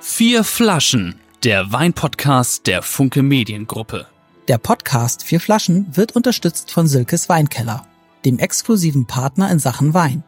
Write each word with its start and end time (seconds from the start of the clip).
Vier 0.00 0.44
Flaschen, 0.44 1.16
der 1.42 1.72
Weinpodcast 1.72 2.66
der 2.66 2.82
Funke 2.82 3.22
Mediengruppe. 3.22 4.06
Der 4.46 4.58
Podcast 4.58 5.22
Vier 5.22 5.40
Flaschen 5.40 5.86
wird 5.96 6.14
unterstützt 6.14 6.70
von 6.70 6.86
Silkes 6.86 7.28
Weinkeller, 7.28 7.86
dem 8.24 8.38
exklusiven 8.38 9.06
Partner 9.06 9.50
in 9.50 9.58
Sachen 9.58 9.94
Wein. 9.94 10.22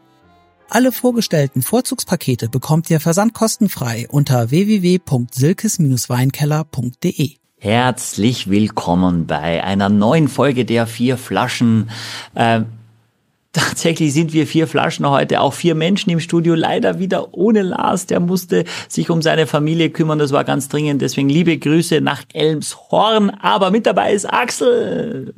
Alle 0.69 0.91
vorgestellten 0.91 1.61
Vorzugspakete 1.61 2.49
bekommt 2.49 2.89
ihr 2.89 2.99
versandkostenfrei 2.99 4.07
unter 4.09 4.51
www.silkes-weinkeller.de. 4.51 7.35
Herzlich 7.57 8.49
willkommen 8.49 9.27
bei 9.27 9.63
einer 9.63 9.89
neuen 9.89 10.27
Folge 10.27 10.65
der 10.65 10.87
Vier 10.87 11.17
Flaschen. 11.17 11.91
Äh, 12.33 12.63
Tatsächlich 13.53 14.13
sind 14.13 14.31
wir 14.31 14.47
vier 14.47 14.65
Flaschen 14.65 15.09
heute, 15.09 15.41
auch 15.41 15.53
vier 15.53 15.75
Menschen 15.75 16.09
im 16.09 16.21
Studio, 16.21 16.55
leider 16.55 16.99
wieder 16.99 17.33
ohne 17.33 17.63
Lars. 17.63 18.05
Der 18.05 18.21
musste 18.21 18.63
sich 18.87 19.09
um 19.09 19.21
seine 19.21 19.45
Familie 19.45 19.89
kümmern, 19.89 20.19
das 20.19 20.31
war 20.31 20.45
ganz 20.45 20.69
dringend. 20.69 21.01
Deswegen 21.01 21.27
liebe 21.27 21.57
Grüße 21.57 21.99
nach 21.99 22.23
Elmshorn. 22.33 23.29
Aber 23.29 23.71
mit 23.71 23.85
dabei 23.85 24.13
ist 24.13 24.25
Axel. 24.25 25.33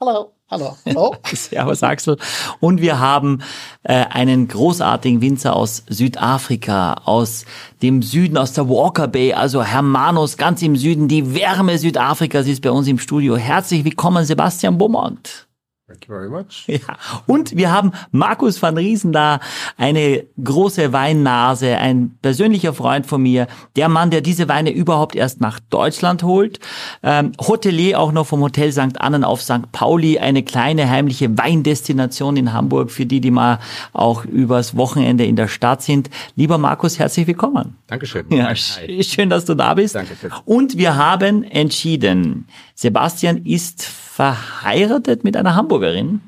Hallo. 0.00 0.32
Hallo. 0.50 0.78
Hallo. 0.86 1.14
Servus 1.34 1.82
Axel. 1.82 2.16
Und 2.60 2.80
wir 2.80 3.00
haben 3.00 3.42
äh, 3.82 4.06
einen 4.06 4.48
großartigen 4.48 5.20
Winzer 5.20 5.54
aus 5.54 5.84
Südafrika, 5.90 6.94
aus 7.04 7.44
dem 7.82 8.00
Süden, 8.00 8.38
aus 8.38 8.54
der 8.54 8.66
Walker 8.70 9.08
Bay, 9.08 9.34
also 9.34 9.62
Hermanos, 9.62 10.38
ganz 10.38 10.62
im 10.62 10.74
Süden. 10.74 11.06
Die 11.06 11.34
Wärme 11.34 11.76
Südafrikas 11.76 12.46
ist 12.46 12.62
bei 12.62 12.70
uns 12.70 12.88
im 12.88 12.98
Studio. 12.98 13.36
Herzlich 13.36 13.84
willkommen, 13.84 14.24
Sebastian 14.24 14.78
Beaumont. 14.78 15.47
Thank 15.88 16.06
you 16.06 16.14
very 16.14 16.28
much. 16.28 16.66
Ja. 16.66 16.98
Und 17.26 17.56
wir 17.56 17.72
haben 17.72 17.92
Markus 18.10 18.60
van 18.60 18.76
Riesen 18.76 19.10
da, 19.10 19.40
eine 19.78 20.22
große 20.42 20.92
Weinnase, 20.92 21.78
ein 21.78 22.18
persönlicher 22.20 22.74
Freund 22.74 23.06
von 23.06 23.22
mir, 23.22 23.46
der 23.74 23.88
Mann, 23.88 24.10
der 24.10 24.20
diese 24.20 24.48
Weine 24.48 24.70
überhaupt 24.70 25.16
erst 25.16 25.40
nach 25.40 25.58
Deutschland 25.58 26.24
holt. 26.24 26.60
Ähm, 27.02 27.32
Hotelier 27.40 27.98
auch 27.98 28.12
noch 28.12 28.26
vom 28.26 28.42
Hotel 28.42 28.70
St. 28.70 29.00
Annen 29.00 29.24
auf 29.24 29.40
St. 29.40 29.72
Pauli, 29.72 30.18
eine 30.18 30.42
kleine 30.42 30.90
heimliche 30.90 31.38
Weindestination 31.38 32.36
in 32.36 32.52
Hamburg, 32.52 32.90
für 32.90 33.06
die, 33.06 33.22
die 33.22 33.30
mal 33.30 33.58
auch 33.94 34.26
übers 34.26 34.76
Wochenende 34.76 35.24
in 35.24 35.36
der 35.36 35.48
Stadt 35.48 35.80
sind. 35.80 36.10
Lieber 36.36 36.58
Markus, 36.58 36.98
herzlich 36.98 37.26
willkommen. 37.26 37.78
Dankeschön. 37.86 38.26
Ja, 38.28 38.54
schön, 38.54 39.30
dass 39.30 39.46
du 39.46 39.54
da 39.54 39.72
bist. 39.72 39.94
Danke. 39.94 40.14
Und 40.44 40.76
wir 40.76 40.96
haben 40.96 41.44
entschieden, 41.44 42.46
Sebastian 42.78 43.44
ist 43.44 43.82
verheiratet 43.82 45.24
mit 45.24 45.36
einer 45.36 45.56
Hamburgerin. 45.56 46.20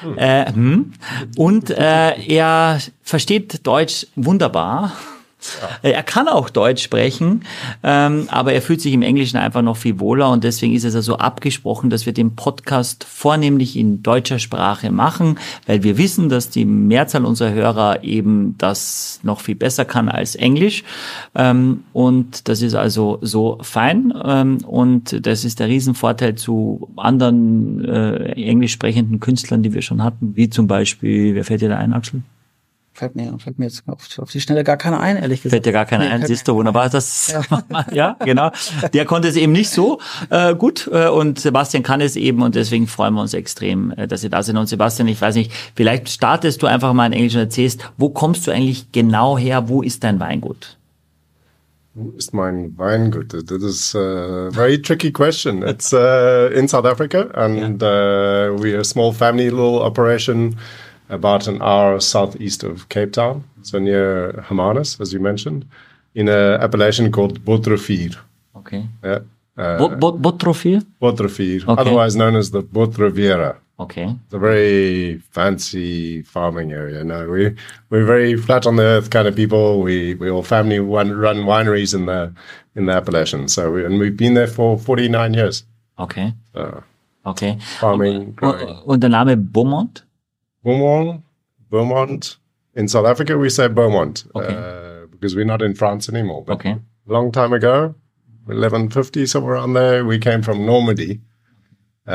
Hm. 0.00 0.18
Äh, 0.18 0.52
hm. 0.52 0.92
Und 1.36 1.70
äh, 1.70 2.20
er 2.20 2.80
versteht 3.04 3.64
Deutsch 3.64 4.08
wunderbar. 4.16 4.92
Ja. 5.82 5.90
Er 5.90 6.02
kann 6.02 6.26
auch 6.26 6.50
Deutsch 6.50 6.82
sprechen, 6.82 7.44
ähm, 7.84 8.26
aber 8.28 8.52
er 8.52 8.62
fühlt 8.62 8.80
sich 8.80 8.92
im 8.92 9.02
Englischen 9.02 9.36
einfach 9.36 9.62
noch 9.62 9.76
viel 9.76 10.00
wohler 10.00 10.30
und 10.30 10.42
deswegen 10.42 10.74
ist 10.74 10.84
es 10.84 10.96
also 10.96 11.18
abgesprochen, 11.18 11.90
dass 11.90 12.06
wir 12.06 12.12
den 12.12 12.34
Podcast 12.34 13.04
vornehmlich 13.04 13.76
in 13.76 14.02
deutscher 14.02 14.40
Sprache 14.40 14.90
machen, 14.90 15.38
weil 15.66 15.84
wir 15.84 15.96
wissen, 15.96 16.28
dass 16.28 16.50
die 16.50 16.64
Mehrzahl 16.64 17.24
unserer 17.24 17.52
Hörer 17.52 18.02
eben 18.02 18.56
das 18.58 19.20
noch 19.22 19.40
viel 19.40 19.54
besser 19.54 19.84
kann 19.84 20.08
als 20.08 20.34
Englisch 20.34 20.82
ähm, 21.36 21.84
und 21.92 22.48
das 22.48 22.60
ist 22.60 22.74
also 22.74 23.18
so 23.22 23.58
fein 23.62 24.12
ähm, 24.24 24.58
und 24.66 25.24
das 25.24 25.44
ist 25.44 25.60
der 25.60 25.68
Riesenvorteil 25.68 26.34
zu 26.34 26.88
anderen 26.96 27.84
äh, 27.84 28.32
englisch 28.32 28.72
sprechenden 28.72 29.20
Künstlern, 29.20 29.62
die 29.62 29.72
wir 29.72 29.82
schon 29.82 30.02
hatten, 30.02 30.34
wie 30.34 30.50
zum 30.50 30.66
Beispiel, 30.66 31.34
wer 31.36 31.44
fällt 31.44 31.62
dir 31.62 31.68
da 31.68 31.78
ein, 31.78 31.92
Axel? 31.92 32.22
Fällt 32.98 33.14
mir, 33.14 33.38
fällt 33.38 33.60
mir 33.60 33.66
jetzt 33.66 33.84
auf, 33.86 34.00
auf 34.18 34.32
die 34.32 34.40
Schnelle 34.40 34.64
gar 34.64 34.76
keiner 34.76 34.98
ein, 34.98 35.18
ehrlich 35.18 35.40
gesagt. 35.40 35.52
Fällt 35.52 35.66
dir 35.66 35.72
gar 35.72 35.84
keiner 35.84 36.06
nee, 36.06 36.10
ein, 36.10 36.26
siehst 36.26 36.48
du, 36.48 36.56
wunderbar. 36.56 36.90
Das, 36.90 37.32
ja. 37.32 37.86
ja, 37.92 38.16
genau. 38.24 38.50
Der 38.92 39.04
konnte 39.04 39.28
es 39.28 39.36
eben 39.36 39.52
nicht 39.52 39.70
so 39.70 40.00
äh, 40.30 40.56
gut 40.56 40.90
äh, 40.92 41.06
und 41.06 41.38
Sebastian 41.38 41.84
kann 41.84 42.00
es 42.00 42.16
eben 42.16 42.42
und 42.42 42.56
deswegen 42.56 42.88
freuen 42.88 43.14
wir 43.14 43.20
uns 43.20 43.34
extrem, 43.34 43.92
äh, 43.92 44.08
dass 44.08 44.22
Sie 44.22 44.30
da 44.30 44.42
sind. 44.42 44.56
Und 44.56 44.66
Sebastian, 44.66 45.06
ich 45.06 45.20
weiß 45.20 45.36
nicht, 45.36 45.52
vielleicht 45.76 46.08
startest 46.08 46.60
du 46.60 46.66
einfach 46.66 46.92
mal 46.92 47.06
in 47.06 47.12
Englisch 47.12 47.34
und 47.34 47.40
erzählst, 47.42 47.88
wo 47.98 48.08
kommst 48.08 48.48
du 48.48 48.50
eigentlich 48.50 48.90
genau 48.90 49.38
her? 49.38 49.68
Wo 49.68 49.80
ist 49.80 50.02
dein 50.02 50.18
Weingut? 50.18 50.76
Wo 51.94 52.10
ist 52.16 52.34
mein 52.34 52.76
Weingut? 52.76 53.28
That 53.28 53.62
is 53.62 53.94
a 53.94 54.50
very 54.50 54.82
tricky 54.82 55.12
question. 55.12 55.62
It's 55.62 55.92
uh, 55.92 56.50
in 56.52 56.66
South 56.66 56.84
Africa 56.84 57.30
and 57.34 57.80
yeah. 57.80 58.48
uh, 58.50 58.56
we're 58.58 58.80
a 58.80 58.84
small 58.84 59.12
family 59.12 59.50
little 59.50 59.82
operation. 59.82 60.56
About 61.08 61.46
an 61.48 61.60
hour 61.62 62.00
southeast 62.00 62.62
of 62.62 62.88
Cape 62.88 63.12
Town, 63.12 63.44
so 63.62 63.78
near 63.78 64.32
Hermanus, 64.48 65.00
as 65.00 65.12
you 65.12 65.20
mentioned, 65.20 65.64
in 66.14 66.28
an 66.28 66.60
appellation 66.60 67.10
called 67.12 67.44
Botrivier. 67.44 68.16
Okay. 68.56 68.86
Yeah. 69.02 69.20
Uh, 69.56 69.96
Botrivier? 69.96 70.82
Botrivier, 71.00 71.62
okay. 71.62 71.80
otherwise 71.80 72.14
known 72.14 72.36
as 72.36 72.50
the 72.50 72.62
Botriviera. 72.62 73.56
Okay. 73.80 74.16
It's 74.24 74.34
a 74.34 74.38
very 74.38 75.18
fancy 75.30 76.22
farming 76.22 76.72
area. 76.72 77.04
No, 77.04 77.28
we 77.28 77.54
we're 77.90 78.04
very 78.04 78.36
flat 78.36 78.66
on 78.66 78.76
the 78.76 78.82
earth 78.82 79.10
kind 79.10 79.28
of 79.28 79.36
people. 79.36 79.82
We 79.82 80.14
we 80.14 80.28
all 80.30 80.42
family 80.42 80.80
run, 80.80 81.12
run 81.12 81.38
wineries 81.38 81.94
in 81.94 82.06
the 82.06 82.32
in 82.74 82.86
the 82.86 82.92
Appalachian. 82.92 83.48
So 83.48 83.70
we, 83.70 83.84
and 83.84 84.00
we've 84.00 84.16
been 84.16 84.34
there 84.34 84.48
for 84.48 84.78
49 84.78 85.34
years. 85.34 85.64
Okay. 85.98 86.32
So, 86.54 86.82
okay. 87.26 87.58
Farming. 87.78 88.36
Und, 88.42 88.82
und 88.84 89.00
der 89.00 89.10
Name 89.10 89.36
Beaumont? 89.36 90.04
Beaumont, 90.62 91.22
Beaumont. 91.70 92.36
In 92.74 92.86
South 92.86 93.06
Africa, 93.06 93.36
we 93.36 93.50
say 93.50 93.66
Beaumont 93.68 94.24
okay. 94.36 94.54
uh, 94.54 95.06
because 95.06 95.34
we're 95.34 95.44
not 95.44 95.62
in 95.62 95.74
France 95.74 96.08
anymore. 96.08 96.44
But 96.44 96.54
okay. 96.54 96.76
a 97.08 97.12
long 97.12 97.32
time 97.32 97.52
ago, 97.52 97.94
1150, 98.44 99.26
somewhere 99.26 99.54
around 99.54 99.74
there, 99.74 100.04
we 100.04 100.18
came 100.18 100.42
from 100.42 100.64
Normandy. 100.64 101.20
Uh, 102.06 102.10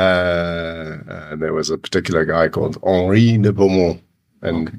uh, 1.08 1.36
there 1.36 1.54
was 1.54 1.70
a 1.70 1.78
particular 1.78 2.26
guy 2.26 2.48
called 2.48 2.78
Henri 2.82 3.38
de 3.38 3.52
Beaumont. 3.52 4.02
And 4.42 4.68
okay. 4.68 4.78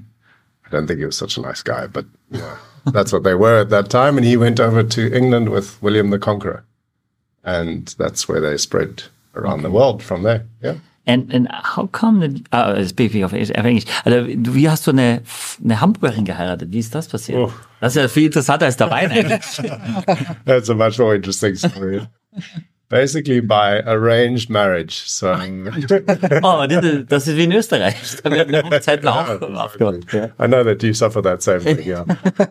I 0.66 0.70
don't 0.70 0.86
think 0.86 0.98
he 0.98 1.06
was 1.06 1.16
such 1.16 1.36
a 1.36 1.40
nice 1.40 1.62
guy, 1.62 1.86
but 1.86 2.06
yeah, 2.30 2.56
that's 2.86 3.12
what 3.12 3.22
they 3.22 3.34
were 3.34 3.60
at 3.60 3.70
that 3.70 3.90
time. 3.90 4.16
And 4.16 4.26
he 4.26 4.36
went 4.36 4.58
over 4.58 4.82
to 4.82 5.16
England 5.16 5.50
with 5.50 5.80
William 5.82 6.10
the 6.10 6.18
Conqueror. 6.18 6.64
And 7.44 7.94
that's 7.98 8.26
where 8.26 8.40
they 8.40 8.56
spread 8.56 9.04
around 9.34 9.62
the 9.62 9.70
world 9.70 10.02
from 10.02 10.22
there. 10.22 10.46
Yeah. 10.62 10.76
And, 11.06 11.30
and 11.34 11.48
how 11.52 11.86
come, 11.86 12.20
that, 12.20 12.40
uh, 12.50 12.82
speaking 12.86 13.24
of 13.24 13.34
Englisch, 13.34 13.84
also 14.04 14.26
wie 14.26 14.70
hast 14.70 14.86
du 14.86 14.92
eine, 14.92 15.20
eine 15.62 15.80
Hamburgerin 15.80 16.24
geheiratet? 16.24 16.72
Wie 16.72 16.78
ist 16.78 16.94
das 16.94 17.08
passiert? 17.08 17.38
Oh. 17.38 17.52
Das 17.80 17.94
ist 17.94 18.00
ja 18.00 18.08
viel 18.08 18.26
interessanter 18.26 18.64
als 18.64 18.78
der 18.78 18.90
Wein 18.90 19.10
That's 20.46 20.70
a 20.70 20.74
much 20.74 20.98
more 20.98 21.14
interesting 21.14 21.56
story. 21.56 22.00
Basically 22.88 23.40
by 23.40 23.82
arranged 23.84 24.48
marriage. 24.48 25.02
So. 25.06 25.26
oh, 26.42 26.66
das 26.66 27.28
ist 27.28 27.36
wie 27.36 27.44
in 27.44 27.52
Österreich. 27.52 27.96
Da 28.22 28.30
werden 28.30 28.70
Hochzeiten 28.70 29.08
auch 29.08 29.42
aufgehört. 29.42 30.06
I 30.14 30.46
know 30.46 30.64
that 30.64 30.82
you 30.82 30.94
suffer 30.94 31.22
that 31.22 31.42
same 31.42 31.60
thing, 31.60 31.86
yeah. 31.86 32.04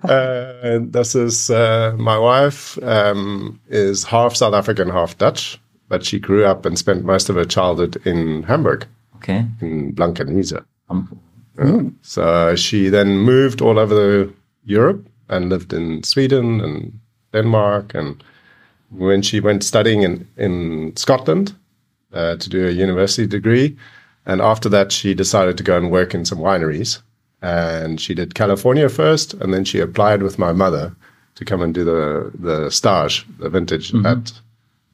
uh, 0.03 0.79
this 0.91 1.15
is, 1.15 1.49
uh, 1.49 1.93
my 1.97 2.19
wife 2.19 2.77
um, 2.83 3.59
is 3.67 4.11
half 4.11 4.35
South 4.35 4.53
African, 4.53 4.93
half 4.93 5.17
Dutch. 5.17 5.59
But 5.93 6.03
she 6.03 6.17
grew 6.17 6.43
up 6.43 6.65
and 6.65 6.79
spent 6.79 7.05
most 7.05 7.29
of 7.29 7.35
her 7.35 7.45
childhood 7.45 8.01
in 8.03 8.41
Hamburg. 8.41 8.87
Okay. 9.17 9.45
In 9.61 9.91
Blankenese. 9.91 10.57
Um, 10.89 11.19
uh, 11.59 11.83
so 12.01 12.55
she 12.55 12.89
then 12.89 13.19
moved 13.19 13.61
all 13.61 13.77
over 13.77 14.27
Europe 14.65 15.07
and 15.29 15.49
lived 15.49 15.71
in 15.71 16.01
Sweden 16.01 16.61
and 16.61 16.99
Denmark. 17.31 17.93
And 17.93 18.23
when 18.89 19.21
she 19.21 19.39
went 19.39 19.63
studying 19.63 20.01
in, 20.01 20.27
in 20.35 20.95
Scotland 20.95 21.53
uh, 22.11 22.37
to 22.37 22.49
do 22.49 22.67
a 22.67 22.71
university 22.71 23.27
degree, 23.27 23.77
and 24.25 24.41
after 24.41 24.69
that, 24.69 24.91
she 24.91 25.13
decided 25.13 25.57
to 25.57 25.63
go 25.63 25.77
and 25.77 25.91
work 25.91 26.15
in 26.15 26.25
some 26.25 26.39
wineries. 26.39 27.03
And 27.43 28.01
she 28.01 28.15
did 28.15 28.33
California 28.33 28.89
first, 28.89 29.35
and 29.35 29.53
then 29.53 29.63
she 29.63 29.79
applied 29.79 30.23
with 30.23 30.39
my 30.39 30.53
mother 30.53 30.95
to 31.35 31.45
come 31.45 31.61
and 31.61 31.71
do 31.71 31.83
the 31.83 32.31
the 32.39 32.71
stage, 32.71 33.27
the 33.37 33.49
vintage 33.49 33.91
mm-hmm. 33.91 34.07
at 34.07 34.33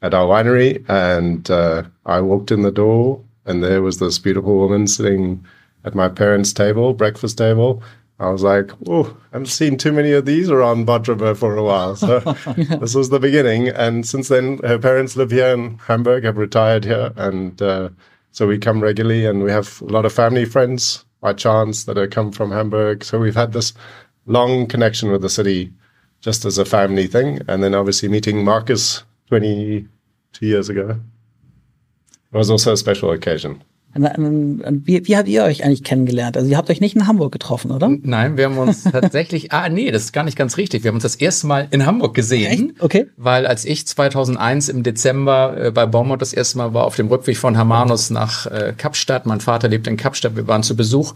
at 0.02 0.14
our 0.14 0.26
winery, 0.26 0.84
and 0.88 1.50
uh, 1.50 1.84
I 2.06 2.20
walked 2.20 2.50
in 2.50 2.62
the 2.62 2.70
door, 2.70 3.22
and 3.44 3.62
there 3.62 3.82
was 3.82 3.98
this 3.98 4.18
beautiful 4.18 4.56
woman 4.56 4.86
sitting 4.86 5.44
at 5.84 5.94
my 5.94 6.08
parents' 6.08 6.52
table, 6.52 6.94
breakfast 6.94 7.38
table. 7.38 7.82
I 8.18 8.28
was 8.28 8.42
like, 8.42 8.70
"Oh, 8.86 9.16
I 9.32 9.36
haven't 9.36 9.46
seen 9.46 9.78
too 9.78 9.92
many 9.92 10.12
of 10.12 10.26
these 10.26 10.50
around 10.50 10.84
Bad 10.84 11.06
for 11.06 11.56
a 11.56 11.62
while." 11.62 11.96
So 11.96 12.20
this 12.80 12.94
was 12.94 13.10
the 13.10 13.20
beginning, 13.20 13.68
and 13.68 14.06
since 14.06 14.28
then, 14.28 14.58
her 14.58 14.78
parents 14.78 15.16
live 15.16 15.30
here 15.30 15.48
in 15.48 15.78
Hamburg, 15.78 16.24
have 16.24 16.36
retired 16.36 16.84
here, 16.84 17.12
and 17.16 17.60
uh, 17.62 17.88
so 18.32 18.46
we 18.46 18.58
come 18.58 18.82
regularly, 18.82 19.26
and 19.26 19.42
we 19.42 19.50
have 19.50 19.80
a 19.82 19.86
lot 19.86 20.04
of 20.04 20.12
family 20.12 20.44
friends 20.44 21.04
by 21.20 21.32
chance 21.32 21.84
that 21.84 21.96
have 21.96 22.10
come 22.10 22.32
from 22.32 22.50
Hamburg. 22.50 23.04
So 23.04 23.18
we've 23.18 23.34
had 23.34 23.52
this 23.52 23.74
long 24.26 24.66
connection 24.66 25.10
with 25.10 25.22
the 25.22 25.28
city, 25.28 25.72
just 26.20 26.44
as 26.44 26.56
a 26.58 26.64
family 26.64 27.06
thing, 27.06 27.40
and 27.48 27.62
then 27.62 27.74
obviously 27.74 28.08
meeting 28.08 28.44
Marcus 28.44 29.02
22 29.30 30.44
years 30.44 30.68
ago. 30.68 31.00
It 32.32 32.36
was 32.36 32.50
also 32.50 32.72
a 32.72 32.76
special 32.76 33.12
occasion. 33.12 33.62
Wie, 33.92 35.06
wie 35.06 35.16
habt 35.16 35.28
ihr 35.28 35.42
euch 35.42 35.64
eigentlich 35.64 35.82
kennengelernt? 35.82 36.36
Also 36.36 36.48
ihr 36.48 36.56
habt 36.56 36.70
euch 36.70 36.80
nicht 36.80 36.94
in 36.94 37.08
Hamburg 37.08 37.32
getroffen, 37.32 37.72
oder? 37.72 37.90
Nein, 38.02 38.36
wir 38.36 38.44
haben 38.44 38.58
uns 38.58 38.84
tatsächlich, 38.92 39.52
ah 39.52 39.68
nee, 39.68 39.90
das 39.90 40.04
ist 40.04 40.12
gar 40.12 40.22
nicht 40.22 40.36
ganz 40.36 40.56
richtig. 40.56 40.84
Wir 40.84 40.88
haben 40.88 40.96
uns 40.96 41.02
das 41.02 41.16
erste 41.16 41.48
Mal 41.48 41.66
in 41.72 41.86
Hamburg 41.86 42.14
gesehen. 42.14 42.70
Echt? 42.70 42.82
Okay. 42.82 43.06
Weil 43.16 43.46
als 43.46 43.64
ich 43.64 43.86
2001 43.86 44.68
im 44.68 44.84
Dezember 44.84 45.56
äh, 45.56 45.70
bei 45.72 45.86
Baumont 45.86 46.22
das 46.22 46.32
erste 46.32 46.58
Mal 46.58 46.72
war 46.72 46.84
auf 46.84 46.94
dem 46.94 47.08
Rückweg 47.08 47.36
von 47.36 47.56
Hermanus 47.56 48.10
nach 48.10 48.46
äh, 48.46 48.74
Kapstadt. 48.76 49.26
Mein 49.26 49.40
Vater 49.40 49.68
lebt 49.68 49.88
in 49.88 49.96
Kapstadt, 49.96 50.36
wir 50.36 50.46
waren 50.46 50.62
zu 50.62 50.76
Besuch. 50.76 51.14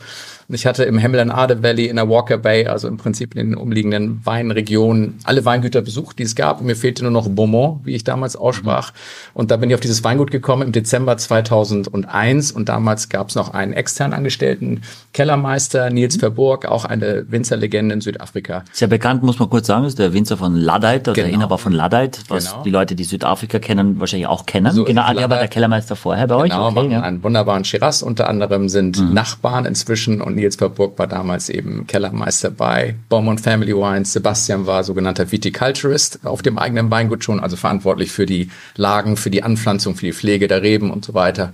Und 0.49 0.55
ich 0.55 0.67
hatte 0.67 0.85
im 0.85 0.99
Hemel 0.99 1.31
Ade 1.31 1.63
Valley 1.63 1.87
in 1.87 1.97
der 1.97 2.09
Walker 2.09 2.37
Bay, 2.37 2.67
also 2.67 2.87
im 2.89 2.99
Prinzip 2.99 3.35
in 3.35 3.51
den 3.51 3.57
umliegenden 3.57 4.21
Weinregionen, 4.25 5.19
alle 5.25 5.45
Weingüter 5.45 5.81
besucht, 5.81 6.19
die 6.19 6.25
es 6.25 6.35
gab. 6.35 6.61
Und 6.61 6.67
mir 6.67 6.77
fehlte 6.77 7.03
nur 7.03 7.13
noch 7.13 7.29
Beaumont, 7.29 7.81
wie 7.85 7.95
ich 7.95 8.05
damals 8.05 8.37
aussprach. 8.37 8.93
Mhm. 8.93 9.31
Und 9.35 9.51
da 9.51 9.57
bin 9.57 9.71
ich 9.71 9.75
auf 9.75 9.81
dieses 9.81 10.05
Weingut 10.05 10.31
gekommen 10.31 10.63
im 10.63 10.73
Dezember 10.73 11.17
2001. 11.17 12.53
Und 12.53 12.64
damals 12.65 13.09
gab 13.09 13.29
es 13.29 13.35
noch 13.35 13.55
einen 13.55 13.73
extern 13.73 14.13
angestellten 14.13 14.83
Kellermeister, 15.13 15.91
Nils 15.91 16.17
Verburg, 16.17 16.67
auch 16.67 16.85
eine 16.85 17.25
Winzerlegende 17.31 17.95
in 17.95 18.01
Südafrika. 18.01 18.65
Sehr 18.73 18.89
bekannt, 18.89 19.23
muss 19.23 19.39
man 19.39 19.49
kurz 19.49 19.69
sagen, 19.69 19.85
ist 19.85 19.99
der 19.99 20.13
Winzer 20.13 20.37
von 20.37 20.57
Luddite, 20.57 21.13
genau. 21.13 21.15
der 21.15 21.29
Inhaber 21.29 21.59
von 21.59 21.73
Luddite, 21.73 22.21
was 22.29 22.51
genau. 22.51 22.63
die 22.65 22.71
Leute, 22.71 22.95
die 22.97 23.05
Südafrika 23.05 23.59
kennen, 23.61 24.01
wahrscheinlich 24.01 24.27
auch 24.27 24.45
kennen. 24.45 24.73
So 24.73 24.85
genau, 24.85 25.13
der 25.15 25.31
war 25.31 25.39
der 25.39 25.49
Kellermeister 25.49 25.95
vorher 25.95 26.27
bei 26.27 26.43
genau, 26.43 26.69
euch. 26.69 26.77
Okay, 26.77 26.93
ja. 26.93 27.03
einen 27.03 27.23
wunderbaren 27.23 27.65
Shiraz 27.65 28.03
unter 28.03 28.29
anderem, 28.29 28.69
sind 28.69 29.01
mhm. 29.01 29.15
Nachbarn 29.15 29.67
inzwischen 29.67 30.21
und 30.21 30.35
Nils 30.35 30.57
Verburg 30.57 30.99
war 30.99 31.07
damals 31.07 31.49
eben 31.49 31.87
Kellermeister 31.87 32.51
bei 32.51 32.97
Beaumont 33.09 33.41
Family 33.41 33.75
Wines. 33.75 34.13
Sebastian 34.13 34.67
war 34.67 34.83
sogenannter 34.83 35.31
Viticulturist 35.31 36.21
auf 36.25 36.43
dem 36.43 36.59
eigenen 36.59 36.91
Weingut 36.91 37.23
schon, 37.23 37.39
also 37.39 37.57
verantwortlich 37.57 38.11
für 38.11 38.27
die 38.27 38.51
Lagen, 38.77 39.17
für 39.17 39.31
die 39.31 39.43
Anpflanzung, 39.43 39.95
für 39.95 40.07
die 40.07 40.13
Pflege 40.13 40.49
der 40.49 40.63
Reben 40.63 40.91
und 40.91 41.05
so 41.05 41.15
weiter. 41.15 41.53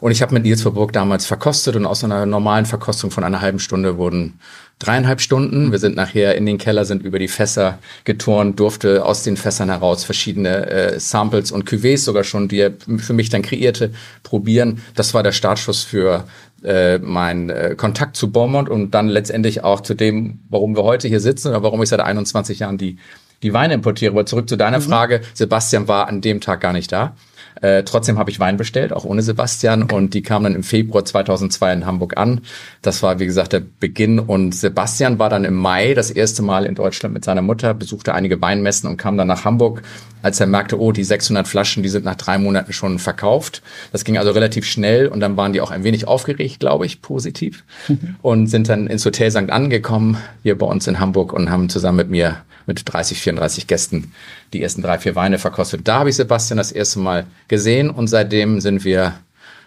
Und 0.00 0.10
ich 0.10 0.22
habe 0.22 0.34
mit 0.34 0.43
Nils 0.44 0.62
Verburg 0.62 0.92
damals 0.92 1.26
verkostet 1.26 1.74
und 1.74 1.86
aus 1.86 2.04
einer 2.04 2.26
normalen 2.26 2.66
Verkostung 2.66 3.10
von 3.10 3.24
einer 3.24 3.40
halben 3.40 3.58
Stunde 3.58 3.96
wurden 3.96 4.38
dreieinhalb 4.78 5.20
Stunden. 5.20 5.72
Wir 5.72 5.78
sind 5.78 5.96
nachher 5.96 6.36
in 6.36 6.46
den 6.46 6.58
Keller, 6.58 6.84
sind 6.84 7.02
über 7.02 7.18
die 7.18 7.28
Fässer 7.28 7.78
geturnt, 8.04 8.60
durfte 8.60 9.04
aus 9.04 9.22
den 9.22 9.36
Fässern 9.36 9.70
heraus 9.70 10.04
verschiedene 10.04 10.66
äh, 10.66 11.00
Samples 11.00 11.50
und 11.50 11.68
Cuvées 11.68 11.98
sogar 11.98 12.24
schon, 12.24 12.48
die 12.48 12.58
er 12.58 12.72
für 12.98 13.14
mich 13.14 13.30
dann 13.30 13.42
kreierte, 13.42 13.92
probieren. 14.22 14.82
Das 14.94 15.14
war 15.14 15.22
der 15.22 15.32
Startschuss 15.32 15.82
für 15.82 16.24
äh, 16.62 16.98
mein 16.98 17.50
äh, 17.50 17.74
Kontakt 17.76 18.16
zu 18.16 18.30
Beaumont 18.30 18.68
und 18.68 18.92
dann 18.92 19.08
letztendlich 19.08 19.64
auch 19.64 19.80
zu 19.80 19.94
dem, 19.94 20.40
warum 20.50 20.76
wir 20.76 20.84
heute 20.84 21.08
hier 21.08 21.20
sitzen 21.20 21.48
oder 21.48 21.62
warum 21.62 21.82
ich 21.82 21.88
seit 21.88 22.00
21 22.00 22.58
Jahren 22.58 22.78
die, 22.78 22.98
die 23.44 23.52
Weine 23.52 23.74
importiere. 23.74 24.12
Aber 24.12 24.26
zurück 24.26 24.48
zu 24.48 24.56
deiner 24.56 24.80
mhm. 24.80 24.82
Frage. 24.82 25.20
Sebastian 25.34 25.86
war 25.86 26.08
an 26.08 26.20
dem 26.20 26.40
Tag 26.40 26.60
gar 26.60 26.72
nicht 26.72 26.90
da. 26.90 27.14
Äh, 27.60 27.84
trotzdem 27.84 28.18
habe 28.18 28.30
ich 28.30 28.40
Wein 28.40 28.56
bestellt, 28.56 28.92
auch 28.92 29.04
ohne 29.04 29.22
Sebastian. 29.22 29.84
Und 29.84 30.14
die 30.14 30.22
kamen 30.22 30.44
dann 30.44 30.54
im 30.54 30.62
Februar 30.62 31.04
2002 31.04 31.72
in 31.72 31.86
Hamburg 31.86 32.16
an. 32.16 32.40
Das 32.82 33.02
war, 33.02 33.20
wie 33.20 33.26
gesagt, 33.26 33.52
der 33.52 33.62
Beginn. 33.80 34.18
Und 34.18 34.54
Sebastian 34.54 35.18
war 35.18 35.30
dann 35.30 35.44
im 35.44 35.54
Mai 35.54 35.94
das 35.94 36.10
erste 36.10 36.42
Mal 36.42 36.66
in 36.66 36.74
Deutschland 36.74 37.14
mit 37.14 37.24
seiner 37.24 37.42
Mutter, 37.42 37.74
besuchte 37.74 38.14
einige 38.14 38.40
Weinmessen 38.40 38.88
und 38.88 38.96
kam 38.96 39.16
dann 39.16 39.28
nach 39.28 39.44
Hamburg, 39.44 39.82
als 40.22 40.40
er 40.40 40.46
merkte, 40.46 40.80
oh, 40.80 40.92
die 40.92 41.04
600 41.04 41.46
Flaschen, 41.46 41.82
die 41.82 41.88
sind 41.88 42.04
nach 42.04 42.16
drei 42.16 42.38
Monaten 42.38 42.72
schon 42.72 42.98
verkauft. 42.98 43.62
Das 43.92 44.04
ging 44.04 44.18
also 44.18 44.32
relativ 44.32 44.64
schnell 44.66 45.06
und 45.06 45.20
dann 45.20 45.36
waren 45.36 45.52
die 45.52 45.60
auch 45.60 45.70
ein 45.70 45.84
wenig 45.84 46.08
aufgeregt, 46.08 46.60
glaube 46.60 46.86
ich, 46.86 47.02
positiv. 47.02 47.64
und 48.22 48.48
sind 48.48 48.68
dann 48.68 48.86
ins 48.86 49.04
Hotel 49.06 49.30
St. 49.30 49.50
angekommen, 49.50 50.18
hier 50.42 50.58
bei 50.58 50.66
uns 50.66 50.86
in 50.86 50.98
Hamburg 50.98 51.32
und 51.32 51.50
haben 51.50 51.68
zusammen 51.68 51.96
mit 51.96 52.10
mir 52.10 52.36
mit 52.66 52.82
30, 52.84 53.20
34 53.20 53.66
Gästen 53.66 54.12
die 54.52 54.62
ersten 54.62 54.82
drei, 54.82 54.98
vier 54.98 55.14
Weine 55.14 55.38
verkostet. 55.38 55.86
Da 55.86 55.98
habe 56.00 56.10
ich 56.10 56.16
Sebastian 56.16 56.58
das 56.58 56.72
erste 56.72 56.98
Mal 56.98 57.26
gesehen 57.48 57.90
und 57.90 58.08
seitdem 58.08 58.60
sind 58.60 58.84
wir, 58.84 59.14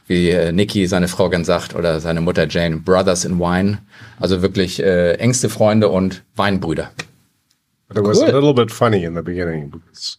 wie 0.08 0.30
äh, 0.30 0.52
Niki, 0.52 0.88
seine 0.88 1.08
Frau 1.08 1.30
ganz 1.30 1.48
sagt, 1.48 1.76
oder 1.76 2.00
seine 2.00 2.22
Mutter 2.22 2.48
Jane, 2.48 2.78
Brothers 2.78 3.26
in 3.26 3.40
Wine. 3.40 3.80
Also 4.20 4.42
wirklich 4.42 4.82
äh, 4.82 5.14
engste 5.14 5.50
Freunde 5.50 5.90
und 5.90 6.24
Weinbrüder. 6.36 6.92
But 7.88 7.98
it 7.98 8.04
was 8.04 8.20
cool. 8.20 8.30
a 8.30 8.34
little 8.34 8.54
bit 8.54 8.72
funny 8.72 9.06
in 9.06 9.16
the 9.16 9.22
beginning 9.22 9.70
because 9.70 10.18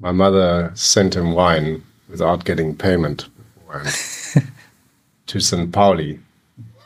my 0.00 0.12
mother 0.12 0.72
sent 0.74 1.14
him 1.14 1.34
wine 1.34 1.82
without 2.08 2.44
getting 2.44 2.76
payment 2.76 3.28
to 5.26 5.40
St. 5.40 5.70
Pauli 5.70 6.18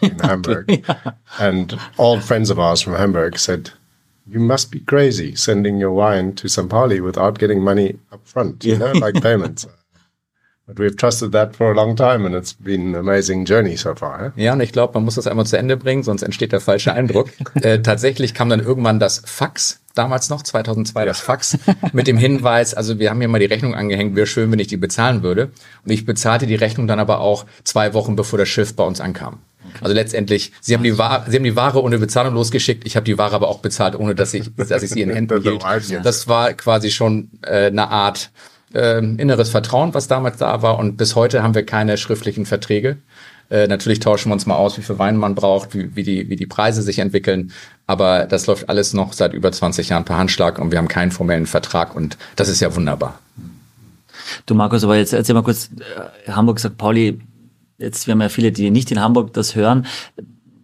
in 0.03 0.19
Hamburg. 0.19 0.69
yeah. 0.69 1.12
And 1.38 1.79
old 1.99 2.23
friends 2.23 2.50
of 2.50 2.59
ours 2.59 2.83
from 2.83 2.94
Hamburg 2.94 3.38
said, 3.38 3.71
you 4.31 4.41
must 4.41 4.71
be 4.71 4.81
crazy 4.81 5.35
sending 5.35 5.82
your 5.82 5.93
wine 5.93 6.32
to 6.35 6.49
St. 6.49 6.69
Pauli 6.69 7.00
without 7.00 7.38
getting 7.38 7.62
money 7.62 7.99
up 8.12 8.21
front, 8.25 8.65
you 8.65 8.77
know, 8.77 8.93
like 8.93 9.21
payments. 9.23 9.67
But 10.67 10.79
we've 10.79 10.97
trusted 10.97 11.32
that 11.32 11.56
for 11.56 11.73
a 11.73 11.75
long 11.75 11.97
time 11.97 12.25
and 12.25 12.32
it's 12.32 12.53
been 12.53 12.94
an 12.94 12.94
amazing 12.94 13.44
journey 13.44 13.77
so 13.77 13.97
far. 13.97 14.27
Eh? 14.37 14.44
Ja, 14.44 14.53
und 14.53 14.61
ich 14.61 14.71
glaube, 14.71 14.94
man 14.94 15.05
muss 15.05 15.17
das 15.17 15.27
einmal 15.27 15.44
zu 15.47 15.59
Ende 15.59 15.77
bringen, 15.77 16.05
sonst 16.05 16.23
entsteht 16.23 16.53
der 16.53 16.61
falsche 16.61 16.93
Eindruck. 16.93 17.31
äh, 17.55 17.81
tatsächlich 17.81 18.35
kam 18.35 18.49
dann 18.49 18.61
irgendwann 18.61 19.00
das 19.00 19.21
Fax, 19.27 19.81
damals 19.97 20.31
noch, 20.31 20.44
2002 20.44 21.05
das 21.05 21.19
Fax, 21.19 21.59
mit 21.93 22.06
dem 22.06 22.17
Hinweis, 22.17 22.73
also 22.75 23.00
wir 23.00 23.11
haben 23.11 23.19
hier 23.19 23.26
mal 23.26 23.41
die 23.41 23.47
Rechnung 23.47 23.75
angehängt, 23.75 24.15
wäre 24.15 24.29
schön, 24.29 24.53
wenn 24.53 24.61
ich 24.61 24.69
die 24.69 24.76
bezahlen 24.76 25.25
würde. 25.25 25.50
Und 25.85 25.91
ich 25.91 26.06
bezahlte 26.06 26.47
die 26.47 26.55
Rechnung 26.55 26.87
dann 26.87 27.00
aber 27.00 27.19
auch 27.19 27.47
zwei 27.65 27.93
Wochen, 27.93 28.15
bevor 28.15 28.38
das 28.38 28.49
Schiff 28.49 28.76
bei 28.76 28.85
uns 28.85 29.00
ankam. 29.00 29.41
Also 29.81 29.94
letztendlich, 29.94 30.52
sie 30.61 30.75
haben 30.75 30.82
die 30.82 30.99
Ware, 30.99 31.25
sie 31.28 31.37
haben 31.37 31.44
die 31.44 31.56
Ware 31.56 31.82
ohne 31.82 31.99
Bezahlung 31.99 32.34
losgeschickt. 32.34 32.87
Ich 32.87 32.96
habe 32.96 33.05
die 33.05 33.19
Ware 33.19 33.34
aber 33.34 33.49
auch 33.49 33.61
bezahlt, 33.61 33.99
ohne 33.99 34.14
dass 34.14 34.34
ich, 34.34 34.55
dass 34.56 34.82
ich 34.82 34.90
sie 34.90 35.02
in 35.02 35.11
Händen 35.14 35.43
hielt. 35.43 35.64
Das 36.05 36.28
war 36.28 36.52
quasi 36.55 36.90
schon 36.90 37.31
äh, 37.43 37.67
eine 37.67 37.88
Art 37.88 38.31
äh, 38.75 38.99
inneres 38.99 39.50
Vertrauen, 39.50 39.94
was 39.94 40.08
damals 40.08 40.37
da 40.38 40.62
war. 40.62 40.78
Und 40.78 40.96
bis 40.96 41.17
heute 41.17 41.43
haben 41.43 41.55
wir 41.55 41.64
keine 41.64 41.96
schriftlichen 41.96 42.46
Verträge. 42.46 42.99
Äh, 43.50 43.67
natürlich 43.67 43.99
tauschen 43.99 44.31
wir 44.31 44.34
uns 44.34 44.46
mal 44.46 44.55
aus, 44.55 44.78
wie 44.78 44.82
viel 44.82 44.99
Wein 44.99 45.17
man 45.17 45.34
braucht, 45.34 45.75
wie, 45.75 45.94
wie, 45.96 46.05
die, 46.05 46.28
wie 46.31 46.37
die 46.37 46.46
Preise 46.46 46.82
sich 46.82 47.00
entwickeln. 47.00 47.52
Aber 47.87 48.26
das 48.26 48.46
läuft 48.46 48.69
alles 48.69 48.94
noch 48.94 49.12
seit 49.12 49.34
über 49.34 49.50
20 49.50 49.88
Jahren 49.88 50.05
per 50.05 50.16
Handschlag 50.16 50.58
und 50.61 50.70
wir 50.70 50.78
haben 50.78 50.88
keinen 50.88 51.11
formellen 51.11 51.46
Vertrag 51.46 51.96
und 51.96 52.16
das 52.37 52.49
ist 52.49 52.61
ja 52.61 52.75
wunderbar. 52.75 53.19
Du 54.46 54.55
Markus, 54.55 54.84
aber 54.84 54.96
jetzt 54.96 55.12
erzähl 55.12 55.34
mal 55.34 55.43
kurz, 55.43 55.70
äh, 56.26 56.31
Hamburg 56.31 56.61
sagt 56.61 56.78
Pauli, 56.78 57.20
jetzt, 57.81 58.06
wir 58.06 58.12
haben 58.12 58.21
ja 58.21 58.29
viele, 58.29 58.53
die 58.53 58.71
nicht 58.71 58.91
in 58.91 59.00
Hamburg 59.00 59.32
das 59.32 59.55
hören, 59.55 59.87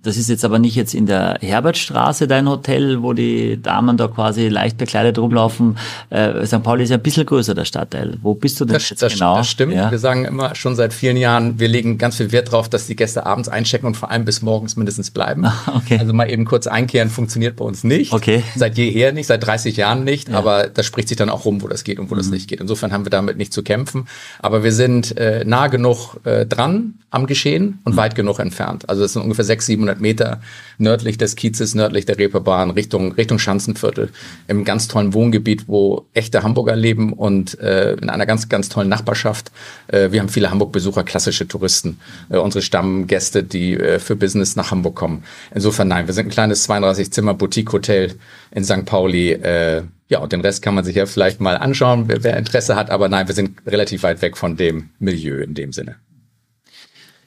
das 0.07 0.17
ist 0.17 0.29
jetzt 0.29 0.45
aber 0.45 0.59
nicht 0.59 0.77
jetzt 0.77 0.95
in 0.95 1.07
der 1.07 1.39
Herbertstraße 1.41 2.29
dein 2.29 2.49
Hotel, 2.49 3.03
wo 3.03 3.13
die 3.13 3.61
Damen 3.61 3.97
da 3.97 4.07
quasi 4.07 4.49
leicht 4.49 4.79
bekleidet 4.79 5.19
rumlaufen. 5.19 5.77
Äh, 6.11 6.47
St. 6.47 6.63
Pauli 6.63 6.85
ist 6.85 6.91
ja 6.91 6.97
ein 6.97 7.03
bisschen 7.03 7.27
größer, 7.27 7.55
der 7.55 7.65
Stadtteil. 7.65 8.17
Wo 8.23 8.35
bist 8.35 8.61
du 8.61 8.65
denn 8.65 8.75
das, 8.75 8.89
jetzt 8.89 9.03
das, 9.03 9.15
genau? 9.15 9.39
Das 9.39 9.49
stimmt. 9.49 9.75
Ja. 9.75 9.91
Wir 9.91 9.99
sagen 9.99 10.25
immer 10.25 10.55
schon 10.55 10.77
seit 10.77 10.95
vielen 10.95 11.17
Jahren, 11.17 11.59
wir 11.59 11.69
legen 11.69 11.99
ganz 11.99 12.17
viel 12.17 12.31
Wert 12.33 12.49
darauf, 12.49 12.69
dass 12.69 12.87
die 12.87 12.95
Gäste 12.95 13.27
abends 13.27 13.49
einchecken 13.49 13.87
und 13.87 13.97
vor 13.97 14.11
allem 14.11 14.25
bis 14.25 14.43
morgens 14.43 14.77
mindestens 14.77 15.11
bleiben. 15.11 15.47
okay. 15.75 15.99
Also 15.99 16.13
mal 16.13 16.31
eben 16.31 16.45
kurz 16.45 16.67
einkehren 16.67 17.11
funktioniert 17.11 17.57
bei 17.57 17.65
uns 17.65 17.83
nicht. 17.83 18.13
Okay. 18.13 18.45
Seit 18.55 18.79
jeher 18.79 19.13
nicht, 19.13 19.27
seit 19.27 19.45
30 19.45 19.77
Jahren 19.77 20.05
nicht. 20.05 20.29
Ja. 20.29 20.39
Aber 20.39 20.69
das 20.69 20.87
spricht 20.87 21.09
sich 21.09 21.17
dann 21.17 21.31
auch 21.31 21.45
rum, 21.45 21.63
wo 21.63 21.69
das 21.69 21.83
geht 21.83 21.99
und 21.99 22.11
wo 22.11 22.15
mhm. 22.15 22.19
das 22.19 22.29
nicht 22.29 22.49
geht. 22.49 22.61
Insofern 22.61 22.93
haben 22.93 23.05
wir 23.05 23.11
damit 23.11 23.37
nicht 23.39 23.53
zu 23.53 23.63
kämpfen. 23.63 24.07
Aber 24.39 24.63
wir 24.63 24.73
sind 24.73 25.17
äh, 25.17 25.45
nah 25.45 25.67
genug 25.67 26.21
äh, 26.25 26.47
dran 26.47 26.95
am 27.11 27.27
Geschehen 27.27 27.81
und 27.85 27.95
mhm. 27.95 27.97
weit 27.97 28.15
genug 28.15 28.39
entfernt. 28.39 28.89
Also 28.89 29.03
es 29.03 29.15
sind 29.15 29.23
ungefähr 29.23 29.45
600, 29.45 29.67
700 29.67 29.96
Meter 30.01 30.41
nördlich 30.79 31.19
des 31.19 31.37
Kiezes, 31.37 31.75
nördlich 31.75 32.07
der 32.07 32.19
Reeperbahn, 32.19 32.71
Richtung, 32.71 33.13
Richtung 33.13 33.39
Schanzenviertel, 33.39 34.11
im 34.49 34.65
ganz 34.65 34.89
tollen 34.89 35.15
Wohngebiet, 35.15 35.69
wo 35.69 36.07
echte 36.15 36.43
Hamburger 36.43 36.77
leben 36.77 37.13
und 37.13 37.59
äh, 37.61 37.95
in 37.95 38.11
einer 38.11 38.27
ganz, 38.27 38.49
ganz 38.49 38.69
tollen 38.69 38.89
Nachbarschaft. 38.89 39.51
Äh, 39.89 40.13
wir 40.13 40.21
haben 40.21 40.29
viele 40.29 40.51
Hamburg-Besucher, 40.51 41.05
klassische 41.05 41.49
Touristen, 41.49 41.99
äh, 42.29 42.39
unsere 42.39 42.63
Stammgäste, 42.63 43.43
die 43.43 43.75
äh, 43.75 43.99
für 43.99 44.17
Business 44.17 44.57
nach 44.57 44.71
Hamburg 44.71 44.97
kommen. 44.97 45.25
Insofern 45.55 45.89
nein, 45.89 46.07
wir 46.07 46.15
sind 46.15 46.27
ein 46.27 46.31
kleines 46.31 46.69
32-Zimmer-Boutique-Hotel 46.69 48.15
in 48.51 48.65
St. 48.65 48.85
Pauli. 48.85 49.33
Äh, 49.33 49.83
ja, 50.09 50.21
und 50.21 50.33
den 50.33 50.41
Rest 50.41 50.63
kann 50.63 50.75
man 50.75 50.85
sich 50.85 50.97
ja 50.97 51.07
vielleicht 51.07 51.41
mal 51.41 51.57
anschauen, 51.57 52.05
wer, 52.07 52.23
wer 52.23 52.37
Interesse 52.37 52.77
hat. 52.77 52.91
Aber 52.91 53.09
nein, 53.09 53.27
wir 53.27 53.35
sind 53.35 53.59
relativ 53.67 54.03
weit 54.05 54.23
weg 54.23 54.37
von 54.37 54.57
dem 54.57 54.91
Milieu 54.99 55.43
in 55.43 55.55
dem 55.55 55.73
Sinne. 55.73 55.97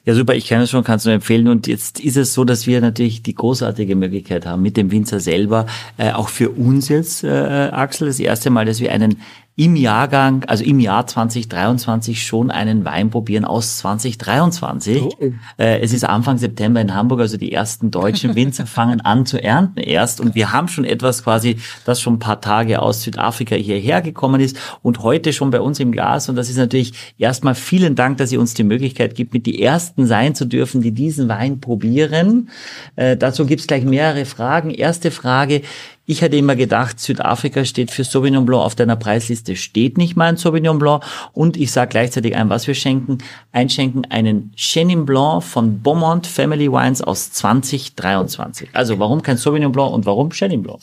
Ja, 0.06 0.14
super, 0.14 0.34
ich 0.34 0.46
kenne 0.46 0.64
es 0.64 0.70
schon, 0.70 0.82
kannst 0.82 1.04
du 1.04 1.10
empfehlen. 1.10 1.48
Und 1.48 1.66
jetzt 1.66 2.00
ist 2.00 2.16
es 2.16 2.32
so, 2.32 2.44
dass 2.44 2.66
wir 2.66 2.80
natürlich 2.80 3.22
die 3.22 3.34
großartige 3.34 3.96
Möglichkeit 3.96 4.46
haben, 4.46 4.62
mit 4.62 4.76
dem 4.76 4.90
Winzer 4.90 5.20
selber, 5.20 5.66
äh, 5.98 6.12
auch 6.12 6.28
für 6.28 6.50
uns 6.50 6.88
jetzt, 6.88 7.22
äh, 7.22 7.28
Axel, 7.28 8.08
das 8.08 8.18
erste 8.18 8.48
Mal, 8.48 8.64
dass 8.64 8.80
wir 8.80 8.92
einen 8.92 9.20
im 9.56 9.76
Jahrgang, 9.76 10.44
also 10.44 10.64
im 10.64 10.80
Jahr 10.80 11.06
2023 11.06 12.24
schon 12.24 12.50
einen 12.50 12.84
Wein 12.84 13.10
probieren 13.10 13.44
aus 13.44 13.78
2023. 13.78 15.02
Oh. 15.02 15.10
Äh, 15.58 15.80
es 15.80 15.92
ist 15.92 16.04
Anfang 16.04 16.38
September 16.38 16.80
in 16.80 16.94
Hamburg, 16.94 17.20
also 17.20 17.36
die 17.36 17.52
ersten 17.52 17.90
deutschen 17.90 18.34
Winzer 18.34 18.66
fangen 18.66 19.00
an 19.02 19.26
zu 19.26 19.42
ernten 19.42 19.80
erst 19.80 20.20
und 20.20 20.34
wir 20.34 20.52
haben 20.52 20.68
schon 20.68 20.84
etwas 20.84 21.24
quasi, 21.24 21.58
das 21.84 22.00
schon 22.00 22.14
ein 22.14 22.18
paar 22.20 22.40
Tage 22.40 22.80
aus 22.80 23.02
Südafrika 23.02 23.54
hierher 23.54 24.00
gekommen 24.00 24.40
ist 24.40 24.56
und 24.82 25.02
heute 25.02 25.32
schon 25.32 25.50
bei 25.50 25.60
uns 25.60 25.78
im 25.78 25.92
Glas 25.92 26.28
und 26.28 26.36
das 26.36 26.48
ist 26.48 26.56
natürlich 26.56 27.14
erstmal 27.18 27.54
vielen 27.54 27.96
Dank, 27.96 28.16
dass 28.18 28.32
ihr 28.32 28.40
uns 28.40 28.54
die 28.54 28.64
Möglichkeit 28.64 29.14
gibt, 29.14 29.34
mit 29.34 29.46
die 29.46 29.62
ersten 29.62 30.06
sein 30.06 30.34
zu 30.34 30.46
dürfen, 30.46 30.80
die 30.80 30.92
diesen 30.92 31.28
Wein 31.28 31.60
probieren. 31.60 32.48
Äh, 32.96 33.16
dazu 33.16 33.44
gibt 33.44 33.60
es 33.60 33.66
gleich 33.66 33.84
mehrere 33.84 34.24
Fragen. 34.24 34.70
Erste 34.70 35.10
Frage, 35.10 35.62
Ich 36.10 36.24
hatte 36.24 36.36
immer 36.36 36.56
gedacht, 36.56 36.98
Südafrika 36.98 37.64
steht 37.64 37.92
für 37.92 38.02
Sauvignon 38.02 38.44
Blanc 38.44 38.64
auf 38.64 38.74
deiner 38.74 38.96
Preisliste, 38.96 39.54
steht 39.54 39.96
nicht 39.96 40.16
mal 40.16 40.24
ein 40.24 40.36
Sauvignon 40.36 40.80
Blanc. 40.80 41.04
Und 41.34 41.56
ich 41.56 41.70
sage 41.70 41.90
gleichzeitig 41.90 42.34
ein, 42.34 42.50
was 42.50 42.66
wir 42.66 42.74
schenken. 42.74 43.18
Einschenken 43.52 44.06
einen 44.10 44.52
Chenin 44.56 45.06
Blanc 45.06 45.44
von 45.44 45.80
Beaumont 45.84 46.26
Family 46.26 46.68
Wines 46.68 47.00
aus 47.00 47.30
2023. 47.30 48.70
Also 48.72 48.98
warum 48.98 49.22
kein 49.22 49.36
Sauvignon 49.36 49.70
Blanc 49.70 49.92
und 49.92 50.04
warum 50.04 50.30
Chenin 50.30 50.64
Blanc? 50.64 50.80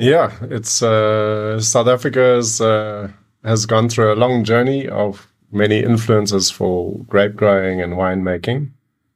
Yeah, 0.00 0.30
it's 0.48 0.82
uh, 0.82 1.58
South 1.60 1.86
Africa 1.86 2.38
uh, 2.38 3.08
has 3.46 3.66
gone 3.66 3.90
through 3.90 4.10
a 4.10 4.16
long 4.16 4.42
journey 4.42 4.88
of 4.88 5.28
many 5.50 5.80
influences 5.80 6.50
for 6.50 6.98
grape 7.10 7.36
growing 7.36 7.82
and 7.82 7.92
winemaking. 7.92 8.70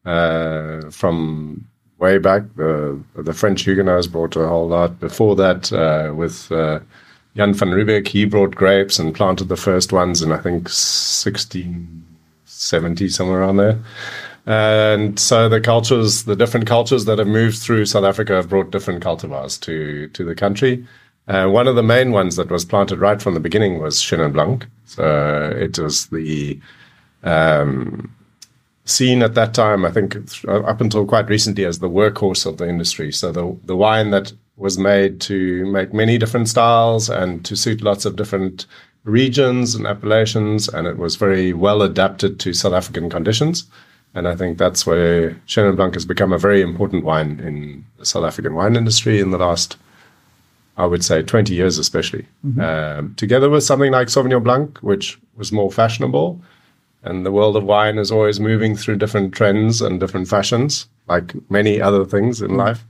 Uh, 0.05 0.91
from 0.91 1.67
way 1.99 2.19
back, 2.19 2.43
the 2.57 3.01
the 3.15 3.33
French 3.33 3.63
Huguenots 3.63 4.07
brought 4.07 4.37
a 4.37 4.47
whole 4.49 4.69
lot. 4.69 5.01
Before 5.01 5.35
that, 5.37 5.73
uh, 5.73 6.13
with 6.15 6.53
uh, 6.53 6.81
Jan 7.37 7.55
van 7.55 7.71
Riebeck, 7.71 8.09
he 8.09 8.25
brought 8.25 8.55
grapes 8.55 8.99
and 8.99 9.15
planted 9.15 9.49
the 9.49 9.57
first 9.57 9.93
ones 9.93 10.23
in 10.23 10.33
I 10.33 10.39
think 10.39 10.65
1670 10.65 13.09
somewhere 13.09 13.41
around 13.41 13.59
there. 13.59 13.79
And 14.47 15.19
so 15.19 15.49
the 15.49 15.61
cultures, 15.61 16.25
the 16.25 16.37
different 16.37 16.69
cultures 16.69 17.05
that 17.07 17.19
have 17.19 17.27
moved 17.27 17.59
through 17.59 17.87
South 17.87 18.05
Africa 18.05 18.35
have 18.35 18.49
brought 18.49 18.71
different 18.71 19.03
cultivars 19.03 19.61
to, 19.63 20.07
to 20.09 20.25
the 20.25 20.37
country. 20.37 20.87
Uh, 21.27 21.49
one 21.49 21.67
of 21.67 21.75
the 21.75 21.83
main 21.83 22.13
ones 22.13 22.37
that 22.37 22.49
was 22.49 22.65
planted 22.65 23.01
right 23.01 23.21
from 23.21 23.35
the 23.35 23.41
beginning 23.41 23.81
was 23.81 24.01
Chenin 24.01 24.33
Blanc. 24.33 24.65
So 24.85 25.53
it 25.59 25.77
was 25.81 26.07
the 26.07 26.61
um, 27.25 28.15
seen 28.87 29.23
at 29.23 29.35
that 29.35 29.53
time, 29.53 29.85
I 29.85 29.91
think, 29.91 30.17
up 30.49 30.81
until 30.81 31.05
quite 31.05 31.29
recently, 31.29 31.65
as 31.67 31.81
the 31.81 31.91
workhorse 31.91 32.47
of 32.47 32.57
the 32.57 32.69
industry. 32.69 33.13
So 33.13 33.33
the 33.33 33.57
the 33.65 33.77
wine 33.77 34.11
that 34.11 34.33
was 34.57 34.79
made 34.79 35.21
to 35.21 35.67
make 35.67 35.93
many 35.93 36.17
different 36.17 36.49
styles 36.49 37.11
and 37.11 37.45
to 37.45 37.55
suit 37.55 37.83
lots 37.83 38.07
of 38.07 38.17
different 38.17 38.65
regions 39.05 39.75
and 39.75 39.87
appellations, 39.87 40.69
and 40.69 40.87
it 40.87 40.97
was 40.97 41.17
very 41.17 41.53
well 41.53 41.83
adapted 41.83 42.41
to 42.41 42.55
South 42.55 42.73
African 42.73 43.11
conditions. 43.11 43.67
And 44.15 44.27
I 44.27 44.35
think 44.35 44.57
that's 44.57 44.87
where 44.87 45.33
Chenin 45.47 45.77
Blanc 45.77 45.93
has 45.95 46.07
become 46.07 46.33
a 46.33 46.39
very 46.39 46.63
important 46.63 47.05
wine 47.05 47.39
in 47.41 47.85
the 47.99 48.07
South 48.07 48.25
African 48.25 48.55
wine 48.55 48.75
industry 48.75 49.21
in 49.21 49.31
the 49.31 49.39
last, 49.39 49.77
I 50.79 50.87
would 50.87 51.05
say, 51.05 51.23
20 51.23 51.55
years, 51.55 51.77
especially. 51.77 52.27
Mm-hmm. 52.45 52.61
Um, 52.61 53.15
together 53.17 53.51
with 53.51 53.63
something 53.63 53.93
like 53.93 54.09
Sauvignon 54.09 54.43
Blanc, 54.43 54.79
which 54.79 55.19
was 55.37 55.53
more 55.53 55.71
fashionable. 55.71 56.41
And 57.07 57.25
the 57.25 57.33
world 57.33 57.57
of 57.57 57.65
wine 57.65 57.99
is 57.99 58.11
always 58.11 58.41
moving 58.41 58.77
through 58.77 58.97
different 58.97 59.35
trends 59.35 59.81
and 59.81 60.01
different 60.01 60.29
fashions, 60.29 60.89
like 61.09 61.35
many 61.51 61.81
other 61.81 62.05
things 62.05 62.43
in 62.43 62.49
mm-hmm. 62.49 62.59
life. 62.59 62.85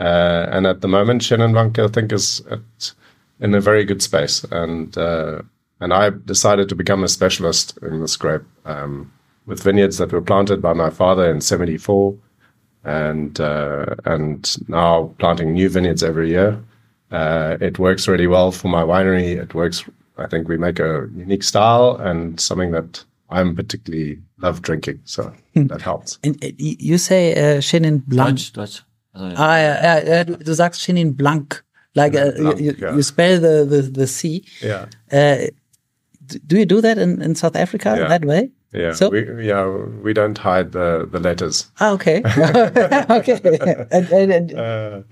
Uh, 0.00 0.46
and 0.50 0.66
at 0.66 0.80
the 0.80 0.88
moment, 0.88 1.22
Chenin 1.22 1.52
Blanc, 1.52 1.78
I 1.78 1.88
think, 1.88 2.12
is 2.12 2.40
at, 2.50 2.92
in 3.40 3.54
a 3.54 3.60
very 3.60 3.84
good 3.84 4.02
space. 4.02 4.44
And 4.44 4.96
uh, 4.96 5.42
and 5.80 5.92
I 5.92 6.10
decided 6.10 6.68
to 6.68 6.74
become 6.74 7.04
a 7.04 7.08
specialist 7.08 7.78
in 7.82 8.00
this 8.00 8.16
grape. 8.16 8.42
Um, 8.64 9.12
with 9.48 9.62
vineyards 9.62 9.96
that 9.96 10.12
were 10.12 10.20
planted 10.20 10.60
by 10.60 10.74
my 10.74 10.90
father 10.90 11.28
in 11.28 11.40
74 11.40 12.14
and 12.84 13.40
uh, 13.40 13.86
and 14.04 14.56
now 14.68 15.12
planting 15.18 15.54
new 15.54 15.68
vineyards 15.68 16.04
every 16.04 16.28
year. 16.28 16.62
Uh, 17.10 17.56
it 17.60 17.78
works 17.78 18.06
really 18.06 18.26
well 18.26 18.52
for 18.52 18.68
my 18.68 18.82
winery. 18.82 19.36
It 19.36 19.54
works. 19.54 19.82
I 20.18 20.26
think 20.26 20.48
we 20.48 20.58
make 20.58 20.78
a 20.78 21.08
unique 21.16 21.42
style 21.42 21.96
and 21.96 22.38
something 22.38 22.72
that 22.72 23.04
I'm 23.30 23.54
particularly 23.54 24.22
love 24.38 24.62
drinking. 24.62 25.00
So 25.04 25.32
hmm. 25.54 25.66
that 25.66 25.82
helps. 25.82 26.18
And 26.24 26.42
uh, 26.42 26.48
you 26.58 26.98
say 26.98 27.32
uh, 27.32 27.60
Chenin 27.60 28.02
Blanc. 28.06 28.36
Deutsch, 28.36 28.52
Deutsch. 28.52 28.84
Also, 29.12 29.28
ja. 29.28 29.34
Ah, 29.36 29.58
ja, 29.58 30.16
ja, 30.16 30.24
du, 30.24 30.36
du 30.36 30.54
sagst 30.54 30.80
Chenin 30.82 31.16
Blanc. 31.16 31.64
Like 31.94 32.14
uh, 32.14 32.30
Blanc, 32.36 32.60
you, 32.60 32.74
yeah. 32.78 32.94
you, 32.94 33.02
spell 33.02 33.40
the, 33.40 33.64
the, 33.64 33.82
the 33.82 34.06
C. 34.06 34.44
Yeah. 34.62 34.86
Uh, 35.10 35.48
do 36.46 36.58
you 36.58 36.66
do 36.66 36.80
that 36.80 36.98
in, 36.98 37.20
in 37.22 37.34
South 37.34 37.56
Africa 37.56 37.96
yeah. 37.98 38.08
that 38.08 38.24
way? 38.24 38.50
Yeah, 38.72 38.92
so, 38.92 39.08
we, 39.08 39.46
yeah, 39.46 39.66
we 40.02 40.12
don't 40.12 40.36
hide 40.36 40.72
the, 40.72 41.08
the 41.10 41.18
letters. 41.18 41.70
Ah, 41.80 41.92
okay. 41.92 42.18
okay. 42.26 43.40
and, 43.90 44.12
and, 44.12 44.32
and, 44.32 44.52
äh, 44.52 45.02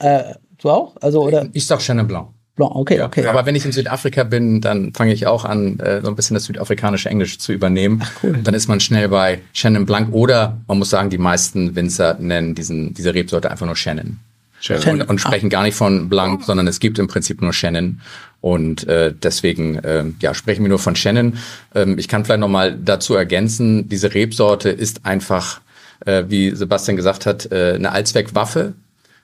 äh, 0.00 0.34
du 0.58 0.70
auch? 0.70 0.96
Also, 1.00 1.22
oder? 1.22 1.48
Ich 1.52 1.66
sag 1.66 1.80
Chenin 1.80 2.06
Blanc. 2.08 2.30
Blanc, 2.60 2.76
okay, 2.76 2.98
ja, 2.98 3.06
okay. 3.06 3.26
Aber 3.26 3.46
wenn 3.46 3.56
ich 3.56 3.64
in 3.64 3.72
Südafrika 3.72 4.22
bin, 4.22 4.60
dann 4.60 4.92
fange 4.92 5.14
ich 5.14 5.26
auch 5.26 5.46
an, 5.46 5.80
äh, 5.80 6.02
so 6.02 6.08
ein 6.08 6.16
bisschen 6.16 6.34
das 6.34 6.44
südafrikanische 6.44 7.08
Englisch 7.08 7.38
zu 7.38 7.52
übernehmen. 7.52 8.02
Ach, 8.04 8.10
cool. 8.22 8.38
Dann 8.44 8.54
ist 8.54 8.68
man 8.68 8.80
schnell 8.80 9.08
bei 9.08 9.40
Chenin 9.54 9.86
Blanc 9.86 10.12
oder 10.12 10.58
man 10.68 10.78
muss 10.78 10.90
sagen, 10.90 11.08
die 11.08 11.18
meisten 11.18 11.74
Winzer 11.74 12.16
nennen 12.20 12.54
diesen, 12.54 12.92
diese 12.92 13.14
Rebsorte 13.14 13.50
einfach 13.50 13.64
nur 13.64 13.76
Chenin. 13.76 14.18
Shannon. 14.60 15.00
Und, 15.00 15.08
und, 15.08 15.20
sprechen 15.20 15.48
gar 15.48 15.62
nicht 15.62 15.74
von 15.74 16.10
Blanc, 16.10 16.44
sondern 16.44 16.66
es 16.66 16.80
gibt 16.80 16.98
im 16.98 17.08
Prinzip 17.08 17.40
nur 17.40 17.54
Shannon. 17.54 18.02
Und 18.42 18.86
äh, 18.86 19.14
deswegen 19.14 19.76
äh, 19.78 20.04
ja, 20.20 20.34
sprechen 20.34 20.62
wir 20.62 20.68
nur 20.68 20.78
von 20.78 20.96
Shannon. 20.96 21.38
Ähm, 21.74 21.98
ich 21.98 22.08
kann 22.08 22.26
vielleicht 22.26 22.40
nochmal 22.40 22.76
dazu 22.76 23.14
ergänzen, 23.14 23.88
diese 23.88 24.12
Rebsorte 24.12 24.68
ist 24.68 25.06
einfach, 25.06 25.62
äh, 26.04 26.24
wie 26.28 26.50
Sebastian 26.50 26.96
gesagt 26.96 27.24
hat, 27.24 27.50
äh, 27.50 27.72
eine 27.74 27.92
Allzweckwaffe 27.92 28.74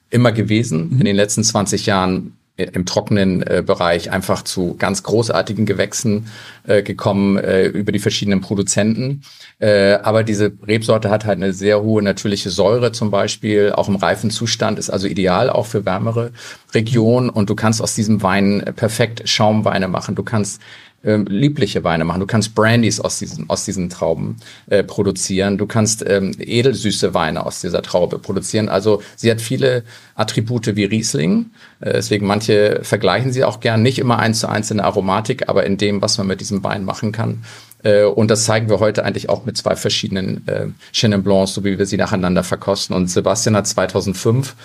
immer 0.09 0.33
gewesen. 0.33 0.88
Mhm. 0.88 1.00
In 1.00 1.05
den 1.05 1.16
letzten 1.16 1.45
20 1.45 1.85
Jahren 1.85 2.33
im 2.56 2.86
trockenen 2.86 3.42
äh, 3.42 3.62
Bereich 3.64 4.10
einfach 4.10 4.42
zu 4.42 4.76
ganz 4.78 5.02
großartigen 5.02 5.66
Gewächsen 5.66 6.28
äh, 6.66 6.82
gekommen 6.82 7.36
äh, 7.36 7.66
über 7.66 7.92
die 7.92 7.98
verschiedenen 7.98 8.40
Produzenten. 8.40 9.22
Äh, 9.58 9.94
aber 10.02 10.25
diese 10.25 10.52
Rebsorte 10.66 11.10
hat 11.10 11.26
halt 11.26 11.36
eine 11.36 11.52
sehr 11.52 11.82
hohe 11.82 12.02
natürliche 12.02 12.50
Säure 12.50 12.92
zum 12.92 13.10
Beispiel, 13.10 13.72
auch 13.72 13.88
im 13.88 13.96
reifen 13.96 14.30
Zustand, 14.30 14.78
ist 14.78 14.90
also 14.90 15.06
ideal 15.06 15.50
auch 15.50 15.66
für 15.66 15.84
wärmere 15.84 16.32
Regionen 16.72 17.28
und 17.28 17.50
du 17.50 17.54
kannst 17.54 17.82
aus 17.82 17.94
diesem 17.94 18.22
Wein 18.22 18.64
perfekt 18.75 19.28
Schaumweine 19.28 19.88
machen. 19.88 20.14
Du 20.14 20.22
kannst 20.22 20.60
ähm, 21.06 21.25
liebliche 21.28 21.84
Weine 21.84 22.04
machen. 22.04 22.20
Du 22.20 22.26
kannst 22.26 22.54
Brandies 22.54 23.00
aus 23.00 23.18
diesen, 23.18 23.48
aus 23.48 23.64
diesen 23.64 23.88
Trauben 23.88 24.36
äh, 24.68 24.82
produzieren. 24.82 25.56
Du 25.56 25.66
kannst 25.66 26.04
ähm, 26.06 26.32
edelsüße 26.38 27.14
Weine 27.14 27.46
aus 27.46 27.60
dieser 27.60 27.80
Traube 27.80 28.18
produzieren. 28.18 28.68
Also 28.68 29.02
sie 29.14 29.30
hat 29.30 29.40
viele 29.40 29.84
Attribute 30.16 30.75
wie 30.76 30.84
Riesling. 30.84 31.50
Äh, 31.80 31.92
deswegen 31.94 32.26
manche 32.26 32.80
vergleichen 32.82 33.32
sie 33.32 33.44
auch 33.44 33.60
gern. 33.60 33.82
Nicht 33.82 33.98
immer 33.98 34.18
eins 34.18 34.40
zu 34.40 34.48
eins 34.48 34.70
in 34.70 34.78
der 34.78 34.86
Aromatik, 34.86 35.48
aber 35.48 35.64
in 35.64 35.78
dem, 35.78 36.02
was 36.02 36.18
man 36.18 36.26
mit 36.26 36.40
diesem 36.40 36.64
Wein 36.64 36.84
machen 36.84 37.12
kann. 37.12 37.44
Äh, 37.82 38.04
und 38.04 38.30
das 38.30 38.44
zeigen 38.44 38.68
wir 38.68 38.80
heute 38.80 39.04
eigentlich 39.04 39.28
auch 39.28 39.44
mit 39.44 39.56
zwei 39.56 39.76
verschiedenen 39.76 40.46
äh, 40.48 40.66
Chenin 40.92 41.22
Blancs, 41.22 41.54
so 41.54 41.64
wie 41.64 41.78
wir 41.78 41.86
sie 41.86 41.96
nacheinander 41.96 42.42
verkosten. 42.42 42.96
Und 42.96 43.08
Sebastian 43.08 43.56
hat 43.56 43.66
2005 43.68 44.56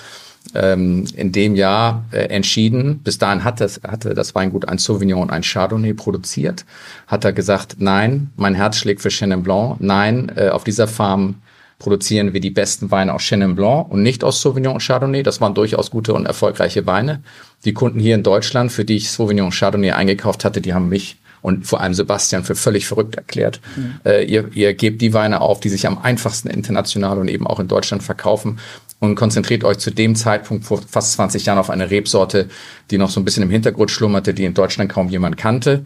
ähm, 0.54 1.06
in 1.16 1.32
dem 1.32 1.56
Jahr 1.56 2.06
äh, 2.12 2.26
entschieden, 2.26 3.00
bis 3.00 3.18
dahin 3.18 3.44
hat 3.44 3.62
das, 3.62 3.82
hatte 3.88 4.14
das 4.14 4.36
Weingut 4.36 4.68
ein 4.68 4.78
Sauvignon 4.78 5.22
und 5.22 5.30
ein 5.30 5.44
Chardonnay 5.44 5.94
produziert, 5.94 6.66
hat 7.08 7.24
er 7.26 7.34
gesagt, 7.34 7.76
nein, 7.80 8.32
mein 8.36 8.56
Herz 8.56 8.78
schlägt 8.78 9.02
für 9.02 9.10
Chenin 9.10 9.44
Blanc, 9.44 9.78
nein, 9.80 10.32
äh, 10.36 10.50
auf 10.50 10.64
dieser 10.64 10.88
Farm 10.88 11.36
produzieren 11.80 12.34
wir 12.34 12.42
die 12.42 12.52
besten 12.52 12.92
Weine 12.92 13.14
aus 13.14 13.24
Chenin 13.24 13.56
Blanc 13.56 13.90
und 13.90 14.04
nicht 14.04 14.24
aus 14.24 14.42
Sauvignon 14.42 14.76
und 14.76 14.84
Chardonnay. 14.84 15.24
Das 15.24 15.42
waren 15.42 15.56
durchaus 15.56 15.90
gute 15.90 16.14
und 16.14 16.28
erfolgreiche 16.28 16.86
Weine. 16.86 17.24
Die 17.66 17.74
Kunden 17.74 18.00
hier 18.00 18.14
in 18.14 18.22
Deutschland, 18.22 18.72
für 18.72 18.86
die 18.86 18.98
ich 18.98 19.10
Sauvignon 19.10 19.48
und 19.48 19.56
Chardonnay 19.56 19.92
eingekauft 19.92 20.46
hatte, 20.46 20.62
die 20.62 20.76
haben 20.76 20.90
mich 20.90 21.18
und 21.42 21.66
vor 21.66 21.82
allem 21.82 21.96
Sebastian 21.96 22.44
für 22.44 22.54
völlig 22.54 22.86
verrückt 22.86 23.16
erklärt. 23.16 23.62
Mhm. 23.76 23.94
Äh, 24.06 24.26
ihr, 24.26 24.50
ihr 24.54 24.76
gebt 24.76 25.02
die 25.02 25.14
Weine 25.14 25.42
auf, 25.42 25.60
die 25.60 25.70
sich 25.70 25.88
am 25.88 25.98
einfachsten 25.98 26.50
international 26.50 27.18
und 27.18 27.30
eben 27.30 27.48
auch 27.48 27.60
in 27.60 27.68
Deutschland 27.68 28.04
verkaufen 28.04 28.60
und 29.02 29.16
konzentriert 29.16 29.64
euch 29.64 29.80
zu 29.80 29.90
dem 29.90 30.16
Zeitpunkt 30.16 30.64
vor 30.64 30.80
fast 30.88 31.14
20 31.14 31.46
Jahren 31.46 31.58
auf 31.58 31.72
eine 31.72 31.90
Rebsorte, 31.90 32.48
die 32.92 33.00
noch 33.00 33.10
so 33.10 33.20
ein 33.20 33.26
bisschen 33.26 33.44
im 33.44 33.50
Hintergrund 33.50 33.92
schlummerte, 33.92 34.34
die 34.34 34.46
in 34.46 34.54
Deutschland 34.54 34.92
kaum 34.92 35.10
jemand 35.10 35.38
kannte. 35.38 35.84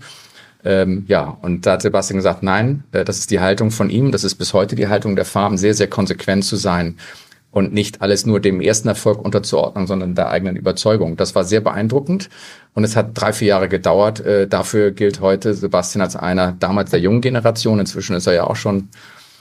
Ähm, 0.65 1.05
ja, 1.07 1.37
und 1.41 1.65
da 1.65 1.73
hat 1.73 1.81
Sebastian 1.81 2.17
gesagt, 2.17 2.43
nein, 2.43 2.83
äh, 2.91 3.05
das 3.05 3.17
ist 3.19 3.31
die 3.31 3.39
Haltung 3.39 3.71
von 3.71 3.89
ihm, 3.89 4.11
das 4.11 4.25
ist 4.25 4.35
bis 4.35 4.53
heute 4.53 4.75
die 4.75 4.89
Haltung 4.89 5.15
der 5.15 5.23
Farm, 5.23 5.57
sehr, 5.57 5.73
sehr 5.73 5.87
konsequent 5.87 6.43
zu 6.43 6.57
sein 6.57 6.97
und 7.51 7.71
nicht 7.71 8.01
alles 8.01 8.25
nur 8.25 8.41
dem 8.41 8.59
ersten 8.59 8.89
Erfolg 8.89 9.23
unterzuordnen, 9.23 9.87
sondern 9.87 10.13
der 10.13 10.29
eigenen 10.29 10.57
Überzeugung. 10.57 11.15
Das 11.15 11.35
war 11.35 11.45
sehr 11.45 11.61
beeindruckend 11.61 12.29
und 12.73 12.83
es 12.83 12.97
hat 12.97 13.11
drei, 13.13 13.31
vier 13.31 13.47
Jahre 13.47 13.69
gedauert. 13.69 14.19
Äh, 14.19 14.49
dafür 14.49 14.91
gilt 14.91 15.21
heute 15.21 15.53
Sebastian 15.53 16.01
als 16.01 16.17
einer 16.17 16.51
damals 16.51 16.89
der 16.89 16.99
jungen 16.99 17.21
Generation. 17.21 17.79
Inzwischen 17.79 18.15
ist 18.17 18.27
er 18.27 18.33
ja 18.33 18.43
auch 18.43 18.57
schon 18.57 18.89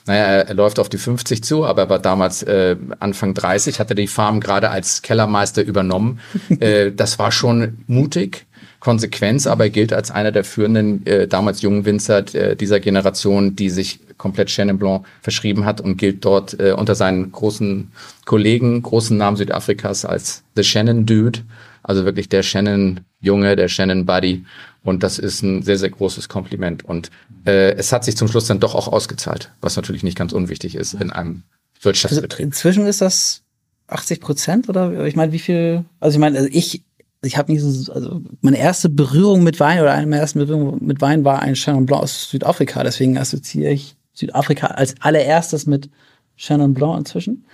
naja, 0.06 0.22
er 0.22 0.54
läuft 0.54 0.78
auf 0.78 0.88
die 0.88 0.98
50 0.98 1.42
zu, 1.42 1.64
aber 1.64 1.82
er 1.82 1.90
war 1.90 1.98
damals 1.98 2.42
äh, 2.42 2.76
Anfang 3.00 3.32
30, 3.32 3.80
hatte 3.80 3.94
die 3.94 4.06
Farm 4.06 4.40
gerade 4.40 4.70
als 4.70 5.02
Kellermeister 5.02 5.62
übernommen. 5.62 6.20
äh, 6.60 6.92
das 6.92 7.18
war 7.18 7.32
schon 7.32 7.78
mutig, 7.86 8.46
Konsequenz, 8.80 9.46
aber 9.46 9.64
er 9.64 9.70
gilt 9.70 9.94
als 9.94 10.10
einer 10.10 10.30
der 10.30 10.44
führenden, 10.44 11.06
äh, 11.06 11.26
damals 11.26 11.62
jungen 11.62 11.86
Winzer 11.86 12.34
äh, 12.34 12.54
dieser 12.54 12.80
Generation, 12.80 13.56
die 13.56 13.70
sich 13.70 14.00
komplett 14.18 14.50
Chenin 14.50 14.78
Blanc 14.78 15.06
verschrieben 15.22 15.64
hat 15.64 15.80
und 15.80 15.96
gilt 15.96 16.24
dort 16.24 16.60
äh, 16.60 16.72
unter 16.72 16.94
seinen 16.94 17.32
großen 17.32 17.90
Kollegen, 18.26 18.82
großen 18.82 19.16
Namen 19.16 19.38
Südafrikas 19.38 20.04
als 20.04 20.44
The 20.54 20.64
Shannon 20.64 21.06
Dude, 21.06 21.40
also 21.82 22.04
wirklich 22.04 22.28
der 22.28 22.42
Shannon 22.42 23.00
Junge, 23.20 23.56
der 23.56 23.68
Shannon 23.68 24.04
Buddy. 24.04 24.44
Und 24.84 25.02
das 25.02 25.18
ist 25.18 25.42
ein 25.42 25.62
sehr, 25.62 25.78
sehr 25.78 25.90
großes 25.90 26.28
Kompliment. 26.28 26.84
Und 26.84 27.10
äh, 27.46 27.72
es 27.72 27.90
hat 27.92 28.04
sich 28.04 28.16
zum 28.16 28.28
Schluss 28.28 28.46
dann 28.46 28.60
doch 28.60 28.74
auch 28.74 28.86
ausgezahlt, 28.86 29.50
was 29.60 29.76
natürlich 29.76 30.02
nicht 30.02 30.16
ganz 30.16 30.32
unwichtig 30.32 30.76
ist 30.76 30.94
in 30.94 31.10
einem 31.10 31.42
Wirtschaftsbetrieb. 31.80 32.44
Inzwischen 32.44 32.86
ist 32.86 33.00
das 33.00 33.42
80 33.88 34.20
Prozent 34.20 34.68
oder 34.68 35.04
ich 35.06 35.16
meine, 35.16 35.32
wie 35.32 35.38
viel? 35.38 35.84
Also 36.00 36.16
ich 36.16 36.20
meine, 36.20 36.38
also 36.38 36.50
ich 36.52 36.84
ich 37.22 37.38
habe 37.38 37.50
nicht 37.50 37.62
so, 37.62 37.92
also 37.92 38.22
meine 38.42 38.58
erste 38.58 38.88
Berührung 38.88 39.42
mit 39.42 39.58
Wein 39.58 39.80
oder 39.80 39.92
eine 39.92 40.06
meiner 40.06 40.20
ersten 40.20 40.40
Berührungen 40.40 40.84
mit 40.84 41.00
Wein 41.00 41.24
war 41.24 41.40
ein 41.40 41.54
Chenin 41.54 41.86
Blanc 41.86 42.02
aus 42.02 42.30
Südafrika. 42.30 42.82
Deswegen 42.84 43.18
assoziiere 43.18 43.72
ich 43.72 43.96
Südafrika 44.12 44.68
als 44.68 44.94
allererstes 45.00 45.66
mit 45.66 45.88
Chenin 46.36 46.74
Blanc 46.74 46.98
inzwischen. 46.98 47.44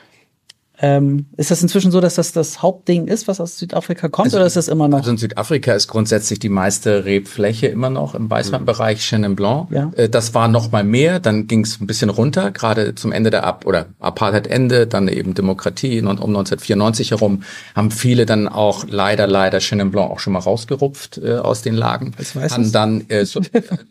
Ähm, 0.83 1.27
ist 1.37 1.51
das 1.51 1.61
inzwischen 1.63 1.91
so, 1.91 2.01
dass 2.01 2.15
das 2.15 2.33
das 2.33 2.63
Hauptding 2.63 3.07
ist, 3.07 3.29
was 3.29 3.39
aus 3.39 3.59
Südafrika 3.59 4.09
kommt, 4.09 4.27
also, 4.27 4.39
oder 4.39 4.47
ist 4.47 4.57
das 4.57 4.69
immer 4.69 4.89
noch? 4.89 4.99
Also 4.99 5.11
in 5.11 5.19
Südafrika 5.19 5.75
ist 5.75 5.89
grundsätzlich 5.89 6.39
die 6.39 6.49
meiste 6.49 7.05
Rebfläche 7.05 7.67
immer 7.67 7.91
noch 7.91 8.15
im 8.15 8.31
Weißweinbereich 8.31 8.97
mhm. 8.99 9.03
Chenin 9.03 9.37
Blanc. 9.37 9.71
Ja. 9.71 9.93
Äh, 9.95 10.09
das 10.09 10.33
war 10.33 10.49
noch 10.49 10.73
mal 10.73 10.83
mehr, 10.83 11.21
dann 11.21 11.47
ging 11.47 11.65
es 11.65 11.81
ein 11.81 11.87
bisschen 11.87 12.09
runter, 12.09 12.51
gerade 12.51 12.95
zum 12.95 13.13
Ende 13.13 13.31
der 13.31 13.45
Ab- 13.45 13.67
oder 13.67 13.87
Apartheid-Ende, 13.99 14.87
dann 14.87 15.09
eben 15.09 15.35
Demokratie 15.35 16.01
und 16.01 16.19
um 16.19 16.31
1994 16.31 17.11
herum 17.11 17.43
haben 17.77 17.91
viele 17.91 18.25
dann 18.25 18.49
auch 18.49 18.87
leider, 18.89 19.27
leider 19.27 19.59
Chenin 19.59 19.91
Blanc 19.91 20.11
auch 20.11 20.19
schon 20.19 20.33
mal 20.33 20.39
rausgerupft 20.39 21.19
äh, 21.19 21.35
aus 21.35 21.61
den 21.61 21.75
Lagen. 21.75 22.13
Das 22.17 22.35
weiß 22.35 22.53
haben 22.53 22.73
dann 22.73 23.05
äh, 23.09 23.27
so, 23.27 23.43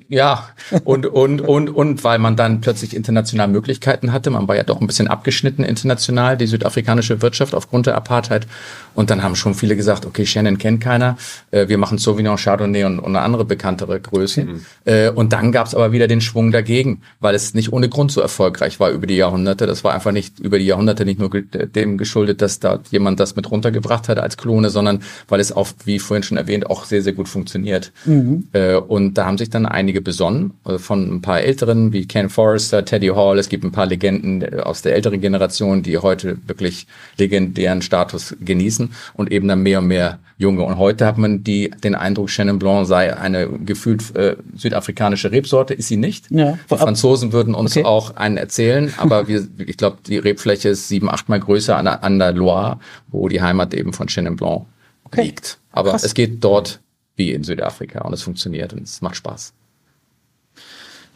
ja 0.07 0.49
und 0.85 1.05
und 1.05 1.41
und 1.41 1.69
und 1.69 2.03
weil 2.03 2.17
man 2.17 2.35
dann 2.35 2.61
plötzlich 2.61 2.95
international 2.95 3.47
Möglichkeiten 3.47 4.11
hatte, 4.11 4.31
man 4.31 4.47
war 4.47 4.55
ja 4.55 4.63
doch 4.63 4.81
ein 4.81 4.87
bisschen 4.87 5.07
abgeschnitten 5.07 5.63
international, 5.63 6.35
die 6.35 6.47
Südafrika 6.47 6.78
südafrikanische 6.79 7.21
Wirtschaft 7.21 7.53
aufgrund 7.53 7.87
der 7.87 7.95
Apartheid. 7.95 8.47
Und 8.95 9.09
dann 9.09 9.23
haben 9.23 9.35
schon 9.35 9.53
viele 9.53 9.75
gesagt, 9.75 10.05
okay, 10.05 10.25
Shannon 10.25 10.57
kennt 10.57 10.81
keiner, 10.81 11.17
äh, 11.51 11.67
wir 11.67 11.77
machen 11.77 11.97
Sauvignon, 11.97 12.37
Chardonnay 12.37 12.83
und, 12.83 12.99
und 12.99 13.15
andere 13.15 13.45
bekanntere 13.45 13.99
Größen. 13.99 14.45
Mhm. 14.45 14.65
Äh, 14.85 15.09
und 15.09 15.31
dann 15.31 15.51
gab 15.51 15.67
es 15.67 15.75
aber 15.75 15.91
wieder 15.91 16.07
den 16.07 16.21
Schwung 16.21 16.51
dagegen, 16.51 17.01
weil 17.19 17.35
es 17.35 17.53
nicht 17.53 17.71
ohne 17.71 17.87
Grund 17.87 18.11
so 18.11 18.19
erfolgreich 18.19 18.79
war 18.79 18.89
über 18.89 19.07
die 19.07 19.15
Jahrhunderte. 19.15 19.67
Das 19.67 19.83
war 19.83 19.93
einfach 19.93 20.11
nicht 20.11 20.39
über 20.39 20.59
die 20.59 20.65
Jahrhunderte 20.65 21.05
nicht 21.05 21.19
nur 21.19 21.29
dem 21.29 21.97
geschuldet, 21.97 22.41
dass 22.41 22.59
da 22.59 22.79
jemand 22.91 23.19
das 23.19 23.35
mit 23.35 23.49
runtergebracht 23.49 24.09
hat 24.09 24.19
als 24.19 24.37
Klone, 24.37 24.69
sondern 24.69 25.01
weil 25.27 25.39
es 25.39 25.51
auch, 25.51 25.69
wie 25.85 25.99
vorhin 25.99 26.23
schon 26.23 26.37
erwähnt, 26.37 26.69
auch 26.69 26.83
sehr, 26.83 27.01
sehr 27.01 27.13
gut 27.13 27.29
funktioniert. 27.29 27.91
Mhm. 28.05 28.47
Äh, 28.53 28.75
und 28.75 29.13
da 29.13 29.25
haben 29.25 29.37
sich 29.37 29.49
dann 29.49 29.65
einige 29.65 30.01
besonnen, 30.01 30.51
von 30.77 31.15
ein 31.15 31.21
paar 31.21 31.41
Älteren 31.41 31.93
wie 31.93 32.05
Ken 32.05 32.29
Forrester, 32.29 32.83
Teddy 32.83 33.07
Hall. 33.07 33.39
Es 33.39 33.49
gibt 33.49 33.63
ein 33.63 33.71
paar 33.71 33.85
Legenden 33.85 34.59
aus 34.59 34.81
der 34.81 34.95
älteren 34.95 35.21
Generation, 35.21 35.83
die 35.83 35.97
heute 35.97 36.37
wirklich 36.47 36.68
wirklich 36.69 36.87
legendären 37.17 37.81
Status 37.81 38.35
genießen 38.39 38.91
und 39.13 39.31
eben 39.31 39.47
dann 39.47 39.61
mehr 39.61 39.79
und 39.79 39.87
mehr 39.87 40.19
Junge. 40.37 40.63
Und 40.63 40.77
heute 40.77 41.05
hat 41.05 41.17
man 41.17 41.43
die, 41.43 41.69
den 41.83 41.95
Eindruck, 41.95 42.29
Chenin 42.29 42.59
Blanc 42.59 42.87
sei 42.87 43.15
eine 43.17 43.47
gefühlt 43.47 44.15
äh, 44.15 44.37
südafrikanische 44.55 45.31
Rebsorte. 45.31 45.73
Ist 45.73 45.89
sie 45.89 45.97
nicht. 45.97 46.31
Ja, 46.31 46.57
die 46.71 46.77
Franzosen 46.77 47.33
würden 47.33 47.55
uns 47.55 47.75
okay. 47.75 47.85
auch 47.85 48.15
einen 48.15 48.37
erzählen, 48.37 48.93
aber 48.97 49.27
wir, 49.27 49.47
ich 49.57 49.75
glaube, 49.75 49.97
die 50.05 50.17
Rebfläche 50.17 50.69
ist 50.69 50.87
sieben, 50.87 51.09
achtmal 51.09 51.39
größer 51.39 51.75
an 51.75 51.85
der, 51.85 52.03
an 52.03 52.19
der 52.19 52.31
Loire, 52.31 52.79
wo 53.09 53.27
die 53.27 53.41
Heimat 53.41 53.73
eben 53.73 53.91
von 53.91 54.07
Chenin 54.07 54.37
Blanc 54.37 54.65
okay. 55.03 55.23
liegt. 55.23 55.57
Aber 55.71 55.91
Krass. 55.91 56.03
es 56.03 56.13
geht 56.13 56.43
dort 56.43 56.79
wie 57.15 57.33
in 57.33 57.43
Südafrika 57.43 58.01
und 58.01 58.13
es 58.13 58.23
funktioniert 58.23 58.71
und 58.71 58.83
es 58.83 59.01
macht 59.01 59.17
Spaß. 59.17 59.53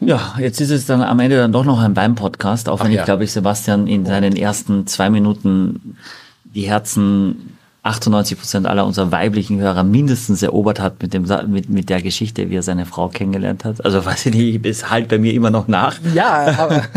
Ja, 0.06 0.34
jetzt 0.38 0.60
ist 0.60 0.70
es 0.70 0.86
dann 0.86 1.02
am 1.02 1.18
Ende 1.20 1.36
dann 1.36 1.52
doch 1.52 1.64
noch 1.64 1.80
ein 1.80 1.96
Wein-Podcast, 1.96 2.68
auch 2.68 2.80
wenn 2.80 2.86
Ach, 2.86 2.90
ich 2.90 2.96
ja. 2.96 3.04
glaube, 3.04 3.24
ich 3.24 3.32
Sebastian 3.32 3.86
in 3.86 4.04
seinen 4.04 4.36
ersten 4.36 4.86
zwei 4.86 5.10
Minuten 5.10 5.96
die 6.44 6.62
Herzen 6.62 7.56
98 7.84 8.38
Prozent 8.38 8.66
aller 8.66 8.86
unserer 8.86 9.12
weiblichen 9.12 9.60
Hörer 9.60 9.84
mindestens 9.84 10.42
erobert 10.42 10.80
hat 10.80 11.02
mit 11.02 11.12
dem 11.12 11.26
mit, 11.48 11.68
mit 11.68 11.90
der 11.90 12.00
Geschichte, 12.00 12.48
wie 12.48 12.56
er 12.56 12.62
seine 12.62 12.86
Frau 12.86 13.08
kennengelernt 13.08 13.64
hat. 13.64 13.84
Also 13.84 14.04
weiß 14.04 14.26
ich 14.26 14.34
nicht, 14.34 14.64
ist 14.64 14.90
halt 14.90 15.08
bei 15.08 15.18
mir 15.18 15.34
immer 15.34 15.50
noch 15.50 15.68
nach. 15.68 15.98
Ja, 16.14 16.58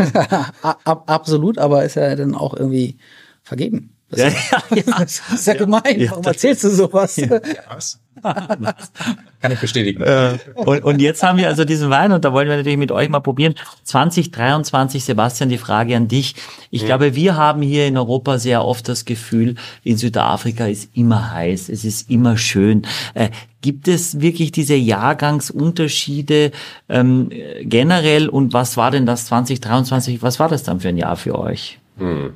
aber, 0.64 1.04
absolut, 1.06 1.58
aber 1.58 1.84
ist 1.84 1.96
er 1.96 2.16
denn 2.16 2.34
auch 2.34 2.54
irgendwie 2.54 2.96
vergeben? 3.42 3.90
Das, 4.10 4.20
ja, 4.20 4.28
ja, 4.28 4.76
ja. 4.76 4.82
das 4.98 5.22
ist 5.34 5.46
ja, 5.46 5.54
gemein. 5.54 6.06
Warum 6.10 6.24
erzählst 6.24 6.64
du 6.64 6.70
sowas? 6.70 7.16
Ja. 7.16 7.40
Was? 7.68 8.00
Kann 9.40 9.52
ich 9.52 9.60
bestätigen. 9.60 10.02
Äh, 10.02 10.38
und, 10.54 10.82
und 10.82 11.00
jetzt 11.00 11.22
haben 11.22 11.38
wir 11.38 11.46
also 11.46 11.64
diesen 11.64 11.90
Wein 11.90 12.12
und 12.12 12.24
da 12.24 12.32
wollen 12.32 12.48
wir 12.48 12.56
natürlich 12.56 12.78
mit 12.78 12.90
euch 12.90 13.08
mal 13.08 13.20
probieren. 13.20 13.54
2023, 13.84 15.04
Sebastian, 15.04 15.50
die 15.50 15.58
Frage 15.58 15.96
an 15.96 16.08
dich. 16.08 16.34
Ich 16.70 16.82
mhm. 16.82 16.86
glaube, 16.86 17.14
wir 17.14 17.36
haben 17.36 17.62
hier 17.62 17.86
in 17.86 17.96
Europa 17.96 18.38
sehr 18.38 18.64
oft 18.64 18.88
das 18.88 19.04
Gefühl, 19.04 19.56
in 19.84 19.96
Südafrika 19.96 20.66
ist 20.66 20.90
immer 20.94 21.32
heiß, 21.32 21.68
es 21.68 21.84
ist 21.84 22.10
immer 22.10 22.36
schön. 22.36 22.82
Äh, 23.14 23.28
gibt 23.60 23.88
es 23.88 24.20
wirklich 24.20 24.52
diese 24.52 24.74
Jahrgangsunterschiede 24.74 26.52
ähm, 26.88 27.30
generell 27.62 28.28
und 28.28 28.52
was 28.52 28.76
war 28.76 28.90
denn 28.90 29.06
das 29.06 29.26
2023? 29.26 30.22
Was 30.22 30.40
war 30.40 30.48
das 30.48 30.62
dann 30.62 30.80
für 30.80 30.88
ein 30.88 30.96
Jahr 30.96 31.16
für 31.16 31.38
euch? 31.38 31.78
Hm. 31.98 32.32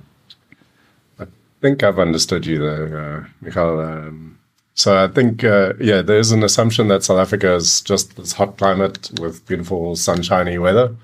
I 1.62 1.68
think 1.68 1.84
I've 1.84 2.00
understood 2.00 2.44
you 2.44 2.58
there, 2.58 2.98
uh, 2.98 3.24
Michael. 3.40 3.80
Um 3.80 4.38
So 4.74 5.04
I 5.04 5.06
think, 5.06 5.44
uh, 5.44 5.74
yeah, 5.78 6.02
there's 6.02 6.32
an 6.32 6.42
assumption 6.42 6.88
that 6.88 7.04
South 7.04 7.18
Africa 7.18 7.54
is 7.54 7.82
just 7.82 8.16
this 8.16 8.32
hot 8.32 8.56
climate 8.56 9.10
with 9.20 9.46
beautiful 9.46 9.94
sunshiny 9.94 10.58
weather. 10.58 10.96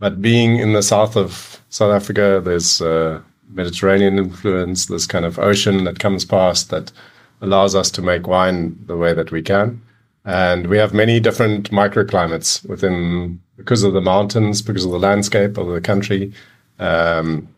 But 0.00 0.20
being 0.20 0.58
in 0.58 0.72
the 0.72 0.82
south 0.82 1.16
of 1.16 1.60
South 1.70 1.92
Africa, 1.92 2.42
there's 2.44 2.82
uh, 2.82 3.20
Mediterranean 3.48 4.18
influence, 4.18 4.86
this 4.86 5.06
kind 5.06 5.24
of 5.24 5.38
ocean 5.38 5.84
that 5.84 6.00
comes 6.00 6.24
past 6.26 6.70
that 6.70 6.92
allows 7.40 7.74
us 7.74 7.90
to 7.92 8.02
make 8.02 8.26
wine 8.26 8.76
the 8.86 8.96
way 8.96 9.14
that 9.14 9.30
we 9.30 9.42
can. 9.42 9.80
And 10.24 10.66
we 10.66 10.76
have 10.78 10.92
many 10.92 11.20
different 11.20 11.70
microclimates 11.70 12.68
within, 12.68 13.40
because 13.56 13.84
of 13.84 13.94
the 13.94 14.00
mountains, 14.00 14.60
because 14.60 14.84
of 14.84 14.92
the 14.92 14.98
landscape 14.98 15.56
of 15.56 15.68
the 15.68 15.80
country. 15.80 16.32
Um, 16.78 17.48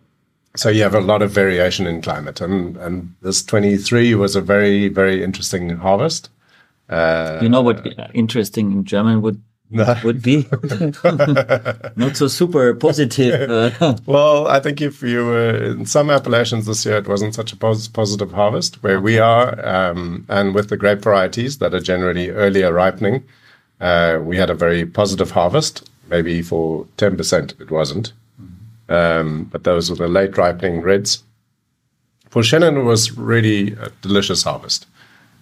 so 0.57 0.69
you 0.69 0.83
have 0.83 0.95
a 0.95 1.01
lot 1.01 1.23
of 1.23 1.31
variation 1.31 1.87
in 1.87 2.03
climate, 2.03 2.41
and 2.41 2.77
and 2.77 3.15
this 3.23 3.43
23 3.45 4.15
was 4.15 4.37
a 4.37 4.41
very 4.41 4.89
very 4.89 5.23
interesting 5.23 5.71
harvest. 5.77 6.31
Uh, 6.89 7.39
you 7.43 7.49
know 7.49 7.63
what 7.63 7.87
interesting 8.15 8.73
in 8.73 8.85
German 8.85 9.21
would 9.23 9.43
no. 9.71 9.97
would 10.05 10.23
be 10.23 10.47
not 11.97 12.17
so 12.17 12.29
super 12.29 12.75
positive. 12.75 13.51
Uh. 13.51 13.97
well, 14.07 14.47
I 14.47 14.61
think 14.61 14.81
if 14.81 15.03
you 15.03 15.27
were 15.27 15.63
in 15.65 15.87
some 15.87 16.11
appellations 16.11 16.67
this 16.67 16.87
year, 16.87 16.99
it 16.99 17.09
wasn't 17.09 17.35
such 17.35 17.53
a 17.53 17.57
pos 17.57 17.89
positive 17.89 18.33
harvest. 18.33 18.83
Where 18.83 19.01
we 19.01 19.19
are, 19.19 19.67
um, 19.67 20.25
and 20.29 20.55
with 20.55 20.69
the 20.69 20.77
grape 20.77 21.01
varieties 21.01 21.59
that 21.59 21.75
are 21.75 21.81
generally 21.81 22.31
earlier 22.31 22.73
ripening, 22.73 23.25
uh, 23.81 24.19
we 24.23 24.37
had 24.37 24.51
a 24.51 24.55
very 24.55 24.87
positive 24.87 25.33
harvest. 25.33 25.91
Maybe 26.09 26.43
for 26.43 26.87
ten 26.97 27.17
percent, 27.17 27.55
it 27.59 27.71
wasn't. 27.71 28.13
Um, 28.89 29.45
but 29.45 29.65
those 29.65 29.91
were 29.91 29.97
the 29.97 30.09
late 30.09 30.37
ripening 30.37 30.81
reds. 30.81 31.25
For 32.31 32.43
Shannon, 32.43 32.77
it 32.77 32.83
was 32.83 33.17
really 33.17 33.73
a 33.73 33.91
delicious 34.03 34.43
harvest. 34.43 34.87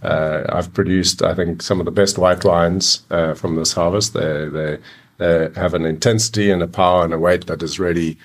Uh, 0.02 0.44
I've 0.50 0.72
produced, 0.72 1.22
I 1.22 1.35
think, 1.35 1.62
some 1.62 1.80
of 1.80 1.87
the 1.87 1.90
best 1.90 2.18
white 2.18 2.44
wines 2.44 3.02
uh, 3.11 3.35
from 3.35 3.57
this 3.57 3.72
harvest. 3.72 4.12
They, 4.12 4.48
they, 4.48 4.78
they 5.18 5.48
have 5.57 5.74
an 5.74 5.87
intensity 5.87 6.50
and 6.50 6.62
a 6.62 6.68
power 6.68 7.04
and 7.04 7.14
a 7.14 7.18
weight 7.18 7.46
that 7.46 7.62
is 7.62 7.80
really 7.80 8.18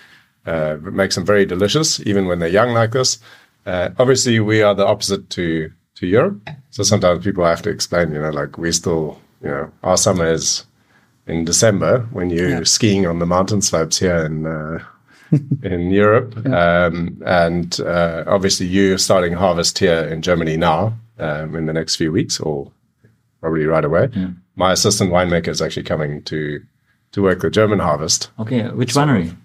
uh, 0.45 0.77
makes 0.81 1.15
them 1.15 1.25
very 1.25 1.45
delicious, 1.45 1.99
even 2.01 2.25
when 2.25 2.39
they're 2.39 2.49
young 2.49 2.73
like 2.73 2.91
this. 2.91 3.19
Uh, 3.65 3.89
obviously, 3.97 4.39
we 4.39 4.61
are 4.61 4.75
the 4.75 4.85
opposite 4.85 5.29
to 5.31 5.71
to 5.95 6.07
Europe, 6.07 6.49
so 6.69 6.81
sometimes 6.81 7.23
people 7.25 7.43
have 7.43 7.61
to 7.61 7.69
explain. 7.69 8.13
You 8.13 8.21
know, 8.21 8.29
like 8.29 8.57
we 8.57 8.71
still, 8.71 9.19
you 9.41 9.49
know, 9.49 9.71
our 9.83 9.97
summer 9.97 10.31
is 10.31 10.65
in 11.27 11.45
December 11.45 12.07
when 12.11 12.29
you're 12.29 12.49
yeah. 12.49 12.63
skiing 12.63 13.05
on 13.05 13.19
the 13.19 13.25
mountain 13.25 13.61
slopes 13.61 13.99
here 13.99 14.25
in 14.25 14.45
uh, 14.47 14.79
in 15.63 15.91
Europe. 15.91 16.35
Yeah. 16.45 16.85
Um, 16.85 17.21
and 17.25 17.79
uh, 17.81 18.23
obviously, 18.27 18.65
you're 18.67 18.97
starting 18.97 19.33
harvest 19.33 19.79
here 19.79 20.05
in 20.05 20.21
Germany 20.21 20.57
now 20.57 20.93
um, 21.19 21.55
in 21.55 21.65
the 21.65 21.73
next 21.73 21.95
few 21.95 22.11
weeks, 22.11 22.39
or 22.39 22.71
probably 23.41 23.65
right 23.65 23.85
away. 23.85 24.09
Yeah. 24.13 24.29
My 24.55 24.71
assistant 24.71 25.11
winemaker 25.11 25.49
is 25.49 25.61
actually 25.61 25.83
coming 25.83 26.23
to 26.23 26.61
to 27.11 27.21
work 27.23 27.41
the 27.41 27.49
German 27.49 27.79
harvest. 27.79 28.29
Okay, 28.39 28.67
which 28.69 28.93
so, 28.93 29.01
winery? 29.01 29.35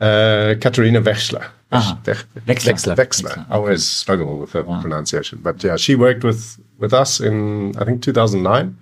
Uh, 0.00 0.54
Katharina 0.60 1.00
Wechsler. 1.00 1.48
Ah, 1.70 2.00
Wechsler. 2.04 2.64
Wechsler. 2.64 2.96
Wechsler. 2.96 3.46
I 3.50 3.54
always 3.54 3.84
struggle 3.84 4.38
with 4.38 4.52
the 4.52 4.62
wow. 4.62 4.80
pronunciation, 4.80 5.40
but 5.42 5.62
yeah, 5.62 5.76
she 5.76 5.94
worked 5.94 6.24
with 6.24 6.58
with 6.78 6.92
us 6.92 7.20
in 7.20 7.76
I 7.78 7.84
think 7.84 8.02
2009, 8.02 8.76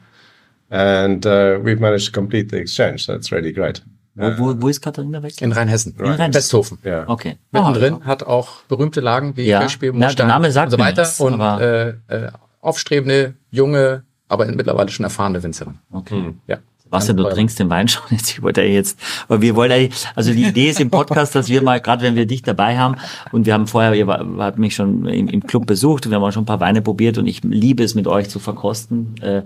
and 0.70 1.26
uh, 1.26 1.58
we've 1.62 1.80
managed 1.80 2.06
to 2.06 2.12
complete 2.12 2.50
the 2.50 2.58
exchange. 2.58 3.06
So 3.06 3.14
it's 3.14 3.32
really 3.32 3.52
great. 3.52 3.80
Wo, 4.16 4.38
wo, 4.38 4.62
wo 4.62 4.68
ist 4.68 4.80
Katharina 4.80 5.22
weg? 5.22 5.40
In 5.42 5.52
Rheinhessen. 5.52 5.94
In 5.98 6.06
Rheinhessen. 6.06 6.34
Westhofen. 6.34 6.78
Ja. 6.82 7.06
Okay. 7.06 7.36
Mittendrin 7.50 7.94
oh, 7.94 8.04
hat 8.04 8.22
auch 8.22 8.62
berühmte 8.68 9.00
Lagen 9.00 9.36
wie 9.36 9.44
ja. 9.44 9.60
Kirchspiel, 9.60 9.94
ja, 9.94 10.12
der 10.12 10.26
Name 10.26 10.50
sagt 10.50 10.72
und 10.72 10.78
so 10.78 10.84
weiter. 10.84 11.02
Was, 11.02 11.20
und 11.20 11.38
äh, 11.38 11.88
äh, 11.88 12.30
aufstrebende, 12.62 13.34
junge, 13.50 14.04
aber 14.28 14.46
mittlerweile 14.46 14.88
schon 14.88 15.04
erfahrene 15.04 15.42
Winzerin. 15.42 15.78
Okay. 15.92 16.16
Mhm. 16.16 16.40
Ja. 16.46 16.58
Was 16.88 17.06
denn, 17.06 17.16
du 17.16 17.24
trinkst 17.24 17.58
den 17.58 17.68
Wein 17.68 17.88
schon 17.88 18.04
jetzt. 18.10 18.30
Ich 18.30 18.42
wollte 18.42 18.62
ja 18.62 18.68
jetzt, 18.68 18.98
aber 19.28 19.42
wir 19.42 19.56
wollen 19.56 19.70
ja, 19.70 19.88
also 20.14 20.32
die 20.32 20.44
Idee 20.44 20.70
ist 20.70 20.80
im 20.80 20.88
Podcast, 20.88 21.34
dass 21.34 21.48
wir 21.48 21.60
mal, 21.62 21.80
gerade 21.80 22.02
wenn 22.02 22.14
wir 22.14 22.26
dich 22.26 22.42
dabei 22.42 22.78
haben, 22.78 22.96
und 23.32 23.44
wir 23.44 23.54
haben 23.54 23.66
vorher, 23.66 23.92
ihr 23.94 24.06
habt 24.06 24.58
mich 24.58 24.74
schon 24.74 25.04
im, 25.06 25.28
im 25.28 25.46
Club 25.46 25.66
besucht 25.66 26.06
und 26.06 26.12
wir 26.12 26.16
haben 26.16 26.24
auch 26.24 26.32
schon 26.32 26.44
ein 26.44 26.46
paar 26.46 26.60
Weine 26.60 26.82
probiert 26.82 27.18
und 27.18 27.26
ich 27.26 27.42
liebe 27.42 27.82
es 27.82 27.94
mit 27.94 28.06
euch 28.06 28.28
zu 28.28 28.38
verkosten. 28.38 29.16
Äh, 29.20 29.42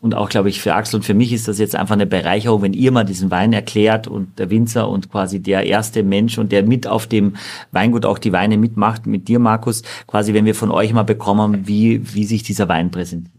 Und 0.00 0.14
auch, 0.14 0.30
glaube 0.30 0.48
ich, 0.48 0.62
für 0.62 0.74
Axel 0.74 0.96
und 0.96 1.02
für 1.02 1.12
mich 1.12 1.30
ist 1.30 1.46
das 1.46 1.58
jetzt 1.58 1.76
einfach 1.76 1.94
eine 1.94 2.06
Bereicherung, 2.06 2.62
wenn 2.62 2.72
ihr 2.72 2.90
mal 2.90 3.04
diesen 3.04 3.30
Wein 3.30 3.52
erklärt 3.52 4.08
und 4.08 4.38
der 4.38 4.48
Winzer 4.48 4.88
und 4.88 5.10
quasi 5.10 5.40
der 5.40 5.66
erste 5.66 6.02
Mensch 6.02 6.38
und 6.38 6.52
der 6.52 6.62
mit 6.62 6.86
auf 6.86 7.06
dem 7.06 7.36
Weingut 7.70 8.06
auch 8.06 8.18
die 8.18 8.32
Weine 8.32 8.56
mitmacht, 8.56 9.06
mit 9.06 9.28
dir, 9.28 9.38
Markus, 9.38 9.82
quasi, 10.06 10.32
wenn 10.32 10.46
wir 10.46 10.54
von 10.54 10.70
euch 10.70 10.94
mal 10.94 11.02
bekommen, 11.02 11.66
wie, 11.66 12.14
wie 12.14 12.24
sich 12.24 12.42
dieser 12.42 12.66
Wein 12.68 12.90
präsentiert. 12.90 13.34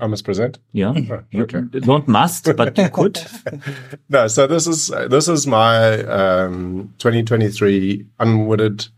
I 0.00 0.06
must 0.06 0.24
present. 0.24 0.60
Ja. 0.72 0.90
okay. 1.34 1.62
Don't 1.72 2.06
must, 2.06 2.54
but 2.56 2.78
you 2.78 2.88
could. 2.88 3.24
No, 4.08 4.28
so 4.28 4.46
this 4.46 4.68
is 4.68 4.92
this 5.10 5.26
is 5.26 5.46
my 5.46 6.04
um, 6.04 6.94
2023 6.98 8.06
unwooded 8.20 8.88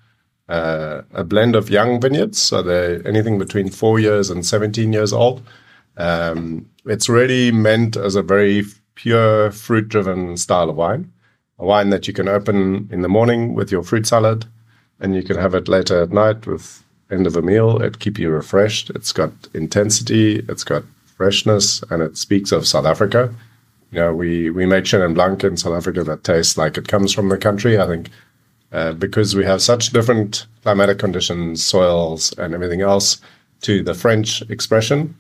uh, 0.48 1.02
a 1.12 1.24
blend 1.24 1.56
of 1.56 1.70
young 1.70 2.00
vineyards. 2.00 2.38
So 2.38 2.62
they're 2.62 3.06
anything 3.06 3.38
between 3.38 3.70
four 3.70 3.98
years 3.98 4.30
and 4.30 4.44
17 4.44 4.92
years 4.92 5.12
old. 5.12 5.42
Um, 5.96 6.68
it's 6.86 7.08
really 7.08 7.50
meant 7.50 7.96
as 7.96 8.14
a 8.14 8.22
very 8.22 8.64
pure 8.94 9.50
fruit 9.50 9.88
driven 9.88 10.36
style 10.36 10.70
of 10.70 10.76
wine, 10.76 11.12
a 11.58 11.64
wine 11.64 11.90
that 11.90 12.06
you 12.06 12.14
can 12.14 12.28
open 12.28 12.88
in 12.90 13.02
the 13.02 13.08
morning 13.08 13.54
with 13.54 13.70
your 13.72 13.82
fruit 13.82 14.06
salad, 14.06 14.46
and 15.00 15.14
you 15.14 15.22
can 15.22 15.36
have 15.36 15.54
it 15.54 15.68
later 15.68 16.02
at 16.02 16.10
night 16.10 16.46
with 16.46 16.82
end 17.10 17.26
of 17.26 17.36
a 17.36 17.42
meal. 17.42 17.80
It 17.82 17.98
keep 17.98 18.18
you 18.18 18.30
refreshed. 18.30 18.90
It's 18.90 19.12
got 19.12 19.32
intensity. 19.54 20.44
It's 20.48 20.64
got 20.64 20.84
freshness, 21.16 21.82
and 21.90 22.02
it 22.02 22.16
speaks 22.16 22.52
of 22.52 22.66
South 22.66 22.86
Africa. 22.86 23.34
You 23.92 24.00
know, 24.00 24.14
we 24.14 24.50
we 24.50 24.66
make 24.66 24.84
Chenin 24.84 25.14
Blanc 25.14 25.44
in 25.44 25.56
South 25.56 25.74
Africa 25.74 26.02
that 26.04 26.24
tastes 26.24 26.56
like 26.56 26.76
it 26.76 26.88
comes 26.88 27.12
from 27.12 27.28
the 27.28 27.38
country. 27.38 27.78
I 27.78 27.86
think 27.86 28.10
uh, 28.74 28.92
because 28.92 29.36
we 29.36 29.44
have 29.44 29.62
such 29.62 29.90
different 29.90 30.46
climatic 30.62 30.98
conditions, 30.98 31.64
soils, 31.64 32.36
and 32.38 32.54
everything 32.54 32.80
else 32.80 33.20
to 33.60 33.82
the 33.84 33.94
French 33.94 34.42
expression, 34.50 35.16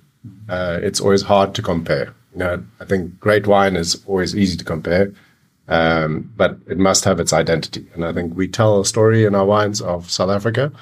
uh, 0.48 0.80
it's 0.82 1.00
always 1.00 1.22
hard 1.22 1.54
to 1.54 1.62
compare. 1.62 2.12
You 2.32 2.38
know, 2.38 2.64
I 2.80 2.84
think 2.84 3.20
great 3.20 3.46
wine 3.46 3.76
is 3.76 4.02
always 4.06 4.34
easy 4.36 4.56
to 4.56 4.64
compare, 4.64 5.12
um, 5.68 6.32
but 6.36 6.58
it 6.66 6.78
must 6.78 7.04
have 7.04 7.20
its 7.20 7.32
identity. 7.32 7.86
And 7.94 8.04
I 8.04 8.12
think 8.12 8.34
we 8.34 8.48
tell 8.48 8.80
a 8.80 8.84
story 8.84 9.24
in 9.24 9.36
our 9.36 9.46
wines 9.46 9.80
of 9.80 10.10
South 10.10 10.30
Africa. 10.30 10.72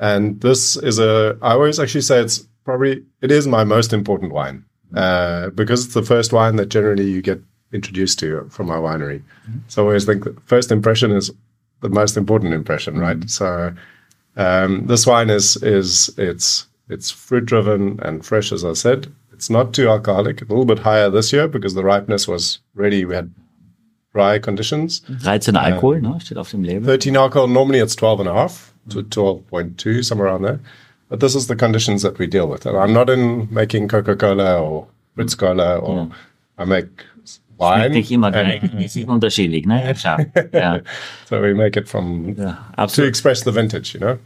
And 0.00 0.40
this 0.40 0.76
is 0.76 0.98
a, 0.98 1.38
I 1.40 1.52
always 1.52 1.78
actually 1.78 2.00
say 2.00 2.20
it's 2.20 2.46
probably, 2.64 3.04
it 3.22 3.30
is 3.30 3.46
my 3.46 3.62
most 3.62 3.92
important 3.92 4.32
wine 4.32 4.64
uh, 4.94 5.50
because 5.50 5.84
it's 5.84 5.94
the 5.94 6.02
first 6.02 6.32
wine 6.32 6.56
that 6.56 6.68
generally 6.68 7.08
you 7.08 7.22
get 7.22 7.40
introduced 7.72 8.18
to 8.18 8.48
from 8.50 8.70
our 8.70 8.80
winery. 8.80 9.22
So 9.68 9.82
I 9.82 9.86
always 9.86 10.04
think 10.04 10.24
the 10.24 10.36
first 10.46 10.72
impression 10.72 11.12
is 11.12 11.30
the 11.80 11.88
most 11.88 12.16
important 12.16 12.54
impression, 12.54 12.98
right? 12.98 13.18
Mm-hmm. 13.18 13.28
So 13.28 13.74
um, 14.36 14.86
this 14.86 15.06
wine 15.06 15.30
is 15.30 15.56
is 15.62 16.10
it's 16.18 16.66
it's 16.88 17.10
fruit 17.10 17.46
driven 17.46 18.00
and 18.00 18.24
fresh, 18.24 18.52
as 18.52 18.64
I 18.64 18.72
said. 18.72 19.12
It's 19.32 19.50
not 19.50 19.72
too 19.72 19.88
alcoholic. 19.88 20.40
A 20.40 20.44
little 20.46 20.64
bit 20.64 20.80
higher 20.80 21.10
this 21.10 21.32
year 21.32 21.46
because 21.46 21.74
the 21.74 21.84
ripeness 21.84 22.26
was 22.26 22.58
really 22.74 23.04
we 23.04 23.14
had 23.14 23.32
dry 24.12 24.38
conditions. 24.38 25.00
13 25.22 25.56
Alkohol, 25.56 26.00
ne? 26.00 26.18
Steht 26.18 26.38
auf 26.38 26.50
dem 26.50 26.64
Label. 26.64 26.84
13 26.86 27.16
alcohol. 27.16 27.46
Normally 27.46 27.78
it's 27.78 27.94
12 27.94 28.20
and 28.20 28.28
a 28.28 28.32
half 28.32 28.72
to 28.90 29.02
mm-hmm. 29.02 29.54
12.2, 29.56 30.04
somewhere 30.04 30.28
around 30.28 30.42
there. 30.42 30.60
But 31.08 31.20
this 31.20 31.34
is 31.34 31.46
the 31.46 31.56
conditions 31.56 32.02
that 32.02 32.18
we 32.18 32.26
deal 32.26 32.48
with. 32.48 32.66
And 32.66 32.76
I'm 32.76 32.92
not 32.92 33.08
in 33.08 33.48
making 33.50 33.88
Coca 33.88 34.16
Cola 34.16 34.60
or 34.60 34.88
Ritz 35.16 35.34
Cola 35.34 35.78
or 35.78 36.10
I 36.58 36.64
make 36.64 37.04
wine. 37.58 37.90
Nicht 37.90 38.10
immer 38.10 38.30
gleich, 38.30 38.62
es 38.78 38.96
ist 38.96 39.08
unterschiedlich, 39.08 39.66
ne? 39.66 39.94
Ja, 40.52 40.80
so 41.28 41.40
we 41.40 41.54
make 41.54 41.78
it 41.78 41.88
from 41.88 42.34
ja, 42.36 42.86
to 42.86 43.02
express 43.02 43.42
the 43.44 43.54
vintage, 43.54 43.94
you 43.94 44.00
know. 44.00 44.18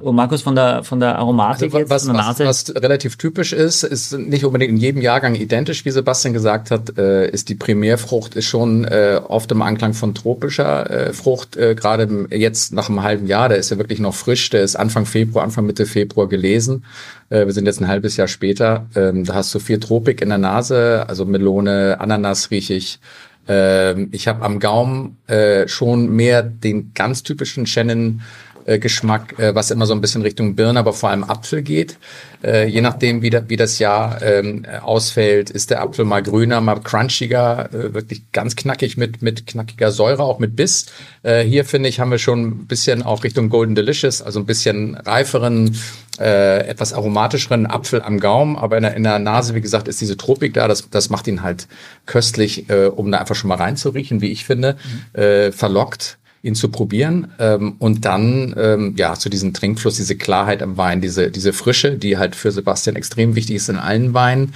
Und 0.00 0.14
Markus, 0.14 0.42
von 0.42 0.54
der, 0.54 0.84
von 0.84 1.00
der 1.00 1.18
Aromatik 1.18 1.64
Also, 1.64 1.78
jetzt, 1.78 1.90
was, 1.90 2.04
von 2.04 2.14
der 2.14 2.24
was, 2.24 2.38
Nase. 2.38 2.44
was 2.46 2.82
relativ 2.82 3.16
typisch 3.16 3.52
ist, 3.52 3.82
ist 3.82 4.16
nicht 4.16 4.44
unbedingt 4.44 4.70
in 4.70 4.76
jedem 4.76 5.02
Jahrgang 5.02 5.34
identisch, 5.34 5.84
wie 5.84 5.90
Sebastian 5.90 6.32
gesagt 6.32 6.70
hat, 6.70 6.96
äh, 6.98 7.28
ist 7.28 7.48
die 7.48 7.56
Primärfrucht 7.56 8.36
ist 8.36 8.44
schon 8.44 8.84
äh, 8.84 9.20
oft 9.26 9.50
im 9.50 9.62
Anklang 9.62 9.92
von 9.92 10.14
tropischer 10.14 10.88
äh, 10.90 11.12
Frucht. 11.12 11.56
Äh, 11.56 11.74
Gerade 11.74 12.28
jetzt 12.30 12.72
nach 12.72 12.88
einem 12.88 13.02
halben 13.02 13.26
Jahr, 13.26 13.48
der 13.48 13.58
ist 13.58 13.70
ja 13.70 13.78
wirklich 13.78 13.98
noch 13.98 14.14
frisch, 14.14 14.50
der 14.50 14.62
ist 14.62 14.76
Anfang 14.76 15.04
Februar, 15.04 15.44
Anfang 15.44 15.66
Mitte 15.66 15.86
Februar 15.86 16.28
gelesen. 16.28 16.84
Äh, 17.28 17.46
wir 17.46 17.52
sind 17.52 17.66
jetzt 17.66 17.80
ein 17.80 17.88
halbes 17.88 18.16
Jahr 18.16 18.28
später. 18.28 18.86
Ähm, 18.94 19.24
da 19.24 19.34
hast 19.34 19.52
du 19.52 19.58
viel 19.58 19.80
Tropik 19.80 20.20
in 20.20 20.28
der 20.28 20.38
Nase, 20.38 21.04
also 21.08 21.24
Melone, 21.24 21.96
Ananas 21.98 22.52
riech 22.52 22.70
ich. 22.70 23.00
Ähm, 23.48 24.08
ich 24.12 24.28
habe 24.28 24.44
am 24.44 24.58
Gaumen 24.58 25.18
äh, 25.26 25.68
schon 25.68 26.08
mehr 26.14 26.42
den 26.42 26.92
ganz 26.94 27.22
typischen 27.22 27.64
Chenin 27.64 28.22
äh, 28.66 28.78
Geschmack, 28.78 29.38
äh, 29.38 29.54
was 29.54 29.70
immer 29.70 29.86
so 29.86 29.94
ein 29.94 30.00
bisschen 30.00 30.22
Richtung 30.22 30.56
Birne, 30.56 30.78
aber 30.78 30.92
vor 30.92 31.10
allem 31.10 31.24
Apfel 31.24 31.62
geht. 31.62 31.98
Äh, 32.42 32.66
je 32.68 32.80
nachdem, 32.80 33.22
wie, 33.22 33.30
da, 33.30 33.48
wie 33.48 33.56
das 33.56 33.78
Jahr 33.78 34.20
ähm, 34.22 34.64
äh, 34.64 34.78
ausfällt, 34.78 35.50
ist 35.50 35.70
der 35.70 35.82
Apfel 35.82 36.04
mal 36.04 36.22
grüner, 36.22 36.60
mal 36.60 36.80
crunchiger, 36.80 37.72
äh, 37.72 37.94
wirklich 37.94 38.30
ganz 38.32 38.56
knackig 38.56 38.96
mit, 38.96 39.22
mit 39.22 39.46
knackiger 39.46 39.90
Säure, 39.90 40.24
auch 40.24 40.38
mit 40.38 40.56
Biss. 40.56 40.86
Äh, 41.22 41.44
hier 41.44 41.64
finde 41.64 41.88
ich, 41.88 42.00
haben 42.00 42.10
wir 42.10 42.18
schon 42.18 42.42
ein 42.42 42.66
bisschen 42.66 43.02
auch 43.02 43.24
Richtung 43.24 43.48
Golden 43.48 43.74
Delicious, 43.74 44.20
also 44.20 44.40
ein 44.40 44.46
bisschen 44.46 44.96
reiferen, 44.96 45.76
äh, 46.18 46.66
etwas 46.66 46.92
aromatischeren 46.92 47.66
Apfel 47.66 48.02
am 48.02 48.20
Gaumen, 48.20 48.56
aber 48.56 48.76
in 48.78 48.82
der, 48.82 48.94
in 48.94 49.02
der 49.02 49.18
Nase, 49.18 49.54
wie 49.54 49.60
gesagt, 49.60 49.86
ist 49.86 50.00
diese 50.00 50.16
Tropik 50.16 50.54
da. 50.54 50.66
Das, 50.66 50.88
das 50.90 51.10
macht 51.10 51.28
ihn 51.28 51.42
halt 51.42 51.68
köstlich, 52.06 52.68
äh, 52.68 52.86
um 52.86 53.10
da 53.12 53.18
einfach 53.18 53.34
schon 53.34 53.48
mal 53.48 53.56
reinzuriechen, 53.56 54.20
wie 54.20 54.32
ich 54.32 54.44
finde, 54.44 54.76
äh, 55.12 55.52
verlockt 55.52 56.18
ihn 56.46 56.54
zu 56.54 56.68
probieren 56.68 57.28
ähm, 57.38 57.74
und 57.78 58.04
dann 58.04 58.54
ähm, 58.56 58.94
ja 58.96 59.14
zu 59.14 59.28
diesem 59.28 59.52
Trinkfluss, 59.52 59.96
diese 59.96 60.16
Klarheit 60.16 60.62
am 60.62 60.76
Wein, 60.76 61.00
diese 61.00 61.30
diese 61.30 61.52
Frische, 61.52 61.92
die 61.98 62.16
halt 62.16 62.36
für 62.36 62.52
Sebastian 62.52 62.96
extrem 62.96 63.34
wichtig 63.34 63.56
ist 63.56 63.68
in 63.68 63.76
allen 63.76 64.14
Weinen. 64.14 64.54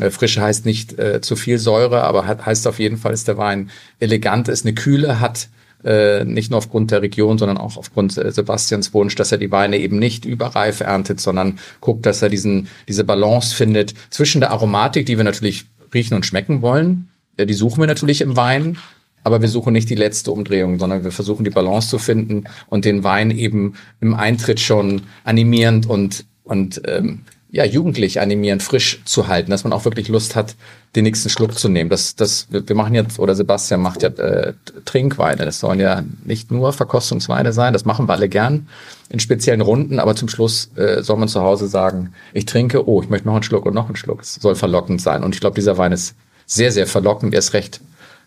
Äh, 0.00 0.10
Frische 0.10 0.42
heißt 0.42 0.66
nicht 0.66 0.98
äh, 0.98 1.20
zu 1.20 1.36
viel 1.36 1.58
Säure, 1.58 2.04
aber 2.04 2.26
hat, 2.26 2.44
heißt 2.44 2.66
auf 2.66 2.78
jeden 2.78 2.98
Fall, 2.98 3.12
dass 3.12 3.24
der 3.24 3.38
Wein 3.38 3.70
elegant 4.00 4.48
ist, 4.48 4.66
eine 4.66 4.74
Kühle 4.74 5.20
hat, 5.20 5.48
äh, 5.84 6.24
nicht 6.24 6.50
nur 6.50 6.58
aufgrund 6.58 6.90
der 6.90 7.02
Region, 7.02 7.38
sondern 7.38 7.56
auch 7.56 7.76
aufgrund 7.76 8.18
äh, 8.18 8.32
Sebastians 8.32 8.92
Wunsch, 8.94 9.14
dass 9.14 9.32
er 9.32 9.38
die 9.38 9.52
Weine 9.52 9.78
eben 9.78 9.98
nicht 9.98 10.24
überreif 10.24 10.80
erntet, 10.80 11.20
sondern 11.20 11.58
guckt, 11.80 12.04
dass 12.04 12.20
er 12.20 12.28
diesen 12.28 12.68
diese 12.88 13.04
Balance 13.04 13.54
findet 13.54 13.94
zwischen 14.10 14.40
der 14.40 14.50
Aromatik, 14.50 15.06
die 15.06 15.16
wir 15.16 15.24
natürlich 15.24 15.66
riechen 15.94 16.14
und 16.14 16.26
schmecken 16.26 16.62
wollen, 16.62 17.08
ja, 17.38 17.44
die 17.44 17.54
suchen 17.54 17.80
wir 17.80 17.86
natürlich 17.86 18.20
im 18.20 18.36
Wein, 18.36 18.78
aber 19.28 19.42
wir 19.42 19.48
suchen 19.48 19.74
nicht 19.74 19.90
die 19.90 19.94
letzte 19.94 20.32
Umdrehung, 20.32 20.78
sondern 20.78 21.04
wir 21.04 21.12
versuchen 21.12 21.44
die 21.44 21.50
Balance 21.50 21.88
zu 21.88 21.98
finden 21.98 22.44
und 22.70 22.86
den 22.86 23.04
Wein 23.04 23.30
eben 23.30 23.74
im 24.00 24.14
Eintritt 24.14 24.58
schon 24.58 25.02
animierend 25.22 25.84
und, 25.84 26.24
und 26.44 26.80
ähm, 26.86 27.20
ja, 27.50 27.64
jugendlich 27.64 28.20
animierend, 28.20 28.62
frisch 28.62 29.02
zu 29.04 29.28
halten, 29.28 29.50
dass 29.50 29.64
man 29.64 29.74
auch 29.74 29.84
wirklich 29.84 30.08
Lust 30.08 30.34
hat, 30.34 30.54
den 30.96 31.04
nächsten 31.04 31.28
Schluck 31.28 31.58
zu 31.58 31.68
nehmen. 31.68 31.90
Das, 31.90 32.16
das, 32.16 32.46
wir 32.50 32.74
machen 32.74 32.94
jetzt, 32.94 33.18
oder 33.18 33.34
Sebastian 33.34 33.80
macht 33.80 34.02
ja 34.02 34.08
äh, 34.08 34.54
Trinkweine. 34.86 35.44
Das 35.44 35.60
sollen 35.60 35.80
ja 35.80 36.02
nicht 36.24 36.50
nur 36.50 36.72
Verkostungsweine 36.72 37.52
sein, 37.52 37.74
das 37.74 37.84
machen 37.84 38.08
wir 38.08 38.14
alle 38.14 38.28
gern 38.28 38.66
in 39.10 39.20
speziellen 39.20 39.60
Runden, 39.60 39.98
aber 39.98 40.16
zum 40.16 40.28
Schluss 40.28 40.70
äh, 40.76 41.02
soll 41.02 41.18
man 41.18 41.28
zu 41.28 41.42
Hause 41.42 41.68
sagen, 41.68 42.14
ich 42.32 42.46
trinke, 42.46 42.88
oh, 42.88 43.02
ich 43.02 43.10
möchte 43.10 43.26
noch 43.26 43.34
einen 43.34 43.42
Schluck 43.42 43.66
und 43.66 43.74
noch 43.74 43.86
einen 43.86 43.96
Schluck. 43.96 44.22
Es 44.22 44.36
soll 44.36 44.54
verlockend 44.54 45.02
sein. 45.02 45.22
Und 45.22 45.34
ich 45.34 45.40
glaube, 45.40 45.54
dieser 45.54 45.76
Wein 45.76 45.92
ist 45.92 46.14
sehr, 46.46 46.72
sehr 46.72 46.86
verlockend, 46.86 47.34
erst 47.34 47.52
recht 47.52 47.80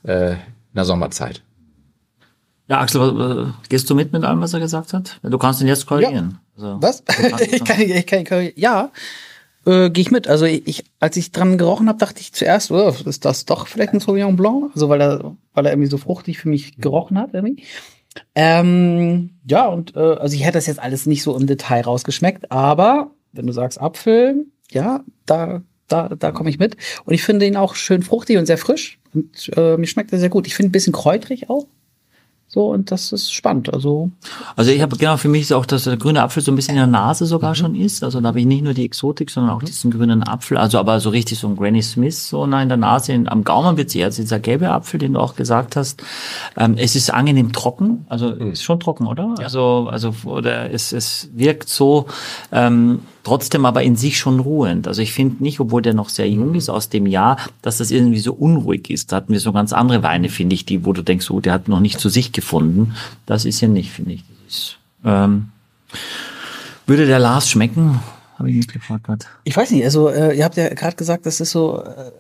äh, 0.03 0.35
in 0.71 0.75
der 0.75 0.85
Sommerzeit. 0.85 1.43
Ja, 2.67 2.79
Axel, 2.79 3.51
äh, 3.51 3.67
gehst 3.69 3.89
du 3.89 3.95
mit 3.95 4.13
mit 4.13 4.23
allem, 4.23 4.39
was 4.39 4.53
er 4.53 4.61
gesagt 4.61 4.93
hat? 4.93 5.19
Du 5.23 5.37
kannst 5.37 5.61
ihn 5.61 5.67
jetzt 5.67 5.85
korrigieren. 5.85 6.39
Also, 6.55 6.81
Was? 6.81 7.03
ich 7.51 7.63
kann, 7.63 7.81
ich 7.81 8.05
kann, 8.05 8.23
kann, 8.23 8.49
ja, 8.55 8.91
äh, 9.65 9.89
gehe 9.89 10.01
ich 10.01 10.11
mit. 10.11 10.27
Also 10.27 10.45
ich, 10.45 10.67
ich, 10.67 10.83
als 10.99 11.17
ich 11.17 11.31
dran 11.31 11.57
gerochen 11.57 11.89
habe, 11.89 11.99
dachte 11.99 12.21
ich 12.21 12.33
zuerst, 12.33 12.71
oh, 12.71 12.95
ist 13.05 13.25
das 13.25 13.45
doch 13.45 13.67
vielleicht 13.67 13.93
ein 13.93 13.99
Sauvignon 13.99 14.35
Blanc? 14.35 14.71
Also 14.73 14.89
weil 14.89 15.01
er, 15.01 15.35
weil 15.53 15.65
er 15.65 15.73
irgendwie 15.73 15.89
so 15.89 15.97
fruchtig 15.97 16.37
für 16.37 16.49
mich 16.49 16.77
gerochen 16.77 17.17
hat 17.17 17.33
irgendwie. 17.33 17.63
Ähm, 18.35 19.31
ja, 19.45 19.67
und 19.67 19.95
äh, 19.95 19.99
also 19.99 20.35
ich 20.35 20.43
hätte 20.43 20.57
das 20.57 20.67
jetzt 20.67 20.79
alles 20.79 21.05
nicht 21.05 21.23
so 21.23 21.35
im 21.37 21.47
Detail 21.47 21.81
rausgeschmeckt, 21.81 22.51
aber 22.51 23.11
wenn 23.31 23.47
du 23.47 23.53
sagst 23.53 23.79
Apfel, 23.81 24.45
ja, 24.69 25.03
da, 25.25 25.61
da, 25.91 26.09
da 26.09 26.31
komme 26.31 26.49
ich 26.49 26.59
mit. 26.59 26.77
Und 27.05 27.13
ich 27.13 27.23
finde 27.23 27.45
ihn 27.45 27.57
auch 27.57 27.75
schön 27.75 28.03
fruchtig 28.03 28.37
und 28.37 28.45
sehr 28.45 28.57
frisch. 28.57 28.99
Und 29.13 29.51
äh, 29.55 29.77
mir 29.77 29.87
schmeckt 29.87 30.13
er 30.13 30.19
sehr 30.19 30.29
gut. 30.29 30.47
Ich 30.47 30.55
finde 30.55 30.69
ein 30.69 30.71
bisschen 30.71 30.93
kräutrig 30.93 31.49
auch. 31.49 31.67
So, 32.53 32.67
und 32.67 32.91
das 32.91 33.13
ist 33.13 33.31
spannend. 33.31 33.73
Also, 33.73 34.11
Also 34.57 34.71
ich 34.71 34.81
habe 34.81 34.97
genau 34.97 35.15
für 35.15 35.29
mich 35.29 35.43
ist 35.43 35.53
auch, 35.53 35.65
dass 35.65 35.85
der 35.85 35.95
grüne 35.95 36.21
Apfel 36.21 36.43
so 36.43 36.51
ein 36.51 36.57
bisschen 36.57 36.73
in 36.73 36.79
der 36.79 36.87
Nase 36.87 37.25
sogar 37.25 37.55
schon 37.55 37.75
ist. 37.75 38.03
Also 38.03 38.19
da 38.19 38.27
habe 38.27 38.41
ich 38.41 38.45
nicht 38.45 38.61
nur 38.61 38.73
die 38.73 38.83
Exotik, 38.83 39.29
sondern 39.29 39.55
auch 39.55 39.63
diesen 39.63 39.89
grünen 39.89 40.21
Apfel. 40.21 40.57
Also 40.57 40.77
aber 40.77 40.99
so 40.99 41.11
richtig 41.11 41.39
so 41.39 41.47
ein 41.47 41.55
Granny 41.55 41.81
Smith 41.81 42.27
so 42.27 42.45
nein 42.45 42.63
in 42.63 42.67
der 42.67 42.77
Nase. 42.77 43.13
In, 43.13 43.29
am 43.29 43.45
Gaumen 43.45 43.77
wird 43.77 43.87
es 43.87 43.95
eher 43.95 44.09
dieser 44.09 44.39
gelbe 44.39 44.69
Apfel, 44.69 44.99
den 44.99 45.13
du 45.13 45.21
auch 45.21 45.37
gesagt 45.37 45.77
hast. 45.77 46.03
Ähm, 46.57 46.75
es 46.77 46.97
ist 46.97 47.13
angenehm 47.13 47.53
trocken. 47.53 48.05
Also 48.09 48.31
ist 48.31 48.63
schon 48.63 48.81
trocken, 48.81 49.07
oder? 49.07 49.33
Also 49.37 49.87
also 49.89 50.13
oder 50.25 50.73
es 50.73 50.91
es 50.91 51.29
wirkt 51.33 51.69
so. 51.69 52.07
Ähm, 52.51 52.99
trotzdem 53.23 53.65
aber 53.65 53.83
in 53.83 53.95
sich 53.95 54.17
schon 54.17 54.39
ruhend. 54.39 54.87
Also 54.87 55.01
ich 55.01 55.13
finde 55.13 55.43
nicht, 55.43 55.59
obwohl 55.59 55.81
der 55.81 55.93
noch 55.93 56.09
sehr 56.09 56.29
jung 56.29 56.55
ist 56.55 56.69
aus 56.69 56.89
dem 56.89 57.05
Jahr, 57.05 57.37
dass 57.61 57.77
das 57.77 57.91
irgendwie 57.91 58.19
so 58.19 58.33
unruhig 58.33 58.89
ist. 58.89 59.11
Da 59.11 59.17
hatten 59.17 59.33
wir 59.33 59.39
so 59.39 59.51
ganz 59.51 59.73
andere 59.73 60.03
Weine, 60.03 60.29
finde 60.29 60.55
ich, 60.55 60.65
die, 60.65 60.85
wo 60.85 60.93
du 60.93 61.01
denkst, 61.01 61.29
oh, 61.29 61.39
der 61.39 61.53
hat 61.53 61.67
noch 61.67 61.79
nicht 61.79 61.99
zu 61.99 62.09
sich 62.09 62.31
gefunden. 62.31 62.95
Das 63.25 63.45
ist 63.45 63.61
ja 63.61 63.67
nicht, 63.67 63.91
finde 63.91 64.13
ich. 64.13 64.23
Das 64.45 64.55
ist, 64.55 64.77
ähm, 65.05 65.49
würde 66.87 67.05
der 67.05 67.19
Lars 67.19 67.49
schmecken? 67.49 67.99
Habe 68.37 68.49
ich 68.49 68.55
nicht 68.55 68.73
gefragt 68.73 69.05
gerade. 69.05 69.25
Ich 69.43 69.55
weiß 69.55 69.71
nicht, 69.71 69.83
also 69.83 70.09
äh, 70.09 70.35
ihr 70.35 70.43
habt 70.43 70.57
ja 70.57 70.69
gerade 70.69 70.95
gesagt, 70.95 71.25
das 71.25 71.39
ist 71.41 71.51
so 71.51 71.83
äh, 71.83 72.11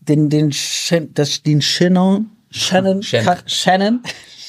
den 0.00 0.30
den 0.30 0.50
Shan, 0.50 1.08
das, 1.12 1.42
den 1.42 1.60
Shannon 1.60 2.30
Shannon 2.50 3.02
Shannon. 3.02 3.36
Shannon 3.46 4.00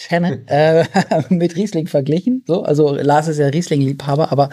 Shannon 0.09 0.47
äh, 0.47 0.85
mit 1.29 1.55
Riesling 1.55 1.88
verglichen. 1.88 2.43
So, 2.47 2.63
also 2.63 2.95
Lars 2.95 3.27
ist 3.27 3.38
ja 3.38 3.47
Riesling-Liebhaber, 3.47 4.31
aber 4.31 4.49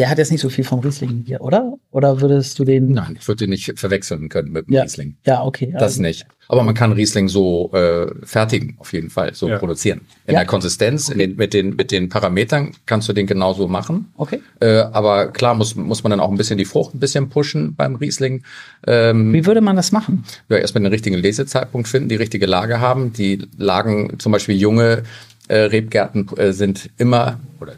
der 0.00 0.08
hat 0.08 0.16
jetzt 0.16 0.30
nicht 0.32 0.40
so 0.40 0.48
viel 0.48 0.64
vom 0.64 0.80
Riesling 0.80 1.24
hier, 1.26 1.42
oder? 1.42 1.74
Oder 1.90 2.22
würdest 2.22 2.58
du 2.58 2.64
den? 2.64 2.92
Nein, 2.92 3.18
ich 3.20 3.28
würde 3.28 3.40
den 3.44 3.50
nicht 3.50 3.78
verwechseln 3.78 4.30
können 4.30 4.50
mit 4.50 4.66
dem 4.66 4.72
Ja, 4.72 4.82
Riesling. 4.82 5.16
ja, 5.26 5.44
okay. 5.44 5.72
Das 5.74 5.82
also, 5.82 6.00
nicht. 6.02 6.24
Aber 6.48 6.62
man 6.62 6.74
kann 6.74 6.92
Riesling 6.92 7.28
so 7.28 7.70
äh, 7.74 8.06
fertigen, 8.24 8.76
auf 8.78 8.94
jeden 8.94 9.10
Fall, 9.10 9.34
so 9.34 9.46
Ja. 9.46 9.58
produzieren. 9.58 10.00
In 10.26 10.32
Ja. 10.32 10.40
der 10.40 10.46
Konsistenz, 10.46 11.10
in 11.10 11.18
den, 11.18 11.36
mit, 11.36 11.52
den, 11.52 11.76
mit 11.76 11.92
den 11.92 12.08
Parametern 12.08 12.72
kannst 12.86 13.10
du 13.10 13.12
den 13.12 13.26
genauso 13.26 13.68
machen. 13.68 14.06
Okay. 14.16 14.40
Äh, 14.60 14.78
aber 14.90 15.28
klar 15.32 15.54
muss, 15.54 15.74
muss 15.76 16.02
man 16.02 16.10
dann 16.10 16.20
auch 16.20 16.30
ein 16.30 16.38
bisschen 16.38 16.56
die 16.56 16.64
Frucht 16.64 16.94
ein 16.94 16.98
bisschen 16.98 17.28
pushen 17.28 17.74
beim 17.74 17.96
Riesling. 17.96 18.42
Ähm, 18.86 19.34
Wie 19.34 19.44
würde 19.44 19.60
man 19.60 19.76
das 19.76 19.92
machen? 19.92 20.24
ja, 20.48 20.56
erstmal 20.56 20.82
den 20.82 20.90
richtigen 20.92 21.16
Lesezeitpunkt 21.18 21.88
finden, 21.88 22.08
die 22.08 22.16
richtige 22.16 22.46
Lage 22.46 22.80
haben. 22.80 23.12
Die 23.12 23.46
Lagen, 23.58 24.18
zum 24.18 24.32
Beispiel 24.32 24.56
junge 24.56 25.02
äh, 25.48 25.56
Rebgärten 25.58 26.26
äh, 26.38 26.52
sind 26.52 26.88
immer 26.96 27.38
oder 27.60 27.74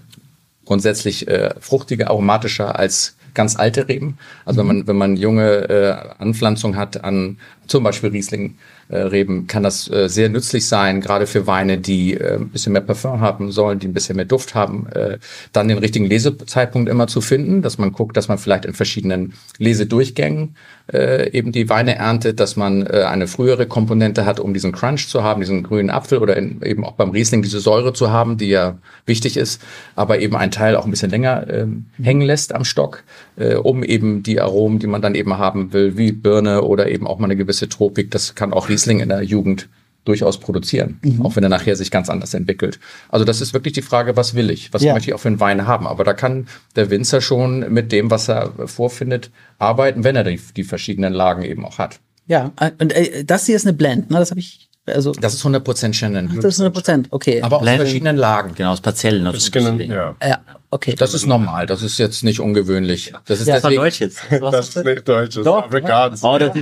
grundsätzlich 0.73 1.29
äh, 1.29 1.51
fruchtiger, 1.61 2.09
aromatischer 2.09 2.79
als 2.79 3.15
ganz 3.35 3.57
alte 3.57 3.89
Reben. 3.89 4.17
Also 4.47 4.61
wenn 4.61 4.67
man 4.67 4.87
wenn 4.87 4.97
man 4.97 5.17
junge 5.19 5.69
äh, 5.69 6.23
Anpflanzung 6.23 6.77
hat 6.77 7.05
an 7.05 7.37
zum 7.67 7.85
Beispiel 7.85 8.09
Riesling 8.09 8.57
Reben, 8.97 9.47
kann 9.47 9.63
das 9.63 9.91
äh, 9.91 10.09
sehr 10.09 10.29
nützlich 10.29 10.67
sein, 10.67 11.01
gerade 11.01 11.27
für 11.27 11.47
Weine, 11.47 11.79
die 11.79 12.15
äh, 12.15 12.37
ein 12.37 12.51
bisschen 12.51 12.73
mehr 12.73 12.83
Parfum 12.83 13.21
haben 13.21 13.51
sollen, 13.51 13.79
die 13.79 13.89
ein 13.89 13.93
bisschen 13.93 14.17
mehr 14.17 14.25
Duft 14.25 14.55
haben. 14.55 14.87
Äh, 14.93 15.19
dann 15.53 15.69
den 15.69 15.79
richtigen 15.79 16.07
Lesezeitpunkt 16.07 16.89
immer 16.89 17.07
zu 17.07 17.21
finden, 17.21 17.63
dass 17.63 17.79
man 17.79 17.93
guckt, 17.93 18.17
dass 18.17 18.29
man 18.29 18.39
vielleicht 18.39 18.65
in 18.65 18.75
verschiedenen 18.75 19.35
Lesedurchgängen 19.59 20.57
äh, 20.93 21.31
eben 21.31 21.53
die 21.53 21.69
Weine 21.69 21.97
erntet, 21.97 22.41
dass 22.41 22.57
man 22.57 22.87
äh, 22.87 23.05
eine 23.09 23.27
frühere 23.27 23.67
Komponente 23.67 24.27
hat, 24.27 24.41
um 24.41 24.53
diesen 24.53 24.73
Crunch 24.73 25.09
zu 25.09 25.23
haben, 25.23 25.41
diesen 25.41 25.63
grünen 25.63 25.91
Apfel 25.91 26.19
oder 26.19 26.37
eben 26.37 26.85
auch 26.85 26.93
beim 26.93 27.11
Riesling 27.11 27.43
diese 27.43 27.61
Säure 27.61 27.93
zu 27.93 28.11
haben, 28.11 28.37
die 28.37 28.49
ja 28.49 28.79
wichtig 29.07 29.37
ist, 29.37 29.63
aber 29.97 30.21
eben 30.21 30.37
ein 30.37 30.51
Teil 30.51 30.77
auch 30.77 30.85
ein 30.85 30.91
bisschen 30.91 31.11
länger 31.11 31.47
ähm, 31.49 31.87
hängen 32.03 32.23
lässt 32.23 32.55
am 32.55 32.65
Stock, 32.65 33.05
äh, 33.37 33.55
um 33.55 33.83
eben 33.83 34.23
die 34.23 34.41
Aromen, 34.41 34.79
die 34.79 34.87
man 34.87 35.03
dann 35.03 35.15
eben 35.15 35.39
haben 35.39 35.73
will, 35.73 35.97
wie 35.97 36.13
Birne 36.13 36.63
oder 36.63 36.89
eben 36.89 37.07
auch 37.07 37.19
mal 37.19 37.27
eine 37.27 37.37
gewisse 37.37 37.69
Tropik, 37.69 38.11
das 38.11 38.35
kann 38.35 38.53
auch 38.53 38.69
Riesling 38.69 38.82
in 38.90 39.09
der 39.09 39.23
Jugend 39.23 39.68
durchaus 40.05 40.40
produzieren, 40.40 40.99
auch 41.23 41.37
wenn 41.37 41.45
er 41.45 41.49
nachher 41.49 41.77
sich 41.77 41.92
ganz 41.92 42.11
anders 42.11 42.35
entwickelt. 42.35 42.81
Also 43.09 43.25
das 43.25 43.40
ist 43.40 43.55
wirklich 43.55 43.73
die 43.75 43.83
Frage, 43.83 44.16
was 44.16 44.35
will 44.35 44.51
ich? 44.51 44.73
Was 44.75 44.83
Ja. 44.83 44.95
möchte 44.95 45.11
ich 45.11 45.14
auch 45.14 45.21
für 45.21 45.29
einen 45.29 45.38
Wein 45.38 45.68
haben? 45.68 45.87
Aber 45.87 46.03
da 46.03 46.12
kann 46.12 46.49
der 46.75 46.90
Winzer 46.90 47.21
schon 47.21 47.73
mit 47.73 47.92
dem, 47.92 48.11
was 48.11 48.29
er 48.29 48.53
vorfindet, 48.66 49.31
arbeiten, 49.61 50.03
wenn 50.03 50.16
er 50.16 50.25
die, 50.25 50.40
die 50.57 50.64
verschiedenen 50.64 51.12
Lagen 51.12 51.42
eben 51.45 51.64
auch 51.64 51.79
hat. 51.79 52.01
Ja, 52.27 52.51
und 52.81 52.92
äh, 52.92 53.25
das 53.25 53.47
hier 53.47 53.55
ist 53.55 53.64
eine 53.64 53.75
Blend, 53.75 54.11
ne? 54.11 54.18
Das 54.18 54.31
habe 54.31 54.40
ich, 54.40 54.68
also 54.87 55.12
Das 55.12 55.35
ist 55.35 55.45
100% 55.47 55.92
Shannon. 55.92 56.27
das 56.35 56.45
ist 56.55 56.59
100 56.61 56.75
Prozent, 56.75 57.07
okay. 57.11 57.40
aber 57.40 57.59
aus 57.59 57.62
Blend- 57.62 57.77
verschiedenen 57.83 58.16
Lagen. 58.16 58.55
Genau, 58.57 58.73
aus 58.73 58.81
Parzellen. 58.81 59.25
Aus 59.29 59.47
Skin, 59.53 59.79
ja. 59.88 60.16
ja, 60.21 60.40
okay. 60.73 60.95
Das 60.99 61.15
ist 61.15 61.27
normal, 61.27 61.67
das 61.67 61.83
ist 61.83 61.99
jetzt 61.99 62.25
nicht 62.25 62.41
ungewöhnlich. 62.41 63.13
Das 63.27 63.41
ist 63.41 63.47
Ja, 63.47 63.55
deswegen, 63.61 63.77
Deutsch 63.83 64.01
jetzt. 64.01 64.19
Das 64.41 64.69
ist 64.75 64.85
nicht 64.85 65.07
Deutsch, 65.07 65.35
das 65.35 65.37
ist 65.37 65.47
Doch. 65.47 65.65
Afrikaans. 65.67 66.25
Oh, 66.25 66.39
das, 66.39 66.55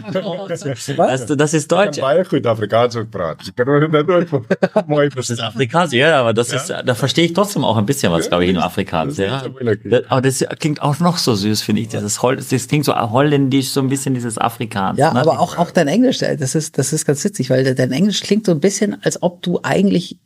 ist, 0.63 0.99
das, 0.99 1.27
das 1.27 1.55
ist 1.55 1.73
Deutsch. 1.73 2.01
baie 2.01 2.25
goed 2.25 2.45
Afrikaans 2.47 2.97
ook 2.97 3.11
praten. 3.11 3.47
Ik 3.47 3.55
kan 3.55 3.69
het 3.83 3.91
net 3.91 4.07
nooit 4.07 4.29
mooi 4.87 5.09
Das 5.09 5.31
ist. 5.31 5.41
Afrikaans, 5.41 5.93
ja, 5.93 6.21
aber 6.21 6.35
das 6.35 6.53
ist, 6.53 6.69
da 6.69 6.95
verstehe 6.95 7.25
ich 7.25 7.33
trotzdem 7.33 7.65
auch 7.65 7.77
ein 7.79 7.87
bisschen 7.87 8.13
was, 8.13 8.29
glaube 8.29 8.45
ich, 8.45 8.51
in 8.51 8.59
Afrikaans. 8.59 9.17
Das 9.17 9.27
ist 9.27 9.51
Ja. 9.85 10.01
Aber 10.09 10.21
das 10.21 10.45
klingt 10.59 10.83
auch 10.83 10.99
noch 11.01 11.17
so 11.19 11.35
süß, 11.35 11.63
finde 11.63 11.83
ich. 11.83 11.89
Das, 11.89 12.03
das 12.51 12.69
klingt 12.69 12.85
so 12.85 12.95
holländisch, 12.95 13.71
so 13.71 13.81
ein 13.81 13.89
bisschen 13.89 14.15
dieses 14.15 14.37
Afrikaans. 14.39 14.99
Ja, 14.99 15.13
ne? 15.13 15.21
aber 15.21 15.39
auch, 15.41 15.57
auch 15.57 15.71
dein 15.71 15.89
Englisch, 15.89 16.19
das 16.19 16.55
ist, 16.55 16.77
das 16.79 16.93
ist 16.93 17.07
ganz 17.07 17.25
witzig, 17.25 17.49
weil 17.51 17.65
de- 17.65 17.75
dein 17.75 17.93
Englisch 17.93 18.21
klingt 18.21 18.45
so 18.47 18.53
ein 18.53 18.61
bisschen, 18.61 18.97
als 19.03 19.23
ob 19.23 19.43
du 19.43 19.61
eigentlich 19.63 20.17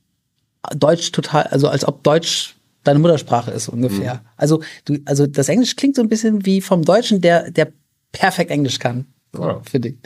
Deutsch 0.75 1.12
total, 1.12 1.42
also 1.44 1.68
als 1.68 1.87
ob 1.87 2.03
Deutsch 2.03 2.54
deine 2.85 2.99
Muttersprache 2.99 3.51
ist 3.51 3.68
ungefähr. 3.68 4.23
Also 4.37 4.62
du, 4.85 4.99
also 5.05 5.27
das 5.27 5.49
Englisch 5.49 5.77
klingt 5.77 5.97
so 5.97 6.03
ein 6.03 6.09
bisschen 6.09 6.47
wie 6.47 6.61
vom 6.61 6.83
Deutschen, 6.83 7.20
der, 7.20 7.51
der 7.51 7.73
perfekt 8.12 8.51
Englisch 8.51 8.79
kann. 8.79 9.07
So, 9.33 9.42
Wow. 9.42 9.62
Finde 9.68 9.88
ich. 9.88 9.97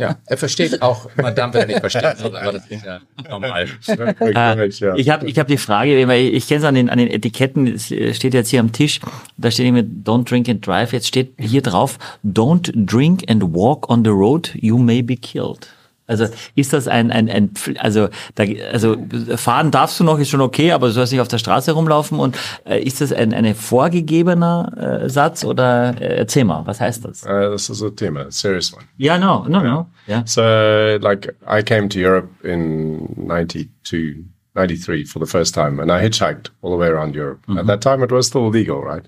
ja, 0.00 0.16
er 0.26 0.36
versteht 0.36 0.82
auch 0.82 1.08
Madame, 1.16 1.54
wenn 1.54 1.60
er 1.60 1.66
nicht 1.68 1.80
versteht. 1.80 2.04
Aber 2.24 2.52
das 2.52 2.66
ist 2.66 2.84
ja 2.84 3.00
normal. 3.28 3.68
Ja. 3.86 4.94
Ich 4.96 5.10
habe 5.10 5.26
ich 5.26 5.38
hab 5.38 5.46
die 5.46 5.56
Frage, 5.58 6.08
weil 6.08 6.26
ich 6.34 6.48
kenne 6.48 6.58
es 6.58 6.64
an 6.64 6.74
den, 6.74 6.90
an 6.90 6.98
den 6.98 7.08
Etiketten, 7.08 7.68
es 7.68 7.86
steht 7.86 8.34
jetzt 8.34 8.48
hier 8.48 8.58
am 8.60 8.72
Tisch, 8.72 9.00
da 9.36 9.50
steht 9.50 9.66
immer 9.66 9.80
Don't 9.80 10.28
drink 10.28 10.48
and 10.48 10.66
drive, 10.66 10.92
jetzt 10.92 11.06
steht 11.06 11.34
hier 11.38 11.62
drauf, 11.62 11.98
Don't 12.24 12.72
drink 12.74 13.30
and 13.30 13.54
walk 13.54 13.88
on 13.88 14.04
the 14.04 14.10
road, 14.10 14.50
you 14.54 14.76
may 14.76 15.02
be 15.02 15.16
killed. 15.16 15.68
Also 16.08 16.26
ist 16.54 16.72
das 16.72 16.88
ein, 16.88 17.10
ein, 17.10 17.28
ein 17.28 17.50
also, 17.78 18.08
da, 18.34 18.44
also 18.72 18.96
fahren 19.36 19.70
darfst 19.70 20.00
du 20.00 20.04
noch, 20.04 20.18
ist 20.18 20.30
schon 20.30 20.40
okay, 20.40 20.72
aber 20.72 20.86
du 20.88 20.94
sollst 20.94 21.12
nicht 21.12 21.20
auf 21.20 21.28
der 21.28 21.36
Straße 21.36 21.72
rumlaufen 21.72 22.18
und 22.18 22.36
äh, 22.64 22.82
ist 22.82 23.02
das 23.02 23.12
ein, 23.12 23.34
ein 23.34 23.54
vorgegebener 23.54 25.02
äh, 25.04 25.08
Satz 25.10 25.44
oder 25.44 26.00
äh, 26.00 26.16
erzähl 26.16 26.44
mal, 26.44 26.66
was 26.66 26.80
heißt 26.80 27.04
das? 27.04 27.24
Uh, 27.24 27.52
this 27.52 27.68
is 27.68 27.82
a 27.82 27.90
Thema, 27.90 28.22
a 28.22 28.30
serious 28.30 28.72
one. 28.72 28.84
Ja, 28.96 29.18
no, 29.18 29.44
no, 29.48 29.62
no. 29.62 29.86
Ja. 30.06 30.22
So, 30.26 30.40
like, 30.40 31.36
I 31.46 31.62
came 31.62 31.90
to 31.90 31.98
Europe 31.98 32.28
in 32.42 33.28
92, 33.28 34.24
93 34.54 35.04
for 35.04 35.20
the 35.20 35.30
first 35.30 35.54
time, 35.54 35.78
and 35.78 35.92
I 35.92 36.02
hitchhiked 36.02 36.50
all 36.62 36.70
the 36.70 36.78
way 36.78 36.88
around 36.88 37.14
Europe. 37.14 37.40
At 37.58 37.66
that 37.66 37.82
time, 37.82 38.02
it 38.02 38.10
was 38.10 38.26
still 38.26 38.48
legal, 38.48 38.82
right? 38.82 39.06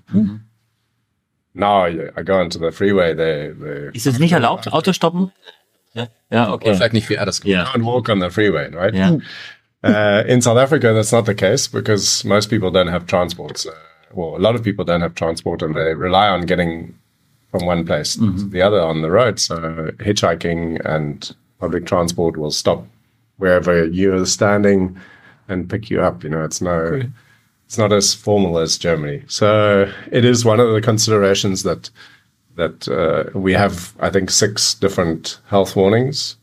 Now 1.53 1.85
I, 1.85 2.09
I 2.15 2.23
go 2.23 2.39
onto 2.39 2.59
the 2.59 2.71
freeway, 2.71 3.13
they, 3.13 3.53
they 3.59 3.89
Ist 3.93 4.05
es 4.05 4.19
nicht 4.19 4.31
erlaubt, 4.31 4.71
Auto 4.71 4.93
stoppen? 4.93 5.31
Ja, 5.93 6.07
ja 6.29 6.53
okay. 6.53 6.77
Nicht, 6.91 7.09
wie 7.09 7.15
er 7.15 7.25
das 7.25 7.41
gemacht 7.41 7.67
Ja. 7.67 7.71
can't 7.71 7.85
walk 7.85 8.09
on 8.09 8.19
the 8.21 8.29
freeway, 8.29 8.69
right? 8.73 8.93
Ja. 8.95 9.17
Uh, 9.83 10.23
in 10.27 10.41
South 10.41 10.57
Africa, 10.57 10.93
that's 10.93 11.11
not 11.11 11.25
the 11.25 11.33
case 11.33 11.67
because 11.67 12.23
most 12.23 12.49
people 12.49 12.69
don't 12.69 12.89
have 12.89 13.07
transport. 13.07 13.65
Uh, 13.65 13.71
well, 14.13 14.35
a 14.37 14.39
lot 14.39 14.55
of 14.55 14.63
people 14.63 14.85
don't 14.85 15.01
have 15.01 15.15
transport 15.15 15.63
and 15.63 15.75
they 15.75 15.93
rely 15.95 16.27
on 16.27 16.45
getting 16.45 16.93
from 17.49 17.65
one 17.65 17.83
place 17.85 18.15
to 18.15 18.31
the 18.49 18.61
other 18.61 18.79
on 18.79 19.01
the 19.01 19.09
road. 19.09 19.39
So 19.39 19.55
hitchhiking 19.99 20.79
and 20.85 21.35
public 21.59 21.85
transport 21.85 22.37
will 22.37 22.51
stop 22.51 22.85
wherever 23.37 23.85
you're 23.85 24.25
standing 24.25 24.97
and 25.47 25.69
pick 25.69 25.89
you 25.89 26.01
up. 26.01 26.23
You 26.23 26.29
know, 26.29 26.43
it's 26.43 26.61
no, 26.61 27.01
it's 27.65 27.77
not 27.77 27.91
as 27.91 28.13
formal 28.13 28.59
as 28.59 28.77
Germany. 28.77 29.23
So 29.27 29.91
it 30.11 30.23
is 30.23 30.45
one 30.45 30.59
of 30.59 30.73
the 30.73 30.81
considerations 30.81 31.63
that 31.63 31.89
that 32.55 32.87
uh, 32.87 33.37
we 33.37 33.53
have. 33.53 33.93
I 33.99 34.09
think 34.09 34.29
six 34.29 34.73
different 34.73 35.39
health 35.47 35.75
warnings 35.75 36.37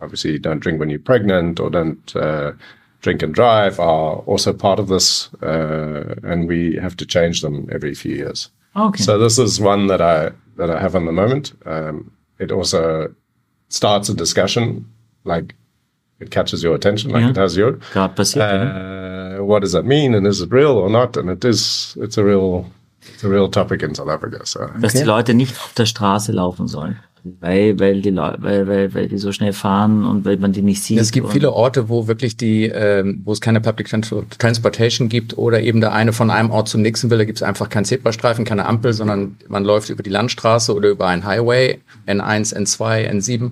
obviously 0.00 0.38
don't 0.38 0.60
drink 0.60 0.80
when 0.80 0.88
you're 0.90 0.98
pregnant 0.98 1.60
or 1.60 1.70
don't 1.70 2.16
uh, 2.16 2.52
drink 3.02 3.22
and 3.22 3.34
drive 3.34 3.78
are 3.78 4.16
also 4.26 4.52
part 4.52 4.78
of 4.78 4.88
this, 4.88 5.32
uh, 5.42 6.14
and 6.22 6.48
we 6.48 6.76
have 6.76 6.96
to 6.96 7.06
change 7.06 7.42
them 7.42 7.68
every 7.72 7.94
few 7.94 8.14
years. 8.16 8.50
Okay. 8.76 9.02
So 9.02 9.18
this 9.18 9.38
is 9.38 9.60
one 9.60 9.86
that 9.88 10.00
I 10.00 10.30
that 10.56 10.70
I 10.70 10.80
have 10.80 10.94
on 10.96 11.06
the 11.06 11.12
moment. 11.12 11.52
Um, 11.66 12.10
it 12.38 12.50
also 12.50 13.14
starts 13.68 14.08
a 14.08 14.14
discussion, 14.14 14.86
like 15.24 15.54
it 16.20 16.30
catches 16.30 16.62
your 16.62 16.74
attention, 16.74 17.10
like 17.10 17.22
Yeah. 17.22 17.30
it 17.30 17.36
has 17.36 17.56
your. 17.56 17.78
Ja. 17.94 18.06
Uh, 18.06 19.44
what 19.44 19.60
does 19.62 19.72
that 19.72 19.84
mean, 19.86 20.14
and 20.14 20.26
is 20.26 20.40
it 20.40 20.50
real 20.52 20.72
or 20.78 20.90
not? 20.90 21.16
And 21.16 21.30
it 21.30 21.44
is. 21.44 21.96
It's 22.00 22.18
a 22.18 22.24
real. 22.24 22.66
It's 23.20 23.26
a 23.26 23.28
real 23.28 23.50
topic 23.50 23.82
in 23.82 23.94
South 23.94 24.08
Africa. 24.08 24.38
So 24.44 24.60
dass 24.80 24.94
die 24.94 25.02
Leute 25.02 25.34
nicht 25.34 25.52
auf 25.52 25.74
der 25.74 25.84
Straße 25.84 26.32
laufen 26.32 26.68
sollen. 26.68 26.96
Weil, 27.22 27.78
weil, 27.78 28.00
die 28.00 28.08
Leu 28.08 28.32
weil, 28.38 28.66
weil, 28.66 28.94
weil 28.94 29.08
die 29.08 29.18
so 29.18 29.30
schnell 29.30 29.52
fahren 29.52 30.06
und 30.06 30.24
weil 30.24 30.38
man 30.38 30.54
die 30.54 30.62
nicht 30.62 30.82
sieht. 30.82 30.98
Es 30.98 31.10
gibt 31.10 31.30
viele 31.30 31.52
Orte, 31.52 31.90
wo 31.90 32.06
wirklich 32.06 32.38
die, 32.38 32.64
ähm, 32.64 33.20
wo 33.26 33.32
es 33.32 33.42
keine 33.42 33.60
Public 33.60 33.90
Trans- 33.90 34.14
Transportation 34.38 35.10
gibt 35.10 35.36
oder 35.36 35.60
eben 35.60 35.82
der 35.82 35.92
eine 35.92 36.14
von 36.14 36.30
einem 36.30 36.50
Ort 36.50 36.68
zum 36.68 36.80
nächsten 36.80 37.10
will, 37.10 37.18
da 37.18 37.24
gibt 37.24 37.36
es 37.36 37.42
einfach 37.42 37.68
keinen 37.68 37.84
Zebrastreifen, 37.84 38.46
keine 38.46 38.64
Ampel, 38.64 38.94
sondern 38.94 39.36
man 39.48 39.64
läuft 39.64 39.90
über 39.90 40.02
die 40.02 40.08
Landstraße 40.08 40.74
oder 40.74 40.88
über 40.88 41.08
einen 41.08 41.26
Highway, 41.26 41.80
N1, 42.06 42.56
N2, 42.56 43.10
N7. 43.10 43.50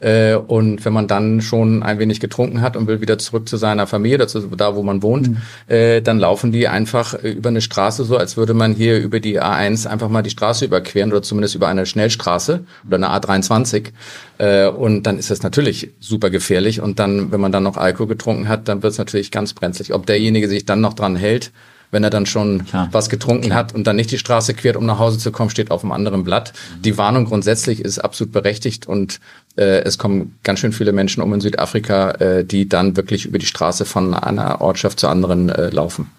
Äh, 0.00 0.34
und 0.34 0.84
wenn 0.84 0.92
man 0.92 1.06
dann 1.06 1.40
schon 1.42 1.82
ein 1.82 1.98
wenig 1.98 2.20
getrunken 2.20 2.62
hat 2.62 2.76
und 2.76 2.86
will 2.86 3.00
wieder 3.00 3.18
zurück 3.18 3.48
zu 3.48 3.56
seiner 3.56 3.86
Familie, 3.86 4.18
dazu, 4.18 4.40
da 4.40 4.74
wo 4.74 4.82
man 4.82 5.02
wohnt, 5.02 5.30
äh, 5.68 6.00
dann 6.00 6.18
laufen 6.18 6.52
die 6.52 6.68
einfach 6.68 7.14
äh, 7.14 7.30
über 7.30 7.50
eine 7.50 7.60
Straße 7.60 8.04
so, 8.04 8.16
als 8.16 8.36
würde 8.36 8.54
man 8.54 8.74
hier 8.74 8.98
über 8.98 9.20
die 9.20 9.40
A1 9.40 9.86
einfach 9.86 10.08
mal 10.08 10.22
die 10.22 10.30
Straße 10.30 10.64
überqueren 10.64 11.12
oder 11.12 11.22
zumindest 11.22 11.54
über 11.54 11.68
eine 11.68 11.84
Schnellstraße 11.86 12.64
oder 12.86 12.96
eine 12.96 13.08
A23. 13.08 13.92
Äh, 14.38 14.68
und 14.68 15.02
dann 15.04 15.18
ist 15.18 15.30
das 15.30 15.42
natürlich 15.42 15.90
super 16.00 16.30
gefährlich. 16.30 16.80
Und 16.80 16.98
dann, 16.98 17.30
wenn 17.30 17.40
man 17.40 17.52
dann 17.52 17.62
noch 17.62 17.76
Alkohol 17.76 18.08
getrunken 18.08 18.48
hat, 18.48 18.68
dann 18.68 18.82
wird 18.82 18.92
es 18.92 18.98
natürlich 18.98 19.30
ganz 19.30 19.52
brenzlig. 19.52 19.92
Ob 19.92 20.06
derjenige 20.06 20.48
sich 20.48 20.64
dann 20.64 20.80
noch 20.80 20.94
dran 20.94 21.16
hält, 21.16 21.52
wenn 21.90 22.04
er 22.04 22.10
dann 22.10 22.26
schon 22.26 22.64
Klar. 22.66 22.88
was 22.92 23.08
getrunken 23.08 23.54
hat 23.54 23.74
und 23.74 23.86
dann 23.86 23.96
nicht 23.96 24.10
die 24.10 24.18
Straße 24.18 24.54
quert, 24.54 24.76
um 24.76 24.86
nach 24.86 24.98
Hause 24.98 25.18
zu 25.18 25.32
kommen, 25.32 25.50
steht 25.50 25.70
auf 25.70 25.82
einem 25.82 25.92
anderen 25.92 26.24
Blatt. 26.24 26.52
Die 26.84 26.96
Warnung 26.96 27.24
grundsätzlich 27.24 27.80
ist 27.80 27.98
absolut 27.98 28.32
berechtigt 28.32 28.86
und 28.86 29.20
äh, 29.56 29.82
es 29.82 29.98
kommen 29.98 30.38
ganz 30.42 30.60
schön 30.60 30.72
viele 30.72 30.92
Menschen 30.92 31.22
um 31.22 31.32
in 31.34 31.40
Südafrika, 31.40 32.12
äh, 32.12 32.44
die 32.44 32.68
dann 32.68 32.96
wirklich 32.96 33.26
über 33.26 33.38
die 33.38 33.46
Straße 33.46 33.84
von 33.84 34.14
einer 34.14 34.60
Ortschaft 34.60 35.00
zur 35.00 35.10
anderen 35.10 35.48
äh, 35.48 35.70
laufen. 35.70 36.10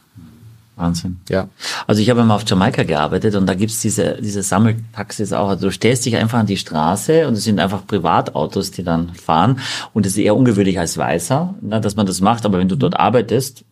Wahnsinn. 0.76 1.20
Ja. 1.30 1.48
Also 1.86 2.02
ich 2.02 2.10
habe 2.10 2.24
mal 2.24 2.36
auf 2.36 2.44
Jamaika 2.48 2.84
gearbeitet 2.84 3.36
und 3.36 3.46
da 3.46 3.54
gibt's 3.54 3.82
diese, 3.82 4.18
diese 4.20 4.42
Sammeltaxis 4.42 5.32
auch. 5.32 5.50
Also 5.50 5.68
du 5.68 5.72
stellst 5.72 6.06
dich 6.06 6.16
einfach 6.16 6.40
an 6.40 6.48
die 6.48 6.58
Straße 6.58 7.28
und 7.28 7.34
es 7.34 7.44
sind 7.44 7.60
einfach 7.60 7.86
Privatautos, 7.86 8.72
die 8.72 8.84
dann 8.84 9.14
fahren. 9.14 9.60
Und 9.94 10.06
es 10.06 10.14
ist 10.14 10.20
eher 10.20 10.36
ungewöhnlich 10.36 10.80
als 10.80 10.98
Weißer, 10.98 11.56
ne, 11.62 11.82
dass 11.82 11.96
man 11.96 12.08
das 12.08 12.22
macht. 12.22 12.46
Aber 12.46 12.58
wenn 12.58 12.70
du 12.70 12.76
dort 12.76 13.00
arbeitest, 13.00 13.64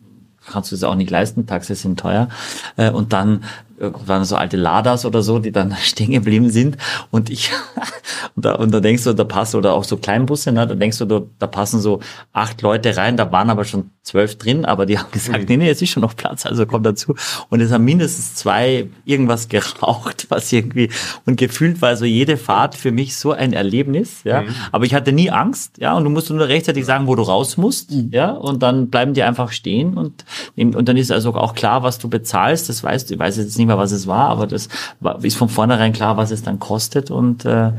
kannst 0.45 0.71
du 0.71 0.75
es 0.75 0.83
auch 0.83 0.95
nicht 0.95 1.09
leisten. 1.09 1.47
Taxis 1.47 1.81
sind 1.81 1.99
teuer. 1.99 2.27
Und 2.75 3.13
dann 3.13 3.43
waren 3.79 4.25
so 4.25 4.35
alte 4.35 4.57
Ladas 4.57 5.05
oder 5.05 5.21
so, 5.23 5.39
die 5.39 5.51
dann 5.51 5.75
stehen 5.81 6.11
geblieben 6.11 6.49
sind. 6.49 6.77
Und 7.11 7.29
ich, 7.29 7.51
und 8.35 8.45
da, 8.45 8.55
und 8.55 8.71
da 8.71 8.79
denkst 8.79 9.03
du, 9.03 9.13
da 9.13 9.23
passt, 9.23 9.55
oder 9.55 9.73
auch 9.73 9.83
so 9.83 9.97
Kleinbusse, 9.97 10.51
ne, 10.51 10.67
da 10.67 10.75
denkst 10.75 10.97
du, 10.97 11.05
da, 11.05 11.21
da 11.39 11.47
passen 11.47 11.79
so 11.79 11.99
acht 12.33 12.61
Leute 12.61 12.95
rein, 12.97 13.17
da 13.17 13.31
waren 13.31 13.49
aber 13.49 13.65
schon 13.65 13.91
zwölf 14.03 14.37
drin, 14.37 14.65
aber 14.65 14.85
die 14.85 14.97
haben 14.97 15.11
gesagt, 15.11 15.49
nee, 15.49 15.57
nee, 15.57 15.69
es 15.69 15.81
ist 15.81 15.91
schon 15.91 16.01
noch 16.01 16.15
Platz, 16.15 16.45
also 16.45 16.65
komm 16.65 16.83
dazu. 16.83 17.15
Und 17.49 17.61
es 17.61 17.71
haben 17.71 17.85
mindestens 17.85 18.35
zwei 18.35 18.87
irgendwas 19.05 19.49
geraucht, 19.49 20.27
was 20.29 20.51
irgendwie, 20.51 20.89
und 21.25 21.37
gefühlt 21.37 21.81
war 21.81 21.95
so 21.95 22.05
jede 22.05 22.37
Fahrt 22.37 22.75
für 22.75 22.91
mich 22.91 23.15
so 23.15 23.31
ein 23.31 23.53
Erlebnis, 23.53 24.23
ja. 24.23 24.43
Aber 24.71 24.85
ich 24.85 24.93
hatte 24.93 25.11
nie 25.11 25.29
Angst, 25.29 25.77
ja, 25.77 25.93
und 25.95 26.03
du 26.03 26.09
musst 26.09 26.29
nur 26.29 26.47
rechtzeitig 26.47 26.85
sagen, 26.85 27.07
wo 27.07 27.15
du 27.15 27.21
raus 27.21 27.57
musst, 27.57 27.91
ja, 28.11 28.31
und 28.31 28.63
dann 28.63 28.89
bleiben 28.89 29.13
die 29.13 29.23
einfach 29.23 29.51
stehen 29.51 29.95
und, 29.95 30.25
und 30.57 30.87
dann 30.87 30.97
ist 30.97 31.11
also 31.11 31.33
auch 31.35 31.53
klar, 31.53 31.83
was 31.83 31.99
du 31.99 32.09
bezahlst, 32.09 32.69
das 32.69 32.83
weißt 32.83 33.09
du, 33.09 33.13
ich 33.13 33.19
weiß 33.19 33.37
jetzt 33.37 33.57
nicht 33.57 33.68
mehr, 33.69 33.77
was 33.77 33.91
es 33.93 34.05
war, 34.07 34.27
aber 34.29 34.45
das 34.47 34.67
ist 35.21 35.37
von 35.37 35.47
vornherein 35.47 35.93
klar, 35.93 36.17
was 36.17 36.31
es 36.31 36.43
dann 36.43 36.59
kostet 36.59 37.09
und, 37.11 37.45
äh, 37.45 37.71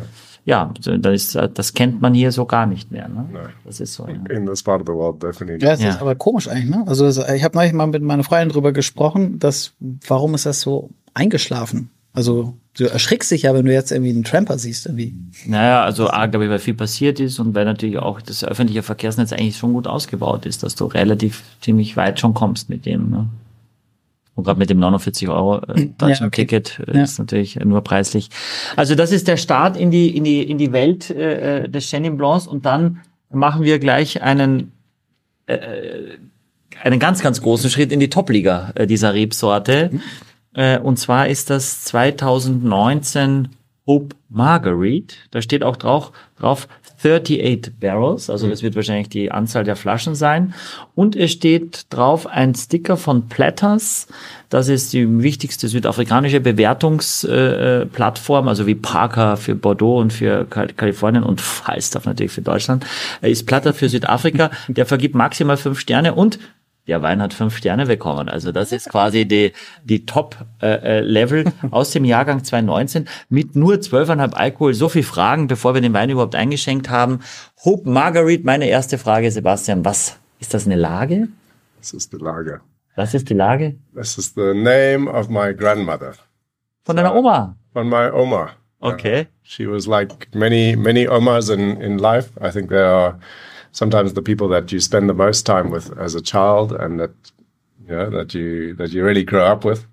ja, 0.47 0.73
dann 0.83 1.05
ist, 1.13 1.39
das 1.55 1.75
kennt 1.75 2.01
man 2.01 2.15
hier 2.15 2.33
so 2.33 2.47
gar 2.47 2.65
nicht 2.65 2.91
mehr. 2.91 3.09
Ne? 3.09 3.27
Das 3.65 3.79
ist 3.79 3.93
so. 3.93 4.09
Ja. 4.09 4.35
In 4.35 4.47
this 4.47 4.63
part 4.63 4.81
of 4.81 4.87
the 4.87 4.95
world, 4.95 5.23
definitely. 5.23 5.63
Ja, 5.65 5.75
es 5.75 5.83
Ja. 5.83 5.91
ist 5.91 6.01
aber 6.01 6.15
komisch 6.15 6.49
eigentlich, 6.49 6.71
ne? 6.71 6.83
Also 6.87 7.05
das, 7.05 7.19
ich 7.19 7.45
habe 7.45 7.57
neulich 7.59 7.75
mal 7.75 7.87
mit 7.87 8.03
meiner 8.03 8.25
Freundin 8.25 8.49
drüber 8.49 8.73
gesprochen, 8.73 9.39
dass 9.39 9.73
warum 10.09 10.35
ist 10.35 10.47
das 10.47 10.63
so 10.63 10.89
eingeschlafen? 11.13 11.91
Also 12.15 12.55
du 12.77 12.87
erschrickst 12.87 13.31
dich 13.31 13.43
ja, 13.43 13.55
wenn 13.55 13.67
du 13.67 13.73
jetzt 13.73 13.93
irgendwie 13.93 14.11
einen 14.11 14.25
Tramper 14.25 14.59
siehst, 14.59 14.87
irgendwie. 14.87 15.15
Naja, 15.47 15.85
also 15.85 16.09
A, 16.09 16.27
glaube 16.27 16.47
ich, 16.47 16.51
weil 16.51 16.59
viel 16.59 16.75
passiert 16.75 17.21
ist 17.21 17.39
und 17.39 17.55
weil 17.55 17.67
natürlich 17.67 17.99
auch 17.99 18.21
das 18.23 18.43
öffentliche 18.43 18.83
Verkehrsnetz 18.83 19.33
eigentlich 19.33 19.59
schon 19.59 19.75
gut 19.75 19.87
ausgebaut 19.87 20.47
ist, 20.47 20.63
dass 20.63 20.75
du 20.75 20.87
relativ 20.87 21.43
ziemlich 21.61 21.97
weit 21.99 22.19
schon 22.19 22.33
kommst 22.35 22.69
mit 22.71 22.87
dem. 22.87 23.11
Ne? 23.11 23.27
Und 24.35 24.45
gerade 24.45 24.59
mit 24.59 24.71
dem 24.71 24.79
49 24.79 25.29
Euro 25.29 25.59
äh, 25.59 25.87
Deutschland-Ticket 25.99 26.81
äh, 26.87 26.97
Ja. 26.97 27.03
ist 27.03 27.19
natürlich 27.19 27.57
nur 27.57 27.83
preislich. 27.83 28.31
Also 28.77 28.95
das 28.95 29.13
ist 29.13 29.29
der 29.29 29.37
Start 29.37 29.77
in 29.77 29.91
die, 29.91 30.17
in 30.17 30.25
die, 30.25 30.43
in 30.43 30.57
die 30.59 30.73
Welt 30.73 31.11
äh, 31.11 31.69
des 31.69 31.85
Chenin 31.91 32.17
Blancs 32.17 32.47
und 32.47 32.65
dann 32.65 33.01
machen 33.31 33.63
wir 33.63 33.79
gleich 33.79 34.23
einen 34.23 34.73
äh, 35.47 35.59
einen 36.83 36.99
ganz, 36.99 37.23
ganz 37.23 37.43
großen 37.43 37.69
Schritt 37.69 37.93
in 37.93 38.01
die 38.01 38.09
Top-Liga 38.09 38.73
äh, 38.75 38.87
dieser 38.87 39.13
Rebsorte. 39.13 39.91
Äh, 40.55 40.79
und 40.79 40.99
zwar 40.99 41.29
ist 41.29 41.51
das 41.51 41.83
2019 41.85 43.49
Hope 43.87 44.17
Marguerite. 44.29 45.17
Da 45.31 45.43
steht 45.43 45.63
auch 45.63 45.77
drauf, 45.77 46.13
drauf 46.39 46.69
38 47.03 47.73
Barrels, 47.81 48.29
also 48.29 48.49
das 48.49 48.63
wird 48.63 48.77
wahrscheinlich 48.77 49.09
die 49.09 49.31
Anzahl 49.33 49.65
der 49.65 49.77
Flaschen 49.77 50.15
sein. 50.15 50.55
Und 50.95 51.17
es 51.17 51.33
steht 51.33 51.87
drauf 51.91 52.27
ein 52.27 52.55
Sticker 52.55 52.97
von 52.97 53.29
Platters. 53.29 54.07
Das 54.51 54.69
ist 54.69 54.93
die 54.93 55.23
wichtigste 55.23 55.69
südafrikanische 55.69 56.41
Bewertungsplattform, 56.41 57.83
äh, 57.83 57.87
Plattform, 57.87 58.49
also 58.49 58.67
wie 58.67 58.75
Parker 58.75 59.37
für 59.37 59.55
Bordeaux 59.55 60.01
und 60.01 60.13
für 60.13 60.45
Kal- 60.45 60.73
Kalifornien 60.75 61.23
und 61.23 61.41
Falstaff 61.41 62.05
natürlich 62.05 62.33
für 62.33 62.43
Deutschland, 62.43 62.85
äh, 63.23 63.31
ist 63.31 63.47
Platter 63.47 63.73
für 63.73 63.89
Südafrika. 63.89 64.51
Der 64.69 64.87
vergibt 64.87 65.15
maximal 65.15 65.57
fünf 65.57 65.81
Sterne 65.81 66.15
und 66.15 66.39
der 66.87 67.03
Wein 67.03 67.23
hat 67.23 67.35
fünf 67.35 67.57
Sterne 67.57 67.87
bekommen. 67.87 68.29
Also 68.29 68.53
das 68.53 68.73
ist 68.73 68.89
quasi 68.89 69.27
die, 69.27 69.53
die 69.85 70.07
Top-Level 70.07 71.45
aus 71.71 71.91
dem 71.91 72.05
Jahrgang 72.05 72.43
2019 72.43 73.09
mit 73.29 73.55
nur 73.57 73.75
12,5 73.75 74.35
Alkohol. 74.35 74.75
So 74.75 74.89
viel 74.89 75.03
Fragen, 75.03 75.47
bevor 75.47 75.75
wir 75.75 75.81
den 75.81 75.93
Wein 75.93 76.11
überhaupt 76.11 76.35
eingeschenkt 76.35 76.91
haben. 76.91 77.21
Hope 77.65 77.89
Marguerite, 77.89 78.45
meine 78.45 78.67
erste 78.69 78.99
Frage, 78.99 79.31
Sebastian, 79.31 79.85
was 79.85 80.19
ist 80.41 80.55
das 80.55 80.67
eine 80.67 80.77
Lage? 80.77 81.29
This 81.81 81.93
is 81.93 82.09
the 82.11 82.19
lager. 82.19 82.61
Was 82.97 83.15
ist 83.15 83.29
die 83.31 83.35
Lage? 83.35 83.77
This 83.95 84.19
is 84.19 84.35
the 84.35 84.53
name 84.55 85.09
of 85.11 85.29
my 85.29 85.55
grandmother, 85.55 86.15
Von 86.85 86.97
deiner 86.97 87.15
Oma. 87.15 87.57
from 87.73 87.89
my 87.89 88.11
Oma. 88.11 88.51
Okay. 88.81 89.29
She 89.43 89.67
was 89.67 89.87
like 89.87 90.35
many, 90.35 90.75
many 90.75 91.07
Omas 91.07 91.51
in, 91.51 91.81
in 91.81 91.99
life. 91.99 92.31
I 92.41 92.51
think 92.51 92.71
they 92.71 92.79
are 92.83 93.19
sometimes 93.73 94.15
the 94.15 94.23
people 94.23 94.49
that 94.49 94.73
you 94.73 94.81
spend 94.81 95.09
the 95.09 95.15
most 95.15 95.47
time 95.47 95.71
with 95.71 95.97
as 95.99 96.15
a 96.15 96.21
child 96.21 96.73
and 96.73 97.01
that, 97.01 97.11
you 97.87 97.95
know, 97.95 98.11
that 98.11 98.35
you, 98.35 98.75
that 98.75 98.91
you 98.91 99.05
really 99.05 99.25
grow 99.25 99.45
up 99.45 99.65
with. 99.65 99.87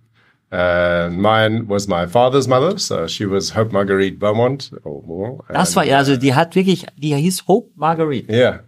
And 0.50 1.22
mine 1.22 1.68
was 1.68 1.88
my 1.88 2.06
father's 2.06 2.48
mother. 2.48 2.78
So 2.78 3.06
she 3.08 3.26
was 3.26 3.50
Hope 3.50 3.72
Marguerite 3.74 4.18
Beaumont 4.18 4.72
or 4.84 5.04
more. 5.04 5.44
Das 5.52 5.76
war 5.76 5.84
ja, 5.84 5.98
also 5.98 6.16
die 6.16 6.34
hat 6.34 6.56
wirklich, 6.56 6.86
die 6.96 7.16
hieß 7.16 7.48
Hope 7.48 7.70
Marguerite. 7.76 8.32
Yeah. 8.32 8.60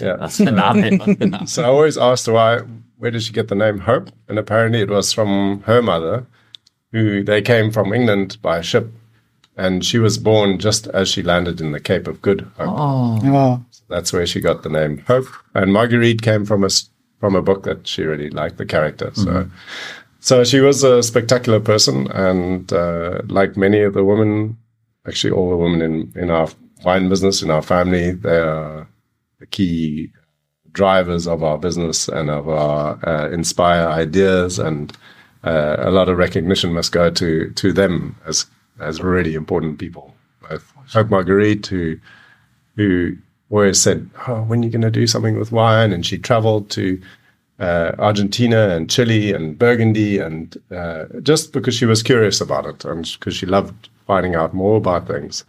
Yeah. 0.00 0.16
Was 0.20 0.36
für 0.36 0.44
Name. 0.44 0.98
was 0.98 1.16
für 1.16 1.26
Name. 1.26 1.46
So 1.46 1.62
I 1.62 1.66
always 1.66 1.98
asked 1.98 2.28
why, 2.28 2.60
where 2.98 3.10
did 3.10 3.22
she 3.22 3.32
get 3.32 3.48
the 3.48 3.54
name 3.54 3.80
Hope? 3.80 4.10
And 4.28 4.38
apparently 4.38 4.80
it 4.80 4.88
was 4.88 5.12
from 5.12 5.62
her 5.66 5.82
mother, 5.82 6.26
who 6.92 7.22
they 7.22 7.42
came 7.42 7.70
from 7.70 7.92
England 7.92 8.38
by 8.40 8.62
ship. 8.62 8.90
And 9.56 9.84
she 9.84 9.98
was 9.98 10.18
born 10.18 10.58
just 10.58 10.86
as 10.88 11.08
she 11.08 11.22
landed 11.22 11.60
in 11.60 11.72
the 11.72 11.80
Cape 11.80 12.06
of 12.06 12.20
Good 12.20 12.42
Hope. 12.58 13.22
Ja. 13.24 13.58
That's 13.88 14.12
where 14.12 14.26
she 14.26 14.40
got 14.40 14.62
the 14.62 14.68
name 14.68 14.98
Hope. 15.06 15.26
And 15.54 15.72
Marguerite 15.72 16.20
came 16.22 16.44
from 16.44 16.62
a 16.62 16.66
s- 16.66 16.90
from 17.20 17.34
a 17.34 17.40
book 17.42 17.62
that 17.62 17.86
she 17.86 18.02
really 18.02 18.28
liked 18.28 18.58
the 18.58 18.66
character. 18.66 19.10
So, 19.14 19.48
so 20.20 20.44
she 20.44 20.60
was 20.60 20.84
a 20.84 21.02
spectacular 21.02 21.60
person, 21.60 22.06
and 22.12 22.70
uh, 22.72 23.22
like 23.28 23.56
many 23.56 23.80
of 23.80 23.94
the 23.94 24.04
women, 24.04 24.58
actually 25.06 25.30
all 25.30 25.48
the 25.50 25.56
women 25.56 25.80
in 25.80 26.12
in 26.14 26.30
our 26.30 26.48
wine 26.84 27.08
business 27.08 27.42
in 27.42 27.50
our 27.50 27.62
family, 27.62 28.10
they 28.10 28.36
are 28.38 28.86
the 29.40 29.46
key 29.46 30.10
drivers 30.72 31.26
of 31.26 31.42
our 31.42 31.56
business 31.56 32.08
and 32.08 32.28
of 32.28 32.48
our 32.48 32.98
uh, 33.08 33.30
inspire 33.30 33.88
ideas 33.88 34.58
and 34.58 34.92
uh, 35.44 35.76
a 35.78 35.90
lot 35.90 36.08
of 36.10 36.18
recognition 36.18 36.74
must 36.74 36.92
go 36.92 37.08
to 37.10 37.50
to 37.52 37.72
them 37.72 38.14
as 38.26 38.44
as 38.80 39.00
really 39.00 39.34
important 39.34 39.78
people. 39.78 40.14
Both 40.48 40.72
Hope 40.92 41.10
Marguerite, 41.10 41.66
who 41.66 41.98
who 42.76 43.16
always 43.50 43.80
said, 43.80 44.08
"Oh, 44.28 44.42
when 44.42 44.60
are 44.60 44.64
you 44.64 44.70
going 44.70 44.82
to 44.82 44.90
do 44.90 45.06
something 45.06 45.38
with 45.38 45.52
wine?" 45.52 45.92
And 45.92 46.04
she 46.04 46.18
traveled 46.18 46.70
to 46.70 47.00
uh, 47.58 47.92
Argentina 47.98 48.68
and 48.68 48.90
Chile 48.90 49.32
and 49.32 49.58
Burgundy, 49.58 50.18
and 50.18 50.56
uh, 50.70 51.06
just 51.22 51.52
because 51.52 51.74
she 51.74 51.86
was 51.86 52.02
curious 52.02 52.40
about 52.40 52.66
it 52.66 52.84
and 52.84 53.10
because 53.18 53.34
she 53.34 53.46
loved 53.46 53.88
finding 54.06 54.34
out 54.34 54.54
more 54.54 54.76
about 54.76 55.06
things. 55.06 55.44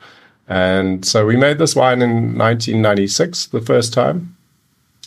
And 0.47 1.05
so 1.05 1.25
we 1.25 1.35
made 1.35 1.57
this 1.57 1.75
wine 1.75 2.01
in 2.01 2.37
1996, 2.37 3.47
the 3.47 3.61
first 3.61 3.93
time. 3.93 4.35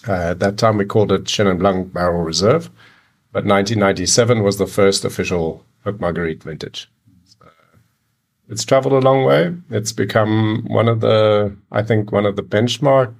Uh, 0.06 0.30
at 0.30 0.38
that 0.40 0.58
time, 0.58 0.76
we 0.76 0.84
called 0.84 1.12
it 1.12 1.24
Chenin 1.24 1.58
Blanc 1.58 1.92
Barrel 1.92 2.22
Reserve, 2.22 2.66
but 3.32 3.44
1997 3.44 4.42
was 4.42 4.58
the 4.58 4.66
first 4.66 5.04
official 5.04 5.64
Hook 5.84 6.00
Marguerite 6.00 6.42
vintage. 6.42 6.90
It's 8.50 8.64
traveled 8.64 8.94
a 8.94 9.06
long 9.06 9.24
way. 9.24 9.54
It's 9.70 9.92
become 9.92 10.64
one 10.66 10.88
of 10.88 11.00
the, 11.00 11.56
I 11.70 11.82
think, 11.82 12.10
one 12.10 12.26
of 12.26 12.34
the 12.34 12.42
benchmark 12.42 13.14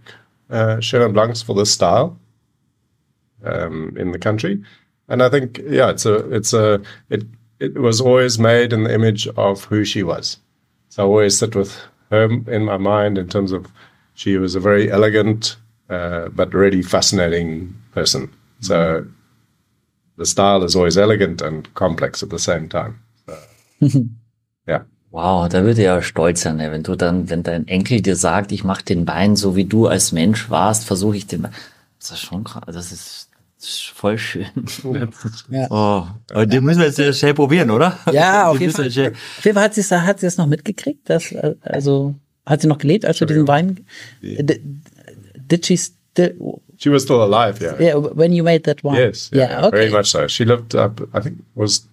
uh, 0.51 0.77
Chenin 0.79 1.13
Blancs 1.13 1.41
for 1.41 1.55
this 1.55 1.73
style 1.73 2.19
um, 3.45 3.97
in 3.97 4.11
the 4.11 4.19
country. 4.19 4.63
And 5.09 5.23
I 5.23 5.29
think, 5.29 5.61
yeah, 5.65 5.91
it's 5.91 6.05
a, 6.05 6.29
it's 6.35 6.53
a, 6.53 6.83
it, 7.11 7.23
it 7.61 7.75
was 7.79 8.01
always 8.01 8.41
made 8.41 8.73
in 8.73 8.83
the 8.83 8.93
image 8.93 9.29
of 9.29 9.65
who 9.65 9.85
she 9.85 10.03
was. 10.03 10.39
So 10.89 11.05
I 11.05 11.07
always 11.07 11.39
sit 11.39 11.55
with 11.55 11.81
her 12.11 12.25
in 12.25 12.65
my 12.65 12.77
mind 12.77 13.17
in 13.17 13.29
terms 13.29 13.53
of 13.53 13.71
she 14.15 14.37
was 14.37 14.57
a 14.57 14.61
very 14.61 14.91
elegant, 14.91 15.57
uh, 15.89 16.29
but 16.31 16.53
really 16.53 16.83
fascinating 16.83 17.73
person. 17.93 18.33
So 18.61 19.07
the 20.17 20.27
style 20.27 20.65
is 20.65 20.75
always 20.75 20.99
elegant 20.99 21.41
and 21.41 21.73
complex 21.75 22.21
at 22.21 22.31
the 22.31 22.39
same 22.39 22.69
time. 22.69 23.01
So, 23.27 23.39
yeah. 24.67 24.83
Wow, 25.11 25.49
da 25.49 25.65
würde 25.65 25.83
er 25.83 26.03
stolz 26.03 26.43
sein, 26.43 26.57
ne? 26.57 26.71
wenn 26.71 26.85
du 26.85 26.95
dann, 26.95 27.29
wenn 27.31 27.43
dein 27.43 27.67
Enkel 27.67 28.01
dir 28.01 28.15
sagt, 28.15 28.53
ich 28.53 28.63
mache 28.63 28.85
den 28.85 29.07
Wein 29.09 29.35
so 29.35 29.57
wie 29.57 29.65
du 29.65 29.89
als 29.89 30.13
Mensch 30.13 30.51
warst, 30.51 30.85
versuche 30.85 31.17
ich 31.17 31.27
den. 31.27 31.43
Wein. 31.43 31.53
Das 31.99 32.13
ist 32.13 32.21
schon 32.21 32.45
krass, 32.45 32.63
das 32.67 32.93
ist, 32.93 33.29
das 33.59 33.69
ist 33.71 33.83
voll 33.89 34.19
schön. 34.19 34.47
Ja. 35.51 35.67
Oh, 35.71 36.07
aber 36.33 36.47
den 36.47 36.63
müssen 36.65 36.79
wir 36.79 36.87
jetzt 36.87 36.97
sehr 36.97 37.13
schnell 37.13 37.35
probieren, 37.35 37.71
oder? 37.71 37.99
Ja, 38.13 38.47
auf 38.51 38.59
Den 38.59 38.71
jeden 38.71 38.73
Fall. 38.75 38.87
Auf 38.87 39.45
jeden 39.45 39.55
Fall 39.55 39.65
hat 39.65 39.75
sie 39.75 39.83
hat 39.83 40.21
sie 40.21 40.27
das 40.27 40.37
noch 40.37 40.47
mitgekriegt, 40.47 41.11
dass 41.11 41.35
also 41.63 42.15
hat 42.47 42.63
sie 42.63 42.69
noch 42.69 42.79
gelebt, 42.79 43.05
als 43.05 43.19
du 43.19 43.27
diesen 43.27 43.49
Wein 43.49 43.85
did, 44.23 45.67
she 45.67 45.77
still 45.77 46.61
She 46.79 46.91
was 46.91 47.03
still 47.03 47.21
alive, 47.21 47.61
yeah. 47.61 47.79
yeah 47.79 47.95
when 47.95 48.33
you 48.33 48.43
made 48.43 48.63
that 48.65 48.83
wine? 48.83 48.97
Yes, 48.97 49.29
Yeah, 49.35 49.51
yeah, 49.51 49.67
okay. 49.67 49.77
very 49.77 49.91
much 49.91 50.07
so. 50.07 50.27
She 50.29 50.45
lived 50.47 50.75
up, 50.75 51.03
I 51.13 51.21
think, 51.21 51.37
was 51.55 51.87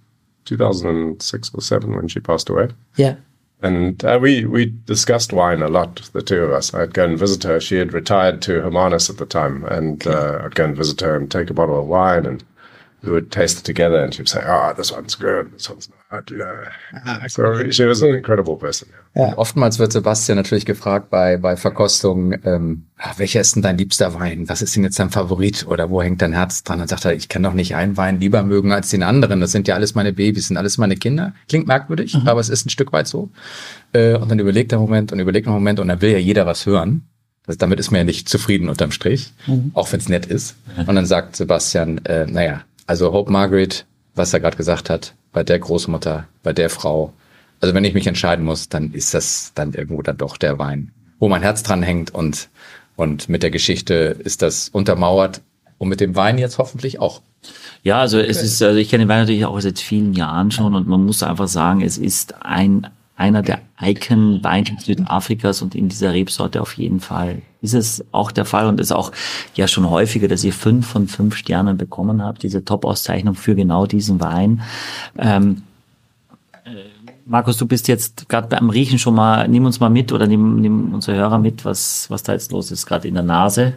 2006 0.48 1.52
or 1.54 1.62
seven 1.62 1.96
when 1.96 2.08
she 2.08 2.20
passed 2.20 2.50
away. 2.50 2.70
Yeah. 2.96 3.16
And 3.62 4.04
uh, 4.06 4.20
we 4.22 4.46
we 4.46 4.68
discussed 4.86 5.34
wine 5.34 5.64
a 5.64 5.68
lot, 5.68 6.10
the 6.14 6.22
two 6.22 6.44
of 6.44 6.52
us. 6.52 6.74
I'd 6.74 6.94
go 6.94 7.06
and 7.06 7.18
visit 7.18 7.44
her. 7.44 7.60
She 7.60 7.78
had 7.78 7.92
retired 7.92 8.42
to 8.44 8.62
Hermanus 8.62 9.10
at 9.10 9.18
the 9.18 9.26
time, 9.26 9.66
and 9.66 10.06
uh, 10.06 10.42
I'd 10.44 10.56
go 10.56 10.66
and 10.66 10.78
visit 10.78 11.02
her 11.02 11.16
and 11.16 11.30
take 11.30 11.50
a 11.50 11.56
bottle 11.56 11.80
of 11.80 11.88
wine 11.88 12.26
and 12.28 12.44
we 13.02 13.12
would 13.12 13.32
taste 13.32 13.60
it 13.60 13.66
together, 13.66 14.04
and 14.04 14.14
she 14.14 14.20
would 14.20 14.30
say, 14.30 14.42
"Oh, 14.46 14.74
this 14.76 14.92
one's 14.92 15.18
good. 15.18 15.52
This 15.54 15.70
one's 15.70 15.90
not." 15.90 15.98
Know. 16.10 16.64
so 17.28 17.70
she 17.70 17.86
was 17.86 18.02
an 18.02 18.16
incredible 18.16 18.56
person. 18.56 18.88
Und 19.14 19.34
oftmals 19.34 19.78
wird 19.78 19.92
Sebastian 19.92 20.38
natürlich 20.38 20.66
gefragt 20.66 21.10
bei, 21.10 21.36
bei 21.38 21.58
Verkostungen, 21.58 22.40
ähm, 22.46 22.86
ah, 22.98 23.14
welcher 23.18 23.42
ist 23.42 23.56
denn 23.56 23.62
dein 23.62 23.78
liebster 23.78 24.14
Wein? 24.14 24.48
Was 24.48 24.62
ist 24.62 24.76
denn 24.76 24.84
jetzt 24.84 25.00
dein 25.00 25.10
Favorit? 25.10 25.68
Oder 25.68 25.90
wo 25.90 26.02
hängt 26.02 26.22
dein 26.22 26.32
Herz 26.32 26.64
dran? 26.64 26.80
Dann 26.80 26.88
sagt 26.88 27.04
er, 27.04 27.14
ich 27.14 27.28
kann 27.28 27.44
doch 27.44 27.54
nicht 27.54 27.76
einen 27.76 27.98
Wein 27.98 28.22
lieber 28.22 28.44
mögen 28.44 28.72
als 28.72 28.90
den 28.90 29.04
anderen. 29.04 29.42
Das 29.42 29.52
sind 29.52 29.68
ja 29.68 29.76
alles 29.76 29.96
meine 29.96 30.14
Babys, 30.14 30.48
sind 30.48 30.56
alles 30.56 30.78
meine 30.78 30.96
Kinder. 30.96 31.34
Klingt 31.50 31.68
merkwürdig, 31.68 32.16
aber 32.26 32.40
es 32.40 32.48
ist 32.48 32.66
ein 32.66 32.70
Stück 32.70 32.94
weit 32.94 33.08
so. 33.08 33.30
Äh, 33.92 34.16
und 34.16 34.30
dann 34.30 34.40
überlegt 34.40 34.72
er 34.72 34.78
einen 34.78 34.88
Moment 34.88 35.12
und 35.12 35.20
überlegt 35.20 35.48
einen 35.48 35.56
Moment 35.56 35.80
und 35.82 35.90
dann 35.90 36.02
will 36.02 36.12
ja 36.12 36.20
jeder 36.20 36.46
was 36.46 36.66
hören. 36.66 37.08
Das, 37.48 37.58
damit 37.58 37.80
ist 37.80 37.92
man 37.92 38.00
ja 38.00 38.04
nicht 38.06 38.30
zufrieden 38.30 38.70
unterm 38.70 38.92
Strich, 38.92 39.34
auch 39.74 39.92
wenn 39.92 40.00
es 40.00 40.10
nett 40.10 40.26
ist. 40.26 40.56
Und 40.86 40.96
dann 40.96 41.06
sagt 41.06 41.38
Sebastian, 41.38 42.00
äh, 42.06 42.26
naja, 42.28 42.62
also 42.88 43.14
Hope 43.14 43.32
Margaret, 43.32 43.86
was 44.16 44.34
er 44.34 44.40
gerade 44.40 44.58
gesagt 44.58 44.90
hat, 44.90 45.14
bei 45.32 45.44
der 45.44 45.60
Großmutter, 45.60 46.28
bei 46.42 46.54
der 46.54 46.70
Frau. 46.70 47.14
Also 47.62 47.76
wenn 47.76 47.84
ich 47.84 47.94
mich 47.94 48.08
entscheiden 48.08 48.44
muss, 48.44 48.70
dann 48.70 48.92
ist 48.94 49.14
das 49.14 49.52
dann 49.54 49.74
irgendwo 49.74 50.02
dann 50.02 50.18
doch 50.18 50.38
der 50.38 50.58
Wein, 50.58 50.92
wo 51.20 51.30
mein 51.30 51.42
Herz 51.44 51.62
dran 51.64 51.84
hängt 51.84 52.14
und, 52.14 52.50
und 52.96 53.30
mit 53.30 53.44
der 53.44 53.52
Geschichte 53.52 54.16
ist 54.24 54.42
das 54.42 54.70
untermauert 54.70 55.42
und 55.78 55.90
mit 55.90 56.00
dem 56.00 56.16
Wein 56.16 56.38
jetzt 56.38 56.58
hoffentlich 56.58 57.00
auch. 57.00 57.22
Ja, 57.84 58.02
also 58.02 58.20
es 58.20 58.42
ist, 58.42 58.62
also 58.62 58.78
ich 58.80 58.90
kenne 58.90 59.04
den 59.04 59.10
Wein 59.10 59.20
natürlich 59.20 59.46
auch 59.46 59.60
seit 59.60 59.80
vielen 59.80 60.14
Jahren 60.14 60.52
schon 60.52 60.74
und 60.74 60.88
man 60.88 61.06
muss 61.06 61.24
einfach 61.24 61.48
sagen, 61.48 61.82
es 61.82 61.98
ist 61.98 62.42
ein 62.44 62.88
einer 63.18 63.42
der 63.42 63.60
Icon-Weine 63.82 64.78
Südafrikas 64.80 65.62
und 65.62 65.76
in 65.76 65.90
dieser 65.90 66.14
Rebsorte 66.14 66.62
auf 66.62 66.78
jeden 66.78 67.00
Fall 67.00 67.42
ist 67.62 67.74
es 67.74 68.06
auch 68.12 68.32
der 68.32 68.46
Fall 68.46 68.68
und 68.68 68.80
ist 68.80 68.92
auch 68.92 69.12
ja 69.56 69.68
schon 69.68 69.90
häufiger, 69.90 70.28
dass 70.28 70.44
ihr 70.44 70.54
fünf 70.54 70.88
von 70.88 71.08
fünf 71.08 71.36
Sternen 71.36 71.78
bekommen 71.78 72.24
habt, 72.24 72.44
diese 72.44 72.64
Top-Auszeichnung 72.64 73.34
für 73.34 73.56
genau 73.56 73.88
diesen 73.88 74.22
Wein. 74.22 74.62
Ähm, 75.18 75.64
äh, 76.64 76.70
Markus, 77.26 77.58
du 77.58 77.66
bist 77.66 77.88
jetzt 77.88 78.30
gerade 78.30 78.48
beim 78.48 78.70
Riechen 78.70 79.00
schon 79.00 79.16
mal, 79.16 79.48
nimm 79.48 79.66
uns 79.66 79.80
mal 79.80 79.90
mit 79.90 80.12
oder 80.12 80.28
nimm, 80.28 80.62
nimm 80.62 80.94
unsere 80.94 81.18
Hörer 81.18 81.40
mit, 81.40 81.66
was, 81.66 82.10
was 82.10 82.24
da 82.24 82.34
jetzt 82.34 82.52
los 82.52 82.72
ist, 82.72 82.86
gerade 82.86 83.08
in 83.08 83.16
der 83.16 83.24
Nase. 83.24 83.74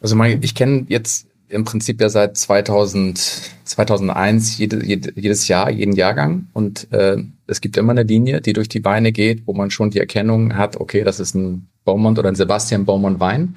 Also 0.00 0.20
ich 0.24 0.54
kenne 0.54 0.86
jetzt 0.88 1.26
im 1.48 1.64
Prinzip 1.64 2.00
ja 2.00 2.08
seit 2.08 2.36
2000, 2.36 3.18
2001 3.64 4.58
jede, 4.58 4.84
jede, 4.84 5.12
jedes 5.14 5.48
Jahr, 5.48 5.70
jeden 5.70 5.94
Jahrgang. 5.94 6.46
Und 6.52 6.90
äh, 6.92 7.22
es 7.48 7.60
gibt 7.60 7.76
immer 7.76 7.92
eine 7.92 8.04
Linie, 8.04 8.40
die 8.40 8.52
durch 8.52 8.68
die 8.68 8.84
Weine 8.84 9.10
geht, 9.10 9.46
wo 9.46 9.54
man 9.54 9.70
schon 9.70 9.90
die 9.90 9.98
Erkennung 9.98 10.56
hat, 10.56 10.76
okay, 10.76 11.02
das 11.02 11.18
ist 11.18 11.34
ein 11.34 11.66
Beaumont 11.84 12.18
oder 12.18 12.28
ein 12.28 12.34
Sebastian 12.34 12.84
Beaumont 12.84 13.18
Wein. 13.18 13.56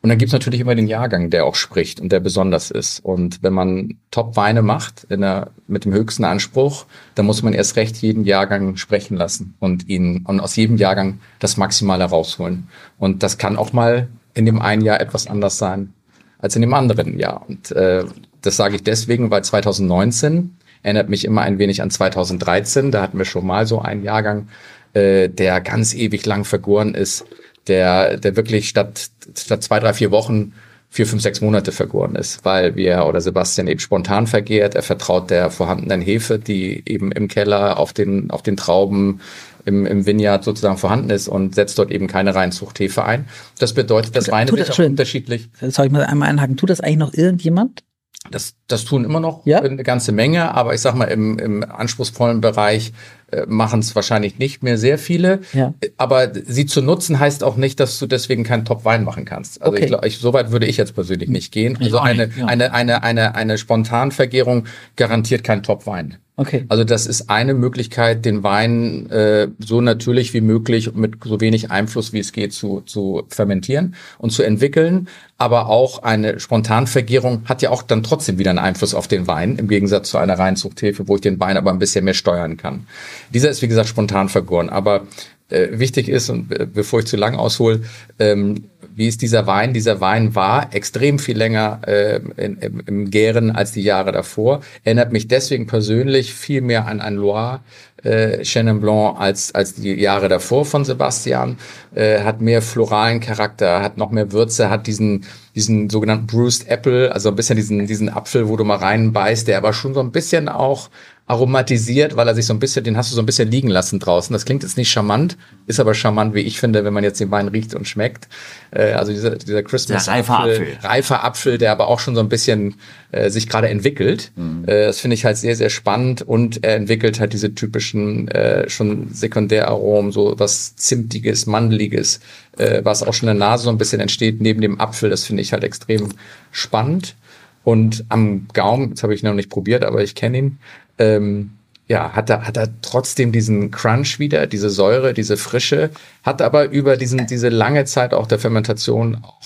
Und 0.00 0.10
dann 0.10 0.18
gibt's 0.18 0.34
natürlich 0.34 0.60
immer 0.60 0.74
den 0.74 0.86
Jahrgang, 0.86 1.30
der 1.30 1.46
auch 1.46 1.54
spricht 1.54 1.98
und 1.98 2.12
der 2.12 2.20
besonders 2.20 2.70
ist. 2.70 3.00
Und 3.02 3.42
wenn 3.42 3.54
man 3.54 3.96
Top-Weine 4.10 4.60
macht 4.60 5.04
in 5.08 5.22
der, 5.22 5.50
mit 5.66 5.86
dem 5.86 5.94
höchsten 5.94 6.24
Anspruch, 6.24 6.84
dann 7.14 7.24
muss 7.24 7.42
man 7.42 7.54
erst 7.54 7.76
recht 7.76 7.96
jeden 7.96 8.24
Jahrgang 8.24 8.76
sprechen 8.76 9.16
lassen 9.16 9.54
und 9.60 9.88
ihn 9.88 10.24
und 10.26 10.40
aus 10.40 10.56
jedem 10.56 10.76
Jahrgang 10.76 11.20
das 11.38 11.56
Maximale 11.56 12.04
rausholen. 12.04 12.68
Und 12.98 13.22
das 13.22 13.38
kann 13.38 13.56
auch 13.56 13.72
mal 13.72 14.08
in 14.34 14.44
dem 14.44 14.60
einen 14.60 14.82
Jahr 14.82 15.00
etwas 15.00 15.26
anders 15.26 15.58
sein 15.58 15.94
als 16.38 16.54
in 16.54 16.60
dem 16.60 16.74
anderen 16.74 17.18
Jahr. 17.18 17.42
Und 17.48 17.72
äh, 17.72 18.04
das 18.42 18.56
sage 18.56 18.76
ich 18.76 18.82
deswegen, 18.82 19.30
weil 19.30 19.42
2019 19.42 20.54
erinnert 20.84 21.08
mich 21.08 21.24
immer 21.24 21.42
ein 21.42 21.58
wenig 21.58 21.82
an 21.82 21.90
2013. 21.90 22.92
Da 22.92 23.02
hatten 23.02 23.18
wir 23.18 23.24
schon 23.24 23.44
mal 23.46 23.66
so 23.66 23.80
einen 23.80 24.04
Jahrgang, 24.04 24.48
äh, 24.92 25.28
der 25.28 25.60
ganz 25.60 25.92
ewig 25.94 26.24
lang 26.24 26.44
vergoren 26.44 26.94
ist, 26.94 27.24
der, 27.66 28.18
der 28.18 28.36
wirklich 28.36 28.68
statt, 28.68 29.10
statt 29.36 29.62
zwei, 29.64 29.80
drei, 29.80 29.92
vier 29.92 30.12
Wochen 30.12 30.52
vier, 30.90 31.06
fünf, 31.08 31.22
sechs 31.22 31.40
Monate 31.40 31.72
vergoren 31.72 32.14
ist, 32.14 32.44
weil 32.44 32.76
wir 32.76 33.04
oder 33.06 33.20
Sebastian 33.20 33.66
eben 33.66 33.80
spontan 33.80 34.28
vergehrt. 34.28 34.76
Er 34.76 34.84
vertraut 34.84 35.28
der 35.28 35.50
vorhandenen 35.50 36.00
Hefe, 36.00 36.38
die 36.38 36.84
eben 36.86 37.10
im 37.10 37.26
Keller 37.26 37.80
auf 37.80 37.92
den, 37.92 38.30
auf 38.30 38.42
den 38.42 38.56
Trauben 38.56 39.20
im, 39.64 39.86
im 39.86 40.06
Vineyard 40.06 40.44
sozusagen 40.44 40.76
vorhanden 40.76 41.10
ist 41.10 41.26
und 41.26 41.56
setzt 41.56 41.78
dort 41.80 41.90
eben 41.90 42.06
keine 42.06 42.36
Reinzuchthefe 42.36 43.04
ein. 43.04 43.24
Das 43.58 43.72
bedeutet, 43.72 44.14
dass 44.14 44.30
Weine 44.30 44.52
das 44.52 44.76
schon- 44.76 44.84
unterschiedlich. 44.86 45.48
Soll 45.60 45.86
ich 45.86 45.92
mal 45.92 46.04
einmal 46.04 46.28
einhaken? 46.28 46.56
Tut 46.56 46.70
das 46.70 46.80
eigentlich 46.80 46.98
noch 46.98 47.14
irgendjemand? 47.14 47.82
Das, 48.30 48.54
das 48.68 48.84
tun 48.86 49.04
immer 49.04 49.20
noch 49.20 49.44
Ja? 49.44 49.60
eine 49.60 49.82
ganze 49.82 50.10
Menge, 50.10 50.54
aber 50.54 50.72
ich 50.74 50.80
sag 50.80 50.94
mal, 50.94 51.04
im, 51.04 51.38
im 51.38 51.62
anspruchsvollen 51.62 52.40
Bereich 52.40 52.92
äh, 53.30 53.44
machen 53.46 53.80
es 53.80 53.94
wahrscheinlich 53.94 54.38
nicht 54.38 54.62
mehr 54.62 54.78
sehr 54.78 54.98
viele. 54.98 55.40
Ja. 55.52 55.74
Aber 55.98 56.32
sie 56.34 56.64
zu 56.64 56.80
nutzen 56.80 57.20
heißt 57.20 57.44
auch 57.44 57.56
nicht, 57.56 57.80
dass 57.80 57.98
du 57.98 58.06
deswegen 58.06 58.42
keinen 58.42 58.64
Top-Wein 58.64 59.04
machen 59.04 59.26
kannst. 59.26 59.60
Also 59.60 59.74
Okay. 59.74 59.82
ich, 59.84 59.88
glaub, 59.88 60.04
ich, 60.06 60.18
so 60.18 60.32
weit 60.32 60.50
würde 60.52 60.66
ich 60.66 60.78
jetzt 60.78 60.94
persönlich 60.94 61.28
nicht 61.28 61.52
gehen. 61.52 61.76
Also 61.82 61.98
eine, 61.98 62.30
ja. 62.34 62.46
eine, 62.46 62.72
eine, 62.72 63.02
eine, 63.02 63.34
eine 63.34 63.58
Spontanvergärung 63.58 64.64
garantiert 64.96 65.44
keinen 65.44 65.62
Top-Wein. 65.62 66.16
Okay. 66.36 66.64
Also 66.68 66.82
das 66.82 67.06
ist 67.06 67.30
eine 67.30 67.54
Möglichkeit, 67.54 68.24
den 68.24 68.42
Wein 68.42 69.08
äh, 69.10 69.48
so 69.60 69.80
natürlich 69.80 70.34
wie 70.34 70.40
möglich 70.40 70.92
mit 70.92 71.22
so 71.22 71.40
wenig 71.40 71.70
Einfluss 71.70 72.12
wie 72.12 72.18
es 72.18 72.32
geht 72.32 72.52
zu, 72.52 72.80
zu 72.80 73.22
fermentieren 73.28 73.94
und 74.18 74.30
zu 74.30 74.42
entwickeln. 74.42 75.06
Aber 75.38 75.68
auch 75.68 76.02
eine 76.02 76.40
Spontanvergärung 76.40 77.42
hat 77.44 77.62
ja 77.62 77.70
auch 77.70 77.82
dann 77.84 78.02
trotzdem 78.02 78.38
wieder 78.38 78.50
einen 78.50 78.58
Einfluss 78.58 78.94
auf 78.94 79.06
den 79.06 79.28
Wein, 79.28 79.56
im 79.58 79.68
Gegensatz 79.68 80.10
zu 80.10 80.18
einer 80.18 80.36
Reinzuchthefe, 80.36 81.06
wo 81.06 81.14
ich 81.14 81.20
den 81.20 81.38
Wein 81.38 81.56
aber 81.56 81.70
ein 81.70 81.78
bisschen 81.78 82.04
mehr 82.04 82.14
steuern 82.14 82.56
kann. 82.56 82.88
Dieser 83.32 83.50
ist, 83.50 83.62
wie 83.62 83.68
gesagt, 83.68 83.88
spontan 83.88 84.28
vergoren. 84.28 84.70
Aber 84.70 85.06
äh, 85.50 85.78
wichtig 85.78 86.08
ist, 86.08 86.30
und 86.30 86.48
bevor 86.72 87.00
ich 87.00 87.06
zu 87.06 87.16
lang 87.16 87.36
aushole, 87.36 87.82
ähm, 88.18 88.64
wie 88.96 89.08
ist 89.08 89.22
dieser 89.22 89.46
Wein? 89.46 89.74
Dieser 89.74 90.00
Wein 90.00 90.34
war 90.34 90.72
extrem 90.72 91.18
viel 91.18 91.36
länger 91.36 91.80
äh, 91.86 92.20
in, 92.36 92.58
im, 92.58 92.82
im 92.86 93.10
Gären 93.10 93.50
als 93.50 93.72
die 93.72 93.82
Jahre 93.82 94.12
davor. 94.12 94.60
Erinnert 94.84 95.12
mich 95.12 95.26
deswegen 95.26 95.66
persönlich 95.66 96.32
viel 96.32 96.60
mehr 96.60 96.86
an 96.86 97.00
ein 97.00 97.16
Loire 97.16 97.60
äh, 98.04 98.44
Chenin 98.44 98.80
Blanc 98.80 99.18
als, 99.18 99.54
als 99.54 99.74
die 99.74 99.94
Jahre 99.94 100.28
davor 100.28 100.64
von 100.64 100.84
Sebastian. 100.84 101.58
Äh, 101.94 102.20
hat 102.20 102.40
mehr 102.40 102.62
floralen 102.62 103.20
Charakter, 103.20 103.82
hat 103.82 103.98
noch 103.98 104.10
mehr 104.10 104.32
Würze, 104.32 104.70
hat 104.70 104.86
diesen, 104.86 105.24
diesen 105.54 105.90
sogenannten 105.90 106.26
Bruised 106.26 106.68
Apple, 106.68 107.12
also 107.12 107.30
ein 107.30 107.36
bisschen 107.36 107.56
diesen, 107.56 107.86
diesen 107.86 108.08
Apfel, 108.08 108.48
wo 108.48 108.56
du 108.56 108.64
mal 108.64 108.76
reinbeißt, 108.76 109.48
der 109.48 109.58
aber 109.58 109.72
schon 109.72 109.94
so 109.94 110.00
ein 110.00 110.12
bisschen 110.12 110.48
auch 110.48 110.90
aromatisiert, 111.26 112.16
weil 112.16 112.28
er 112.28 112.34
sich 112.34 112.44
so 112.44 112.52
ein 112.52 112.58
bisschen, 112.58 112.84
den 112.84 112.98
hast 112.98 113.10
du 113.10 113.14
so 113.14 113.22
ein 113.22 113.26
bisschen 113.26 113.50
liegen 113.50 113.68
lassen 113.68 113.98
draußen. 113.98 114.34
Das 114.34 114.44
klingt 114.44 114.62
jetzt 114.62 114.76
nicht 114.76 114.90
charmant, 114.90 115.38
ist 115.66 115.80
aber 115.80 115.94
charmant, 115.94 116.34
wie 116.34 116.40
ich 116.40 116.60
finde, 116.60 116.84
wenn 116.84 116.92
man 116.92 117.02
jetzt 117.02 117.18
den 117.18 117.30
Wein 117.30 117.48
riecht 117.48 117.74
und 117.74 117.88
schmeckt. 117.88 118.28
Äh, 118.72 118.92
also 118.92 119.10
dieser, 119.10 119.36
dieser 119.36 119.62
Christmas 119.62 120.04
Der 120.04 120.14
reife 120.14 120.32
Apfel. 120.34 120.66
reifer 120.82 121.24
Apfel, 121.24 121.56
der 121.56 121.72
aber 121.72 121.88
auch 121.88 121.98
schon 121.98 122.14
so 122.14 122.20
ein 122.20 122.28
bisschen 122.28 122.74
äh, 123.10 123.30
sich 123.30 123.48
gerade 123.48 123.70
entwickelt. 123.70 124.32
Äh, 124.66 124.86
das 124.86 125.00
finde 125.00 125.14
ich 125.14 125.24
halt 125.24 125.38
sehr, 125.38 125.56
sehr 125.56 125.70
spannend 125.70 126.20
und 126.20 126.62
er 126.62 126.76
entwickelt 126.76 127.20
halt 127.20 127.32
diese 127.32 127.54
typischen 127.54 128.28
äh, 128.28 128.68
schon 128.68 129.08
Sekundäraromen, 129.10 130.12
so 130.12 130.34
was 130.36 130.76
Zimtiges, 130.76 131.46
Mandeliges, 131.46 132.20
äh, 132.58 132.82
was 132.84 133.02
auch 133.02 133.14
schon 133.14 133.30
in 133.30 133.38
der 133.38 133.48
Nase 133.48 133.64
so 133.64 133.70
ein 133.70 133.78
bisschen 133.78 134.00
entsteht 134.00 134.42
neben 134.42 134.60
dem 134.60 134.78
Apfel. 134.78 135.08
Das 135.08 135.24
finde 135.24 135.40
ich 135.40 135.54
halt 135.54 135.64
extrem 135.64 136.10
spannend. 136.52 137.16
Und 137.64 138.04
am 138.10 138.46
Gaumen, 138.52 138.90
jetzt 138.90 139.02
habe 139.02 139.14
ich 139.14 139.22
noch 139.22 139.32
nicht 139.32 139.48
probiert, 139.48 139.84
aber 139.84 140.02
ich 140.02 140.14
kenne 140.14 140.36
ihn, 140.36 140.58
ähm, 140.98 141.50
ja, 141.86 142.12
hat 142.12 142.30
er, 142.30 142.46
hat 142.46 142.56
er 142.56 142.68
trotzdem 142.80 143.32
diesen 143.32 143.70
Crunch 143.70 144.18
wieder, 144.18 144.46
diese 144.46 144.70
Säure, 144.70 145.12
diese 145.12 145.36
Frische, 145.36 145.90
hat 146.22 146.40
aber 146.40 146.70
über 146.70 146.96
diesen, 146.96 147.26
diese 147.26 147.50
lange 147.50 147.84
Zeit 147.84 148.14
auch 148.14 148.26
der 148.26 148.38
Fermentation 148.38 149.18
auch 149.22 149.40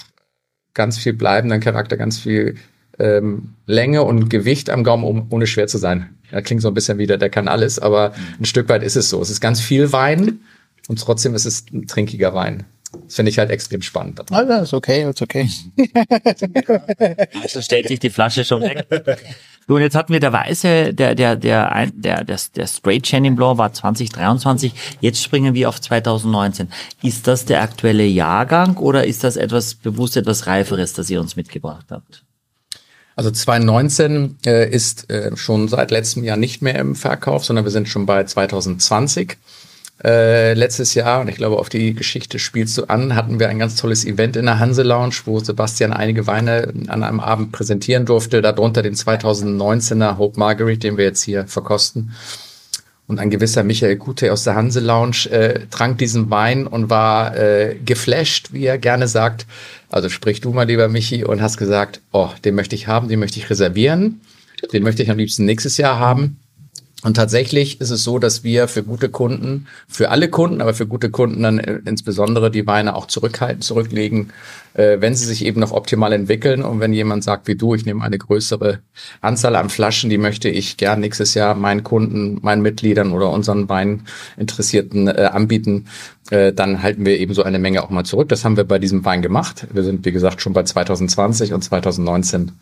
ganz 0.74 0.98
viel 0.98 1.14
bleibenden 1.14 1.60
Charakter, 1.60 1.96
ganz 1.96 2.18
viel 2.18 2.54
ähm, 2.98 3.54
Länge 3.66 4.04
und 4.04 4.28
Gewicht 4.28 4.70
am 4.70 4.84
Gaumen, 4.84 5.04
um, 5.04 5.26
ohne 5.30 5.46
schwer 5.46 5.66
zu 5.66 5.78
sein. 5.78 6.10
Ja, 6.30 6.40
klingt 6.40 6.62
so 6.62 6.68
ein 6.68 6.74
bisschen 6.74 6.98
wieder, 6.98 7.18
der 7.18 7.30
kann 7.30 7.48
alles, 7.48 7.78
aber 7.78 8.12
ein 8.38 8.44
Stück 8.44 8.68
weit 8.68 8.82
ist 8.82 8.96
es 8.96 9.10
so. 9.10 9.20
Es 9.20 9.30
ist 9.30 9.40
ganz 9.40 9.60
viel 9.60 9.92
Wein 9.92 10.40
und 10.86 11.00
trotzdem 11.00 11.34
ist 11.34 11.46
es 11.46 11.66
ein 11.72 11.86
trinkiger 11.86 12.34
Wein. 12.34 12.64
Das 13.04 13.14
finde 13.16 13.30
ich 13.30 13.38
halt 13.38 13.50
extrem 13.50 13.82
spannend. 13.82 14.20
Ah, 14.30 14.44
das 14.44 14.64
ist 14.68 14.74
okay, 14.74 15.08
ist 15.08 15.20
okay. 15.22 15.48
Also 17.42 17.60
stellt 17.62 17.88
sich 17.88 18.00
die 18.00 18.10
Flasche 18.10 18.44
schon 18.44 18.62
weg. 18.62 18.86
So, 19.66 19.74
und 19.74 19.82
jetzt 19.82 19.94
hatten 19.94 20.12
wir 20.12 20.20
der 20.20 20.32
Weiße, 20.32 20.94
der, 20.94 21.14
der, 21.14 21.36
der, 21.36 21.72
ein- 21.72 21.92
der, 21.94 22.24
der, 22.24 22.38
der 22.56 22.66
Straight 22.66 23.02
Chenin 23.04 23.36
Blanc 23.36 23.58
war 23.58 23.72
2023. 23.72 24.72
Jetzt 25.00 25.22
springen 25.22 25.54
wir 25.54 25.68
auf 25.68 25.80
2019. 25.80 26.68
Ist 27.02 27.26
das 27.26 27.44
der 27.44 27.60
aktuelle 27.62 28.04
Jahrgang 28.06 28.76
oder 28.78 29.06
ist 29.06 29.24
das 29.24 29.36
etwas 29.36 29.74
bewusst 29.74 30.16
etwas 30.16 30.46
Reiferes, 30.46 30.94
das 30.94 31.10
ihr 31.10 31.20
uns 31.20 31.36
mitgebracht 31.36 31.86
habt? 31.90 32.24
Also 33.14 33.30
2019 33.30 34.38
äh, 34.46 34.70
ist 34.70 35.10
äh, 35.10 35.36
schon 35.36 35.68
seit 35.68 35.90
letztem 35.90 36.24
Jahr 36.24 36.36
nicht 36.36 36.62
mehr 36.62 36.76
im 36.76 36.94
Verkauf, 36.94 37.44
sondern 37.44 37.64
wir 37.64 37.72
sind 37.72 37.88
schon 37.88 38.06
bei 38.06 38.24
2020. 38.24 39.36
Äh, 40.02 40.54
letztes 40.54 40.94
Jahr, 40.94 41.20
und 41.20 41.28
ich 41.28 41.36
glaube, 41.36 41.58
auf 41.58 41.68
die 41.68 41.92
Geschichte 41.92 42.38
spielst 42.38 42.78
du 42.78 42.84
an, 42.84 43.16
hatten 43.16 43.40
wir 43.40 43.48
ein 43.48 43.58
ganz 43.58 43.74
tolles 43.74 44.04
Event 44.04 44.36
in 44.36 44.46
der 44.46 44.60
Hanse 44.60 44.84
Lounge, 44.84 45.16
wo 45.24 45.40
Sebastian 45.40 45.92
einige 45.92 46.28
Weine 46.28 46.72
an 46.86 47.02
einem 47.02 47.18
Abend 47.18 47.50
präsentieren 47.50 48.06
durfte, 48.06 48.40
darunter 48.40 48.82
den 48.82 48.94
2019er 48.94 50.16
Hope 50.16 50.38
Marguerite, 50.38 50.80
den 50.80 50.98
wir 50.98 51.04
jetzt 51.04 51.22
hier 51.22 51.48
verkosten. 51.48 52.12
Und 53.08 53.18
ein 53.18 53.30
gewisser 53.30 53.64
Michael 53.64 53.96
Gute 53.96 54.32
aus 54.32 54.44
der 54.44 54.54
Hanse 54.54 54.80
Lounge 54.80 55.30
äh, 55.30 55.66
trank 55.70 55.98
diesen 55.98 56.30
Wein 56.30 56.66
und 56.66 56.90
war 56.90 57.36
äh, 57.36 57.74
geflasht, 57.84 58.52
wie 58.52 58.66
er 58.66 58.78
gerne 58.78 59.08
sagt. 59.08 59.46
Also 59.88 60.10
sprich 60.10 60.40
du 60.40 60.52
mal, 60.52 60.66
lieber 60.66 60.88
Michi, 60.88 61.24
und 61.24 61.40
hast 61.40 61.56
gesagt, 61.56 62.02
oh, 62.12 62.28
den 62.44 62.54
möchte 62.54 62.76
ich 62.76 62.86
haben, 62.86 63.08
den 63.08 63.18
möchte 63.18 63.38
ich 63.40 63.50
reservieren. 63.50 64.20
Den 64.72 64.82
möchte 64.82 65.02
ich 65.02 65.10
am 65.10 65.18
liebsten 65.18 65.44
nächstes 65.44 65.76
Jahr 65.76 65.98
haben. 65.98 66.38
Und 67.04 67.14
tatsächlich 67.14 67.80
ist 67.80 67.90
es 67.90 68.02
so, 68.02 68.18
dass 68.18 68.42
wir 68.42 68.66
für 68.66 68.82
gute 68.82 69.08
Kunden, 69.08 69.68
für 69.86 70.10
alle 70.10 70.28
Kunden, 70.28 70.60
aber 70.60 70.74
für 70.74 70.86
gute 70.86 71.10
Kunden 71.10 71.42
dann 71.44 71.60
äh, 71.60 71.80
insbesondere 71.84 72.50
die 72.50 72.66
Weine 72.66 72.96
auch 72.96 73.06
zurückhalten, 73.06 73.62
zurücklegen, 73.62 74.32
äh, 74.78 75.00
wenn 75.00 75.14
sie 75.14 75.26
sich 75.26 75.44
eben 75.44 75.60
noch 75.60 75.72
optimal 75.72 76.12
entwickeln. 76.12 76.62
Und 76.62 76.78
wenn 76.78 76.92
jemand 76.92 77.24
sagt 77.24 77.48
wie 77.48 77.56
du, 77.56 77.74
ich 77.74 77.84
nehme 77.84 78.04
eine 78.04 78.16
größere 78.16 78.78
Anzahl 79.20 79.56
an 79.56 79.70
Flaschen, 79.70 80.08
die 80.08 80.18
möchte 80.18 80.48
ich 80.48 80.76
gern 80.76 81.00
nächstes 81.00 81.34
Jahr 81.34 81.54
meinen 81.56 81.82
Kunden, 81.82 82.38
meinen 82.42 82.62
Mitgliedern 82.62 83.12
oder 83.12 83.30
unseren 83.30 83.68
Weininteressierten 83.68 85.08
äh, 85.08 85.30
anbieten, 85.32 85.86
äh, 86.30 86.52
dann 86.52 86.82
halten 86.82 87.04
wir 87.04 87.18
eben 87.18 87.34
so 87.34 87.42
eine 87.42 87.58
Menge 87.58 87.82
auch 87.82 87.90
mal 87.90 88.04
zurück. 88.04 88.28
Das 88.28 88.44
haben 88.44 88.56
wir 88.56 88.64
bei 88.64 88.78
diesem 88.78 89.04
Wein 89.04 89.20
gemacht. 89.20 89.66
Wir 89.72 89.82
sind, 89.82 90.04
wie 90.06 90.12
gesagt, 90.12 90.40
schon 90.40 90.52
bei 90.52 90.62
2020 90.62 91.52
und 91.52 91.62
2019 91.62 92.52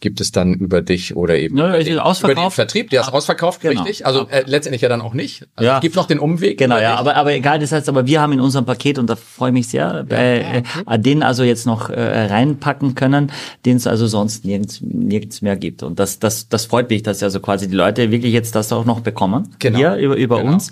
gibt 0.00 0.20
es 0.20 0.30
dann 0.30 0.54
über 0.54 0.82
dich 0.82 1.16
oder 1.16 1.36
eben 1.36 1.56
Ja, 1.56 1.72
den, 1.72 1.94
über 1.98 2.34
den 2.34 2.50
Vertrieb. 2.50 2.90
Der 2.90 3.00
ist 3.00 3.12
ausverkauft, 3.12 3.62
Genau. 3.62 3.82
richtig. 3.82 4.04
Also 4.04 4.28
äh, 4.28 4.44
letztendlich 4.46 4.82
ja 4.82 4.88
dann 4.88 5.00
auch 5.00 5.14
nicht. 5.14 5.46
Also 5.56 5.66
Ja. 5.66 5.76
Es 5.76 5.80
gibt 5.80 5.96
noch 5.96 6.06
den 6.06 6.18
Umweg. 6.18 6.58
Genau, 6.58 6.78
ja, 6.78 6.96
aber, 6.96 7.16
aber 7.16 7.32
egal, 7.32 7.58
das 7.58 7.72
heißt, 7.72 7.88
aber 7.88 8.06
wir 8.06 8.20
haben 8.20 8.32
in 8.34 8.40
unserem 8.40 8.66
Paket, 8.66 8.98
und 8.98 9.08
da 9.08 9.16
freue 9.16 9.50
ich 9.50 9.54
mich 9.54 9.68
sehr, 9.68 10.04
bei, 10.04 10.62
äh, 10.86 10.98
den 10.98 11.22
also 11.22 11.44
jetzt 11.44 11.55
noch 11.64 11.88
äh, 11.88 12.26
reinpacken 12.26 12.94
können, 12.94 13.32
den 13.64 13.76
es 13.78 13.86
also 13.86 14.06
sonst 14.06 14.44
nirgends, 14.44 14.80
nirgends 14.82 15.40
mehr 15.40 15.56
gibt. 15.56 15.82
Und 15.82 15.98
das, 15.98 16.18
das, 16.18 16.48
das 16.48 16.66
freut 16.66 16.90
mich, 16.90 17.02
dass 17.02 17.22
also 17.22 17.40
quasi 17.40 17.68
die 17.68 17.76
Leute 17.76 18.10
wirklich 18.10 18.32
jetzt 18.32 18.54
das 18.54 18.72
auch 18.72 18.84
noch 18.84 19.00
bekommen. 19.00 19.48
Genau. 19.58 19.78
Hier 19.78 19.96
über, 19.96 20.16
über 20.16 20.38
Genau. 20.40 20.52
uns. 20.52 20.70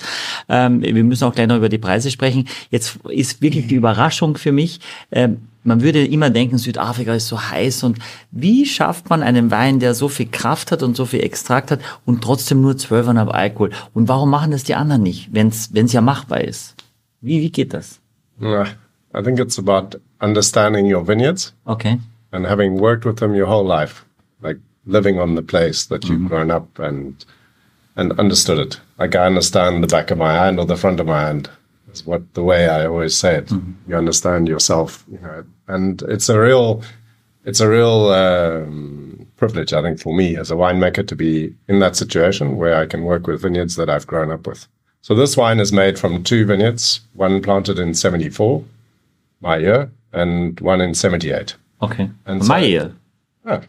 Ähm, 0.49 0.83
wir 0.83 1.05
müssen 1.05 1.25
auch 1.25 1.35
gleich 1.35 1.47
noch 1.47 1.57
über 1.57 1.69
die 1.69 1.79
Preise 1.79 2.11
sprechen. 2.11 2.47
Jetzt 2.71 2.99
ist 3.09 3.41
wirklich 3.41 3.69
die 3.69 3.77
Überraschung 3.77 4.37
für 4.37 4.53
mich, 4.53 4.81
ähm, 5.11 5.39
man 5.65 5.81
würde 5.81 6.05
immer 6.05 6.29
denken, 6.31 6.59
Südafrika 6.59 7.15
ist 7.15 7.29
so 7.29 7.41
heiß 7.41 7.85
und 7.85 7.99
wie 8.31 8.67
schafft 8.67 9.09
man 9.09 9.23
einen 9.23 9.51
Wein, 9.51 9.81
der 9.81 9.95
so 9.95 10.09
viel 10.09 10.27
Kraft 10.27 10.71
hat 10.71 10.83
und 10.83 10.95
so 10.95 11.07
viel 11.07 11.21
Extrakt 11.21 11.71
hat 11.71 11.81
und 12.05 12.23
trotzdem 12.23 12.61
nur 12.61 12.75
12,5 12.75 13.29
Alkohol? 13.29 13.71
Und 13.95 14.09
warum 14.09 14.31
machen 14.31 14.51
das 14.51 14.65
die 14.65 14.75
anderen 14.75 15.03
nicht, 15.03 15.31
wenn 15.33 15.49
es 15.49 15.93
ja 15.93 16.03
machbar 16.03 16.43
ist? 16.43 16.75
Wie, 17.23 17.41
wie 17.41 17.51
geht 17.51 17.73
das? 17.73 17.99
Uh, 18.41 18.65
I 19.15 19.23
think 19.23 19.39
it's 19.39 19.59
about 19.59 19.95
understanding 20.21 20.87
your 20.87 21.03
vineyards 21.05 21.53
Okay. 21.67 21.99
and 22.33 22.47
having 22.47 22.75
worked 22.77 23.05
with 23.05 23.19
them 23.19 23.35
your 23.35 23.47
whole 23.47 23.65
life, 23.65 24.05
like 24.43 24.59
living 24.87 25.19
on 25.19 25.35
the 25.35 25.43
place 25.43 25.87
that 25.87 26.05
you've 26.09 26.29
grown 26.29 26.51
up 26.51 26.79
and 26.79 27.25
and 27.97 28.19
understood 28.19 28.59
it. 28.59 28.81
Like 28.99 29.15
I 29.15 29.25
understand 29.27 29.83
the 29.83 29.87
back 29.97 30.11
of 30.11 30.19
my 30.19 30.33
hand 30.35 30.59
or 30.59 30.67
the 30.67 30.77
front 30.77 30.99
of 31.01 31.07
my 31.07 31.21
hand. 31.23 31.49
Is 31.93 32.05
what 32.05 32.35
the 32.35 32.43
way 32.43 32.69
I 32.69 32.87
always 32.87 33.17
say 33.17 33.37
it. 33.37 33.53
You 33.87 33.97
understand 33.97 34.49
yourself, 34.49 35.05
you 35.09 35.19
know, 35.21 35.45
and 35.69 36.03
it's 36.09 36.29
a 36.29 36.41
real, 36.41 36.83
it's 37.45 37.61
a 37.61 37.69
real 37.69 38.09
um, 38.09 39.29
privilege, 39.37 39.73
I 39.73 39.81
think, 39.81 40.01
for 40.01 40.13
me 40.13 40.37
as 40.37 40.51
a 40.51 40.57
winemaker 40.57 41.07
to 41.07 41.15
be 41.15 41.55
in 41.69 41.79
that 41.79 41.95
situation 41.95 42.57
where 42.57 42.75
I 42.83 42.87
can 42.87 43.05
work 43.05 43.29
with 43.29 43.43
vineyards 43.43 43.77
that 43.77 43.89
I've 43.89 44.09
grown 44.09 44.33
up 44.33 44.45
with. 44.45 44.67
So 45.03 45.15
this 45.15 45.37
wine 45.37 45.61
is 45.61 45.73
made 45.73 45.97
from 45.97 46.25
two 46.25 46.45
vineyards, 46.45 47.01
one 47.13 47.41
planted 47.43 47.79
in 47.79 47.95
'74, 47.95 48.65
my 49.45 49.59
year, 49.61 49.91
and 50.13 50.61
one 50.61 50.81
in 50.83 50.95
'78. 50.95 51.57
Okay. 51.81 52.11
And 52.27 52.43
so- 52.43 52.49
Mai. 52.49 52.91
Oh, 53.47 53.61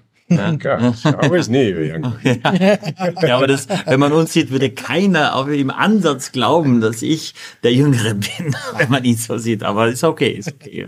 gosh, 0.57 1.05
I 1.05 1.13
always 1.21 1.47
knew 1.49 1.61
you 1.61 1.93
young. 1.93 2.15
Ja, 2.23 3.35
aber 3.37 3.45
das, 3.47 3.67
wenn 3.85 3.99
man 3.99 4.11
uns 4.11 4.33
sieht, 4.33 4.49
würde 4.49 4.71
keiner 4.71 5.35
auch 5.35 5.45
im 5.47 5.69
Ansatz 5.69 6.31
glauben, 6.31 6.81
dass 6.81 7.03
ich 7.03 7.35
der 7.61 7.73
Jüngere 7.73 8.15
bin, 8.15 8.55
wenn 8.77 8.89
man 8.89 9.03
ihn 9.03 9.17
so 9.17 9.37
sieht. 9.37 9.61
Aber 9.63 9.87
ist 9.87 10.03
okay, 10.03 10.31
ist 10.31 10.51
okay. 10.51 10.87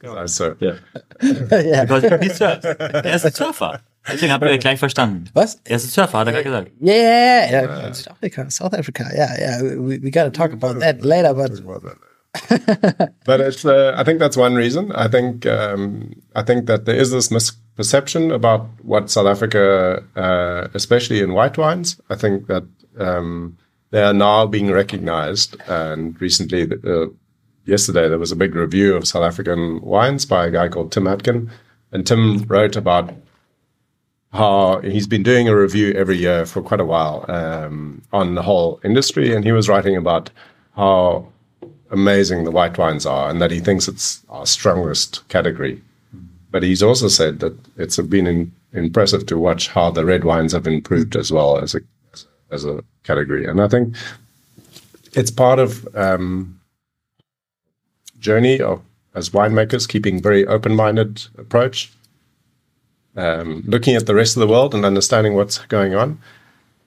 So, 0.00 0.06
Ja. 0.06 0.28
Surf. 0.28 0.56
Er 0.60 0.76
ist 3.14 3.24
ein 3.26 3.32
Surfer. 3.32 3.80
Deswegen 4.08 4.32
habt 4.32 4.44
ihr 4.44 4.58
gleich 4.58 4.78
verstanden. 4.78 5.24
Was? 5.34 5.60
Er 5.64 5.76
ist 5.76 5.86
ein 5.86 5.90
Surfer, 5.90 6.18
hat 6.18 6.26
er 6.28 6.32
gerade 6.34 6.44
gesagt. 6.44 6.70
Yeah, 6.80 6.94
yeah, 6.94 7.50
yeah, 7.50 7.62
yeah. 7.82 7.92
South 7.94 8.10
Africa, 8.12 8.48
South 8.50 8.72
Africa. 8.74 9.04
Yeah, 9.12 9.36
yeah. 9.38 9.60
We, 9.62 10.00
we 10.00 10.10
got 10.12 10.24
to 10.24 10.30
talk 10.30 10.52
about 10.52 10.78
that 10.80 11.02
later, 11.02 11.34
but 11.34 11.50
but 13.24 13.40
it's 13.40 13.64
uh, 13.64 13.94
I 13.96 14.04
think 14.04 14.18
that's 14.18 14.36
one 14.36 14.54
reason. 14.54 14.92
I 14.92 15.08
think 15.08 15.46
um, 15.46 16.12
I 16.34 16.42
think 16.42 16.66
that 16.66 16.84
there 16.84 16.96
is 16.96 17.10
this 17.10 17.28
misperception 17.28 18.32
about 18.34 18.68
what 18.82 19.10
South 19.10 19.26
Africa, 19.26 20.02
uh, 20.16 20.68
especially 20.74 21.20
in 21.20 21.32
white 21.32 21.58
wines. 21.58 22.00
I 22.10 22.16
think 22.16 22.46
that 22.46 22.64
um, 22.98 23.56
they 23.90 24.02
are 24.02 24.12
now 24.12 24.46
being 24.46 24.70
recognized. 24.70 25.56
And 25.68 26.20
recently, 26.20 26.70
uh, 26.84 27.06
yesterday, 27.64 28.08
there 28.08 28.18
was 28.18 28.32
a 28.32 28.36
big 28.36 28.54
review 28.54 28.96
of 28.96 29.06
South 29.06 29.24
African 29.24 29.80
wines 29.80 30.24
by 30.26 30.46
a 30.46 30.50
guy 30.50 30.68
called 30.68 30.92
Tim 30.92 31.06
Atkin, 31.06 31.50
and 31.92 32.06
Tim 32.06 32.42
wrote 32.44 32.76
about 32.76 33.14
how 34.32 34.80
he's 34.80 35.06
been 35.06 35.22
doing 35.22 35.48
a 35.48 35.56
review 35.56 35.92
every 35.92 36.16
year 36.16 36.44
for 36.44 36.60
quite 36.60 36.80
a 36.80 36.84
while 36.84 37.24
um, 37.28 38.02
on 38.12 38.34
the 38.34 38.42
whole 38.42 38.80
industry, 38.84 39.34
and 39.34 39.44
he 39.44 39.52
was 39.52 39.68
writing 39.68 39.96
about 39.96 40.30
how 40.74 41.32
amazing 41.90 42.44
the 42.44 42.50
white 42.50 42.78
wines 42.78 43.06
are, 43.06 43.30
and 43.30 43.40
that 43.40 43.50
he 43.50 43.60
thinks 43.60 43.88
it's 43.88 44.22
our 44.28 44.46
strongest 44.46 45.26
category. 45.28 45.80
But 46.50 46.62
he's 46.62 46.82
also 46.82 47.08
said 47.08 47.40
that 47.40 47.56
it's 47.76 47.98
been 47.98 48.26
in, 48.26 48.52
impressive 48.72 49.26
to 49.26 49.38
watch 49.38 49.68
how 49.68 49.90
the 49.90 50.04
red 50.04 50.24
wines 50.24 50.52
have 50.52 50.66
improved 50.66 51.16
as 51.16 51.30
well 51.30 51.58
as 51.58 51.74
a 51.74 51.80
as 52.50 52.64
a 52.64 52.82
category, 53.02 53.44
and 53.44 53.60
I 53.60 53.68
think 53.68 53.96
it's 55.12 55.30
part 55.30 55.58
of 55.58 55.88
um, 55.96 56.60
journey 58.18 58.60
of 58.60 58.82
as 59.14 59.30
winemakers 59.30 59.88
keeping 59.88 60.22
very 60.22 60.46
open-minded 60.46 61.24
approach 61.38 61.90
um, 63.16 63.62
looking 63.66 63.96
at 63.96 64.06
the 64.06 64.14
rest 64.14 64.36
of 64.36 64.40
the 64.40 64.46
world 64.46 64.74
and 64.74 64.84
understanding 64.84 65.34
what's 65.34 65.58
going 65.66 65.94
on, 65.94 66.18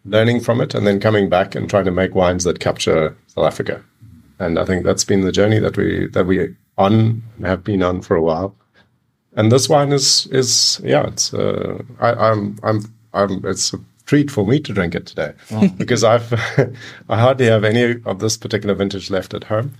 learning 0.06 0.40
from 0.40 0.62
it, 0.62 0.74
and 0.76 0.86
then 0.86 1.00
coming 1.00 1.30
back 1.30 1.56
and 1.56 1.70
trying 1.70 1.86
to 1.86 1.92
make 1.92 2.16
wines 2.16 2.44
that 2.44 2.60
capture 2.60 3.16
South 3.28 3.46
Africa. 3.46 3.84
And 4.40 4.58
I 4.58 4.66
think 4.66 4.86
that's 4.86 5.04
been 5.04 5.22
the 5.22 5.32
journey 5.32 5.60
that 5.60 5.78
we 5.78 6.08
that 6.08 6.26
we 6.26 6.56
on 6.78 7.24
have 7.42 7.64
been 7.64 7.84
on 7.84 8.02
for 8.02 8.16
a 8.16 8.22
while. 8.22 8.56
And 9.36 9.52
this 9.52 9.70
wine 9.70 9.92
is 9.92 10.28
is 10.28 10.82
yeah, 10.84 11.08
it's 11.08 11.34
uh, 11.34 11.84
I, 12.00 12.14
I'm 12.14 12.58
I'm 12.64 12.94
I'm 13.14 13.46
it's 13.46 13.74
a 13.74 13.80
treat 14.06 14.32
for 14.32 14.46
me 14.46 14.60
to 14.60 14.74
drink 14.74 14.96
it 14.96 15.06
today 15.06 15.34
because 15.78 16.04
I've 16.04 16.34
I 17.10 17.20
hardly 17.20 17.46
have 17.48 17.64
any 17.64 18.02
of 18.06 18.20
this 18.20 18.38
particular 18.38 18.74
vintage 18.74 19.10
left 19.10 19.34
at 19.34 19.46
home, 19.46 19.76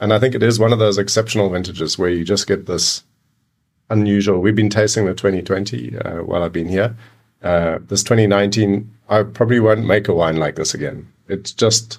and 0.00 0.12
I 0.12 0.18
think 0.18 0.34
it 0.34 0.42
is 0.42 0.58
one 0.58 0.72
of 0.72 0.78
those 0.78 0.98
exceptional 0.98 1.50
vintages 1.50 1.98
where 1.98 2.10
you 2.10 2.24
just 2.24 2.46
get 2.46 2.66
this 2.66 3.02
unusual. 3.90 4.40
We've 4.40 4.56
been 4.56 4.70
tasting 4.70 5.06
the 5.06 5.14
2020 5.14 5.98
uh, 5.98 6.22
while 6.22 6.42
I've 6.42 6.52
been 6.52 6.68
here. 6.68 6.96
Uh, 7.42 7.78
this 7.88 8.02
2019, 8.02 8.90
I 9.08 9.22
probably 9.22 9.60
won't 9.60 9.84
make 9.84 10.08
a 10.08 10.14
wine 10.14 10.36
like 10.36 10.56
this 10.56 10.72
again. 10.72 11.12
It's 11.28 11.52
just, 11.52 11.98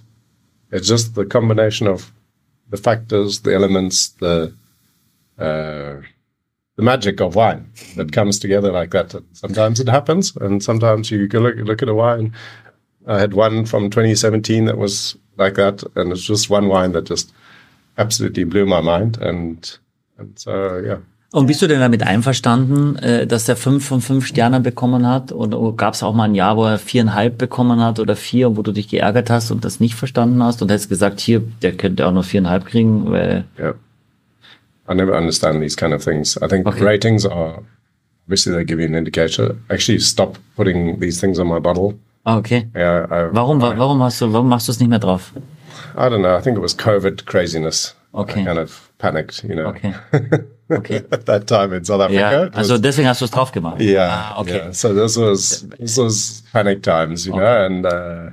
it's 0.76 0.88
just 0.88 1.16
the 1.16 1.26
combination 1.26 1.88
of 1.88 2.12
the 2.70 2.78
factors, 2.78 3.42
the 3.42 3.54
elements, 3.54 4.10
the 4.10 4.54
uh, 5.38 6.02
the 6.76 6.84
magic 6.84 7.22
of 7.22 7.36
wine 7.36 7.72
that 7.96 8.12
comes 8.12 8.40
together 8.40 8.72
like 8.72 8.92
that. 8.92 9.16
Sometimes 9.32 9.80
it 9.80 9.88
happens, 9.88 10.36
and 10.38 10.62
sometimes 10.62 11.12
you 11.12 11.28
can 11.30 11.44
look, 11.44 11.56
look 11.56 11.82
at 11.82 11.90
a 11.90 11.94
wine. 11.94 12.34
I 13.08 13.20
had 13.20 13.34
one 13.34 13.66
from 13.66 13.90
2017 13.90 14.66
that 14.66 14.78
was 14.78 15.16
like 15.38 15.54
that, 15.56 15.84
and 15.96 16.12
it's 16.12 16.26
just 16.26 16.50
one 16.50 16.68
wine 16.68 16.92
that 16.92 17.06
just 17.06 17.32
absolutely 17.98 18.44
blew 18.44 18.66
my 18.66 18.82
mind. 18.82 19.18
And 19.22 19.78
and 20.18 20.38
so 20.38 20.80
yeah. 20.86 20.98
Und 21.36 21.48
bist 21.48 21.62
du 21.62 21.68
denn 21.68 21.82
damit 21.82 22.02
einverstanden, 22.02 22.96
äh, 22.96 23.28
dass 23.28 23.50
er 23.50 23.58
fünf 23.58 23.86
von 23.86 24.00
fünf 24.00 24.26
Sternen 24.26 24.64
bekommen 24.64 25.06
hat? 25.06 25.34
Oder 25.34 25.60
gab 25.74 25.94
es 25.94 26.02
auch 26.02 26.14
mal 26.14 26.24
ein 26.30 26.34
Jahr, 26.36 26.56
wo 26.56 26.64
er 26.64 26.80
viereinhalb 26.80 27.38
bekommen 27.38 27.82
hat 27.82 28.00
oder 28.00 28.16
vier, 28.16 28.56
wo 28.56 28.62
du 28.62 28.72
dich 28.72 28.88
geärgert 28.88 29.30
hast 29.30 29.52
und 29.52 29.66
das 29.66 29.82
nicht 29.82 29.96
verstanden 29.96 30.42
hast 30.42 30.62
und 30.62 30.72
hättest 30.72 30.88
gesagt, 30.88 31.20
hier, 31.20 31.42
der 31.62 31.74
könnte 31.74 32.08
auch 32.08 32.14
nur 32.14 32.24
viereinhalb 32.24 32.66
kriegen, 32.66 33.12
weil 33.12 33.44
Yeah. 33.60 33.74
I 34.90 34.94
never 34.96 35.18
understand 35.18 35.60
these 35.62 35.76
kind 35.76 35.94
of 35.94 36.02
things. 36.06 36.38
I 36.42 36.48
think 36.48 36.66
Okay. 36.66 36.82
ratings 36.86 37.26
are 37.26 37.64
obviously 38.28 38.54
they 38.54 38.64
give 38.64 38.80
you 38.82 38.88
an 38.88 38.96
indicator. 38.96 39.56
Actually, 39.68 40.00
stop 40.00 40.38
putting 40.56 41.02
these 41.02 41.20
things 41.20 41.38
on 41.38 41.48
my 41.48 41.60
bottle. 41.60 41.96
Ah, 42.24 42.38
okay. 42.38 42.70
Yeah, 42.74 43.08
I, 43.12 43.30
Warum, 43.36 43.60
wa- 43.62 43.76
warum 43.78 44.02
hast 44.02 44.22
du, 44.22 44.32
warum 44.32 44.48
machst 44.48 44.70
du 44.70 44.72
es 44.72 44.80
nicht 44.80 44.88
mehr 44.90 45.00
drauf? 45.00 45.34
I 45.98 46.08
don't 46.08 46.22
know. 46.22 46.38
I 46.38 46.42
think 46.42 46.56
it 46.56 46.62
was 46.64 46.78
COVID 46.78 47.26
craziness. 47.26 47.94
Okay. 48.14 48.44
I 48.44 48.46
kind 48.46 48.58
of 48.60 48.90
panicked, 49.00 49.44
you 49.44 49.54
know. 49.56 49.66
Okay. 49.68 49.94
Okay. 50.70 51.04
At 51.12 51.26
that 51.28 51.48
time 51.48 51.74
in 51.74 51.84
South 51.86 52.02
Africa. 52.02 52.50
Was- 52.56 52.72
also 52.72 52.78
deswegen 52.82 53.08
hast 53.08 53.22
du 53.22 53.26
es 53.26 53.32
drauf 53.32 53.52
gemacht. 53.52 53.80
yeah. 53.82 54.08
Ah, 54.36 54.42
okay. 54.42 54.58
yeah. 54.58 54.72
So 54.72 54.94
this 54.94 55.16
was 55.18 55.62
this 55.80 55.98
was 55.98 56.44
panic 56.54 56.82
times, 56.82 57.26
you 57.28 57.34
know, 57.34 57.66
and 57.66 57.86
uh, 57.86 58.30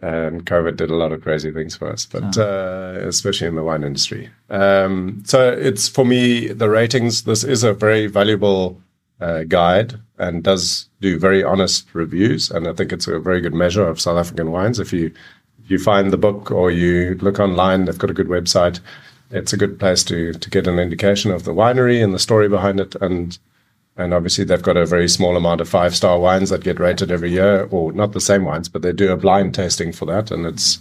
and 0.00 0.44
COVID 0.46 0.76
did 0.76 0.90
a 0.90 0.96
lot 0.96 1.12
of 1.12 1.22
crazy 1.22 1.52
things 1.52 1.76
for 1.76 1.88
us, 1.92 2.06
but 2.06 2.36
uh, 2.36 2.98
especially 3.06 3.46
in 3.48 3.54
the 3.54 3.62
wine 3.62 3.84
industry. 3.84 4.30
Um, 4.50 5.22
so 5.24 5.52
it's 5.52 5.88
for 5.88 6.04
me 6.04 6.48
the 6.48 6.68
ratings. 6.68 7.22
This 7.22 7.44
is 7.44 7.62
a 7.62 7.72
very 7.72 8.06
valuable 8.08 8.80
uh, 9.20 9.44
guide 9.44 9.94
and 10.18 10.42
does 10.42 10.88
do 11.00 11.18
very 11.18 11.44
honest 11.44 11.86
reviews, 11.94 12.50
and 12.50 12.66
I 12.66 12.72
think 12.72 12.92
it's 12.92 13.06
a 13.06 13.18
very 13.20 13.40
good 13.40 13.54
measure 13.54 13.86
of 13.86 14.00
South 14.00 14.18
African 14.18 14.50
wines. 14.50 14.80
If 14.80 14.92
you 14.92 15.12
if 15.64 15.70
you 15.70 15.78
find 15.78 16.10
the 16.10 16.16
book 16.16 16.50
or 16.50 16.70
you 16.72 17.16
look 17.20 17.38
online, 17.38 17.84
they've 17.84 17.98
got 17.98 18.10
a 18.10 18.14
good 18.14 18.28
website. 18.28 18.80
It's 19.32 19.52
a 19.52 19.56
good 19.56 19.78
place 19.78 20.04
to 20.04 20.32
to 20.32 20.50
get 20.50 20.66
an 20.68 20.78
indication 20.78 21.32
of 21.32 21.42
the 21.42 21.54
winery 21.54 22.04
and 22.04 22.14
the 22.14 22.18
story 22.18 22.48
behind 22.48 22.78
it, 22.78 22.94
and 23.00 23.38
And 23.94 24.14
obviously, 24.14 24.44
they've 24.44 24.62
got 24.62 24.78
a 24.78 24.86
very 24.86 25.08
small 25.08 25.36
amount 25.36 25.60
of 25.60 25.68
five 25.68 25.94
star 25.94 26.18
wines 26.18 26.48
that 26.48 26.64
get 26.64 26.80
rated 26.80 27.10
every 27.10 27.30
year, 27.30 27.68
or 27.70 27.92
not 27.92 28.12
the 28.12 28.20
same 28.20 28.44
wines, 28.44 28.70
but 28.70 28.80
they 28.82 28.92
do 28.92 29.12
a 29.12 29.18
blind 29.18 29.54
tasting 29.54 29.92
for 29.92 30.06
that. 30.06 30.30
And 30.30 30.46
it's, 30.46 30.78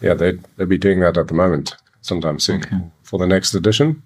yeah, 0.00 0.14
they, 0.14 0.32
they'll 0.56 0.66
be 0.66 0.76
doing 0.78 1.00
that 1.00 1.16
at 1.16 1.28
the 1.28 1.34
moment, 1.34 1.76
sometime 2.00 2.40
soon 2.40 2.90
for 3.02 3.20
the 3.20 3.26
next 3.26 3.54
edition. 3.54 4.02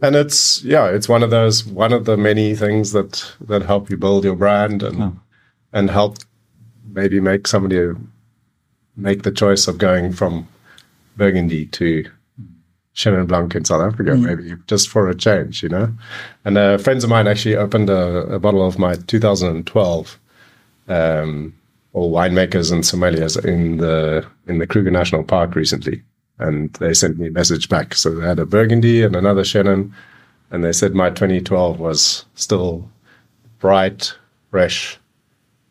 And 0.00 0.16
it's, 0.16 0.64
yeah, 0.64 0.86
it's 0.88 1.10
one 1.10 1.22
of 1.22 1.30
those, 1.30 1.66
one 1.66 1.92
of 1.92 2.06
the 2.06 2.16
many 2.16 2.54
things 2.54 2.92
that, 2.92 3.34
that 3.48 3.62
help 3.62 3.90
you 3.90 3.98
build 3.98 4.24
your 4.24 4.36
brand 4.36 4.82
and, 4.82 5.20
and 5.74 5.90
help 5.90 6.16
maybe 6.90 7.20
make 7.20 7.46
somebody 7.46 7.92
make 8.96 9.24
the 9.24 9.30
choice 9.30 9.68
of 9.68 9.76
going 9.76 10.12
from 10.14 10.48
Burgundy 11.18 11.66
to 11.66 12.10
Chenin 12.94 13.26
Blanc 13.26 13.54
in 13.54 13.64
South 13.64 13.82
Africa, 13.82 14.14
maybe 14.14 14.54
just 14.66 14.88
for 14.88 15.08
a 15.08 15.14
change, 15.14 15.62
you 15.62 15.68
know. 15.68 15.92
And 16.44 16.56
uh, 16.56 16.78
friends 16.78 17.02
of 17.02 17.10
mine 17.10 17.26
actually 17.26 17.56
opened 17.56 17.90
a, 17.90 18.34
a 18.34 18.38
bottle 18.38 18.66
of 18.66 18.78
my 18.78 18.94
2012 18.94 20.18
um, 20.88 21.54
or 21.92 22.10
winemakers 22.10 22.72
and 22.72 22.84
sommeliers 22.84 23.42
in 23.44 23.78
the 23.78 24.26
in 24.46 24.58
the 24.58 24.66
Kruger 24.66 24.90
National 24.90 25.24
Park 25.24 25.56
recently, 25.56 26.02
and 26.38 26.72
they 26.74 26.94
sent 26.94 27.18
me 27.18 27.28
a 27.28 27.32
message 27.32 27.68
back. 27.68 27.94
So 27.94 28.14
they 28.14 28.26
had 28.26 28.38
a 28.38 28.46
Burgundy 28.46 29.02
and 29.02 29.16
another 29.16 29.42
Chenin, 29.42 29.92
and 30.50 30.62
they 30.62 30.72
said 30.72 30.94
my 30.94 31.10
2012 31.10 31.80
was 31.80 32.24
still 32.34 32.88
bright, 33.58 34.14
fresh. 34.50 34.98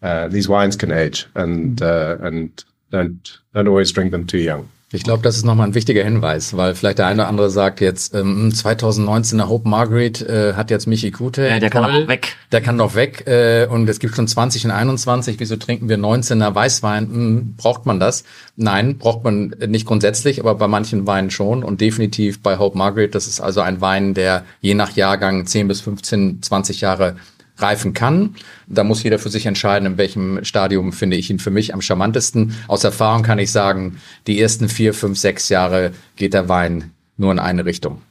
Uh, 0.01 0.27
these 0.27 0.49
wines 0.49 0.75
can 0.75 0.91
age, 0.91 1.25
and 1.35 1.81
uh, 1.81 2.17
and 2.19 2.65
don't 2.91 3.37
don't 3.53 3.67
always 3.69 3.93
drink 3.93 4.11
them 4.11 4.27
too 4.27 4.39
young. 4.39 4.69
Ich 4.95 5.01
glaube, 5.01 5.23
das 5.23 5.37
ist 5.37 5.43
nochmal 5.43 5.67
ein 5.67 5.73
wichtiger 5.73 6.03
Hinweis, 6.03 6.55
weil 6.55 6.75
vielleicht 6.75 6.99
der 6.99 7.07
eine 7.07 7.23
oder 7.23 7.27
andere 7.27 7.49
sagt 7.49 7.81
jetzt, 7.81 8.13
ähm, 8.13 8.51
2019er 8.53 9.49
Hope 9.49 9.67
Margaret 9.67 10.21
äh, 10.21 10.53
hat 10.53 10.69
jetzt 10.69 10.85
Michi 10.85 11.09
Kute. 11.09 11.47
Ja, 11.47 11.59
der 11.59 11.71
kann 11.71 11.83
auch 11.83 12.07
weg. 12.07 12.35
Der 12.51 12.61
kann 12.61 12.77
doch 12.77 12.93
weg 12.93 13.25
äh, 13.25 13.65
und 13.65 13.89
es 13.89 13.99
gibt 13.99 14.15
schon 14.15 14.27
20 14.27 14.65
und 14.65 14.71
21. 14.71 15.39
Wieso 15.39 15.55
trinken 15.55 15.89
wir 15.89 15.97
19er 15.97 16.53
Weißwein? 16.53 17.07
Hm, 17.07 17.55
braucht 17.57 17.87
man 17.87 17.99
das? 17.99 18.23
Nein, 18.55 18.99
braucht 18.99 19.23
man 19.23 19.55
nicht 19.65 19.87
grundsätzlich, 19.87 20.39
aber 20.39 20.53
bei 20.53 20.67
manchen 20.67 21.07
Weinen 21.07 21.31
schon 21.31 21.63
und 21.63 21.81
definitiv 21.81 22.43
bei 22.43 22.59
Hope 22.59 22.77
Margaret. 22.77 23.15
Das 23.15 23.25
ist 23.25 23.41
also 23.41 23.61
ein 23.61 23.81
Wein, 23.81 24.13
der 24.13 24.43
je 24.61 24.75
nach 24.75 24.95
Jahrgang 24.95 25.47
10 25.47 25.67
bis 25.69 25.81
15, 25.81 26.43
20 26.43 26.81
Jahre 26.81 27.15
reifen 27.57 27.93
kann. 27.93 28.35
Da 28.67 28.83
muss 28.83 29.03
jeder 29.03 29.19
für 29.19 29.29
sich 29.29 29.45
entscheiden, 29.45 29.85
in 29.85 29.97
welchem 29.97 30.43
Stadium 30.43 30.91
finde 30.91 31.17
ich 31.17 31.29
ihn 31.29 31.39
für 31.39 31.51
mich 31.51 31.73
am 31.73 31.81
charmantesten. 31.81 32.55
Aus 32.67 32.83
Erfahrung 32.83 33.23
kann 33.23 33.39
ich 33.39 33.51
sagen, 33.51 33.97
die 34.27 34.41
ersten 34.41 34.69
vier, 34.69 34.93
fünf, 34.93 35.19
sechs 35.19 35.49
Jahre 35.49 35.91
geht 36.15 36.33
der 36.33 36.49
Wein 36.49 36.91
nur 37.17 37.31
in 37.31 37.39
eine 37.39 37.65
Richtung. 37.65 38.01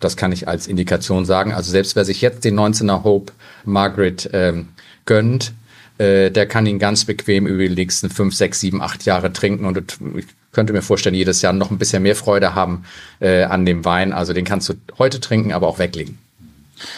Das 0.00 0.16
kann 0.16 0.32
ich 0.32 0.48
als 0.48 0.66
Indikation 0.66 1.24
sagen. 1.24 1.52
Also 1.52 1.70
selbst 1.70 1.94
wer 1.94 2.04
sich 2.04 2.20
jetzt 2.20 2.44
den 2.44 2.58
19er 2.58 3.04
Hope 3.04 3.32
Margaret 3.64 4.30
ähm, 4.32 4.68
gönnt, 5.04 5.52
äh, 5.98 6.30
der 6.30 6.46
kann 6.46 6.66
ihn 6.66 6.78
ganz 6.78 7.04
bequem 7.04 7.46
über 7.46 7.62
die 7.62 7.74
nächsten 7.74 8.08
fünf, 8.08 8.34
sechs, 8.34 8.60
sieben, 8.60 8.80
acht 8.80 9.04
Jahre 9.04 9.32
trinken 9.32 9.66
und 9.66 9.78
ich 10.16 10.26
könnte 10.52 10.72
mir 10.72 10.82
vorstellen, 10.82 11.14
jedes 11.14 11.42
Jahr 11.42 11.52
noch 11.52 11.70
ein 11.70 11.78
bisschen 11.78 12.02
mehr 12.02 12.16
Freude 12.16 12.54
haben 12.54 12.84
äh, 13.20 13.44
an 13.44 13.66
dem 13.66 13.84
Wein. 13.84 14.12
Also 14.12 14.32
den 14.32 14.44
kannst 14.44 14.68
du 14.68 14.74
heute 14.98 15.20
trinken, 15.20 15.52
aber 15.52 15.68
auch 15.68 15.78
weglegen. 15.78 16.18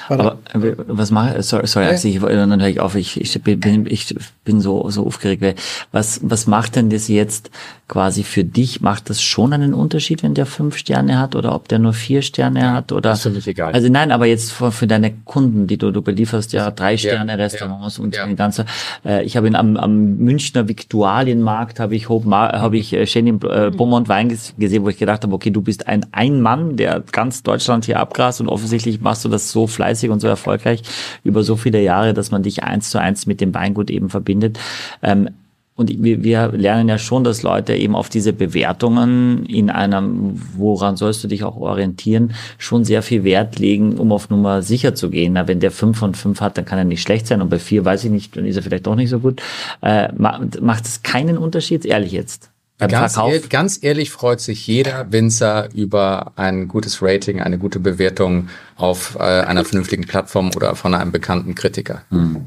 Aber 0.08 0.38
äh, 0.54 0.72
was 0.86 1.10
mache 1.10 1.42
sorry, 1.42 1.66
sorry 1.66 1.86
Axel, 1.86 2.10
ich, 2.10 2.20
wollte- 2.20 2.36
dann 2.36 2.60
höre 2.60 2.68
ich 2.68 2.80
auf, 2.80 2.94
ich, 2.94 3.20
ich 3.20 3.42
bin, 3.42 3.86
ich 3.86 4.14
bin 4.44 4.60
so, 4.60 4.88
so 4.90 5.06
aufgeregt. 5.06 5.42
weil 5.42 5.54
Was, 5.92 6.20
was 6.22 6.46
macht 6.46 6.76
denn 6.76 6.90
das 6.90 7.08
jetzt 7.08 7.50
quasi 7.88 8.22
für 8.24 8.44
dich? 8.44 8.80
Macht 8.80 9.10
das 9.10 9.20
schon 9.22 9.52
einen 9.52 9.74
Unterschied, 9.74 10.22
wenn 10.22 10.34
der 10.34 10.46
fünf 10.46 10.76
Sterne 10.76 11.18
hat 11.18 11.34
oder 11.36 11.54
ob 11.54 11.68
der 11.68 11.78
nur 11.78 11.92
vier 11.92 12.22
Sterne 12.22 12.72
hat? 12.72 12.92
Oder? 12.92 13.12
ist 13.12 13.22
für 13.22 13.30
mich 13.30 13.46
egal. 13.46 13.72
Also 13.72 13.88
nein, 13.88 14.12
aber 14.12 14.26
jetzt 14.26 14.52
für, 14.52 14.72
für 14.72 14.86
deine 14.86 15.12
Kunden, 15.24 15.66
die 15.66 15.76
du, 15.76 15.90
du 15.90 16.00
belieferst 16.02 16.52
ja 16.52 16.70
drei 16.70 16.96
Sterne 16.96 17.36
Restaurants 17.38 17.98
und 17.98 18.14
ja. 18.16 18.26
die 18.26 18.36
ganze, 18.36 18.64
äh, 19.04 19.22
ich 19.24 19.36
habe 19.36 19.46
ihn 19.46 19.54
am, 19.56 19.76
am 19.76 20.16
Münchner 20.16 20.68
Viktualienmarkt 20.68 21.80
habe 21.80 21.94
ich, 21.94 22.08
Mar- 22.08 22.52
habe 22.60 22.76
ich 22.78 22.92
äh, 22.92 23.04
Chenin 23.06 23.40
äh, 23.42 23.70
Beaumont 23.70 24.08
Wein 24.08 24.30
ges- 24.30 24.52
gesehen, 24.58 24.84
wo 24.84 24.88
ich 24.88 24.98
gedacht 24.98 25.22
habe, 25.24 25.34
okay, 25.34 25.50
du 25.50 25.60
bist 25.62 25.86
ein 25.88 26.06
Ein-Mann, 26.12 26.76
der 26.76 27.02
ganz 27.12 27.42
Deutschland 27.42 27.84
hier 27.84 27.98
abgrast 28.00 28.40
und 28.40 28.48
offensichtlich 28.48 29.00
machst 29.00 29.24
du 29.24 29.28
das 29.28 29.50
so 29.50 29.66
fleißig 29.72 30.10
und 30.10 30.20
so 30.20 30.28
erfolgreich 30.28 30.82
über 31.24 31.42
so 31.42 31.56
viele 31.56 31.82
Jahre, 31.82 32.14
dass 32.14 32.30
man 32.30 32.42
dich 32.42 32.62
eins 32.62 32.90
zu 32.90 33.00
eins 33.00 33.26
mit 33.26 33.40
dem 33.40 33.54
Weingut 33.54 33.90
eben 33.90 34.08
verbindet. 34.10 34.58
Ähm, 35.02 35.30
und 35.74 36.02
wir, 36.02 36.22
wir 36.22 36.48
lernen 36.48 36.90
ja 36.90 36.98
schon, 36.98 37.24
dass 37.24 37.42
Leute 37.42 37.74
eben 37.74 37.96
auf 37.96 38.10
diese 38.10 38.34
Bewertungen 38.34 39.46
in 39.46 39.70
einem, 39.70 40.40
woran 40.54 40.96
sollst 40.96 41.24
du 41.24 41.28
dich 41.28 41.44
auch 41.44 41.56
orientieren, 41.56 42.34
schon 42.58 42.84
sehr 42.84 43.02
viel 43.02 43.24
Wert 43.24 43.58
legen, 43.58 43.94
um 43.94 44.12
auf 44.12 44.28
Nummer 44.28 44.60
sicher 44.60 44.94
zu 44.94 45.08
gehen. 45.08 45.32
Na, 45.32 45.48
wenn 45.48 45.60
der 45.60 45.70
fünf 45.70 45.98
von 45.98 46.14
fünf 46.14 46.42
hat, 46.42 46.58
dann 46.58 46.66
kann 46.66 46.76
er 46.78 46.84
nicht 46.84 47.00
schlecht 47.00 47.26
sein. 47.26 47.40
Und 47.40 47.48
bei 47.48 47.58
vier 47.58 47.86
weiß 47.86 48.04
ich 48.04 48.10
nicht, 48.10 48.36
dann 48.36 48.44
ist 48.44 48.56
er 48.56 48.62
vielleicht 48.62 48.86
doch 48.86 48.96
nicht 48.96 49.08
so 49.08 49.18
gut. 49.18 49.40
Äh, 49.80 50.12
ma- 50.14 50.42
macht 50.60 50.84
es 50.84 51.02
keinen 51.02 51.38
Unterschied, 51.38 51.86
ehrlich 51.86 52.12
jetzt? 52.12 52.50
Ganz, 52.78 53.16
ehr, 53.16 53.38
ganz 53.48 53.78
ehrlich 53.82 54.10
freut 54.10 54.40
sich 54.40 54.66
jeder 54.66 55.12
Winzer 55.12 55.68
über 55.72 56.32
ein 56.36 56.66
gutes 56.66 57.00
Rating, 57.00 57.40
eine 57.40 57.56
gute 57.56 57.78
Bewertung 57.78 58.48
auf 58.82 59.16
äh, 59.18 59.22
einer 59.22 59.64
vernünftigen 59.64 60.06
Plattform 60.06 60.50
oder 60.56 60.74
von 60.74 60.94
einem 60.94 61.12
bekannten 61.12 61.54
Kritiker. 61.54 62.02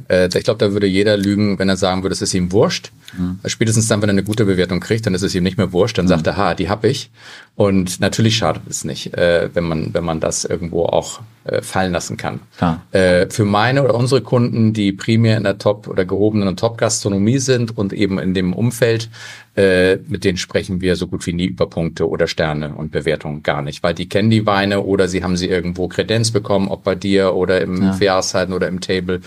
Äh, 0.09 0.27
ich 0.27 0.43
glaube, 0.43 0.59
da 0.59 0.73
würde 0.73 0.87
jeder 0.87 1.17
lügen, 1.17 1.57
wenn 1.59 1.69
er 1.69 1.77
sagen 1.77 2.03
würde, 2.03 2.13
es 2.13 2.21
ist 2.21 2.33
ihm 2.33 2.51
wurscht. 2.51 2.91
Spätestens 3.45 3.87
dann, 3.87 4.01
wenn 4.01 4.09
er 4.09 4.13
eine 4.13 4.23
gute 4.23 4.45
Bewertung 4.45 4.81
kriegt, 4.81 5.05
dann 5.05 5.13
ist 5.13 5.21
es 5.21 5.33
ihm 5.33 5.43
nicht 5.43 5.57
mehr 5.57 5.71
wurscht. 5.71 5.97
Dann 5.97 6.07
sagt 6.07 6.27
er, 6.27 6.35
ha, 6.35 6.53
die 6.53 6.69
hab 6.69 6.83
ich. 6.83 7.11
Und 7.55 8.01
natürlich 8.01 8.35
schadet 8.35 8.63
es 8.69 8.83
nicht, 8.83 9.13
äh, 9.13 9.49
wenn 9.53 9.63
man 9.63 9.93
wenn 9.93 10.03
man 10.03 10.19
das 10.19 10.43
irgendwo 10.43 10.85
auch 10.85 11.21
äh, 11.45 11.61
fallen 11.61 11.93
lassen 11.93 12.17
kann. 12.17 12.41
Klar. 12.57 12.81
Äh, 12.91 13.29
für 13.29 13.45
meine 13.45 13.83
oder 13.83 13.95
unsere 13.95 14.21
Kunden, 14.21 14.73
die 14.73 14.91
primär 14.91 15.37
in 15.37 15.43
der 15.43 15.57
Top- 15.57 15.87
oder 15.87 16.03
gehobenen 16.03 16.57
Top-Gastronomie 16.57 17.37
sind 17.37 17.77
und 17.77 17.93
eben 17.93 18.19
in 18.19 18.33
dem 18.33 18.51
Umfeld, 18.51 19.09
äh, 19.55 19.97
mit 20.07 20.25
denen 20.25 20.37
sprechen 20.37 20.81
wir 20.81 20.97
so 20.97 21.07
gut 21.07 21.25
wie 21.27 21.33
nie 21.33 21.45
über 21.45 21.69
Punkte 21.69 22.09
oder 22.09 22.27
Sterne 22.27 22.73
und 22.75 22.91
Bewertungen 22.91 23.41
gar 23.41 23.61
nicht, 23.61 23.83
weil 23.83 23.93
die 23.93 24.09
kennen 24.09 24.29
die 24.29 24.45
Weine 24.45 24.81
oder 24.81 25.07
sie 25.07 25.23
haben 25.23 25.37
sie 25.37 25.47
irgendwo 25.47 25.87
Kredenz 25.87 26.24
bekommen, 26.31 26.67
ob 26.67 26.83
bei 26.83 26.95
dir 26.95 27.35
oder 27.35 27.61
im 27.61 27.81
ja. 27.81 27.97
Jahreszeiten 27.97 28.53
oder 28.53 28.67
im 28.67 28.81
Table 28.81 29.21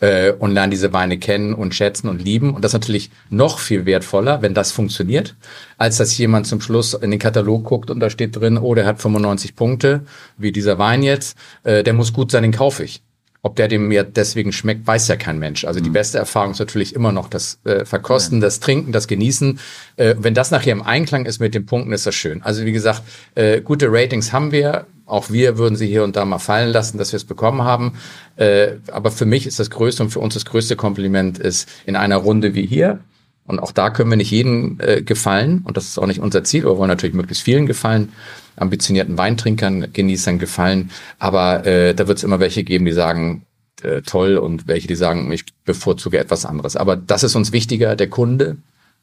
äh, 0.00 0.32
und 0.32 0.52
lernen 0.52 0.70
diese 0.70 0.92
Weine 0.92 1.18
kennen 1.18 1.54
und 1.54 1.74
schätzen 1.74 2.08
und 2.08 2.22
lieben. 2.22 2.54
Und 2.54 2.64
das 2.64 2.70
ist 2.70 2.80
natürlich 2.80 3.10
noch 3.30 3.58
viel 3.58 3.86
wertvoller, 3.86 4.42
wenn 4.42 4.54
das 4.54 4.72
funktioniert, 4.72 5.34
als 5.76 5.96
dass 5.96 6.16
jemand 6.18 6.46
zum 6.46 6.60
Schluss 6.60 6.94
in 6.94 7.10
den 7.10 7.20
Katalog 7.20 7.64
guckt 7.64 7.90
und 7.90 8.00
da 8.00 8.10
steht 8.10 8.36
drin, 8.36 8.58
oh, 8.58 8.74
der 8.74 8.86
hat 8.86 9.00
95 9.00 9.56
Punkte, 9.56 10.02
wie 10.36 10.52
dieser 10.52 10.78
Wein 10.78 11.02
jetzt, 11.02 11.36
äh, 11.64 11.82
der 11.82 11.94
muss 11.94 12.12
gut 12.12 12.30
sein, 12.30 12.42
den 12.42 12.52
kaufe 12.52 12.84
ich. 12.84 13.02
Ob 13.40 13.54
der 13.54 13.68
dem 13.68 13.86
mir 13.86 14.02
deswegen 14.02 14.50
schmeckt, 14.50 14.84
weiß 14.84 15.06
ja 15.06 15.16
kein 15.16 15.38
Mensch. 15.38 15.64
Also 15.64 15.78
die 15.78 15.90
beste 15.90 16.18
Erfahrung 16.18 16.50
ist 16.50 16.58
natürlich 16.58 16.94
immer 16.94 17.12
noch 17.12 17.28
das 17.28 17.60
äh, 17.64 17.84
Verkosten, 17.84 18.40
das 18.40 18.58
Trinken, 18.58 18.90
das 18.90 19.06
Genießen. 19.06 19.60
Äh, 19.96 20.16
wenn 20.18 20.34
das 20.34 20.50
nachher 20.50 20.72
im 20.72 20.82
Einklang 20.82 21.24
ist 21.24 21.38
mit 21.38 21.54
den 21.54 21.64
Punkten, 21.64 21.92
ist 21.92 22.04
das 22.04 22.16
schön. 22.16 22.42
Also 22.42 22.64
wie 22.64 22.72
gesagt, 22.72 23.02
äh, 23.36 23.60
gute 23.60 23.86
Ratings 23.90 24.32
haben 24.32 24.50
wir. 24.50 24.86
Auch 25.08 25.30
wir 25.30 25.58
würden 25.58 25.76
sie 25.76 25.86
hier 25.86 26.04
und 26.04 26.16
da 26.16 26.24
mal 26.24 26.38
fallen 26.38 26.70
lassen, 26.70 26.98
dass 26.98 27.12
wir 27.12 27.16
es 27.16 27.24
bekommen 27.24 27.62
haben. 27.62 27.94
Äh, 28.36 28.74
aber 28.92 29.10
für 29.10 29.26
mich 29.26 29.46
ist 29.46 29.58
das 29.58 29.70
größte 29.70 30.02
und 30.02 30.10
für 30.10 30.20
uns 30.20 30.34
das 30.34 30.44
größte 30.44 30.76
Kompliment 30.76 31.38
ist 31.38 31.68
in 31.86 31.96
einer 31.96 32.16
Runde 32.16 32.54
wie 32.54 32.66
hier. 32.66 33.00
Und 33.46 33.60
auch 33.60 33.72
da 33.72 33.88
können 33.90 34.10
wir 34.10 34.16
nicht 34.16 34.30
jedem 34.30 34.78
äh, 34.80 35.02
gefallen. 35.02 35.62
Und 35.64 35.76
das 35.76 35.86
ist 35.86 35.98
auch 35.98 36.06
nicht 36.06 36.20
unser 36.20 36.44
Ziel. 36.44 36.64
Wir 36.64 36.76
wollen 36.76 36.90
natürlich 36.90 37.14
möglichst 37.14 37.42
vielen 37.42 37.66
gefallen 37.66 38.12
ambitionierten 38.58 39.16
Weintrinkern, 39.18 39.92
Genießern 39.92 40.38
gefallen. 40.38 40.90
Aber 41.18 41.66
äh, 41.66 41.94
da 41.94 42.08
wird 42.08 42.18
es 42.18 42.24
immer 42.24 42.40
welche 42.40 42.64
geben, 42.64 42.84
die 42.84 42.92
sagen, 42.92 43.46
äh, 43.82 44.02
toll 44.02 44.36
und 44.36 44.66
welche, 44.66 44.88
die 44.88 44.96
sagen, 44.96 45.30
ich 45.32 45.44
bevorzuge 45.64 46.18
etwas 46.18 46.44
anderes. 46.44 46.76
Aber 46.76 46.96
das 46.96 47.22
ist 47.22 47.36
uns 47.36 47.52
wichtiger, 47.52 47.96
der 47.96 48.10
Kunde. 48.10 48.56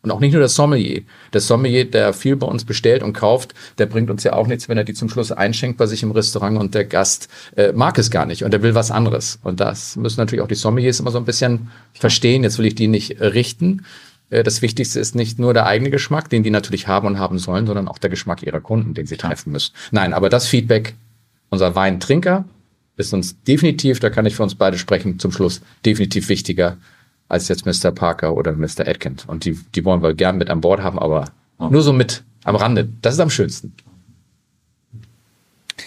Und 0.05 0.11
auch 0.11 0.19
nicht 0.19 0.33
nur 0.33 0.39
der 0.39 0.49
Sommelier. 0.49 1.01
Der 1.33 1.41
Sommelier, 1.41 1.89
der 1.89 2.13
viel 2.13 2.35
bei 2.35 2.45
uns 2.45 2.63
bestellt 2.63 3.01
und 3.01 3.13
kauft, 3.13 3.55
der 3.79 3.87
bringt 3.87 4.11
uns 4.11 4.23
ja 4.23 4.33
auch 4.33 4.45
nichts, 4.45 4.69
wenn 4.69 4.77
er 4.77 4.83
die 4.83 4.93
zum 4.93 5.09
Schluss 5.09 5.31
einschenkt 5.31 5.79
bei 5.79 5.87
sich 5.87 6.03
im 6.03 6.11
Restaurant 6.11 6.59
und 6.59 6.75
der 6.75 6.85
Gast 6.85 7.27
äh, 7.55 7.71
mag 7.71 7.97
es 7.97 8.11
gar 8.11 8.27
nicht 8.27 8.43
und 8.43 8.51
der 8.51 8.61
will 8.61 8.75
was 8.75 8.91
anderes. 8.91 9.39
Und 9.41 9.59
das 9.59 9.95
müssen 9.95 10.19
natürlich 10.19 10.43
auch 10.43 10.47
die 10.47 10.53
Sommeliers 10.53 10.99
immer 10.99 11.09
so 11.09 11.17
ein 11.17 11.25
bisschen 11.25 11.71
verstehen. 11.93 12.43
Jetzt 12.43 12.59
will 12.59 12.67
ich 12.67 12.75
die 12.75 12.87
nicht 12.87 13.19
richten. 13.19 13.83
Das 14.29 14.61
Wichtigste 14.61 14.99
ist 14.99 15.15
nicht 15.15 15.39
nur 15.39 15.55
der 15.55 15.65
eigene 15.65 15.89
Geschmack, 15.89 16.29
den 16.29 16.43
die 16.43 16.51
natürlich 16.51 16.87
haben 16.87 17.07
und 17.07 17.17
haben 17.17 17.39
sollen, 17.39 17.65
sondern 17.65 17.87
auch 17.87 17.97
der 17.97 18.11
Geschmack 18.11 18.43
ihrer 18.43 18.61
Kunden, 18.61 18.93
den 18.93 19.07
sie 19.07 19.17
treffen 19.17 19.51
müssen. 19.53 19.73
Nein, 19.89 20.13
aber 20.13 20.29
das 20.29 20.45
Feedback 20.45 20.93
unserer 21.49 21.73
Weintrinker 21.73 22.45
ist 22.97 23.11
uns 23.11 23.41
definitiv, 23.43 23.99
da 23.99 24.11
kann 24.11 24.27
ich 24.27 24.35
für 24.35 24.43
uns 24.43 24.53
beide 24.53 24.77
sprechen, 24.77 25.17
zum 25.17 25.31
Schluss 25.31 25.61
definitiv 25.83 26.29
wichtiger 26.29 26.77
als 27.28 27.47
jetzt 27.47 27.65
Mr. 27.65 27.91
Parker 27.91 28.36
oder 28.36 28.53
Mr. 28.53 28.88
Atkins. 28.88 29.26
Und 29.26 29.45
die, 29.45 29.59
die 29.73 29.86
wollen 29.86 30.03
wir 30.03 30.13
gern 30.13 30.38
mit 30.38 30.49
an 30.49 30.61
Bord 30.61 30.82
haben, 30.82 30.99
aber 30.99 31.26
nur 31.57 31.82
so 31.82 31.93
mit 31.93 32.23
am 32.43 32.55
Rande. 32.55 32.88
Das 33.01 33.15
ist 33.15 33.19
am 33.19 33.30
schönsten. 33.30 33.73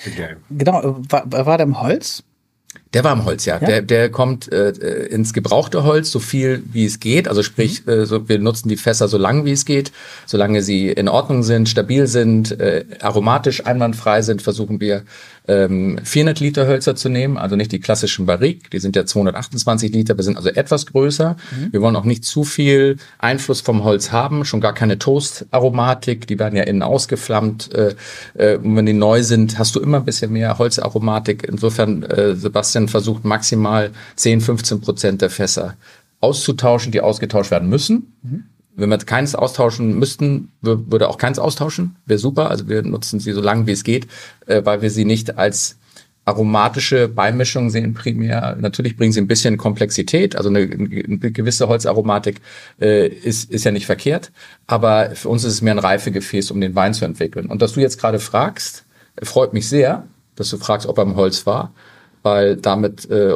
Okay. 0.07 0.36
Genau, 0.51 1.01
war, 1.09 1.24
war 1.30 1.57
der 1.57 1.66
im 1.66 1.80
Holz? 1.80 2.22
Der 2.95 3.05
war 3.05 3.12
im 3.12 3.24
Holz, 3.24 3.45
ja. 3.45 3.59
ja? 3.61 3.66
Der, 3.66 3.82
der 3.82 4.11
kommt 4.11 4.51
äh, 4.51 4.70
ins 5.07 5.32
gebrauchte 5.34 5.84
Holz, 5.84 6.11
so 6.11 6.20
viel 6.20 6.62
wie 6.72 6.86
es 6.86 7.01
geht. 7.01 7.28
Also 7.28 7.43
sprich, 7.43 7.84
mhm. 7.84 7.93
äh, 7.93 8.07
so, 8.07 8.28
wir 8.28 8.39
nutzen 8.39 8.68
die 8.68 8.76
Fässer 8.76 9.09
so 9.09 9.18
lang 9.18 9.45
wie 9.45 9.53
es 9.53 9.64
geht. 9.64 9.93
Solange 10.26 10.62
sie 10.62 10.89
in 10.89 11.09
Ordnung 11.09 11.43
sind, 11.43 11.68
stabil 11.68 12.07
sind, 12.07 12.59
äh, 12.61 12.84
aromatisch 13.01 13.66
einwandfrei 13.66 14.22
sind, 14.22 14.41
versuchen 14.41 14.80
wir 14.80 15.03
ähm, 15.49 15.99
400 16.05 16.40
Liter 16.40 16.66
Hölzer 16.66 16.94
zu 16.94 17.09
nehmen, 17.09 17.38
also 17.38 17.57
nicht 17.57 17.72
die 17.72 17.80
klassischen 17.80 18.26
Barrique, 18.26 18.70
die 18.70 18.78
sind 18.78 18.94
ja 18.94 19.07
228 19.07 19.92
Liter, 19.92 20.16
wir 20.16 20.24
sind 20.24 20.36
also 20.36 20.51
etwas 20.51 20.86
größer. 20.86 21.36
Mhm. 21.51 21.72
Wir 21.72 21.80
wollen 21.80 21.96
auch 21.96 22.05
nicht 22.05 22.24
zu 22.24 22.44
viel 22.44 22.99
Einfluss 23.18 23.61
vom 23.61 23.82
Holz 23.82 24.12
haben, 24.12 24.44
schon 24.44 24.61
gar 24.61 24.74
keine 24.74 24.99
Toast-Aromatik, 24.99 26.26
die 26.26 26.38
werden 26.38 26.57
ja 26.57 26.64
innen 26.64 26.82
ausgeflammt. 26.82 27.72
Äh, 27.74 27.94
äh, 28.34 28.59
wenn 28.62 28.86
die 28.86 28.92
neu 28.92 29.22
sind, 29.22 29.59
hast 29.59 29.74
du 29.74 29.80
immer 29.80 29.99
ein 29.99 30.05
bisschen 30.05 30.32
mehr 30.32 30.59
Holzaromatik. 30.59 31.46
Insofern, 31.49 32.03
äh, 32.03 32.36
Sebastian 32.36 32.88
versucht 32.88 33.24
maximal 33.24 33.90
10, 34.16 34.40
15 34.40 34.80
Prozent 34.80 35.22
der 35.22 35.30
Fässer 35.30 35.74
auszutauschen, 36.20 36.92
die 36.92 37.01
ausgetauscht 37.01 37.51
werden 37.51 37.68
müssen. 37.68 38.12
Mhm. 38.22 38.44
Wenn 38.79 38.91
wir 38.91 38.99
keins 38.99 39.35
austauschen 39.35 39.99
müssten, 39.99 40.53
würde 40.62 41.09
auch 41.09 41.18
keins 41.18 41.39
austauschen. 41.39 41.97
Wäre 42.07 42.18
super. 42.18 42.51
Also 42.51 42.68
wir 42.68 42.83
nutzen 42.83 43.20
sie 43.20 43.33
so 43.33 43.41
lange 43.41 43.66
wie 43.66 43.72
es 43.72 43.85
geht, 43.85 44.07
äh, 44.47 44.64
weil 44.64 44.83
wir 44.83 44.91
sie 44.91 45.05
nicht 45.05 45.37
als 45.37 45.79
aromatische 46.29 47.09
Beimischung 47.09 47.70
sehen 47.70 47.95
primär. 47.95 48.57
Natürlich 48.61 48.97
bringen 48.99 49.12
sie 49.12 49.20
ein 49.20 49.26
bisschen 49.26 49.57
Komplexität, 49.57 50.37
also 50.37 50.51
eine, 50.51 50.59
eine 50.61 51.18
gewisse 51.33 51.68
Holzaromatik 51.68 52.43
äh, 52.81 53.09
ist, 53.09 53.51
ist 53.51 53.64
ja 53.64 53.70
nicht 53.70 53.87
verkehrt, 53.87 54.31
aber 54.66 55.12
für 55.14 55.31
uns 55.31 55.45
ist 55.45 55.55
es 55.55 55.62
mehr 55.62 55.72
ein 55.72 55.79
Reifegefäß, 55.79 56.51
um 56.51 56.61
den 56.61 56.74
Wein 56.74 56.93
zu 56.93 57.07
entwickeln. 57.07 57.47
Und 57.47 57.62
dass 57.62 57.72
du 57.72 57.81
jetzt 57.81 57.99
gerade 57.99 58.18
fragst, 58.18 58.85
freut 59.22 59.55
mich 59.55 59.68
sehr, 59.70 60.05
dass 60.37 60.51
du 60.51 60.59
fragst, 60.59 60.87
ob 60.87 60.99
er 60.99 61.05
im 61.05 61.16
Holz 61.16 61.47
war, 61.47 61.72
weil 62.22 62.57
damit 62.57 63.11
äh, 63.11 63.35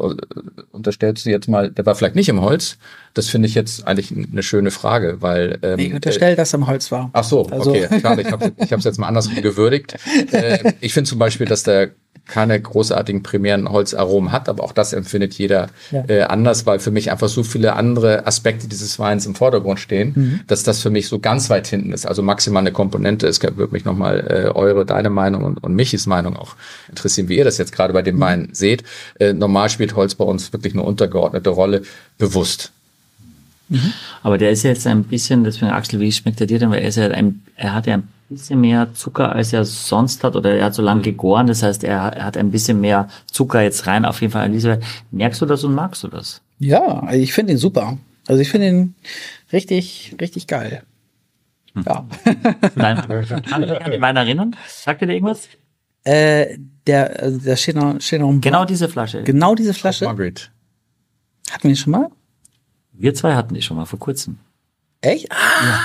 unterstellst 0.71 1.25
du 1.25 1.31
jetzt 1.31 1.49
mal, 1.49 1.71
der 1.71 1.87
war 1.87 1.95
vielleicht 1.95 2.15
nicht 2.15 2.29
im 2.29 2.43
Holz. 2.43 2.77
Das 3.15 3.29
finde 3.29 3.49
ich 3.49 3.55
jetzt 3.55 3.87
eigentlich 3.87 4.13
eine 4.13 4.43
schöne 4.43 4.71
Frage, 4.71 5.19
weil 5.21 5.59
ähm, 5.63 5.79
ich 5.79 5.93
unterstelle, 5.93 6.33
äh, 6.33 6.37
dass 6.37 6.55
im 6.55 6.67
Holz 6.67 6.91
war. 6.91 7.11
Ach 7.13 7.25
so, 7.25 7.47
also. 7.47 7.71
okay, 7.71 7.89
schade. 8.01 8.23
Ich 8.23 8.73
habe 8.73 8.79
es 8.79 8.85
jetzt 8.85 8.99
mal 8.99 9.09
andersrum 9.09 9.41
gewürdigt. 9.43 9.97
Äh, 10.33 10.75
ich 10.81 10.95
finde 10.95 11.09
zum 11.09 11.19
Beispiel, 11.19 11.47
dass 11.47 11.63
der 11.63 11.91
keine 12.27 12.61
großartigen 12.61 13.23
primären 13.23 13.69
Holzaromen 13.69 14.33
hat, 14.33 14.49
aber 14.49 14.63
auch 14.63 14.73
das 14.73 14.93
empfindet 14.93 15.35
jeder 15.35 15.69
ja. 15.91 16.05
äh, 16.09 16.23
anders, 16.23 16.67
weil 16.67 16.79
für 16.79 16.91
mich 16.91 17.11
einfach 17.11 17.29
so 17.29 17.43
viele 17.43 17.75
andere 17.75 18.27
Aspekte 18.27 18.69
dieses 18.69 18.99
Weins 18.99 19.27
im 19.27 19.35
Vordergrund 19.35 19.81
stehen, 19.81 20.13
mhm. 20.15 20.41
dass 20.47 20.63
das 20.63 20.81
für 20.81 20.91
mich 20.91 21.09
so 21.09 21.19
ganz 21.19 21.51
weit 21.51 21.67
hinten 21.67 21.93
ist. 21.93 22.07
Also 22.07 22.23
maximal 22.23 22.61
eine 22.61 22.73
Komponente. 22.73 23.27
Es 23.27 23.43
würde 23.43 23.73
mich 23.73 23.85
nochmal 23.85 24.27
äh, 24.29 24.57
eure, 24.57 24.87
deine 24.87 25.11
Meinung 25.11 25.45
und, 25.45 25.63
und 25.63 25.75
Michis 25.75 26.07
Meinung 26.07 26.37
auch 26.37 26.55
interessieren, 26.89 27.29
wie 27.29 27.39
ihr 27.39 27.45
das 27.45 27.59
jetzt 27.59 27.73
gerade 27.73 27.93
bei 27.93 28.03
dem 28.03 28.17
mhm. 28.17 28.21
Wein 28.21 28.49
seht. 28.53 28.85
Äh, 29.19 29.33
normal 29.33 29.69
spielt 29.69 29.97
Holz 29.97 30.15
bei 30.15 30.25
uns 30.25 30.53
wirklich 30.53 30.75
eine 30.75 30.83
untergeordnete 30.83 31.51
Rolle, 31.51 31.83
bewusst. 32.19 32.73
Mhm. 33.73 33.93
Aber 34.23 34.39
der 34.39 34.51
ist 34.51 34.63
jetzt 34.63 34.87
ein 34.87 35.05
bisschen, 35.05 35.45
deswegen 35.45 35.73
Axel, 35.73 35.99
wie 36.01 36.13
schmeckt 36.13 36.41
er 36.41 36.47
dir 36.47 36.59
denn? 36.59 36.71
Weil 36.71 36.83
er 36.83 36.89
ist 36.89 36.97
ja 36.97 37.09
ein, 37.09 37.43
er 37.57 37.75
hat 37.75 37.87
ja 37.87 37.95
ein 37.95 38.09
bisschen 38.29 38.61
mehr 38.61 38.93
Zucker, 38.95 39.33
als 39.33 39.53
er 39.53 39.65
sonst 39.65 40.23
hat, 40.25 40.37
oder 40.37 40.55
er 40.55 40.67
hat 40.67 40.75
so 40.75 40.83
lange 40.83 41.01
mhm. 41.01 41.05
gegoren, 41.05 41.47
das 41.47 41.63
heißt, 41.63 41.85
er, 41.85 41.99
er, 41.99 42.25
hat 42.25 42.37
ein 42.37 42.51
bisschen 42.51 42.81
mehr 42.81 43.09
Zucker 43.27 43.63
jetzt 43.63 43.87
rein, 43.87 44.05
auf 44.05 44.21
jeden 44.21 44.33
Fall 44.33 44.45
an 44.45 44.53
diese. 44.53 44.81
Merkst 45.11 45.41
du 45.41 45.47
das 45.47 45.65
und 45.65 45.75
magst 45.75 46.03
du 46.03 46.09
das? 46.09 46.43
Ja, 46.59 47.11
ich 47.13 47.33
finde 47.33 47.53
ihn 47.53 47.59
super. 47.59 47.99
Also 48.29 48.41
ich 48.41 48.51
finde 48.51 48.69
ihn 48.69 48.95
richtig, 49.53 50.17
richtig 50.21 50.47
geil. 50.47 50.83
Hm. 51.75 51.85
Ja. 51.87 52.07
Nein, 52.75 52.97
kann 53.49 53.63
ich 53.63 53.71
an 53.71 53.91
den 53.91 54.03
erinnern? 54.03 54.57
Sagt 54.69 55.03
ihr 55.03 55.09
dir 55.09 55.15
irgendwas? 55.15 55.49
Äh, 56.05 56.59
der, 56.87 57.23
also 57.23 57.39
der 57.39 57.57
Chenon, 57.57 57.99
Chenon 58.01 58.41
Genau 58.41 58.65
diese 58.65 58.89
Flasche. 58.89 59.23
Genau 59.23 59.55
diese 59.55 59.73
Flasche. 59.73 60.05
Margaret. 60.05 60.51
Hatten 61.51 61.65
wir 61.65 61.71
die 61.71 61.77
schon 61.77 61.93
mal? 61.93 62.11
Wir 63.03 63.15
zwei 63.15 63.35
hatten 63.35 63.55
die 63.55 63.63
schon 63.63 63.77
mal 63.77 63.85
vor 63.85 63.99
kurzem. 63.99 64.39
Echt? 65.01 65.31
Ah! 65.31 65.65
Ja 65.65 65.81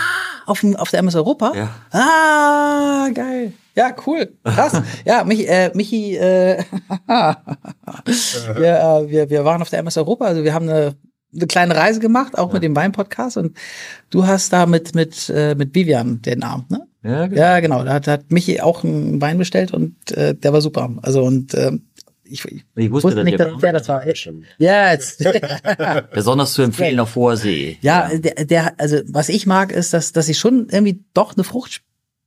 auf, 0.47 0.61
dem, 0.61 0.75
auf 0.75 0.89
der 0.89 0.99
MS 1.01 1.15
Europa? 1.15 1.51
Ja. 1.55 1.69
Ah, 1.91 3.09
geil. 3.13 3.53
Ja, 3.75 3.93
cool. 4.07 4.33
Krass. 4.43 4.81
ja, 5.05 5.23
Michi, 5.23 5.45
äh, 5.45 5.71
Michi 5.75 6.15
äh, 6.15 6.63
wir, 7.07 8.79
äh, 8.79 9.09
wir, 9.09 9.29
wir 9.29 9.45
waren 9.45 9.61
auf 9.61 9.69
der 9.69 9.79
MS 9.79 9.97
Europa, 9.97 10.25
also 10.25 10.43
wir 10.43 10.53
haben 10.53 10.67
eine, 10.67 10.95
eine 11.35 11.47
kleine 11.47 11.75
Reise 11.75 11.99
gemacht, 11.99 12.37
auch 12.37 12.47
ja. 12.47 12.53
mit 12.53 12.63
dem 12.63 12.75
Wein-Podcast 12.75 13.37
und 13.37 13.57
du 14.09 14.25
hast 14.25 14.51
da 14.53 14.65
mit, 14.65 14.95
mit, 14.95 15.29
äh, 15.29 15.53
mit 15.55 15.75
Vivian 15.75 16.21
den 16.21 16.43
Abend, 16.43 16.71
ne? 16.71 16.87
Ja, 17.03 17.27
genau. 17.27 17.41
Ja, 17.41 17.59
genau. 17.59 17.83
Da 17.83 17.93
hat, 17.93 18.07
hat 18.07 18.31
Michi 18.31 18.59
auch 18.59 18.83
einen 18.83 19.21
Wein 19.21 19.37
bestellt 19.37 19.73
und 19.73 20.11
äh, 20.11 20.33
der 20.33 20.51
war 20.51 20.61
super. 20.61 20.89
Also 21.03 21.23
und 21.23 21.53
äh, 21.53 21.71
ich, 22.29 22.45
ich, 22.45 22.65
ich 22.75 22.91
wusste, 22.91 23.09
wusste 23.09 23.23
nicht, 23.23 23.39
dass 23.39 23.53
wer 23.59 23.73
das 23.73 23.87
war. 23.87 24.03
Ja, 24.57 24.91
jetzt. 24.91 25.23
Besonders 26.13 26.53
zu 26.53 26.61
empfehlen 26.61 26.99
auf 26.99 27.15
hoher 27.15 27.37
See. 27.37 27.77
Ja, 27.81 28.09
der, 28.13 28.45
der, 28.45 28.79
also 28.79 28.97
was 29.07 29.29
ich 29.29 29.45
mag, 29.45 29.71
ist, 29.71 29.93
dass, 29.93 30.11
dass 30.11 30.29
ich 30.29 30.37
schon 30.37 30.67
irgendwie 30.69 31.03
doch 31.13 31.35
eine 31.35 31.43
Frucht 31.43 31.81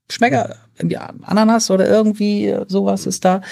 schmecke. 0.09 0.57
Irgendwie 0.78 0.96
Ananas 0.96 1.70
oder 1.70 1.88
irgendwie 1.88 2.57
sowas 2.68 3.07
ist 3.07 3.24
da. 3.24 3.42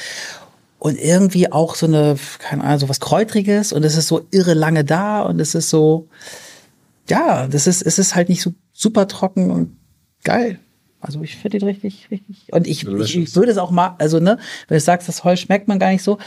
Und 0.79 0.99
irgendwie 0.99 1.51
auch 1.51 1.75
so 1.75 1.87
eine, 1.87 2.17
keine 2.39 2.63
Ahnung, 2.65 2.79
so 2.79 2.89
was 2.89 3.01
Kräutriges 3.01 3.73
und 3.73 3.85
es 3.85 3.97
ist 3.97 4.09
so 4.09 4.27
irre 4.31 4.55
lange 4.55 4.85
da 4.85 5.23
und 5.23 5.41
es 5.41 5.55
ist 5.55 5.71
so, 5.71 6.09
ja, 7.09 7.49
das 7.49 7.67
ist, 7.67 7.83
es 7.83 7.99
ist 7.99 8.15
halt 8.15 8.29
nicht 8.29 8.43
so 8.43 8.55
super 8.73 9.09
trocken 9.09 9.51
und 9.51 9.77
geil. 10.23 10.61
Also 11.01 11.23
ich 11.23 11.37
finde 11.37 11.59
ihn 11.59 11.65
richtig, 11.65 12.09
richtig. 12.11 12.49
Und 12.51 12.67
ich, 12.67 12.87
ich, 12.87 13.17
ich, 13.17 13.37
würde 13.37 13.53
es 13.53 13.59
auch 13.59 13.71
mal, 13.71 13.95
also 13.99 14.19
ne, 14.19 14.39
wenn 14.67 14.77
du 14.77 14.81
sagst, 14.81 15.09
das 15.09 15.23
Heu 15.23 15.37
schmeckt 15.37 15.69
man 15.69 15.79
gar 15.79 15.91
nicht 15.91 16.03
so, 16.03 16.19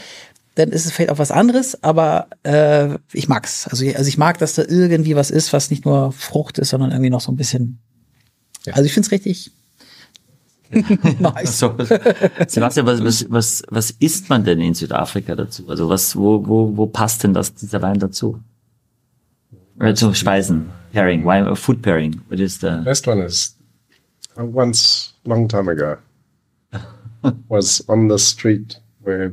dann 0.54 0.70
ist 0.70 0.86
es 0.86 0.92
vielleicht 0.92 1.10
auch 1.10 1.18
was 1.18 1.30
anderes, 1.30 1.82
aber 1.82 2.28
äh, 2.42 2.98
ich 3.12 3.28
mag's. 3.28 3.68
Also, 3.68 3.86
also 3.86 4.08
ich 4.08 4.18
mag, 4.18 4.38
dass 4.38 4.54
da 4.54 4.62
irgendwie 4.66 5.16
was 5.16 5.30
ist, 5.30 5.52
was 5.52 5.70
nicht 5.70 5.84
nur 5.84 6.12
Frucht 6.12 6.58
ist, 6.58 6.70
sondern 6.70 6.90
irgendwie 6.90 7.10
noch 7.10 7.20
so 7.20 7.32
ein 7.32 7.36
bisschen. 7.36 7.78
Ja. 8.64 8.74
Also 8.74 8.84
ich 8.84 8.92
finde 8.92 9.06
es 9.06 9.12
richtig. 9.12 9.50
nice. 11.18 11.58
so, 11.58 11.74
Sebastian, 12.46 12.86
was, 12.86 13.02
was, 13.02 13.26
was, 13.30 13.62
was 13.68 13.90
isst 13.92 14.30
man 14.30 14.44
denn 14.44 14.60
in 14.60 14.74
Südafrika 14.74 15.34
dazu? 15.34 15.68
Also 15.68 15.88
was, 15.88 16.16
wo, 16.16 16.46
wo, 16.46 16.76
wo 16.76 16.86
passt 16.86 17.24
denn 17.24 17.34
das, 17.34 17.54
dieser 17.54 17.82
Wein 17.82 17.98
dazu? 17.98 18.40
Oder 19.78 19.94
zu 19.94 20.14
Speisen, 20.14 20.70
Pairing, 20.92 21.24
Wine, 21.24 21.56
Food 21.56 21.82
Pairing. 21.82 22.20
What 22.28 22.40
is 22.40 22.60
the 22.60 22.80
best 22.84 23.06
one 23.08 23.22
is 23.24 23.56
once 24.36 25.12
long 25.24 25.48
time 25.48 25.68
ago 25.68 25.98
was 27.48 27.82
on 27.88 28.08
the 28.08 28.18
street 28.18 28.76
where 29.02 29.32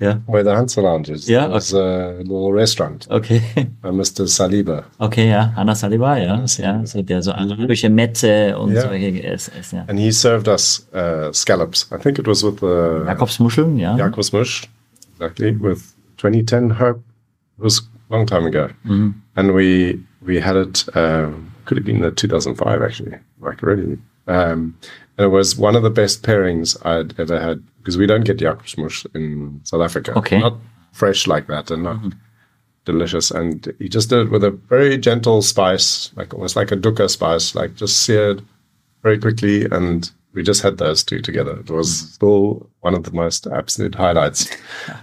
yeah 0.00 0.18
where 0.26 0.42
the 0.42 0.54
Hansa 0.54 0.80
Lounge 0.80 1.08
is. 1.08 1.28
Yeah, 1.28 1.46
was 1.46 1.72
okay. 1.72 2.18
a 2.18 2.22
little 2.22 2.52
restaurant. 2.52 3.06
Okay. 3.10 3.40
By 3.82 3.90
Mr. 3.90 4.26
Saliba. 4.28 4.84
Okay, 5.00 5.28
ja, 5.30 5.52
Anna 5.56 5.74
Saliba, 5.74 6.18
ja, 6.18 6.44
ja, 6.58 6.86
so 6.86 7.02
der 7.02 7.22
so 7.22 7.32
arabische 7.32 7.88
Mette 7.88 8.58
und 8.58 8.72
yeah. 8.72 8.82
solche 8.82 9.22
Essen. 9.24 9.78
Ja. 9.78 9.84
And 9.88 9.98
he 9.98 10.10
served 10.12 10.48
us 10.48 10.86
uh, 10.92 11.32
scallops. 11.32 11.90
I 11.92 11.98
think 11.98 12.18
it 12.18 12.26
was 12.26 12.42
with 12.42 12.60
the 12.60 13.04
Jakobsmuscheln, 13.06 13.78
ja. 13.78 13.96
Jakobsmusch, 13.96 14.66
exactly 15.14 15.52
with 15.52 15.94
2010 16.18 16.70
herb. 16.78 17.02
It 17.58 17.64
was 17.64 17.88
a 18.10 18.14
long 18.14 18.26
time 18.26 18.46
ago, 18.46 18.68
mm 18.84 18.90
-hmm. 18.90 19.14
and 19.36 19.52
we 19.52 19.98
we 20.20 20.40
had 20.40 20.56
it. 20.56 20.86
Uh, 20.94 21.30
could 21.64 21.78
have 21.78 21.84
been 21.84 22.00
the 22.00 22.10
2005 22.10 22.82
actually, 22.82 23.18
like 23.40 23.62
really 23.62 23.98
um, 24.26 24.78
and 25.18 25.26
it 25.26 25.28
was 25.28 25.56
one 25.56 25.76
of 25.76 25.82
the 25.82 25.90
best 25.90 26.22
pairings 26.22 26.76
I'd 26.84 27.18
ever 27.18 27.40
had 27.40 27.62
because 27.78 27.96
we 27.96 28.06
don't 28.06 28.24
get 28.24 28.38
Jakobsmush 28.38 29.06
in 29.14 29.60
South 29.64 29.82
Africa. 29.82 30.16
Okay. 30.18 30.38
Not 30.38 30.58
fresh 30.92 31.26
like 31.26 31.46
that 31.46 31.70
and 31.70 31.84
not 31.84 31.96
mm-hmm. 31.96 32.10
delicious. 32.84 33.30
And 33.30 33.72
he 33.78 33.88
just 33.88 34.10
did 34.10 34.26
it 34.26 34.30
with 34.30 34.44
a 34.44 34.50
very 34.50 34.98
gentle 34.98 35.40
spice, 35.42 36.12
like 36.16 36.34
almost 36.34 36.56
like 36.56 36.72
a 36.72 36.76
dukkha 36.76 37.08
spice, 37.08 37.54
like 37.54 37.74
just 37.74 38.02
seared 38.02 38.42
very 39.02 39.18
quickly 39.18 39.66
and 39.66 40.10
we 40.36 40.42
just 40.42 40.62
had 40.62 40.76
those 40.76 41.02
two 41.02 41.20
together. 41.20 41.58
It 41.58 41.70
was 41.70 41.88
mm. 41.88 42.14
still 42.14 42.70
one 42.80 42.94
of 42.94 43.04
the 43.04 43.10
most 43.10 43.46
absolute 43.46 43.96
highlights. 43.96 44.48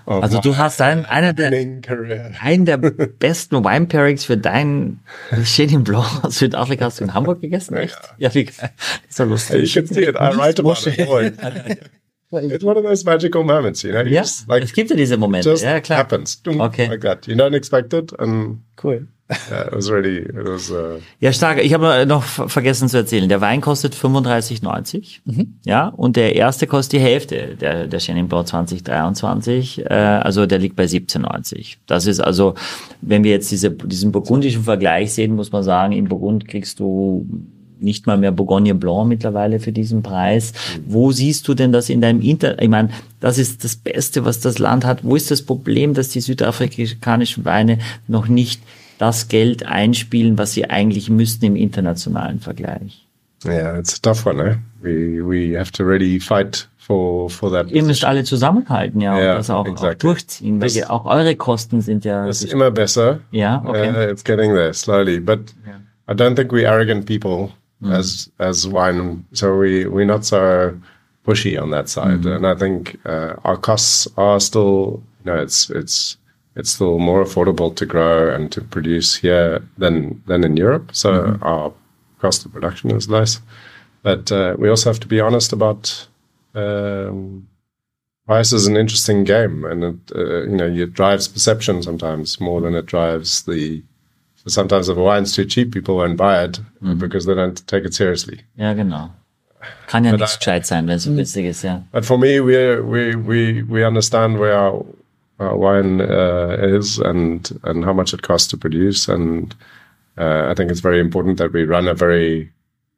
also 0.05 0.39
du 0.39 0.55
hast 0.55 0.79
ein, 0.79 1.05
einer 1.05 1.33
der, 1.33 1.51
einen 1.51 2.65
der 2.65 2.77
besten 3.19 3.65
Wine 3.65 3.87
Pairings 3.87 4.23
für 4.23 4.37
dein 4.37 4.99
Chenin 5.43 5.83
Blanc 5.83 6.23
aus 6.23 6.37
Südafrika 6.37 6.85
hast 6.85 6.99
du 6.99 7.05
in 7.05 7.13
Hamburg 7.13 7.41
gegessen, 7.41 7.75
echt? 7.75 7.97
Ja, 8.17 8.29
ja 8.29 8.35
wie 8.35 8.45
geil. 8.45 8.69
Ist 9.09 9.19
doch 9.19 9.25
lustig. 9.25 9.75
You 9.75 9.81
can 9.81 9.93
see 9.93 10.03
it. 10.03 10.15
I 10.15 10.29
write 10.37 10.59
about 10.59 10.87
it. 10.87 11.89
It's 12.35 12.63
one 12.63 12.77
of 12.77 12.83
those 12.83 13.05
magical 13.05 13.43
moments, 13.43 13.83
you 13.83 13.91
know? 13.91 14.01
Ja, 14.01 14.21
yes, 14.21 14.45
like, 14.47 14.63
es 14.63 14.73
gibt 14.73 14.89
ja 14.89 14.95
diese 14.95 15.17
Momente. 15.17 15.49
Just 15.49 15.63
ja, 15.63 15.79
klar. 15.79 15.99
happens. 15.99 16.41
Okay. 16.47 16.87
Like 16.87 17.01
that. 17.01 17.27
You 17.27 17.35
don't 17.35 17.53
expect 17.53 17.93
it 17.93 18.11
and 18.19 18.59
cool. 18.81 19.07
Yeah, 19.29 19.67
it 19.67 19.73
was 19.73 19.89
really, 19.89 20.17
it 20.17 20.45
was, 20.45 20.69
uh 20.69 20.99
ja, 21.19 21.31
stark. 21.31 21.63
Ich 21.63 21.73
habe 21.73 22.05
noch 22.05 22.23
vergessen 22.23 22.89
zu 22.89 22.97
erzählen. 22.97 23.29
Der 23.29 23.39
Wein 23.39 23.61
kostet 23.61 23.95
35,90. 23.95 25.19
Mhm. 25.23 25.55
Ja, 25.65 25.87
und 25.87 26.17
der 26.17 26.35
erste 26.35 26.67
kostet 26.67 26.93
die 26.93 26.99
Hälfte, 26.99 27.55
der, 27.55 27.87
der 27.87 27.99
Chenin 27.99 28.27
Blanc 28.27 28.47
2023. 28.47 29.85
Äh, 29.85 29.93
also 29.93 30.45
der 30.45 30.59
liegt 30.59 30.75
bei 30.75 30.85
17,90. 30.85 31.77
Das 31.87 32.05
ist 32.05 32.19
also, 32.19 32.55
wenn 33.01 33.23
wir 33.23 33.31
jetzt 33.31 33.49
diese, 33.49 33.71
diesen 33.71 34.11
burgundischen 34.11 34.63
Vergleich 34.63 35.13
sehen, 35.13 35.35
muss 35.35 35.51
man 35.51 35.63
sagen, 35.63 35.93
in 35.93 36.09
Burgund 36.09 36.47
kriegst 36.47 36.79
du 36.79 37.25
nicht 37.83 38.07
mal 38.07 38.17
mehr 38.17 38.31
Bourgogne 38.31 38.73
Blanc 38.73 39.07
mittlerweile 39.07 39.59
für 39.59 39.71
diesen 39.71 40.03
Preis. 40.03 40.53
Wo 40.85 41.11
siehst 41.11 41.47
du 41.47 41.53
denn 41.53 41.71
das 41.71 41.89
in 41.89 42.01
deinem 42.01 42.21
Inter? 42.21 42.61
Ich 42.61 42.69
meine, 42.69 42.89
das 43.19 43.37
ist 43.37 43.63
das 43.63 43.75
Beste, 43.75 44.25
was 44.25 44.39
das 44.39 44.57
Land 44.57 44.85
hat. 44.85 45.03
Wo 45.03 45.15
ist 45.15 45.29
das 45.31 45.41
Problem, 45.41 45.93
dass 45.93 46.09
die 46.09 46.21
südafrikanischen 46.21 47.45
Weine 47.45 47.79
noch 48.07 48.27
nicht 48.27 48.61
das 48.97 49.27
Geld 49.27 49.65
einspielen, 49.65 50.37
was 50.37 50.53
sie 50.53 50.69
eigentlich 50.69 51.09
müssten 51.09 51.45
im 51.45 51.55
internationalen 51.55 52.39
Vergleich? 52.39 53.07
Yeah, 53.45 53.77
it's 53.77 53.95
a 53.95 53.99
tough 54.01 54.25
one. 54.25 54.41
Eh? 54.41 54.55
We 54.81 55.21
we 55.25 55.57
have 55.59 55.71
to 55.73 55.83
really 55.83 56.19
fight 56.19 56.69
for 56.77 57.29
for 57.29 57.51
that. 57.51 57.69
Ihr 57.71 57.83
müsst 57.83 58.05
alle 58.05 58.23
zusammenhalten, 58.23 59.01
ja, 59.01 59.19
Ja, 59.19 59.31
und 59.31 59.37
das 59.39 59.49
auch, 59.49 59.65
auch 59.65 59.67
exactly. 59.67 59.97
durchziehen, 60.09 60.61
weil 60.61 60.69
Das- 60.69 60.89
auch 60.89 61.05
eure 61.05 61.35
Kosten 61.35 61.81
sind 61.81 62.05
ja. 62.05 62.25
It's 62.27 62.43
immer 62.43 62.71
besser. 62.71 63.19
Ja, 63.31 63.61
okay. 63.65 63.89
Uh, 63.89 64.09
it's 64.11 64.23
getting 64.23 64.53
there 64.53 64.73
slowly, 64.73 65.19
but 65.19 65.53
I 66.09 66.13
don't 66.13 66.35
think 66.35 66.51
we're 66.53 66.67
arrogant 66.69 67.05
people 67.05 67.49
as 67.89 68.31
as 68.39 68.65
wine. 68.69 69.25
So 69.33 69.59
we 69.59 69.85
we're 69.87 70.05
not 70.05 70.23
so 70.23 70.71
pushy 71.25 71.57
on 71.59 71.71
that 71.71 71.89
side, 71.89 72.25
and 72.25 72.45
I 72.45 72.55
think 72.55 72.97
uh, 73.05 73.35
our 73.43 73.57
costs 73.57 74.09
are 74.17 74.39
still, 74.39 75.01
you 75.25 75.31
know, 75.31 75.41
it's 75.41 75.69
it's 75.69 76.17
it's 76.55 76.71
still 76.71 76.99
more 76.99 77.23
affordable 77.23 77.75
to 77.75 77.85
grow 77.85 78.33
and 78.33 78.51
to 78.51 78.61
produce 78.61 79.15
here 79.15 79.61
than 79.77 80.21
than 80.27 80.43
in 80.43 80.57
Europe. 80.57 80.89
So 80.93 81.37
our 81.41 81.71
cost 82.19 82.45
of 82.45 82.53
production 82.53 82.91
is 82.91 83.07
less, 83.09 83.41
but 84.03 84.31
uh, 84.31 84.55
we 84.57 84.69
also 84.69 84.89
have 84.89 84.99
to 85.01 85.07
be 85.07 85.19
honest 85.21 85.53
about. 85.53 86.07
Um, 86.55 87.47
price 88.27 88.53
is 88.53 88.67
an 88.67 88.77
interesting 88.77 89.23
game, 89.25 89.65
and 89.65 89.83
it, 89.83 89.95
uh, 90.15 90.43
you 90.43 90.55
know 90.55 90.67
it 90.67 90.93
drives 90.93 91.27
perception 91.27 91.81
sometimes 91.83 92.39
more 92.39 92.61
than 92.61 92.75
it 92.75 92.85
drives 92.85 93.43
the. 93.43 93.81
So 94.35 94.49
sometimes 94.49 94.89
if 94.89 94.97
a 94.97 95.01
wine's 95.01 95.33
too 95.33 95.45
cheap, 95.45 95.71
people 95.73 95.95
won't 95.95 96.17
buy 96.17 96.43
it 96.43 96.59
because 96.99 97.25
they 97.25 97.33
don't 97.33 97.65
take 97.67 97.85
it 97.85 97.93
seriously. 97.93 98.41
Ja, 98.57 98.73
genau. 98.73 99.09
Kann 99.87 100.03
ja 100.03 100.11
But 100.11 100.19
nicht 100.19 100.35
I- 100.35 100.37
gescheit 100.39 100.65
sein, 100.65 100.87
wenn 100.87 100.97
es 100.97 101.03
so 101.05 101.11
günstig 101.11 101.45
ist, 101.45 101.63
ja. 101.63 101.83
But 101.93 102.05
for 102.05 102.17
me, 102.17 102.39
we 102.43 102.81
we 102.81 103.15
we 103.15 103.63
we 103.63 103.85
understand 103.87 104.37
where 104.39 104.53
our, 104.57 104.85
our 105.43 105.57
wine 105.57 106.01
uh, 106.01 106.57
is 106.59 106.99
and 106.99 107.59
and 107.63 107.83
how 107.85 107.93
much 107.93 108.13
it 108.13 108.21
costs 108.21 108.47
to 108.49 108.57
produce, 108.57 109.07
and 109.07 109.55
uh, 110.17 110.47
I 110.49 110.53
think 110.53 110.71
it's 110.71 110.79
very 110.79 110.99
important 110.99 111.37
that 111.37 111.53
we 111.53 111.63
run 111.63 111.87
a 111.87 111.93
very 111.93 112.51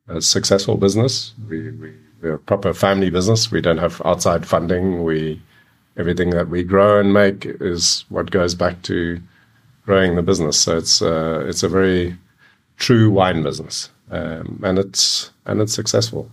uh, 0.10 0.20
successful 0.20 0.78
business. 0.78 1.34
We 1.50 1.72
we 1.72 1.94
we're 2.22 2.36
a 2.36 2.40
proper 2.40 2.74
family 2.74 3.10
business. 3.10 3.52
We 3.52 3.62
don't 3.62 3.78
have 3.78 4.02
outside 4.06 4.46
funding. 4.46 5.04
We 5.04 5.42
everything 5.98 6.32
that 6.32 6.50
we 6.50 6.64
grow 6.64 7.00
and 7.00 7.14
make 7.14 7.46
is 7.46 8.06
what 8.10 8.32
goes 8.32 8.56
back 8.56 8.82
to 8.84 9.22
growing 9.86 10.16
the 10.16 10.22
business. 10.22 10.60
So 10.60 10.78
it's 10.78 11.02
uh, 11.02 11.46
it's 11.48 11.64
a 11.64 11.70
very 11.70 12.18
true 12.78 13.10
wine 13.10 13.44
business, 13.44 13.90
um, 14.12 14.62
and 14.64 14.80
it's 14.80 15.32
and 15.46 15.62
it's 15.62 15.74
successful. 15.74 16.30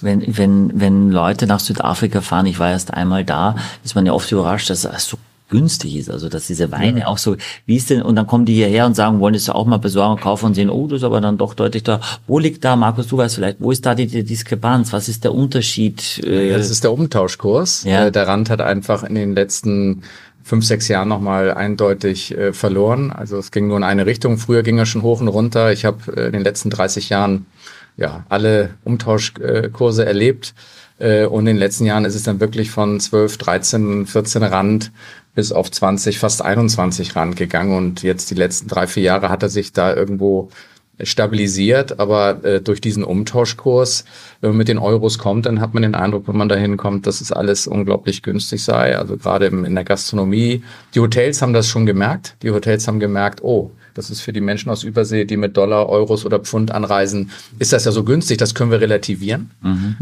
Wenn, 0.00 0.36
wenn, 0.36 0.70
wenn 0.74 1.10
Leute 1.10 1.46
nach 1.46 1.60
Südafrika 1.60 2.20
fahren, 2.20 2.46
ich 2.46 2.58
war 2.58 2.70
erst 2.70 2.92
einmal 2.92 3.24
da, 3.24 3.56
ist 3.84 3.94
man 3.94 4.06
ja 4.06 4.12
oft 4.12 4.30
überrascht, 4.32 4.70
dass 4.70 4.84
es 4.84 5.06
so 5.06 5.16
günstig 5.50 5.96
ist, 5.96 6.10
also 6.10 6.28
dass 6.28 6.46
diese 6.46 6.72
Weine 6.72 7.06
auch 7.06 7.18
so, 7.18 7.36
wie 7.66 7.76
ist 7.76 7.90
denn, 7.90 8.02
und 8.02 8.16
dann 8.16 8.26
kommen 8.26 8.44
die 8.44 8.54
hierher 8.54 8.86
und 8.86 8.96
sagen, 8.96 9.20
wollen 9.20 9.34
es 9.34 9.48
auch 9.50 9.66
mal 9.66 9.76
besorgen 9.78 10.20
kaufen 10.20 10.46
und 10.46 10.54
sehen, 10.54 10.70
oh, 10.70 10.86
das 10.88 10.98
ist 10.98 11.04
aber 11.04 11.20
dann 11.20 11.38
doch 11.38 11.54
deutlich 11.54 11.82
da. 11.84 12.00
Wo 12.26 12.38
liegt 12.38 12.64
da, 12.64 12.76
Markus, 12.76 13.06
du 13.08 13.18
weißt 13.18 13.36
vielleicht, 13.36 13.60
wo 13.60 13.70
ist 13.70 13.84
da 13.86 13.94
die, 13.94 14.06
die 14.06 14.24
Diskrepanz? 14.24 14.92
Was 14.92 15.08
ist 15.08 15.22
der 15.22 15.34
Unterschied? 15.34 16.20
Äh, 16.24 16.50
Ja, 16.50 16.56
das 16.56 16.70
ist 16.70 16.82
der 16.82 16.92
Umtauschkurs. 16.92 17.84
Ja. 17.84 18.06
Äh, 18.06 18.12
Der 18.12 18.26
Rand 18.26 18.50
hat 18.50 18.62
einfach 18.62 19.04
in 19.04 19.14
den 19.14 19.34
letzten 19.34 20.02
fünf, 20.42 20.64
sechs 20.64 20.88
Jahren 20.88 21.08
nochmal 21.08 21.52
eindeutig 21.54 22.36
äh, 22.36 22.52
verloren. 22.52 23.12
Also 23.12 23.38
es 23.38 23.50
ging 23.50 23.68
nur 23.68 23.76
in 23.76 23.84
eine 23.84 24.06
Richtung. 24.06 24.38
Früher 24.38 24.62
ging 24.62 24.78
er 24.78 24.86
schon 24.86 25.02
hoch 25.02 25.20
und 25.20 25.28
runter. 25.28 25.72
Ich 25.72 25.84
habe 25.84 26.16
äh, 26.16 26.26
in 26.26 26.32
den 26.32 26.42
letzten 26.42 26.70
30 26.70 27.10
Jahren 27.10 27.46
ja 27.96 28.24
alle 28.28 28.70
Umtauschkurse 28.84 30.04
erlebt. 30.04 30.54
Äh, 30.98 31.26
und 31.26 31.40
in 31.40 31.46
den 31.46 31.56
letzten 31.56 31.86
Jahren 31.86 32.04
ist 32.04 32.14
es 32.14 32.22
dann 32.22 32.40
wirklich 32.40 32.70
von 32.70 33.00
12, 33.00 33.38
13, 33.38 34.06
14 34.06 34.42
Rand 34.42 34.92
bis 35.34 35.50
auf 35.50 35.70
20, 35.70 36.18
fast 36.18 36.42
21 36.42 37.16
Rand 37.16 37.36
gegangen. 37.36 37.76
Und 37.76 38.02
jetzt 38.02 38.30
die 38.30 38.36
letzten 38.36 38.68
drei, 38.68 38.86
vier 38.86 39.02
Jahre 39.02 39.28
hat 39.28 39.42
er 39.42 39.48
sich 39.48 39.72
da 39.72 39.94
irgendwo 39.94 40.50
stabilisiert, 41.02 41.98
aber 41.98 42.44
äh, 42.44 42.60
durch 42.60 42.80
diesen 42.80 43.02
Umtauschkurs, 43.02 44.04
wenn 44.40 44.50
man 44.50 44.58
mit 44.58 44.68
den 44.68 44.78
Euros 44.78 45.18
kommt, 45.18 45.46
dann 45.46 45.60
hat 45.60 45.74
man 45.74 45.82
den 45.82 45.96
Eindruck, 45.96 46.28
wenn 46.28 46.36
man 46.36 46.48
da 46.48 46.54
hinkommt, 46.54 47.08
dass 47.08 47.20
es 47.20 47.32
alles 47.32 47.66
unglaublich 47.66 48.22
günstig 48.22 48.62
sei. 48.62 48.96
Also 48.96 49.16
gerade 49.16 49.46
in 49.46 49.74
der 49.74 49.84
Gastronomie. 49.84 50.62
Die 50.94 51.00
Hotels 51.00 51.42
haben 51.42 51.52
das 51.52 51.66
schon 51.66 51.84
gemerkt. 51.84 52.36
Die 52.42 52.50
Hotels 52.52 52.86
haben 52.86 53.00
gemerkt, 53.00 53.42
oh, 53.42 53.72
das 53.94 54.10
ist 54.10 54.20
für 54.20 54.32
die 54.32 54.40
Menschen 54.40 54.70
aus 54.70 54.82
Übersee, 54.82 55.24
die 55.24 55.36
mit 55.36 55.56
Dollar, 55.56 55.88
Euros 55.88 56.26
oder 56.26 56.40
Pfund 56.40 56.72
anreisen, 56.72 57.30
ist 57.58 57.72
das 57.72 57.84
ja 57.84 57.92
so 57.92 58.04
günstig, 58.04 58.38
das 58.38 58.54
können 58.54 58.70
wir 58.70 58.80
relativieren. 58.80 59.50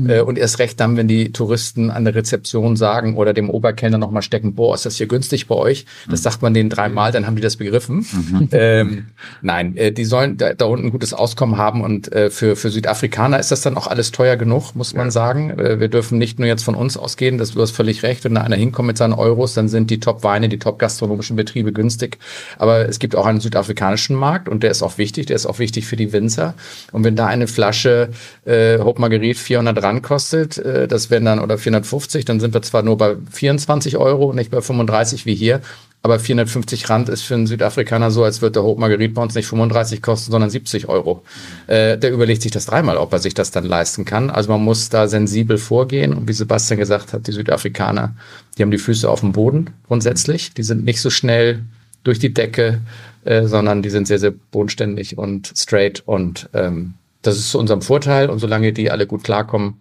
Äh, 0.09 0.21
und 0.21 0.39
erst 0.39 0.59
recht 0.59 0.81
dann, 0.81 0.97
wenn 0.97 1.09
die 1.09 1.33
Touristen 1.33 1.91
an 1.91 2.05
der 2.05 2.15
Rezeption 2.15 2.77
sagen 2.77 3.17
oder 3.17 3.33
dem 3.33 3.51
Oberkellner 3.51 3.99
nochmal 3.99 4.23
stecken, 4.23 4.55
boah, 4.55 4.75
ist 4.75 4.87
das 4.87 4.97
hier 4.97 5.07
günstig 5.07 5.47
bei 5.47 5.55
euch? 5.55 5.87
Das 6.09 6.23
sagt 6.23 6.43
man 6.43 6.55
denen 6.55 6.71
dreimal, 6.71 7.13
dann 7.13 7.27
haben 7.27 7.37
die 7.37 7.43
das 7.43 7.57
begriffen. 7.57 8.07
Ähm, 8.53 9.07
nein, 9.41 9.77
äh, 9.77 9.93
die 9.93 10.05
sollen 10.05 10.37
da, 10.37 10.53
da 10.53 10.67
unten 10.67 10.87
ein 10.87 10.91
gutes 10.91 11.15
Auskommen 11.15 11.57
haben 11.57 11.81
und 11.83 12.13
äh, 12.13 12.29
für, 12.29 12.57
für 12.57 12.71
Südafrikaner 12.71 13.39
ist 13.39 13.51
das 13.51 13.63
dann 13.63 13.77
auch 13.77 13.87
alles 13.87 14.11
teuer 14.11 14.37
genug, 14.37 14.75
muss 14.75 14.95
man 14.95 15.11
sagen. 15.11 15.51
Äh, 15.59 15.81
wir 15.81 15.89
dürfen 15.89 16.19
nicht 16.19 16.39
nur 16.39 16.49
jetzt 16.49 16.65
von 16.65 16.75
uns 16.75 16.97
ausgehen, 16.97 17.39
dass 17.39 17.53
du 17.53 17.61
hast 17.61 17.71
völlig 17.71 18.03
recht, 18.03 18.25
wenn 18.25 18.35
da 18.35 18.43
einer 18.43 18.57
hinkommt 18.57 18.89
mit 18.89 18.99
seinen 18.99 19.15
Euros, 19.15 19.55
dann 19.55 19.69
sind 19.69 19.91
die 19.91 20.01
Top-Weine, 20.01 20.49
die 20.49 20.59
top-gastronomischen 20.59 21.37
Betriebe 21.37 21.73
günstig. 21.73 22.19
Aber 22.59 22.89
es 22.89 22.99
gibt 22.99 23.17
auch 23.17 23.27
einen 23.27 23.41
südafrikanischen 23.83 24.17
Markt 24.17 24.49
und 24.49 24.63
der 24.63 24.71
ist 24.71 24.83
auch 24.83 24.99
wichtig, 24.99 25.27
der 25.27 25.37
ist 25.37 25.47
auch 25.47 25.59
wichtig 25.59 25.87
für 25.87 25.97
die 25.97 26.13
Winzer. 26.13 26.55
Und 26.93 27.05
wenn 27.05 27.17
da 27.17 27.27
eine 27.27 27.47
Flasche 27.47 28.11
äh, 28.45 28.79
Hope 28.79 29.01
Marguerite 29.01 29.39
400 29.39 29.83
Rand 29.83 30.03
kostet, 30.03 30.59
äh, 30.59 30.87
das 30.87 31.11
wären 31.11 31.25
dann 31.25 31.41
oder 31.41 31.59
450, 31.59 32.25
dann 32.25 32.41
sind 32.41 32.55
wir 32.55 32.63
zwar 32.63 32.83
nur 32.83 32.97
bei 32.97 33.17
24 33.33 33.97
Euro, 33.97 34.33
nicht 34.33 34.51
bei 34.51 34.61
35 34.61 35.27
wie 35.27 35.35
hier, 35.35 35.61
aber 36.05 36.19
450 36.19 36.91
Rand 36.91 37.09
ist 37.09 37.23
für 37.23 37.35
einen 37.35 37.47
Südafrikaner 37.47 38.11
so, 38.11 38.25
als 38.25 38.43
würde 38.43 38.55
der 38.55 38.63
Hope 38.65 38.81
Marguerite 38.81 39.15
bei 39.15 39.23
uns 39.23 39.35
nicht 39.35 39.47
35 39.47 40.03
kosten, 40.03 40.33
sondern 40.33 40.51
70 40.51 40.89
Euro. 40.89 41.23
Äh, 41.67 41.97
der 41.99 42.13
überlegt 42.13 42.43
sich 42.43 42.53
das 42.53 42.67
dreimal, 42.67 42.97
ob 42.97 43.13
er 43.13 43.19
sich 43.19 43.35
das 43.35 43.51
dann 43.51 43.65
leisten 43.65 44.05
kann. 44.05 44.31
Also 44.31 44.51
man 44.51 44.63
muss 44.63 44.89
da 44.89 45.07
sensibel 45.07 45.59
vorgehen. 45.59 46.13
Und 46.13 46.27
wie 46.29 46.33
Sebastian 46.33 46.81
gesagt 46.81 47.13
hat, 47.13 47.27
die 47.29 47.33
Südafrikaner, 47.33 48.15
die 48.57 48.63
haben 48.63 48.73
die 48.73 48.79
Füße 48.79 49.09
auf 49.09 49.21
dem 49.21 49.33
Boden 49.33 49.71
grundsätzlich. 49.87 50.53
Die 50.55 50.65
sind 50.65 50.85
nicht 50.85 51.01
so 51.01 51.11
schnell 51.11 51.61
durch 52.05 52.19
die 52.19 52.35
Decke, 52.35 52.81
äh, 53.25 53.47
sondern 53.47 53.83
die 53.83 53.91
sind 53.91 54.07
sehr, 54.07 54.19
sehr 54.19 54.31
bodenständig 54.31 55.19
und 55.19 55.53
straight. 55.57 56.03
Und 56.07 56.49
ähm, 56.53 56.95
das 57.23 57.39
ist 57.39 57.51
zu 57.51 57.59
unserem 57.59 57.83
Vorteil. 57.83 58.31
Und 58.31 58.39
solange 58.39 58.73
die 58.73 58.91
alle 58.91 59.07
gut 59.07 59.25
klarkommen, 59.25 59.81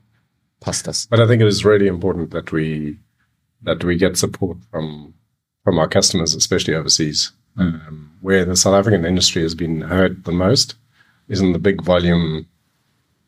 passt 0.60 0.88
das. 0.88 1.08
But 1.08 1.20
I 1.20 1.28
think 1.28 1.42
it 1.42 1.48
is 1.48 1.66
really 1.66 1.88
important 1.88 2.32
that 2.32 2.52
we 2.54 2.98
that 3.66 3.84
we 3.84 3.98
get 3.98 4.18
support 4.18 4.58
from 4.70 5.14
from 5.64 5.78
our 5.78 5.88
customers, 5.88 6.36
especially 6.36 6.76
overseas, 6.76 7.34
um, 7.58 8.12
where 8.22 8.46
the 8.46 8.56
South 8.56 8.74
African 8.74 9.06
industry 9.06 9.44
has 9.44 9.56
been 9.56 9.82
hurt 9.82 10.24
the 10.26 10.32
most 10.32 10.78
is 11.28 11.42
in 11.42 11.54
the 11.54 11.60
big 11.60 11.84
volume 11.84 12.46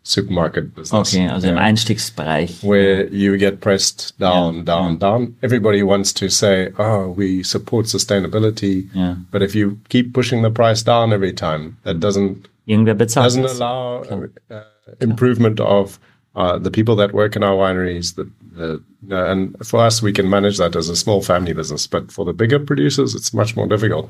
supermarket 0.04 0.76
business. 0.76 1.14
okay, 1.16 1.28
also 1.30 1.48
im 1.48 1.56
Yeah. 1.56 1.64
Einstiegsbereich. 1.64 2.62
where 2.64 3.08
you 3.08 3.38
get 3.38 3.62
pressed 3.62 4.14
down, 4.20 4.56
Yeah, 4.58 4.64
down, 4.64 4.98
down. 5.00 5.36
Everybody 5.42 5.82
wants 5.84 6.14
to 6.14 6.30
say, 6.30 6.72
"Oh, 6.78 7.14
we 7.18 7.42
support 7.44 7.86
sustainability," 7.88 8.90
Yeah. 8.94 9.16
but 9.32 9.42
if 9.42 9.56
you 9.56 9.78
keep 9.90 10.14
pushing 10.14 10.42
the 10.44 10.52
price 10.52 10.84
down 10.84 11.14
every 11.14 11.32
time, 11.34 11.78
that 11.84 12.00
doesn't 12.00 12.48
Irgendwer 12.68 12.96
bezahlt 12.98 13.24
doesn't 13.26 13.44
das. 13.44 13.58
allow 13.60 14.04
uh, 14.12 14.28
uh, 14.54 14.64
improvement 15.00 15.60
of 15.60 16.00
uh, 16.36 16.58
the 16.58 16.72
people 16.72 16.96
that 16.96 17.14
work 17.14 17.36
in 17.36 17.44
our 17.44 17.56
wineries. 17.56 18.16
The, 18.16 18.28
the, 18.58 18.82
know, 19.08 19.26
and 19.32 19.56
for 19.66 19.80
us, 19.88 20.02
we 20.02 20.12
can 20.12 20.30
manage 20.30 20.58
that 20.58 20.76
as 20.76 20.90
a 20.90 20.96
small 20.96 21.22
family 21.22 21.54
business. 21.54 21.88
But 21.88 22.12
for 22.12 22.26
the 22.26 22.34
bigger 22.34 22.60
producers, 22.60 23.16
it's 23.16 23.34
much 23.34 23.56
more 23.56 23.68
difficult, 23.68 24.10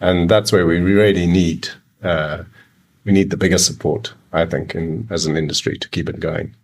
and 0.00 0.28
that's 0.28 0.52
where 0.52 0.66
we 0.66 0.78
really 0.78 1.26
need 1.26 1.68
uh, 2.02 2.44
we 3.04 3.12
need 3.12 3.30
the 3.30 3.36
bigger 3.36 3.58
support. 3.58 4.16
I 4.32 4.46
think, 4.46 4.74
in, 4.74 5.06
as 5.10 5.26
an 5.26 5.36
industry, 5.36 5.78
to 5.78 5.88
keep 5.88 6.08
it 6.08 6.20
going. 6.20 6.54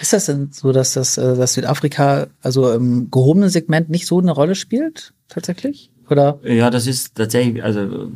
Ist 0.00 0.12
das 0.12 0.26
denn 0.26 0.50
so, 0.52 0.72
dass 0.72 0.92
das 0.94 1.16
äh, 1.16 1.36
dass 1.36 1.54
Südafrika 1.54 2.26
also 2.42 2.72
im 2.72 3.10
gehobenen 3.10 3.48
Segment 3.48 3.88
nicht 3.88 4.06
so 4.06 4.18
eine 4.20 4.32
Rolle 4.32 4.54
spielt, 4.54 5.12
tatsächlich? 5.28 5.90
Oder? 6.10 6.38
Ja, 6.44 6.70
das 6.70 6.86
ist 6.86 7.14
tatsächlich, 7.14 7.62
also 7.62 8.10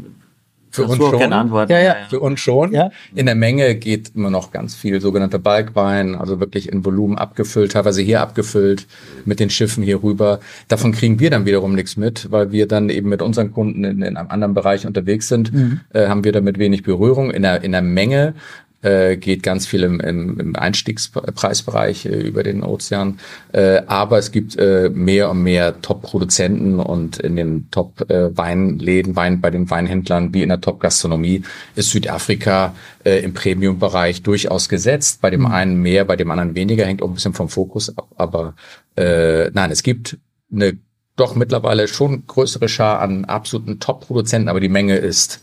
Für 0.71 0.85
uns 0.85 0.97
schon. 0.97 1.19
keine 1.19 1.37
Antwort. 1.37 1.69
Ja, 1.71 1.81
ja. 1.81 1.97
Für 2.09 2.21
uns 2.21 2.41
schon. 2.41 2.73
Ja. 2.73 2.91
In 3.15 3.27
der 3.27 3.35
Menge 3.35 3.75
geht 3.75 4.13
immer 4.15 4.31
noch 4.31 4.53
ganz 4.53 4.75
viel 4.75 5.01
sogenannter 5.01 5.39
Balkwein, 5.39 6.15
also 6.15 6.39
wirklich 6.39 6.71
in 6.71 6.85
Volumen 6.85 7.19
abgefüllt, 7.19 7.73
teilweise 7.73 8.03
hier 8.03 8.21
abgefüllt 8.21 8.87
mit 9.25 9.41
den 9.41 9.51
Schiffen 9.51 9.83
hier 9.83 10.03
rüber. 10.03 10.41
Davon 10.69 10.93
kriegen 10.93 11.19
wir 11.19 11.31
dann 11.31 11.45
wiederum 11.45 11.75
nichts 11.75 11.97
mit, 11.97 12.31
weil 12.31 12.53
wir 12.53 12.69
dann 12.69 12.89
eben 12.89 13.09
mit 13.09 13.21
unseren 13.21 13.53
Kunden 13.53 13.85
in, 13.85 14.03
in 14.03 14.17
einem 14.17 14.31
anderen 14.31 14.55
Bereich 14.55 14.87
unterwegs 14.87 15.29
sind, 15.29 15.53
äh, 15.93 16.07
haben 16.07 16.25
wir 16.25 16.33
damit 16.33 16.59
wenig 16.59 16.83
Berührung. 16.83 17.31
In 17.31 17.43
der, 17.43 17.63
in 17.63 17.73
der 17.73 17.83
Menge 17.83 18.35
äh, 18.83 19.17
geht 19.17 19.43
ganz 19.43 19.67
viel 19.67 19.83
im, 19.83 20.01
im, 20.01 20.41
im 20.41 20.57
Einstiegspreisbereich 20.57 22.07
äh, 22.07 22.21
über 22.21 22.43
den 22.43 22.63
Ozean. 22.63 23.19
Äh, 23.53 23.83
aber 23.87 24.19
es 24.19 24.33
gibt 24.33 24.57
äh, 24.57 24.91
mehr 24.91 25.31
und 25.31 25.43
mehr 25.43 25.81
Top-Produzenten 25.83 26.81
und 26.81 27.19
in 27.19 27.37
den 27.37 27.71
Top-Weinläden, 27.71 29.17
Wein, 29.17 29.41
bei 29.41 29.51
den 29.51 29.69
Weinhändlern 29.71 30.33
wie 30.33 30.43
in 30.43 30.49
der 30.49 30.61
Top-Gastronomie 30.61 31.43
ist 31.75 31.91
Südafrika 31.91 32.75
äh, 33.05 33.23
im 33.23 33.35
Premium-Bereich 33.35 34.23
durchaus 34.23 34.69
gesetzt. 34.69 35.21
Bei 35.21 35.31
dem 35.31 35.47
einen 35.47 35.81
mehr, 35.83 36.05
bei 36.05 36.17
dem 36.17 36.31
anderen 36.31 36.55
weniger, 36.55 36.87
hängt 36.87 37.03
auch 37.03 37.09
ein 37.09 37.15
bisschen 37.15 37.35
vom 37.35 37.49
Fokus 37.49 37.97
ab. 37.97 38.09
Aber 38.17 38.55
äh, 38.97 39.51
nein, 39.51 39.71
es 39.71 39.83
gibt 39.83 40.19
eine 40.53 40.79
doch 41.17 41.35
mittlerweile 41.35 41.87
schon 41.87 42.27
größere 42.27 42.69
Schar 42.69 43.01
an 43.01 43.27
absoluten 43.27 43.79
Top-Produzenten, 43.79 44.49
aber 44.49 44.61
die 44.61 44.71
Menge 44.71 44.97
ist, 44.97 45.41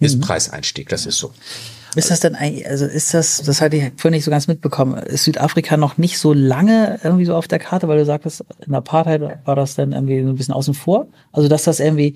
ist 0.00 0.20
Preiseinstieg, 0.20 0.88
das 0.88 1.06
ist 1.06 1.18
so. 1.18 1.32
Ist 1.96 2.10
das 2.10 2.20
denn 2.20 2.34
eigentlich, 2.34 2.66
also 2.68 2.86
ist 2.86 3.14
das, 3.14 3.42
das 3.42 3.60
hatte 3.60 3.76
ich 3.76 3.92
vorhin 3.96 4.16
nicht 4.16 4.24
so 4.24 4.30
ganz 4.30 4.48
mitbekommen, 4.48 4.94
ist 4.98 5.24
Südafrika 5.24 5.76
noch 5.76 5.98
nicht 5.98 6.18
so 6.18 6.32
lange 6.32 6.98
irgendwie 7.02 7.24
so 7.24 7.34
auf 7.34 7.48
der 7.48 7.58
Karte, 7.58 7.88
weil 7.88 7.98
du 7.98 8.04
sagtest, 8.04 8.44
in 8.64 8.72
der 8.72 8.78
Apartheid 8.78 9.22
war 9.44 9.56
das 9.56 9.74
dann 9.74 9.92
irgendwie 9.92 10.22
so 10.22 10.28
ein 10.28 10.36
bisschen 10.36 10.54
außen 10.54 10.74
vor? 10.74 11.06
Also, 11.32 11.48
dass 11.48 11.64
das 11.64 11.80
irgendwie 11.80 12.14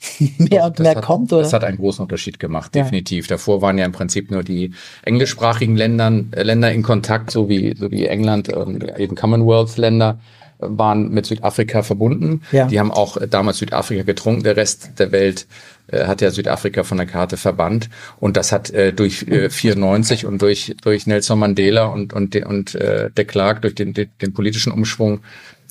mehr 0.38 0.64
und 0.64 0.78
Das 0.78 0.84
mehr 0.84 0.96
hat, 0.96 1.04
kommt, 1.04 1.32
oder? 1.32 1.42
Das 1.42 1.52
hat 1.52 1.64
einen 1.64 1.76
großen 1.76 2.02
Unterschied 2.02 2.38
gemacht, 2.38 2.74
Ja. 2.74 2.82
definitiv. 2.82 3.26
Davor 3.26 3.60
waren 3.62 3.76
ja 3.76 3.84
im 3.84 3.92
Prinzip 3.92 4.30
nur 4.30 4.42
die 4.42 4.72
englischsprachigen 5.02 5.76
Ländern, 5.76 6.28
äh, 6.32 6.42
Länder 6.42 6.72
in 6.72 6.82
Kontakt, 6.82 7.30
so 7.30 7.48
wie, 7.48 7.74
so 7.76 7.90
wie 7.90 8.06
England 8.06 8.50
und 8.50 8.82
eben 8.98 9.14
Commonwealth-Länder 9.14 10.18
äh, 10.58 10.66
waren 10.68 11.10
mit 11.10 11.26
Südafrika 11.26 11.82
verbunden. 11.82 12.40
Ja. 12.50 12.66
Die 12.66 12.80
haben 12.80 12.90
auch 12.90 13.18
äh, 13.18 13.28
damals 13.28 13.58
Südafrika 13.58 14.02
getrunken. 14.04 14.42
Der 14.42 14.56
Rest 14.56 14.92
der 14.98 15.12
Welt 15.12 15.46
hat 15.92 16.20
ja 16.20 16.30
Südafrika 16.30 16.84
von 16.84 16.98
der 16.98 17.06
Karte 17.06 17.36
verbannt. 17.36 17.88
Und 18.18 18.36
das 18.36 18.52
hat 18.52 18.70
äh, 18.70 18.92
durch 18.92 19.22
äh, 19.28 19.50
94 19.50 20.26
und 20.26 20.40
durch, 20.42 20.74
durch 20.82 21.06
Nelson 21.06 21.38
Mandela 21.38 21.86
und, 21.86 22.12
und, 22.12 22.34
de, 22.34 22.44
und 22.44 22.74
äh, 22.74 23.10
de 23.10 23.24
Klerk, 23.24 23.62
durch 23.62 23.74
den, 23.74 23.94
den, 23.94 24.10
den 24.20 24.32
politischen 24.32 24.72
Umschwung, 24.72 25.20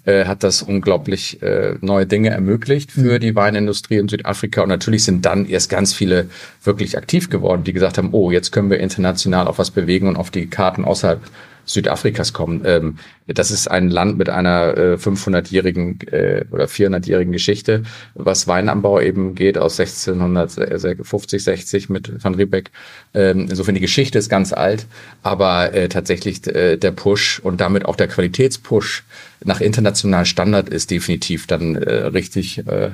äh, 0.05 0.25
hat 0.25 0.43
das 0.43 0.61
unglaublich 0.61 1.41
äh, 1.41 1.75
neue 1.81 2.05
Dinge 2.05 2.29
ermöglicht 2.29 2.91
für 2.91 3.19
die 3.19 3.35
Weinindustrie 3.35 3.97
in 3.97 4.07
Südafrika. 4.07 4.61
Und 4.61 4.69
natürlich 4.69 5.03
sind 5.03 5.25
dann 5.25 5.45
erst 5.45 5.69
ganz 5.69 5.93
viele 5.93 6.29
wirklich 6.63 6.97
aktiv 6.97 7.29
geworden, 7.29 7.63
die 7.63 7.73
gesagt 7.73 7.97
haben, 7.97 8.09
oh, 8.11 8.31
jetzt 8.31 8.51
können 8.51 8.69
wir 8.69 8.79
international 8.79 9.47
auch 9.47 9.57
was 9.57 9.71
bewegen 9.71 10.07
und 10.07 10.15
auf 10.15 10.31
die 10.31 10.47
Karten 10.47 10.85
außerhalb 10.85 11.21
Südafrikas 11.65 12.33
kommen. 12.33 12.61
Ähm, 12.65 12.97
das 13.27 13.51
ist 13.51 13.69
ein 13.69 13.89
Land 13.89 14.17
mit 14.17 14.29
einer 14.29 14.77
äh, 14.77 14.93
500-jährigen 14.95 15.99
äh, 16.11 16.45
oder 16.51 16.65
400-jährigen 16.65 17.31
Geschichte, 17.31 17.83
was 18.15 18.47
Weinanbau 18.47 18.99
eben 18.99 19.35
geht 19.35 19.57
aus 19.57 19.79
1650, 19.79 21.43
60 21.43 21.89
mit 21.89 22.23
Van 22.23 22.35
Riebeck. 22.35 22.71
Ähm, 23.13 23.47
insofern 23.49 23.75
die 23.75 23.81
Geschichte 23.81 24.17
ist 24.17 24.29
ganz 24.29 24.51
alt, 24.51 24.87
aber 25.21 25.73
äh, 25.73 25.89
tatsächlich 25.89 26.45
äh, 26.47 26.77
der 26.77 26.91
Push 26.91 27.39
und 27.39 27.61
damit 27.61 27.85
auch 27.85 27.95
der 27.95 28.07
Qualitätspush 28.07 29.03
nach 29.43 29.61
internationalen 29.61 30.25
Standard 30.25 30.69
ist 30.69 30.91
definitiv 30.91 31.47
dann 31.47 31.75
äh, 31.75 31.93
richtig 32.07 32.65
äh, 32.67 32.91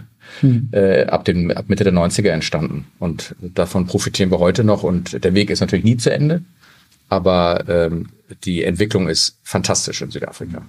äh, 0.72 1.06
ab, 1.06 1.26
den, 1.26 1.52
ab 1.52 1.66
Mitte 1.68 1.84
der 1.84 1.94
90er 1.94 2.30
entstanden. 2.30 2.86
Und 3.00 3.36
davon 3.40 3.88
profitieren 3.88 4.32
wir 4.32 4.40
heute 4.40 4.64
noch. 4.64 4.84
Und 4.84 5.24
der 5.24 5.34
Weg 5.34 5.50
ist 5.50 5.62
natürlich 5.62 5.86
nie 5.86 5.98
zu 5.98 6.12
Ende. 6.12 6.42
Aber 7.10 7.64
ähm, 7.68 8.10
die 8.44 8.64
Entwicklung 8.64 9.08
ist 9.08 9.38
fantastisch 9.44 10.02
in 10.02 10.12
Südafrika. 10.12 10.64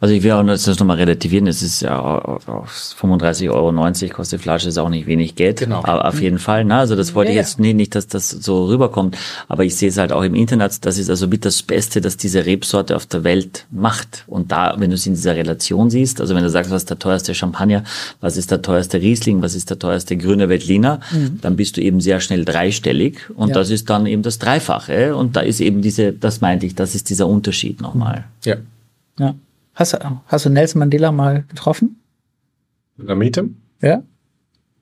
Also 0.00 0.14
ich 0.14 0.22
will 0.22 0.32
auch 0.32 0.44
das 0.44 0.66
nochmal 0.78 0.96
relativieren. 0.96 1.46
Es 1.46 1.62
ist 1.62 1.82
ja 1.82 1.98
auch- 1.98 2.46
auch 2.48 2.66
35,90 2.68 3.50
Euro 3.50 4.14
kostet 4.16 4.38
die 4.40 4.42
Flasche, 4.42 4.68
ist 4.68 4.78
auch 4.78 4.88
nicht 4.88 5.06
wenig 5.06 5.34
Geld. 5.34 5.58
Genau. 5.60 5.78
Aber 5.84 6.06
auf 6.06 6.20
jeden 6.20 6.38
Fall. 6.38 6.64
Ne? 6.64 6.76
Also 6.76 6.96
das 6.96 7.14
wollte 7.14 7.30
ich 7.32 7.36
Ja, 7.36 7.42
jetzt 7.42 7.58
nee, 7.60 7.72
nicht, 7.74 7.94
dass 7.94 8.06
das 8.06 8.30
so 8.30 8.66
rüberkommt. 8.66 9.16
Aber 9.48 9.64
ich 9.64 9.76
sehe 9.76 9.88
es 9.88 9.98
halt 9.98 10.12
auch 10.12 10.22
im 10.22 10.34
Internet. 10.34 10.84
Das 10.86 10.98
ist 10.98 11.10
also 11.10 11.26
mit 11.28 11.44
das 11.44 11.62
Beste, 11.62 12.00
dass 12.00 12.16
diese 12.16 12.46
Rebsorte 12.46 12.96
auf 12.96 13.06
der 13.06 13.24
Welt 13.24 13.66
macht. 13.70 14.24
Und 14.26 14.50
da, 14.52 14.74
wenn 14.78 14.90
du 14.90 14.94
es 14.96 15.06
in 15.06 15.14
dieser 15.14 15.36
Relation 15.36 15.90
siehst, 15.90 16.20
also 16.20 16.34
wenn 16.34 16.42
du 16.42 16.50
sagst, 16.50 16.70
was 16.70 16.82
ist 16.82 16.90
der 16.90 16.98
teuerste 16.98 17.34
Champagner, 17.34 17.84
was 18.20 18.36
ist 18.36 18.50
der 18.50 18.62
teuerste 18.62 19.00
Riesling, 19.00 19.42
was 19.42 19.54
ist 19.54 19.68
der 19.70 19.78
teuerste 19.78 20.16
grüne 20.16 20.48
Veltliner, 20.48 21.00
dann 21.42 21.56
bist 21.56 21.76
du 21.76 21.82
eben 21.82 22.00
sehr 22.00 22.20
schnell 22.20 22.44
dreistellig. 22.44 23.18
Und 23.34 23.48
Ja. 23.50 23.54
das 23.56 23.70
ist 23.70 23.90
dann 23.90 24.06
eben 24.06 24.22
das 24.22 24.38
Dreifache. 24.38 25.14
Und 25.16 25.36
da 25.36 25.40
ist 25.40 25.60
eben 25.60 25.82
diese, 25.82 26.12
das 26.12 26.40
meinte 26.40 26.66
ich, 26.66 26.74
das 26.74 26.94
ist 26.96 27.10
dieser 27.10 27.26
Unterschied 27.26 27.80
nochmal. 27.80 28.24
Ja. 28.44 28.56
ja. 29.18 29.34
Hast 29.74 29.92
du, 29.92 29.98
hast 30.26 30.46
du 30.46 30.50
Nelson 30.50 30.78
Mandela 30.80 31.12
mal 31.12 31.44
getroffen? 31.48 32.00
Did 32.98 33.10
I 33.10 33.14
meet 33.14 33.36
him? 33.36 33.56
Ja? 33.82 34.02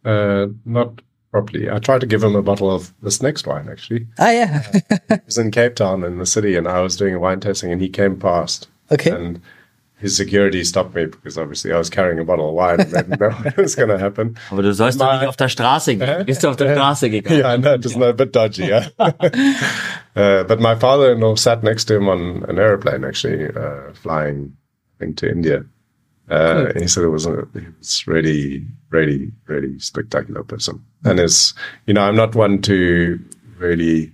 Uh, 0.05 0.53
not 0.65 1.03
properly. 1.33 1.69
I 1.69 1.81
tried 1.81 2.01
to 2.01 2.07
give 2.07 2.23
him 2.23 2.37
a 2.37 2.43
bottle 2.43 2.71
of 2.71 2.93
this 3.03 3.21
next 3.21 3.47
wine, 3.47 3.69
actually. 3.69 4.07
Ah, 4.19 4.31
ja. 4.31 4.47
He 5.09 5.21
was 5.27 5.39
in 5.39 5.51
Cape 5.51 5.75
Town 5.75 6.05
in 6.05 6.19
the 6.19 6.27
city, 6.27 6.57
and 6.57 6.69
I 6.69 6.81
was 6.81 6.97
doing 6.97 7.15
a 7.15 7.19
wine 7.19 7.41
tasting, 7.41 7.73
and 7.73 7.83
he 7.83 7.89
came 7.89 8.17
past. 8.17 8.69
Okay. 8.91 9.11
And 9.11 9.41
his 10.05 10.15
security 10.19 10.63
stopped 10.65 10.95
me 10.95 11.07
because 11.07 11.39
obviously 11.39 11.73
I 11.73 11.79
was 11.79 11.89
carrying 11.89 12.19
a 12.19 12.25
bottle 12.25 12.51
of 12.51 12.55
wine 12.55 12.79
and 12.79 12.91
they 12.91 13.01
didn't 13.01 13.21
know 13.21 13.31
what 13.31 13.57
was 13.65 13.75
going 13.75 13.89
to 13.89 13.99
happen. 13.99 14.37
Aber 14.51 14.61
du 14.61 14.75
sollst 14.75 15.01
doch 15.01 15.11
nicht 15.19 15.27
auf 15.27 15.37
der 15.37 15.49
Straße 15.49 15.97
gehen. 15.97 16.27
Bist 16.27 16.45
du 16.45 16.49
auf 16.49 16.57
der 16.57 16.75
Straße 16.75 17.09
gegangen? 17.11 17.41
Yeah, 17.41 17.55
I 17.55 17.57
know, 17.57 17.79
just 17.79 17.97
a 17.97 18.13
bit 18.13 18.33
dodgy, 18.33 18.67
yeah. 18.67 18.91
uh, 18.99 20.45
but 20.45 20.61
my 20.61 20.75
father-in-law 20.75 21.37
sat 21.37 21.63
next 21.63 21.87
to 21.87 21.95
him 21.95 22.11
on 22.11 22.45
an 22.51 22.59
aeroplane, 22.59 23.03
actually, 23.03 23.47
uh, 23.47 23.95
flying, 23.95 24.55
I 24.97 25.05
think, 25.05 25.17
to 25.19 25.31
India. 25.31 25.65
Uh, 26.31 26.67
and 26.75 26.83
he 26.83 26.87
said 26.87 27.05
it 27.05 27.09
was 27.09 27.25
a, 27.25 27.49
he 27.55 27.67
was 27.79 28.07
really, 28.07 28.67
really, 28.91 29.33
really 29.47 29.79
spectacular 29.79 30.45
person. 30.45 30.85
And 31.05 31.19
it's, 31.19 31.55
you 31.87 31.95
know, 31.95 32.03
I'm 32.03 32.17
not 32.17 32.35
one 32.35 32.61
to 32.63 33.19
really, 33.57 34.13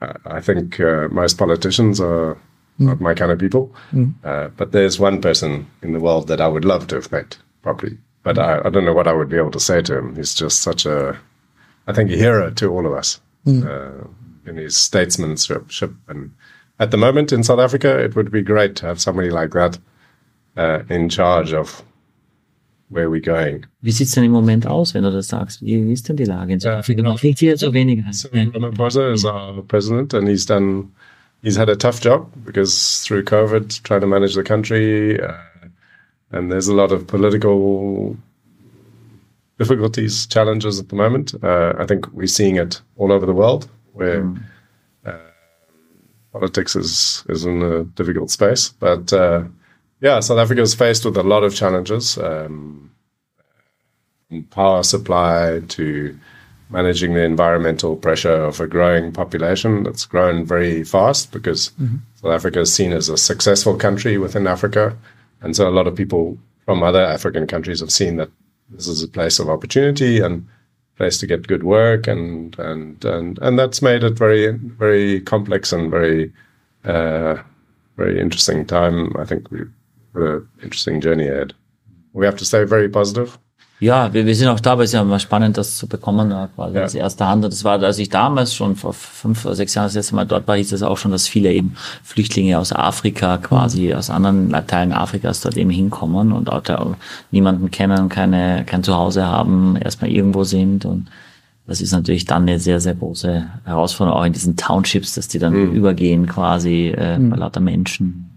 uh, 0.00 0.14
I 0.24 0.40
think 0.40 0.80
uh, 0.80 1.08
most 1.10 1.36
politicians 1.36 2.00
are 2.00 2.38
not 2.78 3.00
my 3.00 3.14
kind 3.14 3.30
of 3.30 3.38
people. 3.38 3.74
Uh, 4.24 4.48
but 4.56 4.72
there's 4.72 4.98
one 4.98 5.20
person 5.20 5.66
in 5.82 5.92
the 5.92 6.00
world 6.00 6.28
that 6.28 6.40
I 6.40 6.48
would 6.48 6.64
love 6.64 6.86
to 6.88 6.96
have 6.96 7.10
met 7.12 7.38
probably. 7.62 7.98
But 8.22 8.38
I, 8.38 8.60
I 8.64 8.70
don't 8.70 8.84
know 8.84 8.94
what 8.94 9.08
I 9.08 9.12
would 9.12 9.28
be 9.28 9.36
able 9.36 9.50
to 9.52 9.60
say 9.60 9.82
to 9.82 9.98
him. 9.98 10.16
He's 10.16 10.34
just 10.34 10.62
such 10.62 10.86
a, 10.86 11.18
I 11.86 11.92
think, 11.92 12.10
a 12.10 12.16
hero 12.16 12.50
to 12.50 12.70
all 12.70 12.86
of 12.86 12.92
us 12.92 13.20
uh, 13.46 14.04
in 14.46 14.56
his 14.56 14.76
statesmanship. 14.76 15.92
And 16.08 16.32
at 16.78 16.90
the 16.90 16.96
moment 16.96 17.32
in 17.32 17.42
South 17.42 17.58
Africa, 17.60 17.98
it 17.98 18.14
would 18.16 18.30
be 18.30 18.42
great 18.42 18.76
to 18.76 18.86
have 18.86 19.00
somebody 19.00 19.30
like 19.30 19.52
that 19.52 19.78
uh, 20.56 20.82
in 20.88 21.08
charge 21.08 21.52
of 21.52 21.82
where 22.90 23.10
we're 23.10 23.20
going. 23.20 23.66
Wie 23.82 23.90
sieht's 23.90 24.12
denn 24.12 24.24
im 24.24 24.32
Moment 24.32 24.66
aus, 24.66 24.94
wenn 24.94 25.04
du 25.04 25.10
das 25.10 25.28
sagst? 25.28 25.62
Wie, 25.62 25.84
wie 25.86 25.92
ist 25.92 26.08
denn 26.08 26.16
die 26.16 26.24
Lage 26.24 26.52
in 26.52 26.60
Südafrika? 26.60 27.02
Man 27.02 27.16
kriegt 27.16 27.38
hier 27.38 27.56
so 27.56 27.72
wenig. 27.72 28.02
So 28.12 28.28
Ramaphosa 28.28 29.12
is 29.12 29.24
our 29.24 29.62
president, 29.62 30.14
and 30.14 30.28
he's 30.28 30.46
done. 30.46 30.90
He's 31.42 31.56
had 31.56 31.68
a 31.68 31.76
tough 31.76 32.00
job 32.00 32.30
because 32.44 33.04
through 33.04 33.24
COVID, 33.24 33.82
trying 33.82 34.00
to 34.00 34.06
manage 34.06 34.34
the 34.34 34.42
country, 34.42 35.20
uh, 35.20 35.34
and 36.32 36.50
there's 36.50 36.68
a 36.68 36.74
lot 36.74 36.92
of 36.92 37.06
political 37.06 38.16
difficulties, 39.58 40.26
challenges 40.26 40.80
at 40.80 40.88
the 40.88 40.96
moment. 40.96 41.34
Uh, 41.42 41.74
I 41.78 41.86
think 41.86 42.10
we're 42.12 42.26
seeing 42.26 42.56
it 42.56 42.80
all 42.96 43.12
over 43.12 43.26
the 43.26 43.32
world, 43.32 43.68
where 43.92 44.28
uh, 45.06 45.16
politics 46.32 46.74
is 46.74 47.24
is 47.28 47.44
in 47.44 47.62
a 47.62 47.84
difficult 47.84 48.30
space. 48.30 48.70
But 48.70 49.12
uh, 49.12 49.44
yeah, 50.00 50.20
South 50.20 50.38
Africa 50.38 50.62
is 50.62 50.74
faced 50.74 51.04
with 51.04 51.16
a 51.16 51.22
lot 51.22 51.44
of 51.44 51.54
challenges. 51.54 52.18
Um, 52.18 52.90
from 54.28 54.44
power 54.44 54.82
supply 54.82 55.60
to 55.68 56.18
managing 56.70 57.14
the 57.14 57.22
environmental 57.22 57.96
pressure 57.96 58.44
of 58.44 58.60
a 58.60 58.66
growing 58.66 59.12
population 59.12 59.82
that's 59.84 60.04
grown 60.04 60.44
very 60.44 60.84
fast 60.84 61.32
because 61.32 61.72
South 62.16 62.32
Africa 62.32 62.60
is 62.60 62.72
seen 62.72 62.92
as 62.92 63.08
a 63.08 63.16
successful 63.16 63.76
country 63.76 64.18
within 64.18 64.46
Africa. 64.46 64.96
And 65.40 65.56
so 65.56 65.68
a 65.68 65.70
lot 65.70 65.86
of 65.86 65.94
people 65.94 66.38
from 66.64 66.82
other 66.82 67.02
African 67.02 67.46
countries 67.46 67.80
have 67.80 67.90
seen 67.90 68.16
that 68.16 68.30
this 68.70 68.86
is 68.86 69.02
a 69.02 69.08
place 69.08 69.38
of 69.38 69.48
opportunity 69.48 70.20
and 70.20 70.46
place 70.96 71.18
to 71.18 71.26
get 71.26 71.46
good 71.46 71.62
work 71.62 72.06
and 72.06 72.58
and 72.58 73.04
and, 73.04 73.38
and 73.40 73.58
that's 73.58 73.80
made 73.80 74.02
it 74.02 74.18
very 74.18 74.48
very 74.52 75.20
complex 75.20 75.72
and 75.72 75.90
very 75.90 76.32
uh, 76.84 77.36
very 77.96 78.20
interesting 78.20 78.66
time. 78.66 79.14
I 79.16 79.24
think 79.24 79.50
we've 79.50 79.72
got 80.14 80.22
an 80.22 80.48
interesting 80.62 81.00
journey 81.00 81.28
ahead. 81.28 81.54
We 82.12 82.26
have 82.26 82.36
to 82.38 82.44
stay 82.44 82.64
very 82.64 82.88
positive. 82.88 83.38
Ja, 83.80 84.12
wir, 84.12 84.26
wir 84.26 84.34
sind 84.34 84.48
auch 84.48 84.58
da, 84.58 84.72
aber 84.72 84.82
es 84.82 84.90
ist 84.90 84.94
ja 84.94 85.02
immer 85.02 85.20
spannend, 85.20 85.56
das 85.56 85.76
zu 85.76 85.86
bekommen, 85.86 86.32
äh, 86.32 86.48
quasi 86.54 86.76
Ja. 86.76 86.84
aus 86.84 86.94
erster 86.94 87.28
Hand. 87.28 87.44
Und 87.44 87.52
das 87.52 87.62
war, 87.62 87.80
als 87.80 87.98
ich 87.98 88.08
damals 88.08 88.52
schon 88.54 88.74
vor 88.74 88.92
fünf 88.92 89.44
oder 89.44 89.54
sechs 89.54 89.74
Jahren 89.74 89.86
das 89.86 89.94
letzte 89.94 90.16
Mal 90.16 90.24
dort 90.26 90.48
war, 90.48 90.56
hieß 90.56 90.72
es 90.72 90.82
auch 90.82 90.98
schon, 90.98 91.12
dass 91.12 91.28
viele 91.28 91.52
eben 91.52 91.76
Flüchtlinge 92.02 92.58
aus 92.58 92.72
Afrika, 92.72 93.38
quasi 93.38 93.94
aus 93.94 94.10
anderen 94.10 94.50
Teilen 94.66 94.92
Afrikas 94.92 95.40
dort 95.42 95.56
eben 95.56 95.70
hinkommen 95.70 96.32
und 96.32 96.50
auch 96.50 96.62
da 96.62 96.96
niemanden 97.30 97.70
kennen, 97.70 98.08
keine, 98.08 98.64
kein 98.66 98.82
Zuhause 98.82 99.26
haben, 99.26 99.76
erstmal 99.76 100.10
irgendwo 100.10 100.42
sind 100.44 100.84
und 100.84 101.08
das 101.68 101.82
ist 101.82 101.92
natürlich 101.92 102.24
dann 102.24 102.42
eine 102.42 102.58
sehr, 102.58 102.80
sehr 102.80 102.94
große 102.94 103.46
Herausforderung, 103.64 104.18
auch 104.18 104.24
in 104.24 104.32
diesen 104.32 104.56
Townships, 104.56 105.14
dass 105.14 105.28
die 105.28 105.38
dann 105.38 105.54
übergehen 105.54 106.26
quasi 106.26 106.88
äh, 106.88 107.18
bei 107.20 107.36
lauter 107.36 107.60
Menschen. 107.60 108.30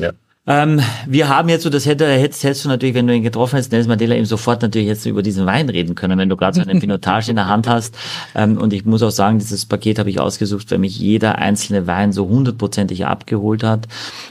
Ja. 0.00 0.10
Ähm, 0.50 0.80
wir 1.06 1.28
haben 1.28 1.50
jetzt 1.50 1.64
so, 1.64 1.68
das 1.68 1.84
hätte, 1.84 2.06
hättest, 2.06 2.42
hättest 2.42 2.64
du 2.64 2.70
natürlich, 2.70 2.94
wenn 2.94 3.06
du 3.06 3.14
ihn 3.14 3.22
getroffen 3.22 3.56
hättest, 3.56 3.70
Nelson 3.70 3.90
Mandela 3.90 4.14
eben 4.14 4.24
sofort 4.24 4.62
natürlich 4.62 4.88
jetzt 4.88 5.04
über 5.04 5.22
diesen 5.22 5.44
Wein 5.44 5.68
reden 5.68 5.94
können, 5.94 6.18
wenn 6.18 6.30
du 6.30 6.36
gerade 6.38 6.54
so 6.54 6.66
eine 6.66 6.80
Pinotage 6.80 7.28
in 7.28 7.36
der 7.36 7.48
Hand 7.48 7.68
hast. 7.68 7.94
Ähm, 8.34 8.56
und 8.56 8.72
ich 8.72 8.86
muss 8.86 9.02
auch 9.02 9.10
sagen, 9.10 9.38
dieses 9.38 9.66
Paket 9.66 9.98
habe 9.98 10.08
ich 10.08 10.18
ausgesucht, 10.18 10.70
weil 10.70 10.78
mich 10.78 10.98
jeder 10.98 11.36
einzelne 11.36 11.86
Wein 11.86 12.12
so 12.12 12.26
hundertprozentig 12.26 13.04
abgeholt 13.04 13.62
hat. 13.62 13.88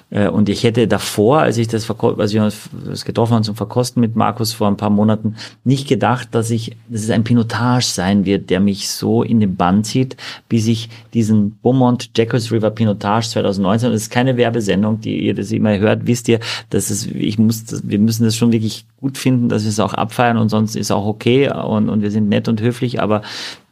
Äh, 0.09 0.27
und 0.27 0.49
ich 0.49 0.63
hätte 0.63 0.87
davor, 0.87 1.41
als 1.41 1.57
ich 1.57 1.67
das, 1.67 1.87
als 1.87 2.33
wir 2.33 2.43
uns 2.43 3.05
getroffen 3.05 3.35
haben 3.35 3.43
zum 3.43 3.55
Verkosten 3.55 4.01
mit 4.01 4.15
Markus 4.15 4.53
vor 4.53 4.67
ein 4.67 4.77
paar 4.77 4.89
Monaten, 4.89 5.35
nicht 5.65 5.87
gedacht, 5.87 6.29
dass 6.31 6.49
ich, 6.49 6.75
dass 6.89 7.03
es 7.03 7.11
ein 7.11 7.25
Pinotage 7.25 7.85
sein 7.85 8.25
wird, 8.25 8.49
der 8.49 8.59
mich 8.59 8.89
so 8.89 9.21
in 9.21 9.39
den 9.39 9.55
Bann 9.55 9.83
zieht, 9.83 10.17
bis 10.49 10.65
ich 10.65 10.89
diesen 11.13 11.59
Beaumont 11.61 12.09
Jackals 12.17 12.51
River 12.51 12.71
Pinotage 12.71 13.29
2019, 13.29 13.91
das 13.91 14.01
ist 14.01 14.09
keine 14.09 14.35
Werbesendung, 14.35 14.99
die 14.99 15.19
ihr 15.19 15.35
das 15.35 15.51
immer 15.51 15.77
hört, 15.77 16.06
wisst 16.07 16.27
ihr, 16.29 16.39
dass 16.69 16.89
es, 16.89 17.05
ich 17.05 17.37
muss, 17.37 17.65
das- 17.65 17.87
wir 17.87 17.99
müssen 17.99 18.23
das 18.23 18.35
schon 18.35 18.51
wirklich 18.51 18.85
gut 18.99 19.17
finden, 19.17 19.49
dass 19.49 19.63
wir 19.63 19.69
es 19.69 19.79
auch 19.79 19.93
abfeiern 19.93 20.37
und 20.37 20.49
sonst 20.49 20.75
ist 20.75 20.91
auch 20.91 21.05
okay 21.05 21.49
und, 21.51 21.89
und 21.89 22.01
wir 22.01 22.09
sind 22.11 22.29
nett 22.29 22.47
und 22.47 22.61
höflich, 22.61 23.01
aber 23.01 23.21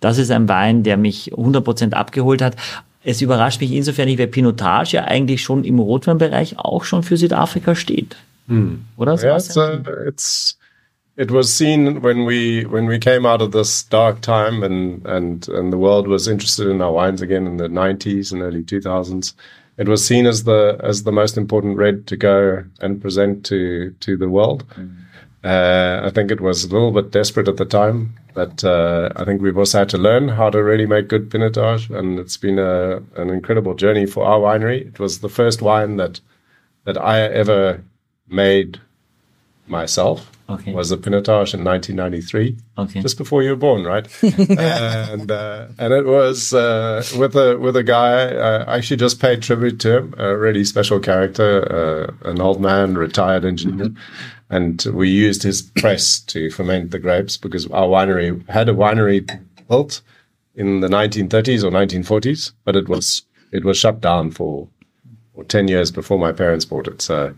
das 0.02 0.18
ist 0.18 0.30
ein 0.32 0.48
Wein, 0.48 0.84
der 0.84 0.98
mich 0.98 1.34
100% 1.34 1.94
abgeholt 1.94 2.42
hat. 2.42 2.56
Es 3.04 3.22
überrascht 3.22 3.62
mich 3.62 3.72
insofern 3.72 4.06
nicht, 4.08 4.20
weil 4.20 4.28
Pinotage 4.28 4.98
ja 4.98 5.04
eigentlich 5.06 5.42
schon 5.44 5.64
im 5.64 5.80
Rotweinbereich 5.80 6.58
auch 6.60 6.84
schon 6.86 7.04
für 7.04 7.18
Südafrika 7.18 7.76
steht. 7.76 8.16
Oder? 8.98 9.22
Yeah, 9.24 9.38
it's, 9.38 9.56
uh, 9.58 9.80
it's 10.08 10.58
it 11.18 11.32
was 11.32 11.56
seen 11.58 12.04
when 12.04 12.28
we 12.28 12.66
when 12.70 12.88
we 12.90 13.00
came 13.00 13.28
out 13.28 13.42
of 13.42 13.52
this 13.52 13.88
dark 13.90 14.22
time 14.22 14.64
and 14.66 15.06
and 15.08 15.48
and 15.50 15.72
the 15.72 15.78
world 15.80 16.08
was 16.08 16.28
interested 16.28 16.68
in 16.68 16.82
our 16.82 16.94
wines 16.94 17.22
again 17.22 17.48
in 17.48 17.58
the 17.58 17.66
90s 17.70 18.32
and 18.34 18.42
early 18.42 18.64
2000s. 18.64 19.34
It 19.78 19.90
was 19.90 20.06
seen 20.06 20.26
as 20.26 20.44
the 20.46 20.80
as 20.84 21.04
the 21.04 21.12
most 21.12 21.38
important 21.38 21.78
red 21.78 22.08
to 22.08 22.18
go 22.18 22.64
and 22.80 23.02
present 23.02 23.46
to 23.48 23.94
to 24.00 24.18
the 24.18 24.30
world. 24.30 24.64
Uh, 25.44 26.02
I 26.04 26.10
think 26.10 26.32
it 26.32 26.42
was 26.42 26.64
a 26.64 26.70
little 26.70 26.92
bit 26.92 27.12
desperate 27.12 27.48
at 27.48 27.58
the 27.58 27.66
time, 27.66 28.16
but 28.34 28.64
uh, 28.64 29.10
I 29.16 29.26
think 29.26 29.42
we've 29.42 29.58
also 29.58 29.80
had 29.80 29.90
to 29.90 29.98
learn 29.98 30.30
how 30.30 30.50
to 30.50 30.64
really 30.64 30.88
make 30.88 31.08
good 31.08 31.30
Pinotage, 31.30 31.96
and 31.96 32.18
it's 32.18 32.38
been 32.38 32.58
a, 32.58 32.98
an 33.16 33.30
incredible 33.30 33.76
journey 33.76 34.08
for 34.08 34.26
our 34.26 34.40
winery. 34.40 34.88
It 34.88 34.98
was 35.00 35.20
the 35.20 35.30
first 35.30 35.62
wine 35.62 35.98
that 35.98 36.20
that 36.86 36.98
I 36.98 37.22
ever 37.22 37.84
made 38.28 38.80
myself. 39.68 40.32
Okay. 40.48 40.74
Was 40.74 40.92
a 40.92 40.98
Pinotage 40.98 41.56
in 41.56 41.64
1993, 41.64 42.56
Okay. 42.78 43.02
just 43.02 43.18
before 43.18 43.42
you 43.42 43.50
were 43.50 43.56
born, 43.56 43.84
right? 43.84 44.08
and 44.24 45.32
uh, 45.32 45.68
and 45.80 45.92
it 45.92 46.06
was 46.06 46.54
uh, 46.54 47.04
with 47.18 47.36
a 47.36 47.58
with 47.58 47.76
a 47.76 47.84
guy. 47.84 48.28
Uh, 48.28 48.64
I 48.68 48.78
actually 48.78 48.98
just 48.98 49.20
paid 49.20 49.42
tribute 49.42 49.80
to 49.80 49.98
him, 49.98 50.14
a 50.20 50.38
really 50.38 50.64
special 50.64 51.00
character, 51.00 52.14
uh, 52.24 52.30
an 52.30 52.40
old 52.42 52.62
man, 52.62 52.96
retired 52.96 53.44
engineer, 53.44 53.90
and 54.52 54.86
we 54.94 55.10
used 55.10 55.42
his 55.42 55.64
press 55.64 56.20
to 56.20 56.52
ferment 56.52 56.92
the 56.92 57.00
grapes 57.00 57.38
because 57.38 57.66
our 57.72 57.88
winery 57.88 58.48
had 58.48 58.70
a 58.70 58.74
winery 58.74 59.28
built 59.68 60.02
in 60.54 60.82
the 60.82 60.88
1930s 60.88 61.64
or 61.64 61.72
1940s, 61.72 62.52
but 62.66 62.76
it 62.76 62.88
was 62.88 63.24
it 63.52 63.66
was 63.66 63.78
shut 63.78 64.00
down 64.00 64.30
for, 64.30 64.68
for 65.34 65.44
10 65.44 65.68
years 65.70 65.90
before 65.92 66.20
my 66.20 66.32
parents 66.32 66.66
bought 66.66 66.88
it. 66.88 67.02
So 67.02 67.34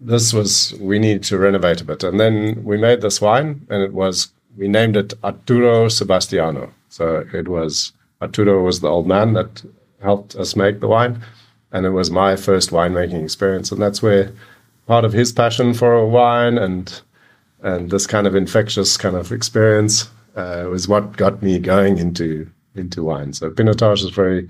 this 0.00 0.32
was 0.32 0.74
we 0.80 0.98
needed 0.98 1.22
to 1.24 1.38
renovate 1.38 1.80
a 1.80 1.84
bit, 1.84 2.02
and 2.02 2.18
then 2.18 2.64
we 2.64 2.76
made 2.78 3.02
this 3.02 3.20
wine, 3.20 3.66
and 3.68 3.82
it 3.82 3.92
was 3.92 4.32
we 4.56 4.66
named 4.66 4.96
it 4.96 5.14
Arturo 5.22 5.88
Sebastiano. 5.88 6.72
So 6.88 7.26
it 7.32 7.48
was 7.48 7.92
Arturo 8.22 8.62
was 8.62 8.80
the 8.80 8.88
old 8.88 9.06
man 9.06 9.34
that 9.34 9.62
helped 10.02 10.34
us 10.36 10.56
make 10.56 10.80
the 10.80 10.88
wine, 10.88 11.22
and 11.72 11.84
it 11.84 11.90
was 11.90 12.10
my 12.10 12.36
first 12.36 12.70
winemaking 12.70 13.22
experience, 13.22 13.70
and 13.70 13.80
that's 13.80 14.02
where 14.02 14.32
part 14.86 15.04
of 15.04 15.12
his 15.12 15.32
passion 15.32 15.74
for 15.74 16.06
wine 16.06 16.58
and 16.58 17.02
and 17.62 17.90
this 17.90 18.06
kind 18.06 18.26
of 18.26 18.34
infectious 18.34 18.96
kind 18.96 19.14
of 19.14 19.30
experience 19.32 20.08
uh, 20.34 20.66
was 20.70 20.88
what 20.88 21.16
got 21.16 21.42
me 21.42 21.58
going 21.58 21.98
into 21.98 22.50
into 22.74 23.04
wine. 23.04 23.32
So 23.32 23.50
Pinotage 23.50 24.02
is 24.02 24.10
very 24.10 24.48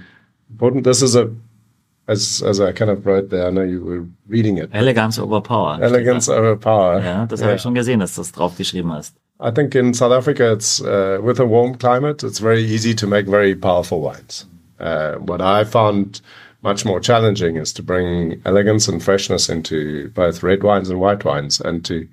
important. 0.51 0.85
This 0.85 1.03
is 1.03 1.17
a 1.17 1.35
as 2.11 2.43
as 2.43 2.61
I 2.61 2.73
kind 2.73 2.91
of 2.91 3.07
wrote 3.07 3.31
there. 3.31 3.47
I 3.47 3.51
know 3.51 3.63
you 3.63 3.85
were 3.85 4.05
reading 4.29 4.59
it. 4.59 4.71
Elegance 4.73 5.19
over 5.19 5.41
Power. 5.41 5.79
Elegance 5.83 6.29
over 6.29 6.57
power. 6.57 7.01
Ja, 7.01 7.27
das 7.27 7.43
habe 7.43 7.55
ich 7.55 7.63
schon 7.63 7.75
gesehen, 7.75 8.01
dass 8.01 8.15
du 8.15 8.21
das 8.21 8.33
draufgeschrieben 8.33 8.93
hast. 8.93 9.15
I 9.43 9.51
think 9.51 9.75
in 9.75 9.95
South 9.95 10.13
Africa, 10.13 10.53
it's 10.53 10.83
uh, 10.83 11.19
with 11.23 11.41
a 11.41 11.47
warm 11.47 11.75
climate, 11.77 12.23
it's 12.23 12.41
very 12.41 12.63
easy 12.63 12.95
to 12.95 13.07
make 13.07 13.27
very 13.27 13.55
powerful 13.55 14.01
wines. 14.03 14.47
Uh, 14.79 15.15
what 15.15 15.41
I 15.41 15.65
found 15.65 16.21
much 16.63 16.85
more 16.85 17.01
challenging 17.01 17.57
is 17.57 17.73
to 17.75 17.83
bring 17.83 18.43
elegance 18.45 18.87
and 18.87 19.03
freshness 19.03 19.49
into 19.49 20.11
both 20.11 20.43
red 20.43 20.63
wines 20.63 20.91
and 20.91 21.01
white 21.01 21.25
wines, 21.25 21.59
and 21.59 21.83
to, 21.87 22.07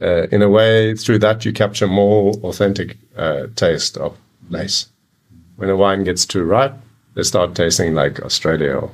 uh, 0.00 0.28
in 0.30 0.40
a 0.40 0.48
way, 0.48 0.94
through 0.94 1.18
that 1.18 1.44
you 1.44 1.52
capture 1.52 1.88
more 1.88 2.32
authentic 2.44 2.96
uh, 3.16 3.48
taste 3.56 3.96
of 3.96 4.16
place. 4.48 4.86
When 5.56 5.70
a 5.70 5.76
wine 5.76 6.04
gets 6.04 6.24
too 6.26 6.44
ripe, 6.44 6.74
they 7.14 7.24
start 7.24 7.56
tasting 7.56 7.96
like 7.96 8.20
Australia 8.20 8.76
or 8.76 8.90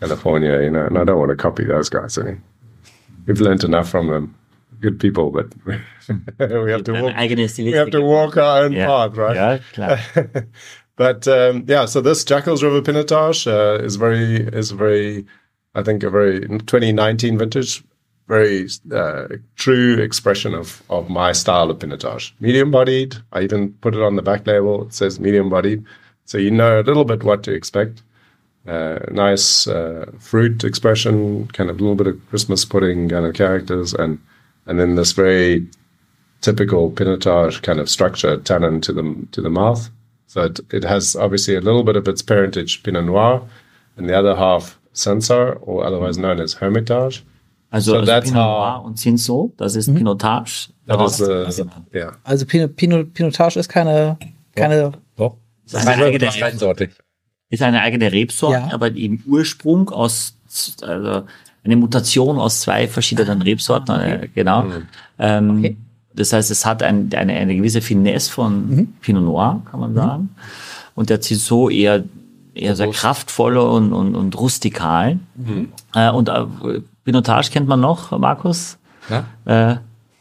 California, 0.00 0.60
you 0.62 0.70
know. 0.70 0.86
And 0.86 0.98
I 0.98 1.04
don't 1.04 1.18
want 1.18 1.30
to 1.30 1.36
copy 1.36 1.64
those 1.64 1.88
guys. 1.88 2.18
I 2.18 2.22
mean, 2.22 2.42
we've 3.26 3.40
learned 3.40 3.64
enough 3.64 3.88
from 3.88 4.08
them. 4.08 4.34
Good 4.80 5.00
people, 5.00 5.30
but 5.30 5.46
we 5.66 6.70
have 6.70 6.84
to 6.84 6.92
walk 6.92 7.14
we 7.58 7.72
have 7.72 7.90
to 7.90 8.00
walk 8.00 8.36
our 8.36 8.64
own 8.64 8.72
Ja. 8.72 8.86
path, 8.86 9.16
right? 9.16 9.34
Klar. 9.72 9.98
but 10.96 11.26
um, 11.26 11.64
yeah, 11.66 11.84
so 11.84 12.00
this 12.00 12.24
Jackals 12.24 12.62
River 12.62 12.80
Pinotage 12.80 13.46
uh, 13.48 13.82
is 13.82 13.96
very 13.96 14.36
is 14.36 14.70
very, 14.70 15.26
I 15.74 15.82
think 15.82 16.04
a 16.04 16.10
very 16.10 16.40
2019 16.46 17.38
vintage, 17.38 17.82
very 18.28 18.68
uh, 18.94 19.26
true 19.56 19.98
expression 19.98 20.54
of 20.54 20.80
of 20.88 21.10
my 21.10 21.32
style 21.32 21.70
of 21.70 21.80
Pinotage. 21.80 22.30
Medium 22.38 22.70
bodied. 22.70 23.16
I 23.32 23.40
even 23.42 23.72
put 23.80 23.96
it 23.96 24.02
on 24.02 24.14
the 24.14 24.22
back 24.22 24.46
label. 24.46 24.86
It 24.86 24.94
says 24.94 25.18
medium 25.18 25.48
bodied, 25.50 25.84
so 26.24 26.38
you 26.38 26.52
know 26.52 26.78
a 26.78 26.82
little 26.82 27.04
bit 27.04 27.24
what 27.24 27.42
to 27.44 27.52
expect. 27.52 28.02
Uh, 28.68 28.98
nice 29.10 29.66
uh, 29.66 30.04
fruit 30.18 30.62
expression, 30.62 31.46
kind 31.54 31.70
of 31.70 31.76
a 31.76 31.80
little 31.80 31.94
bit 31.96 32.06
of 32.06 32.28
Christmas 32.28 32.64
pudding 32.66 33.08
kind 33.08 33.24
of 33.24 33.32
characters, 33.34 33.94
and 33.94 34.18
and 34.66 34.78
then 34.78 34.94
this 34.96 35.12
very 35.12 35.66
typical 36.42 36.90
Pinotage 36.90 37.62
kind 37.62 37.80
of 37.80 37.88
structure, 37.88 38.36
tannin 38.36 38.80
to 38.82 38.92
the 38.92 39.26
to 39.32 39.40
the 39.40 39.48
mouth. 39.50 39.88
So 40.26 40.42
it, 40.42 40.60
it 40.70 40.84
has 40.84 41.16
obviously 41.16 41.54
a 41.56 41.60
little 41.62 41.82
bit 41.82 41.96
of 41.96 42.06
its 42.06 42.20
parentage 42.22 42.82
Pinot 42.82 43.04
Noir, 43.06 43.40
and 43.96 44.06
the 44.08 44.14
other 44.18 44.36
half 44.36 44.78
Sansar, 44.92 45.56
or 45.62 45.84
otherwise 45.86 46.18
known 46.18 46.38
as 46.40 46.52
Hermitage. 46.54 47.24
Also, 47.72 47.92
So 47.92 47.98
also 48.00 48.04
that's 48.06 48.28
Pinot 48.30 48.42
how- 48.42 48.58
Noir 48.58 48.84
und 48.84 48.98
Cinsault, 48.98 49.52
das 49.56 49.76
ist 49.76 49.94
Pinotage. 49.94 50.68
That 50.86 50.98
Daraus- 50.98 51.20
is 51.48 51.56
the 51.56 51.70
yeah. 51.94 52.16
Also 52.26 52.44
Pinot, 52.44 52.76
Pinot, 52.76 53.14
Pinotage 53.14 53.56
ist 53.58 53.68
keine, 53.68 54.18
keine 54.54 54.92
Doch. 55.16 55.36
Das 55.70 55.82
ist 55.82 55.88
eine 55.88 56.04
eigene, 56.04 56.26
Weinsorte. 56.26 56.88
Ist 57.50 57.62
eine 57.62 57.80
eigene 57.80 58.12
Rebsorte, 58.12 58.58
Ja. 58.68 58.74
aber 58.74 58.94
im 58.94 59.22
Ursprung 59.26 59.88
aus, 59.90 60.34
also 60.82 61.22
eine 61.64 61.76
Mutation 61.76 62.38
aus 62.38 62.60
zwei 62.60 62.88
verschiedenen 62.88 63.42
Rebsorten, 63.42 64.00
äh, 64.00 64.28
genau. 64.34 64.64
Ähm, 65.18 65.58
Okay. 65.58 65.76
Das 66.14 66.32
heißt, 66.32 66.50
es 66.50 66.66
hat 66.66 66.82
ein, 66.82 67.10
eine, 67.14 67.34
eine 67.34 67.54
gewisse 67.54 67.80
Finesse 67.80 68.32
von 68.32 68.88
Pinot 69.02 69.22
Noir, 69.22 69.62
kann 69.70 69.78
man 69.78 69.94
sagen. 69.94 70.30
Und 70.96 71.10
der 71.10 71.20
Cinsault 71.20 71.72
eher, 71.72 72.02
eher 72.54 72.74
sehr 72.74 72.90
kraftvoll 72.90 73.56
und, 73.56 73.92
und, 73.92 74.16
und 74.16 74.36
rustikal. 74.36 75.20
Äh, 75.94 76.10
und 76.10 76.28
äh, 76.28 76.44
Pinotage 77.04 77.50
kennt 77.52 77.68
man 77.68 77.80
noch, 77.80 78.10
Markus? 78.18 78.78
Na? 79.08 79.26
Äh, 79.44 79.76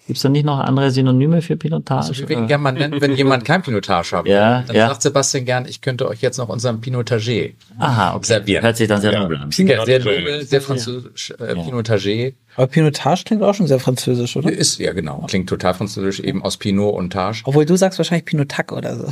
Gibt 0.07 0.17
es 0.17 0.23
da 0.23 0.29
nicht 0.29 0.45
noch 0.45 0.59
andere 0.59 0.89
Synonyme 0.89 1.41
für 1.41 1.57
Pinotage? 1.57 2.07
Also, 2.07 2.29
wir 2.29 2.41
gerne 2.47 2.57
mal 2.57 2.71
nennen, 2.71 3.01
wenn 3.01 3.13
jemand 3.13 3.43
kein 3.43 3.61
Pinotage 3.61 4.15
haben 4.15 4.25
Ja, 4.31 4.63
dann 4.65 4.73
ja. 4.73 4.87
sagt 4.87 5.01
Sebastian 5.01 5.43
gern, 5.43 5.65
ich 5.67 5.81
könnte 5.81 6.07
euch 6.07 6.21
jetzt 6.21 6.37
noch 6.37 6.47
unseren 6.47 6.79
Pinotage 6.79 7.55
Aha, 7.77 8.15
okay. 8.15 8.25
servieren. 8.25 8.63
Hört 8.63 8.77
sich 8.77 8.87
dann 8.87 9.01
sehr 9.01 9.19
nobel 9.19 9.35
an. 9.35 9.49
Ja, 9.51 9.83
sehr 9.83 9.99
nobel, 9.99 10.45
sehr 10.45 10.61
französisch, 10.61 11.33
äh, 11.39 11.55
Pinotage. 11.55 12.35
Aber 12.55 12.67
Pinotage 12.67 13.25
klingt 13.25 13.43
auch 13.43 13.53
schon 13.53 13.67
sehr 13.67 13.81
französisch, 13.81 14.37
oder? 14.37 14.49
Ist, 14.49 14.79
ja 14.79 14.93
genau, 14.93 15.25
klingt 15.27 15.49
total 15.49 15.73
französisch, 15.73 16.21
eben 16.21 16.41
aus 16.41 16.55
Pinot 16.55 16.95
und 16.95 17.11
Tage. 17.11 17.39
Obwohl 17.43 17.65
du 17.65 17.75
sagst 17.75 17.99
wahrscheinlich 17.99 18.23
Pinotac 18.23 18.71
oder 18.71 18.95
so. 18.95 19.07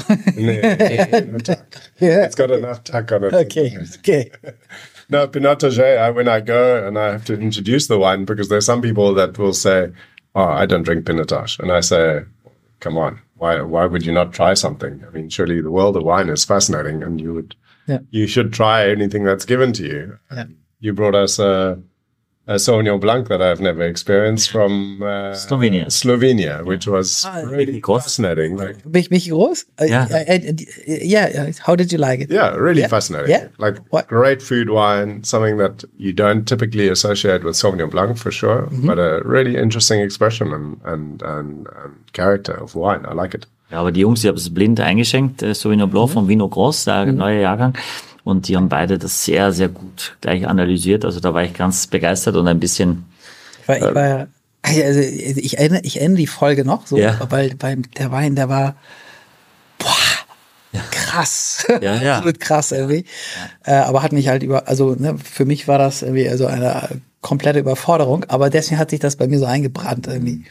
It's 1.99 2.37
got 2.37 2.51
enough 2.51 2.83
tack 2.85 3.11
on 3.11 3.23
it. 3.23 3.33
Okay, 3.33 3.77
okay. 3.99 4.31
No, 5.09 5.27
Pinotage, 5.27 5.77
I, 5.77 6.09
when 6.15 6.27
I 6.27 6.39
go 6.41 6.87
and 6.87 6.97
I 6.97 7.11
have 7.11 7.25
to 7.25 7.33
introduce 7.33 7.87
the 7.87 7.99
wine, 7.99 8.23
because 8.25 8.47
there's 8.47 8.65
some 8.65 8.81
people 8.81 9.13
that 9.15 9.37
will 9.37 9.53
say, 9.53 9.89
Oh, 10.35 10.43
I 10.43 10.65
don't 10.65 10.83
drink 10.83 11.05
Pinotage. 11.05 11.59
And 11.59 11.71
I 11.71 11.79
say, 11.79 12.23
Come 12.81 12.97
on, 12.97 13.19
why 13.37 13.61
why 13.61 13.85
would 13.85 14.05
you 14.05 14.11
not 14.11 14.33
try 14.33 14.53
something? 14.53 15.03
I 15.07 15.09
mean, 15.11 15.29
surely 15.29 15.61
the 15.61 15.71
world 15.71 15.95
of 15.97 16.03
wine 16.03 16.29
is 16.29 16.45
fascinating 16.45 17.01
and 17.03 17.19
you 17.21 17.33
would 17.33 17.55
Yeah. 17.87 17.99
you 18.11 18.27
should 18.27 18.51
try 18.53 18.89
anything 18.89 19.23
that's 19.23 19.45
given 19.45 19.71
to 19.73 19.83
you. 19.83 20.19
Yeah. 20.31 20.45
You 20.79 20.93
brought 20.93 21.15
us 21.15 21.39
a, 21.39 21.79
a 22.47 22.59
Sauvignon 22.59 22.99
Blanc 22.99 23.27
that 23.29 23.41
I've 23.41 23.59
never 23.59 23.81
experienced 23.83 24.51
from 24.51 25.01
uh, 25.01 25.33
Slovenia. 25.33 25.87
Slovenia, 25.89 26.63
which 26.63 26.85
was 26.87 27.25
Ah, 27.25 27.41
really 27.49 27.81
groß. 27.81 28.03
fascinating. 28.03 28.55
Like, 28.57 28.83
Bin 28.83 29.01
ich, 29.01 29.09
bin 29.09 29.17
ich 29.17 29.29
groß? 29.29 29.65
Äh, 29.77 29.89
Ja. 29.89 30.05
äh, 30.05 30.37
äh, 30.37 30.55
yeah, 31.03 31.27
yeah. 31.29 31.51
How 31.65 31.75
did 31.75 31.91
you 31.91 31.97
like 31.97 32.21
it? 32.21 32.29
Yeah, 32.29 32.55
really 32.55 32.81
Yeah. 32.81 32.89
fascinating. 32.89 33.29
Yeah. 33.31 33.47
Like 33.57 33.79
What? 33.89 34.07
great 34.07 34.41
food 34.43 34.69
wine, 34.69 35.23
something 35.23 35.57
that 35.57 35.85
you 35.97 36.13
don't 36.13 36.45
typically 36.45 36.87
associate 36.89 37.43
with 37.43 37.55
Sauvignon 37.55 37.89
Blanc 37.89 38.17
for 38.17 38.31
sure, 38.31 38.67
Mm-hmm. 38.69 38.85
but 38.87 38.99
a 38.99 39.21
really 39.25 39.55
interesting 39.57 40.01
expression 40.01 40.53
and, 40.53 40.77
and, 40.85 41.21
and, 41.23 41.67
and 41.83 41.93
character 42.13 42.53
of 42.61 42.75
wine. 42.75 43.05
I 43.09 43.13
like 43.15 43.33
it. 43.33 43.47
Ja, 43.71 43.79
aber 43.79 43.91
die 43.91 44.01
Jungs, 44.01 44.21
die 44.21 44.27
haben 44.27 44.37
es 44.37 44.53
blind 44.53 44.79
eingeschenkt, 44.79 45.41
äh, 45.41 45.55
Sauvignon 45.55 45.89
Blanc 45.89 46.11
von 46.11 46.27
Vino 46.27 46.47
Gross, 46.47 46.83
der 46.85 47.07
neue 47.07 47.41
Jahrgang. 47.41 47.73
Und 48.25 48.47
die 48.47 48.57
haben 48.57 48.67
beide 48.69 48.97
das 48.97 49.23
sehr, 49.23 49.53
sehr 49.53 49.69
gut 49.69 50.17
gleich 50.19 50.47
analysiert. 50.47 51.05
Also 51.05 51.19
da 51.21 51.33
war 51.33 51.43
ich 51.43 51.53
ganz 51.53 51.85
begeistert 51.87 52.35
und 52.35 52.47
ein 52.47 52.59
bisschen, 52.59 53.05
Ich 53.61 53.67
war, 53.67 53.77
ich 53.77 53.95
war, 53.95 54.27
also 54.63 54.99
ich 54.99 55.57
erinnere, 55.59 55.81
ich 55.83 55.97
erinnere 55.99 56.17
die 56.17 56.27
Folge 56.27 56.65
noch, 56.65 56.87
so, 56.87 56.97
Ja. 56.97 57.19
weil 57.29 57.53
beim 57.55 57.83
der 57.93 58.11
Wein, 58.11 58.35
der 58.35 58.49
war, 58.49 58.75
krass 60.91 61.15
krass. 61.15 61.67
Ja, 61.81 61.95
ja. 61.95 62.13
Absolut 62.17 62.39
krass 62.39 62.71
irgendwie. 62.71 63.05
Äh, 63.63 63.73
aber 63.73 64.03
hat 64.03 64.11
mich 64.11 64.27
halt 64.27 64.43
über, 64.43 64.67
also 64.67 64.95
ne, 64.97 65.17
für 65.21 65.45
mich 65.45 65.67
war 65.67 65.77
das 65.77 66.01
irgendwie 66.01 66.29
also 66.29 66.45
eine 66.45 66.89
komplette 67.21 67.59
Überforderung, 67.59 68.23
aber 68.27 68.51
deswegen 68.51 68.77
hat 68.79 68.91
sich 68.91 68.99
das 68.99 69.15
bei 69.15 69.27
mir 69.27 69.39
so 69.39 69.45
eingebrannt 69.45 70.05
irgendwie. 70.07 70.43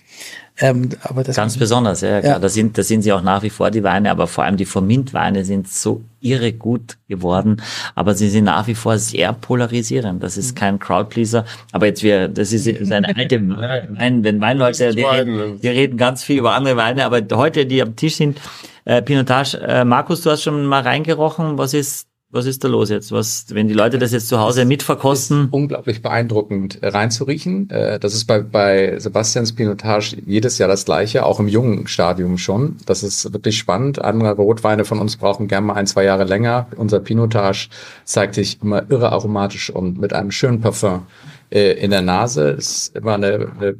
Ähm, 0.58 0.90
aber 1.02 1.24
das 1.24 1.34
Ganz 1.34 1.56
besonders, 1.56 2.00
ja, 2.00 2.20
klar. 2.20 2.34
Ja. 2.34 2.38
Da 2.38 2.48
sind, 2.48 2.78
da 2.78 2.82
sind 2.84 3.02
sie 3.02 3.12
auch 3.12 3.22
nach 3.22 3.42
wie 3.42 3.50
vor 3.50 3.70
die 3.70 3.82
Weine, 3.82 4.10
aber 4.10 4.26
vor 4.28 4.44
allem 4.44 4.56
die 4.56 4.64
Formint-Weine 4.64 5.44
sind 5.44 5.68
so 5.68 6.02
irre 6.20 6.52
gut 6.52 6.96
geworden, 7.08 7.60
aber 7.96 8.14
sie 8.14 8.28
sind 8.30 8.44
nach 8.44 8.66
wie 8.68 8.74
vor 8.74 8.98
sehr 8.98 9.32
polarisierend. 9.32 10.22
Das 10.22 10.36
Mhm. 10.36 10.40
ist 10.40 10.56
kein 10.56 10.78
Crowdpleaser, 10.78 11.44
aber 11.72 11.86
jetzt 11.86 12.02
wir, 12.04 12.28
das 12.28 12.52
ist 12.52 12.68
eine 12.68 13.08
alte 13.16 13.40
Wein, 13.48 14.22
wenn 14.24 14.40
Weinleute, 14.40 14.94
die, 14.94 15.58
die 15.60 15.68
reden 15.68 15.96
ganz 15.96 16.22
viel 16.24 16.38
über 16.38 16.54
andere 16.54 16.76
Weine, 16.76 17.04
aber 17.04 17.20
heute, 17.36 17.66
die 17.66 17.82
am 17.82 17.94
Tisch 17.96 18.16
sind, 18.16 18.38
äh, 18.84 19.02
Pinotage, 19.02 19.58
äh, 19.60 19.84
Markus, 19.84 20.22
du 20.22 20.30
hast 20.30 20.42
schon 20.42 20.64
mal 20.66 20.82
reingerochen, 20.82 21.58
was 21.58 21.74
ist, 21.74 22.06
was 22.30 22.46
ist 22.46 22.64
da 22.64 22.68
los 22.68 22.90
jetzt? 22.90 23.12
Was, 23.12 23.46
wenn 23.50 23.68
die 23.68 23.74
Leute 23.74 23.96
das 23.98 24.10
jetzt 24.10 24.26
zu 24.26 24.40
Hause 24.40 24.64
mitverkosten? 24.64 25.48
unglaublich 25.52 26.02
beeindruckend 26.02 26.82
äh, 26.82 26.88
reinzuriechen. 26.88 27.70
Äh, 27.70 28.00
Das 28.00 28.12
ist 28.12 28.24
bei, 28.24 28.40
bei 28.40 28.98
Sebastians 28.98 29.52
Pinotage 29.54 30.16
jedes 30.26 30.58
Jahr 30.58 30.68
das 30.68 30.84
gleiche, 30.84 31.24
auch 31.24 31.38
im 31.38 31.46
jungen 31.46 31.86
Stadium 31.86 32.36
schon. 32.36 32.76
Das 32.86 33.04
ist 33.04 33.32
wirklich 33.32 33.56
spannend. 33.56 34.02
Andere 34.02 34.32
Rotweine 34.32 34.84
von 34.84 34.98
uns 34.98 35.16
brauchen 35.16 35.46
gerne 35.46 35.68
mal 35.68 35.74
ein, 35.74 35.86
zwei 35.86 36.02
Jahre 36.04 36.24
länger. 36.24 36.66
Unser 36.76 36.98
Pinotage 36.98 37.68
zeigt 38.04 38.34
sich 38.34 38.60
immer 38.60 38.82
irre 38.90 39.12
aromatisch 39.12 39.70
und 39.70 39.98
mit 40.00 40.12
einem 40.12 40.32
schönen 40.32 40.60
Parfum 40.60 41.06
äh, 41.50 41.72
in 41.74 41.92
der 41.92 42.02
Nase. 42.02 42.50
Ist 42.50 42.96
immer 42.96 43.14
eine, 43.14 43.52
eine 43.60 43.76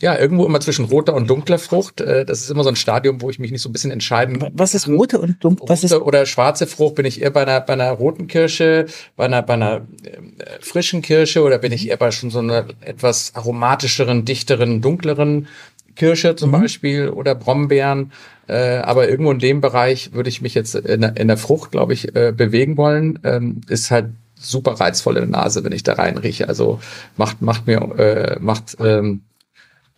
ja, 0.00 0.18
irgendwo 0.18 0.44
immer 0.44 0.60
zwischen 0.60 0.86
roter 0.86 1.14
und 1.14 1.30
dunkler 1.30 1.58
Frucht. 1.58 2.00
Äh, 2.00 2.24
Das 2.24 2.40
ist 2.40 2.50
immer 2.50 2.64
so 2.64 2.68
ein 2.68 2.76
Stadium, 2.76 3.22
wo 3.22 3.30
ich 3.30 3.38
mich 3.38 3.52
nicht 3.52 3.62
so 3.62 3.68
ein 3.68 3.72
bisschen 3.72 3.90
entscheiden 3.90 4.44
was 4.52 4.74
ist 4.74 4.88
rote 4.88 5.20
und 5.20 5.42
dunkel? 5.42 5.68
Was 5.68 5.84
ist 5.84 5.92
oder 5.92 6.26
schwarze 6.26 6.66
Frucht? 6.66 6.96
Bin 6.96 7.06
ich 7.06 7.22
eher 7.22 7.30
bei 7.30 7.42
einer, 7.42 7.60
bei 7.60 7.74
einer 7.74 7.90
roten 7.92 8.26
Kirsche, 8.26 8.86
bei 9.16 9.24
einer, 9.26 9.42
bei 9.42 9.54
einer 9.54 9.76
äh, 10.02 10.60
frischen 10.60 11.00
Kirsche 11.02 11.42
oder 11.42 11.58
bin 11.58 11.72
ich 11.72 11.88
eher 11.88 11.96
bei 11.96 12.10
schon 12.10 12.30
so 12.30 12.40
einer 12.40 12.66
etwas 12.80 13.34
aromatischeren, 13.34 14.24
dichteren, 14.24 14.80
dunkleren 14.80 15.46
Kirsche 15.94 16.34
zum 16.34 16.50
Beispiel 16.50 17.08
oder 17.08 17.34
Brombeeren? 17.36 18.12
Äh, 18.48 18.78
aber 18.78 19.08
irgendwo 19.08 19.30
in 19.30 19.38
dem 19.38 19.60
Bereich 19.60 20.12
würde 20.12 20.28
ich 20.28 20.42
mich 20.42 20.54
jetzt 20.54 20.74
in 20.74 21.02
der, 21.02 21.16
in 21.16 21.28
der 21.28 21.38
Frucht, 21.38 21.70
glaube 21.70 21.92
ich, 21.92 22.14
äh, 22.16 22.32
bewegen 22.36 22.76
wollen. 22.76 23.20
Ähm, 23.22 23.60
ist 23.68 23.90
halt 23.92 24.06
super 24.34 24.72
reizvoll 24.72 25.16
in 25.16 25.30
der 25.30 25.40
Nase, 25.40 25.64
wenn 25.64 25.72
ich 25.72 25.84
da 25.84 25.94
reinrieche. 25.94 26.48
Also 26.48 26.80
macht, 27.16 27.40
macht 27.42 27.66
mir, 27.66 27.80
äh, 27.96 28.38
macht 28.40 28.76
ähm, 28.80 29.22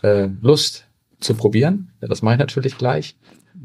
äh, 0.03 0.29
Lust 0.41 0.87
zu 1.21 1.35
probieren. 1.35 1.91
Ja, 2.01 2.09
das 2.09 2.23
mache 2.23 2.35
ich 2.35 2.41
natürlich 2.41 2.79
gleich. 2.79 3.17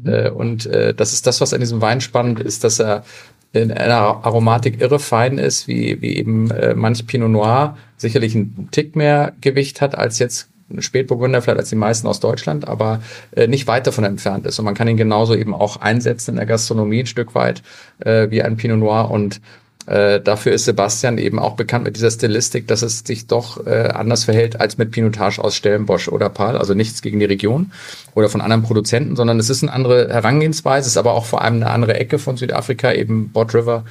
Äh, 0.04 0.30
und 0.30 0.66
äh, 0.66 0.94
das 0.94 1.12
ist 1.12 1.26
das, 1.26 1.40
was 1.40 1.52
an 1.52 1.60
diesem 1.60 1.80
Wein 1.80 2.00
spannend 2.00 2.40
ist, 2.40 2.64
dass 2.64 2.80
er 2.80 3.04
in 3.52 3.70
einer 3.70 4.24
Aromatik 4.24 4.80
irre 4.80 4.98
fein 4.98 5.36
ist, 5.38 5.68
wie, 5.68 6.00
wie 6.00 6.16
eben 6.16 6.50
äh, 6.50 6.74
manch 6.74 7.06
Pinot 7.06 7.30
Noir 7.30 7.76
sicherlich 7.98 8.34
einen 8.34 8.68
Tick 8.70 8.96
mehr 8.96 9.34
Gewicht 9.40 9.80
hat 9.80 9.94
als 9.96 10.18
jetzt 10.18 10.48
Spätburgunder, 10.78 11.42
vielleicht 11.42 11.58
als 11.58 11.68
die 11.68 11.76
meisten 11.76 12.06
aus 12.06 12.20
Deutschland, 12.20 12.66
aber 12.66 13.02
äh, 13.32 13.46
nicht 13.46 13.66
weit 13.66 13.86
davon 13.86 14.04
entfernt 14.04 14.46
ist. 14.46 14.58
Und 14.58 14.64
man 14.64 14.74
kann 14.74 14.88
ihn 14.88 14.96
genauso 14.96 15.34
eben 15.34 15.54
auch 15.54 15.76
einsetzen 15.76 16.30
in 16.30 16.36
der 16.36 16.46
Gastronomie 16.46 17.00
ein 17.00 17.06
Stück 17.06 17.34
weit 17.34 17.62
äh, 17.98 18.30
wie 18.30 18.42
ein 18.42 18.56
Pinot 18.56 18.78
Noir 18.78 19.10
und 19.10 19.42
äh, 19.86 20.20
dafür 20.20 20.52
ist 20.52 20.64
Sebastian 20.64 21.18
eben 21.18 21.38
auch 21.38 21.56
bekannt 21.56 21.84
mit 21.84 21.96
dieser 21.96 22.10
Stilistik, 22.10 22.68
dass 22.68 22.82
es 22.82 23.00
sich 23.00 23.26
doch 23.26 23.66
äh, 23.66 23.88
anders 23.88 24.24
verhält 24.24 24.60
als 24.60 24.78
mit 24.78 24.92
Pinotage 24.92 25.42
aus 25.42 25.56
Stellenbosch 25.56 26.08
oder 26.08 26.28
Pal. 26.28 26.56
Also 26.56 26.74
nichts 26.74 27.02
gegen 27.02 27.18
die 27.18 27.24
Region 27.24 27.72
oder 28.14 28.28
von 28.28 28.40
anderen 28.40 28.62
Produzenten, 28.62 29.16
sondern 29.16 29.40
es 29.40 29.50
ist 29.50 29.62
eine 29.62 29.72
andere 29.72 30.08
Herangehensweise, 30.08 30.86
ist 30.86 30.96
aber 30.96 31.14
auch 31.14 31.24
vor 31.24 31.42
allem 31.42 31.56
eine 31.56 31.70
andere 31.70 31.94
Ecke 31.94 32.18
von 32.18 32.36
Südafrika, 32.36 32.92
eben 32.92 33.30
Bot 33.30 33.54
River 33.54 33.84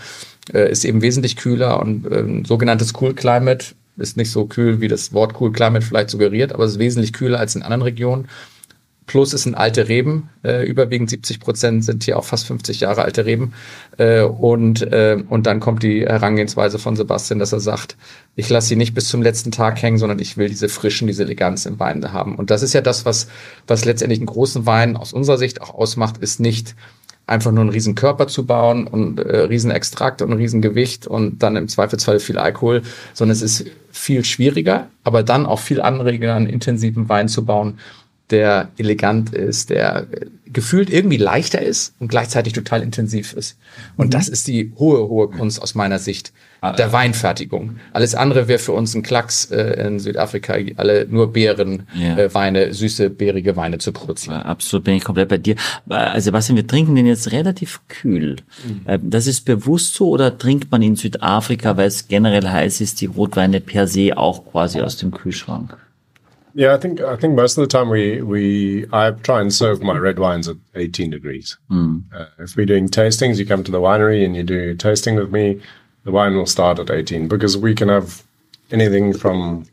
äh, 0.54 0.72
ist 0.72 0.86
eben 0.86 1.02
wesentlich 1.02 1.36
kühler 1.36 1.80
und 1.82 2.10
äh, 2.12 2.44
sogenanntes 2.46 2.94
Cool 3.00 3.14
Climate 3.14 3.68
ist 3.98 4.18
nicht 4.18 4.32
so 4.32 4.46
kühl, 4.46 4.82
wie 4.82 4.88
das 4.88 5.14
Wort 5.14 5.40
Cool 5.40 5.52
Climate 5.52 5.86
vielleicht 5.86 6.10
suggeriert, 6.10 6.54
aber 6.54 6.64
es 6.64 6.74
ist 6.74 6.80
wesentlich 6.80 7.14
kühler 7.14 7.40
als 7.40 7.56
in 7.56 7.64
anderen 7.64 7.84
Regionen. 7.84 8.28
Plus 9.12 9.34
es 9.34 9.44
sind 9.44 9.56
alte 9.56 9.90
Reben, 9.90 10.30
äh, 10.42 10.66
überwiegend 10.66 11.10
70 11.10 11.42
Prozent 11.42 11.84
sind 11.84 12.06
hier 12.06 12.18
auch 12.18 12.24
fast 12.24 12.48
50 12.48 12.80
Jahre 12.80 13.02
alte 13.02 13.26
Reben. 13.26 13.52
Äh, 13.98 14.22
und, 14.22 14.84
äh, 14.84 15.22
und 15.28 15.48
dann 15.48 15.60
kommt 15.60 15.84
die 15.84 16.06
Herangehensweise 16.06 16.80
von 16.80 16.96
Sebastian, 16.96 17.38
dass 17.38 17.52
er 17.52 17.60
sagt, 17.60 17.98
ich 18.38 18.50
lasse 18.50 18.70
sie 18.70 18.78
nicht 18.78 18.94
bis 18.94 19.10
zum 19.10 19.22
letzten 19.22 19.52
Tag 19.52 19.82
hängen, 19.82 19.98
sondern 19.98 20.20
ich 20.20 20.38
will 20.38 20.48
diese 20.48 20.70
Frischen, 20.70 21.08
diese 21.08 21.24
Eleganz 21.24 21.66
im 21.66 21.78
Wein 21.78 22.14
haben. 22.14 22.36
Und 22.38 22.52
das 22.52 22.64
ist 22.64 22.72
ja 22.72 22.80
das, 22.80 23.04
was, 23.04 23.28
was 23.68 23.84
letztendlich 23.84 24.20
einen 24.20 24.28
großen 24.28 24.66
Wein 24.66 24.96
aus 24.96 25.12
unserer 25.12 25.38
Sicht 25.38 25.62
auch 25.62 25.74
ausmacht, 25.74 26.20
ist 26.20 26.40
nicht 26.40 26.74
einfach 27.28 27.52
nur 27.52 27.62
einen 27.62 27.70
riesen 27.70 27.96
Körper 27.96 28.28
zu 28.28 28.46
bauen 28.46 28.88
und 28.88 29.20
äh, 29.20 29.42
riesen 29.42 29.72
Extrakt 29.72 30.22
und 30.22 30.32
ein 30.32 30.38
riesen 30.38 30.62
Gewicht 30.62 31.06
und 31.06 31.44
dann 31.44 31.58
im 31.58 31.68
Zweifelsfall 31.68 32.22
viel 32.22 32.38
Alkohol, 32.38 32.82
sondern 33.14 33.34
es 33.34 33.42
ist 33.42 33.66
viel 33.92 34.24
schwieriger, 34.24 34.88
aber 35.04 35.22
dann 35.22 35.46
auch 35.46 35.60
viel 35.60 35.82
anregender, 35.82 36.36
einen 36.36 36.48
intensiven 36.48 37.10
Wein 37.10 37.28
zu 37.28 37.44
bauen, 37.44 37.78
der 38.32 38.70
elegant 38.78 39.34
ist, 39.34 39.70
der 39.70 40.08
gefühlt 40.54 40.90
irgendwie 40.90 41.18
leichter 41.18 41.62
ist 41.62 41.96
und 42.00 42.10
gleichzeitig 42.10 42.52
total 42.52 42.82
intensiv 42.82 43.32
ist. 43.34 43.58
Und 43.96 44.14
das 44.14 44.28
ist 44.28 44.48
die 44.48 44.74
hohe, 44.78 45.08
hohe 45.08 45.30
Kunst 45.30 45.62
aus 45.62 45.76
meiner 45.76 45.98
Sicht 45.98 46.34
der 46.78 46.92
Weinfertigung. 46.92 47.78
Alles 47.94 48.14
andere 48.16 48.48
wäre 48.48 48.60
für 48.60 48.74
uns 48.74 48.94
ein 48.94 49.02
Klacks 49.02 49.46
äh, 49.50 49.88
in 49.88 49.98
Südafrika, 50.00 50.56
alle 50.76 51.08
nur 51.10 51.32
Beeren, 51.34 51.88
Ja. 51.96 52.18
äh, 52.18 52.34
Weine, 52.34 52.74
süße, 52.74 53.10
beerige 53.10 53.56
Weine 53.56 53.78
zu 53.80 53.92
produzieren. 53.94 54.42
Absolut, 54.44 54.84
bin 54.84 54.96
ich 54.96 55.04
komplett 55.04 55.30
bei 55.30 55.38
dir. 55.40 55.56
Äh, 55.90 56.20
Sebastian, 56.22 56.58
wir 56.58 56.68
trinken 56.68 56.96
den 56.96 57.08
jetzt 57.08 57.32
relativ 57.32 57.80
kühl. 57.88 58.36
Äh, 58.86 59.00
Das 59.02 59.26
ist 59.28 59.46
bewusst 59.46 59.96
so 59.96 60.10
oder 60.10 60.38
trinkt 60.38 60.70
man 60.72 60.82
in 60.84 60.96
Südafrika, 60.98 61.78
weil 61.78 61.88
es 61.88 62.08
generell 62.10 62.48
heiß 62.48 62.82
ist, 62.82 63.02
die 63.02 63.08
Rotweine 63.08 63.60
per 63.62 63.88
se 63.88 64.16
auch 64.18 64.46
quasi 64.52 64.82
aus 64.82 64.98
dem 64.98 65.12
Kühlschrank? 65.12 65.78
Yeah, 66.54 66.74
I 66.74 66.78
think 66.78 67.00
I 67.02 67.16
think 67.16 67.36
most 67.36 67.58
of 67.58 67.62
the 67.62 67.68
time 67.68 67.90
we 67.90 68.22
we 68.22 68.86
I 68.92 69.12
try 69.12 69.42
and 69.42 69.54
serve 69.54 69.82
my 69.82 69.98
red 69.98 70.20
wines 70.20 70.48
at 70.48 70.58
18 70.76 71.10
degrees. 71.10 71.58
Uh, 72.14 72.26
if 72.40 72.56
we're 72.56 72.66
doing 72.66 72.90
tastings, 72.90 73.38
you 73.38 73.46
come 73.46 73.64
to 73.64 73.72
the 73.72 73.80
winery 73.80 74.26
and 74.26 74.36
you 74.36 74.44
do 74.44 74.76
tasting 74.76 75.16
with 75.16 75.32
me. 75.32 75.62
The 76.04 76.12
wine 76.12 76.36
will 76.36 76.46
start 76.48 76.80
at 76.80 76.90
18 76.90 77.28
because 77.28 77.58
we 77.58 77.76
can 77.76 77.90
have 77.90 78.24
anything 78.72 79.14
from 79.14 79.66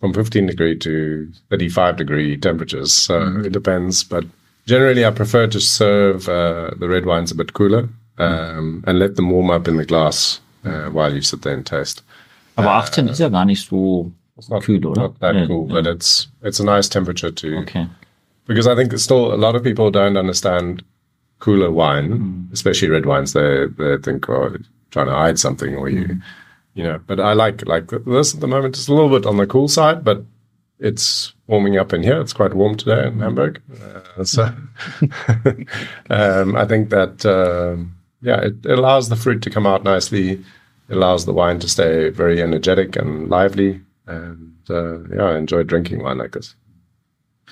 from 0.00 0.14
15 0.14 0.46
degree 0.46 0.78
to 0.78 1.30
35 1.50 1.96
degree 1.96 2.36
temperatures. 2.36 2.92
So 2.92 3.42
it 3.44 3.52
depends, 3.52 4.04
but 4.04 4.24
generally 4.66 5.04
I 5.04 5.10
prefer 5.10 5.46
to 5.48 5.60
serve 5.60 6.28
uh, 6.28 6.70
the 6.78 6.88
red 6.88 7.06
wines 7.06 7.30
a 7.30 7.34
bit 7.34 7.52
cooler 7.52 7.88
um, 8.18 8.84
and 8.86 8.98
let 8.98 9.16
them 9.16 9.30
warm 9.30 9.50
up 9.50 9.68
in 9.68 9.76
the 9.76 9.84
glass 9.84 10.40
uh, 10.64 10.86
while 10.90 11.12
you 11.12 11.22
sit 11.22 11.42
there 11.42 11.54
and 11.54 11.66
taste. 11.66 12.02
Aber 12.56 12.74
18 12.74 13.08
ist 13.08 13.18
ja 13.20 13.28
gar 13.28 13.44
nicht 13.44 13.66
so 13.66 14.12
Not, 14.48 14.62
kühl, 14.62 14.84
oder? 14.84 15.00
not 15.02 15.18
that 15.20 15.34
Ja, 15.34 15.46
cool, 15.46 15.66
ja. 15.68 15.74
but 15.74 15.86
it's 15.86 16.28
it's 16.42 16.60
a 16.60 16.64
nice 16.64 16.88
temperature 16.88 17.30
to 17.30 17.58
Okay. 17.58 17.86
because 18.46 18.66
I 18.66 18.74
think 18.74 18.96
still 18.98 19.32
a 19.34 19.36
lot 19.36 19.54
of 19.56 19.62
people 19.62 19.90
don't 19.90 20.16
understand 20.16 20.82
cooler 21.40 21.70
wine, 21.70 22.48
especially 22.52 22.88
red 22.90 23.06
wines. 23.06 23.32
They 23.32 23.66
they 23.78 23.96
think 23.98 24.28
oh 24.28 24.56
trying 24.90 25.06
to 25.06 25.14
hide 25.14 25.38
something 25.38 25.76
or 25.76 25.88
you 25.88 26.16
you 26.74 26.84
know. 26.84 26.98
But 27.06 27.18
I 27.20 27.32
like 27.34 27.66
like 27.66 27.88
this 28.06 28.34
at 28.34 28.40
the 28.40 28.46
moment. 28.48 28.76
It's 28.76 28.88
a 28.88 28.94
little 28.94 29.10
bit 29.10 29.26
on 29.26 29.36
the 29.36 29.46
cool 29.46 29.68
side, 29.68 30.04
but 30.04 30.24
it's 30.78 31.34
warming 31.46 31.76
up 31.78 31.92
in 31.92 32.02
here. 32.02 32.20
It's 32.20 32.32
quite 32.32 32.54
warm 32.54 32.76
today 32.76 33.06
in 33.06 33.20
Hamburg, 33.20 33.60
uh, 34.16 34.24
so 34.24 34.44
um, 36.10 36.56
I 36.56 36.64
think 36.66 36.90
that 36.90 37.24
um, 37.26 37.94
yeah, 38.22 38.40
it, 38.40 38.54
it 38.64 38.78
allows 38.78 39.08
the 39.08 39.16
fruit 39.16 39.42
to 39.42 39.50
come 39.50 39.66
out 39.66 39.84
nicely. 39.84 40.32
It 40.88 40.96
allows 40.96 41.24
the 41.24 41.32
wine 41.32 41.60
to 41.60 41.68
stay 41.68 42.10
very 42.10 42.42
energetic 42.42 42.96
and 42.96 43.28
lively, 43.30 43.80
and 44.10 44.70
uh, 44.70 44.98
yeah, 45.14 45.34
I 45.34 45.38
enjoy 45.38 45.64
drinking 45.64 46.02
wine 46.02 46.18
like 46.18 46.32
this. 46.32 46.56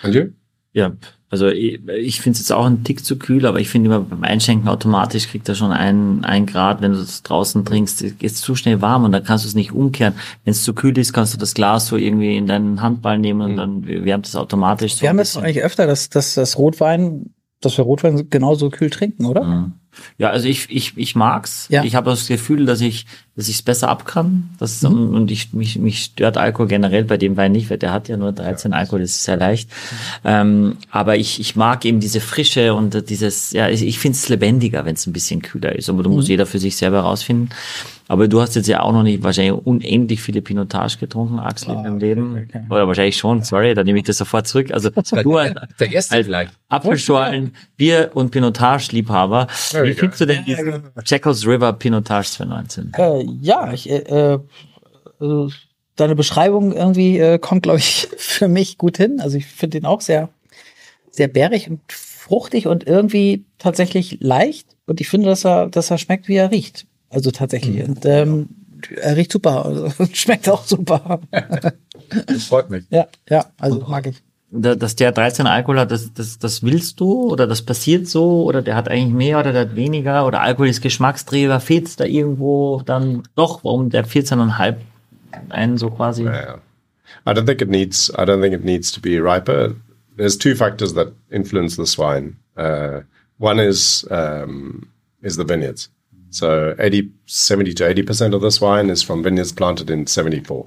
And 0.02 0.14
you? 0.14 0.32
Ja, 0.72 0.92
also 1.30 1.48
ich, 1.48 1.80
ich 1.88 2.20
finde 2.20 2.36
es 2.36 2.40
jetzt 2.40 2.52
auch 2.52 2.64
ein 2.64 2.84
Tick 2.84 3.04
zu 3.04 3.18
kühl, 3.18 3.44
aber 3.46 3.60
ich 3.60 3.68
finde 3.68 3.88
immer 3.88 4.00
beim 4.00 4.22
Einschenken 4.22 4.68
automatisch 4.68 5.28
kriegt 5.28 5.48
er 5.48 5.54
schon 5.54 5.72
ein, 5.72 6.24
ein 6.24 6.46
Grad, 6.46 6.80
wenn 6.80 6.92
du 6.92 6.98
es 6.98 7.22
draußen 7.22 7.64
trinkst, 7.64 8.02
ist 8.02 8.22
es 8.22 8.40
zu 8.40 8.54
schnell 8.54 8.80
warm 8.80 9.04
und 9.04 9.12
dann 9.12 9.24
kannst 9.24 9.44
du 9.44 9.48
es 9.48 9.54
nicht 9.54 9.72
umkehren. 9.72 10.14
Wenn 10.44 10.52
es 10.52 10.62
zu 10.64 10.72
kühl 10.74 10.96
ist, 10.96 11.12
kannst 11.12 11.34
du 11.34 11.38
das 11.38 11.54
Glas 11.54 11.88
so 11.88 11.96
irgendwie 11.96 12.36
in 12.36 12.46
deinen 12.46 12.80
Handball 12.80 13.18
nehmen 13.18 13.42
und 13.42 13.56
dann 13.56 13.86
wärmt 13.86 14.26
es 14.26 14.36
automatisch 14.36 14.94
so 14.94 15.02
Wir 15.02 15.10
haben 15.10 15.18
es 15.18 15.30
bisschen. 15.30 15.44
eigentlich 15.44 15.62
öfter, 15.64 15.86
dass, 15.86 16.08
dass 16.08 16.34
das 16.34 16.56
Rotwein, 16.58 17.30
dass 17.60 17.76
wir 17.76 17.84
Rotwein 17.84 18.30
genauso 18.30 18.70
kühl 18.70 18.90
trinken, 18.90 19.24
oder? 19.26 19.72
Ja, 20.16 20.30
also 20.30 20.48
ich, 20.48 20.70
ich, 20.70 20.96
ich 20.96 21.16
mag's. 21.16 21.66
Ja. 21.70 21.82
Ich 21.82 21.94
habe 21.94 22.10
das 22.10 22.28
Gefühl, 22.28 22.66
dass 22.66 22.80
ich 22.80 23.06
dass 23.38 23.48
ich 23.48 23.54
es 23.54 23.62
besser 23.62 23.88
ab 23.88 24.04
kann. 24.04 24.50
Das, 24.58 24.82
und, 24.82 25.14
und 25.14 25.30
ich, 25.30 25.52
mich, 25.52 25.78
mich 25.78 26.02
stört 26.02 26.36
Alkohol 26.36 26.66
generell 26.66 27.04
bei 27.04 27.16
dem 27.16 27.36
Wein 27.36 27.52
nicht, 27.52 27.70
weil 27.70 27.78
der 27.78 27.92
hat 27.92 28.08
ja 28.08 28.16
nur 28.16 28.32
13 28.32 28.72
Alkohol, 28.72 28.98
das 28.98 29.10
ist 29.10 29.22
sehr 29.22 29.36
leicht. 29.36 29.70
Ähm, 30.24 30.76
aber 30.90 31.16
ich, 31.16 31.38
ich 31.38 31.54
mag 31.54 31.84
eben 31.84 32.00
diese 32.00 32.20
Frische 32.20 32.74
und 32.74 33.08
dieses, 33.08 33.52
ja, 33.52 33.68
ich, 33.68 33.84
ich 33.84 34.00
finde 34.00 34.16
es 34.16 34.28
lebendiger, 34.28 34.84
wenn 34.84 34.96
es 34.96 35.06
ein 35.06 35.12
bisschen 35.12 35.40
kühler 35.40 35.76
ist. 35.76 35.88
Aber 35.88 36.02
du 36.02 36.10
musst 36.10 36.26
jeder 36.26 36.46
für 36.46 36.58
sich 36.58 36.76
selber 36.76 37.02
rausfinden. 37.02 37.50
Aber 38.10 38.26
du 38.26 38.40
hast 38.40 38.56
jetzt 38.56 38.66
ja 38.66 38.80
auch 38.80 38.92
noch 38.92 39.02
nicht 39.02 39.22
wahrscheinlich 39.22 39.52
unendlich 39.66 40.22
viele 40.22 40.40
Pinotage 40.40 40.96
getrunken, 40.98 41.38
Axel, 41.38 41.74
in 41.74 41.84
deinem 41.84 41.98
Leben. 41.98 42.48
Oder 42.70 42.88
wahrscheinlich 42.88 43.18
schon, 43.18 43.42
sorry, 43.42 43.74
dann 43.74 43.84
nehme 43.84 43.98
ich 43.98 44.04
das 44.04 44.16
sofort 44.16 44.46
zurück. 44.46 44.72
Also 44.72 44.88
du 44.88 45.36
als, 45.36 45.54
Der 45.78 45.92
erste 45.92 46.14
als 46.16 46.26
vielleicht. 46.26 46.52
Apfelschorlen, 46.70 47.54
Bier- 47.76 48.10
und 48.14 48.30
Pinotage-Liebhaber, 48.30 49.46
wie 49.82 49.92
findest 49.92 50.22
du 50.22 50.26
denn 50.26 50.42
diesen 50.46 50.84
Jackals 51.04 51.46
River 51.46 51.74
Pinotage 51.74 52.30
2019? 52.30 52.92
Äh, 52.96 53.24
ja, 53.42 53.72
ich, 53.74 53.90
äh, 53.90 54.38
also 55.20 55.50
deine 55.96 56.14
Beschreibung 56.14 56.72
irgendwie 56.72 57.18
äh, 57.18 57.38
kommt, 57.38 57.64
glaube 57.64 57.78
ich, 57.78 58.08
für 58.16 58.48
mich 58.48 58.78
gut 58.78 58.96
hin. 58.96 59.20
Also 59.20 59.36
ich 59.36 59.46
finde 59.46 59.80
den 59.80 59.86
auch 59.86 60.00
sehr, 60.00 60.30
sehr 61.10 61.28
bärig 61.28 61.68
und 61.68 61.80
fruchtig 61.88 62.66
und 62.66 62.86
irgendwie 62.86 63.44
tatsächlich 63.58 64.18
leicht. 64.20 64.76
Und 64.86 65.00
ich 65.02 65.08
finde, 65.10 65.28
dass 65.28 65.44
er, 65.44 65.68
dass 65.68 65.90
er 65.90 65.98
schmeckt, 65.98 66.28
wie 66.28 66.36
er 66.36 66.50
riecht. 66.50 66.86
Also 67.10 67.30
tatsächlich. 67.30 67.82
Und 67.88 68.04
ähm, 68.04 68.48
er 68.96 69.16
riecht 69.16 69.32
super. 69.32 69.64
Also, 69.66 69.90
schmeckt 70.12 70.48
auch 70.48 70.64
super. 70.64 71.20
Das 72.26 72.44
freut 72.44 72.70
mich. 72.70 72.84
ja, 72.88 73.06
ja, 73.28 73.46
also 73.58 73.80
mag 73.86 74.06
ich. 74.06 74.16
Da- 74.50 74.74
Dass 74.76 74.96
der 74.96 75.12
13 75.12 75.46
Alkohol 75.46 75.78
hat, 75.78 75.90
das, 75.90 76.10
das, 76.14 76.38
das 76.38 76.62
willst 76.62 76.98
du 77.00 77.30
oder 77.30 77.46
das 77.46 77.60
passiert 77.60 78.06
so 78.08 78.44
oder 78.44 78.62
der 78.62 78.76
hat 78.76 78.88
eigentlich 78.88 79.12
mehr 79.12 79.38
oder 79.38 79.52
der 79.52 79.62
hat 79.62 79.76
weniger 79.76 80.26
oder 80.26 80.40
Alkohol 80.40 80.68
ist 80.68 80.80
Geschmacksträger, 80.80 81.60
fehlt's 81.60 81.96
da 81.96 82.04
irgendwo 82.06 82.80
dann 82.86 83.24
doch, 83.34 83.62
warum 83.62 83.90
der 83.90 84.06
14,5 84.06 84.76
einen 85.50 85.76
so 85.76 85.90
quasi. 85.90 86.22
Yeah. 86.24 86.60
I 87.26 87.30
don't 87.32 87.44
think 87.44 87.60
it 87.60 87.68
needs. 87.68 88.08
I 88.16 88.22
don't 88.22 88.40
think 88.40 88.54
it 88.54 88.64
needs 88.64 88.90
to 88.92 89.00
be 89.02 89.18
riper. 89.20 89.74
There's 90.16 90.38
two 90.38 90.54
factors 90.54 90.94
that 90.94 91.08
influence 91.30 91.76
this 91.76 91.98
wine. 91.98 92.36
Uh, 92.56 93.02
one 93.38 93.58
is 93.62 94.06
um, 94.10 94.88
is 95.20 95.36
the 95.36 95.44
vineyards. 95.44 95.90
So 96.30 96.74
80, 96.78 97.10
70 97.26 97.74
to 97.74 97.88
80 97.88 98.02
percent 98.02 98.34
of 98.34 98.40
this 98.40 98.60
wine 98.60 98.90
is 98.90 99.02
from 99.02 99.22
vineyards 99.22 99.52
planted 99.52 99.90
in 99.90 100.06
74. 100.06 100.66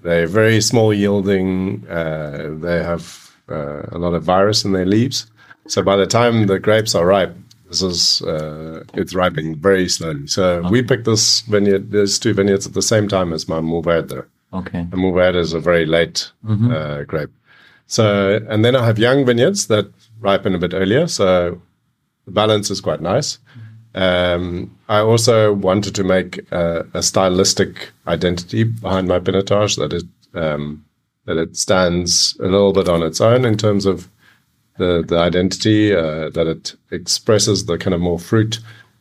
They're 0.00 0.26
very 0.28 0.60
small 0.60 0.94
yielding. 0.94 1.86
Uh, 1.88 2.54
they 2.60 2.82
have 2.82 3.32
uh, 3.48 3.82
a 3.90 3.98
lot 3.98 4.14
of 4.14 4.22
virus 4.22 4.64
in 4.64 4.72
their 4.72 4.86
leaves. 4.86 5.26
So 5.66 5.82
by 5.82 5.96
the 5.96 6.06
time 6.06 6.46
the 6.46 6.58
grapes 6.58 6.94
are 6.94 7.04
ripe, 7.04 7.36
this 7.68 7.82
is 7.82 8.22
uh, 8.22 8.84
it's 8.94 9.14
ripening 9.14 9.56
very 9.56 9.88
slowly. 9.88 10.26
So 10.26 10.62
we 10.70 10.82
picked 10.82 11.04
this 11.04 11.40
vineyard, 11.42 11.90
these 11.90 12.18
two 12.18 12.32
vineyards 12.32 12.66
at 12.66 12.74
the 12.74 12.82
same 12.82 13.08
time 13.08 13.32
as 13.32 13.48
my 13.48 13.60
Mourvèdre. 13.60 14.24
Okay. 14.54 14.86
The 14.90 14.96
Mourvèdre 14.96 15.36
is 15.36 15.52
a 15.52 15.60
very 15.60 15.84
late 15.84 16.30
uh, 16.72 17.02
grape. 17.02 17.30
So, 17.86 18.40
and 18.48 18.64
then 18.64 18.76
I 18.76 18.86
have 18.86 18.98
young 18.98 19.26
vineyards 19.26 19.66
that 19.66 19.90
ripen 20.20 20.54
a 20.54 20.58
bit 20.58 20.72
earlier. 20.74 21.06
So 21.06 21.60
the 22.24 22.30
balance 22.30 22.70
is 22.70 22.80
quite 22.80 23.00
nice. 23.02 23.38
Um, 23.94 24.76
I 24.88 24.98
also 24.98 25.52
wanted 25.52 25.94
to 25.94 26.04
make 26.04 26.40
a, 26.52 26.86
a 26.94 27.02
stylistic 27.02 27.90
identity 28.06 28.64
behind 28.64 29.08
my 29.08 29.18
Pinotage 29.18 29.76
that 29.76 29.92
it 29.92 30.04
um, 30.34 30.84
that 31.24 31.36
it 31.36 31.56
stands 31.56 32.36
a 32.40 32.44
little 32.44 32.72
bit 32.72 32.88
on 32.88 33.02
its 33.02 33.20
own 33.20 33.44
in 33.44 33.56
terms 33.56 33.86
of 33.86 34.08
the 34.76 35.04
the 35.06 35.18
identity 35.18 35.94
uh, 35.94 36.30
that 36.30 36.46
it 36.46 36.74
expresses 36.90 37.66
the 37.66 37.78
kind 37.78 37.94
of 37.94 38.00
more 38.00 38.18
fruit, 38.18 38.60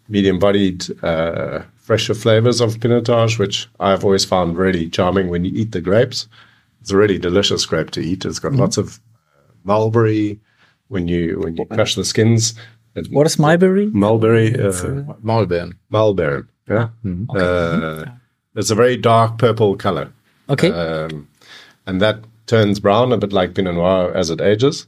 medium-bodied, 0.10 1.04
uh, 1.04 1.62
fresher 1.76 2.14
flavors 2.14 2.60
of 2.60 2.80
Pinotage, 2.80 3.40
which 3.40 3.68
I've 3.80 4.04
always 4.04 4.26
found 4.26 4.58
really 4.58 4.90
charming 4.90 5.30
when 5.30 5.46
you 5.46 5.52
eat 5.54 5.72
the 5.72 5.82
grapes. 5.82 6.28
It's 6.82 6.92
a 6.92 6.98
really 6.98 7.20
delicious 7.20 7.66
grape 7.66 7.92
to 7.92 8.02
eat. 8.02 8.26
It's 8.26 8.40
got 8.40 8.54
lots 8.54 8.78
of 8.78 9.00
uh, 9.36 9.52
mulberry 9.64 10.40
when 10.88 11.08
you 11.08 11.40
when 11.40 11.56
you 11.58 11.66
crush 11.66 11.96
the 11.96 12.06
skins. 12.06 12.56
It, 12.98 13.11
What 13.11 13.28
is 13.28 13.38
Mulberry? 13.38 13.88
mulberry? 13.94 14.53
Uh, 14.56 14.72
Maulbeeren. 15.24 15.74
mulberry. 15.90 16.44
Yeah. 16.68 16.90
Uh, 17.36 18.06
it's 18.56 18.72
a 18.72 18.76
very 18.76 18.98
dark 18.98 19.38
purple 19.38 19.76
color. 19.78 20.11
Okay. 20.49 20.72
Um, 20.72 21.28
and 21.86 22.02
that 22.02 22.19
turns 22.48 22.80
brown 22.80 23.11
a 23.14 23.18
bit 23.18 23.32
like 23.34 23.53
Pinot 23.53 23.76
Noir 23.76 24.14
as 24.15 24.30
it 24.30 24.41
ages. 24.41 24.88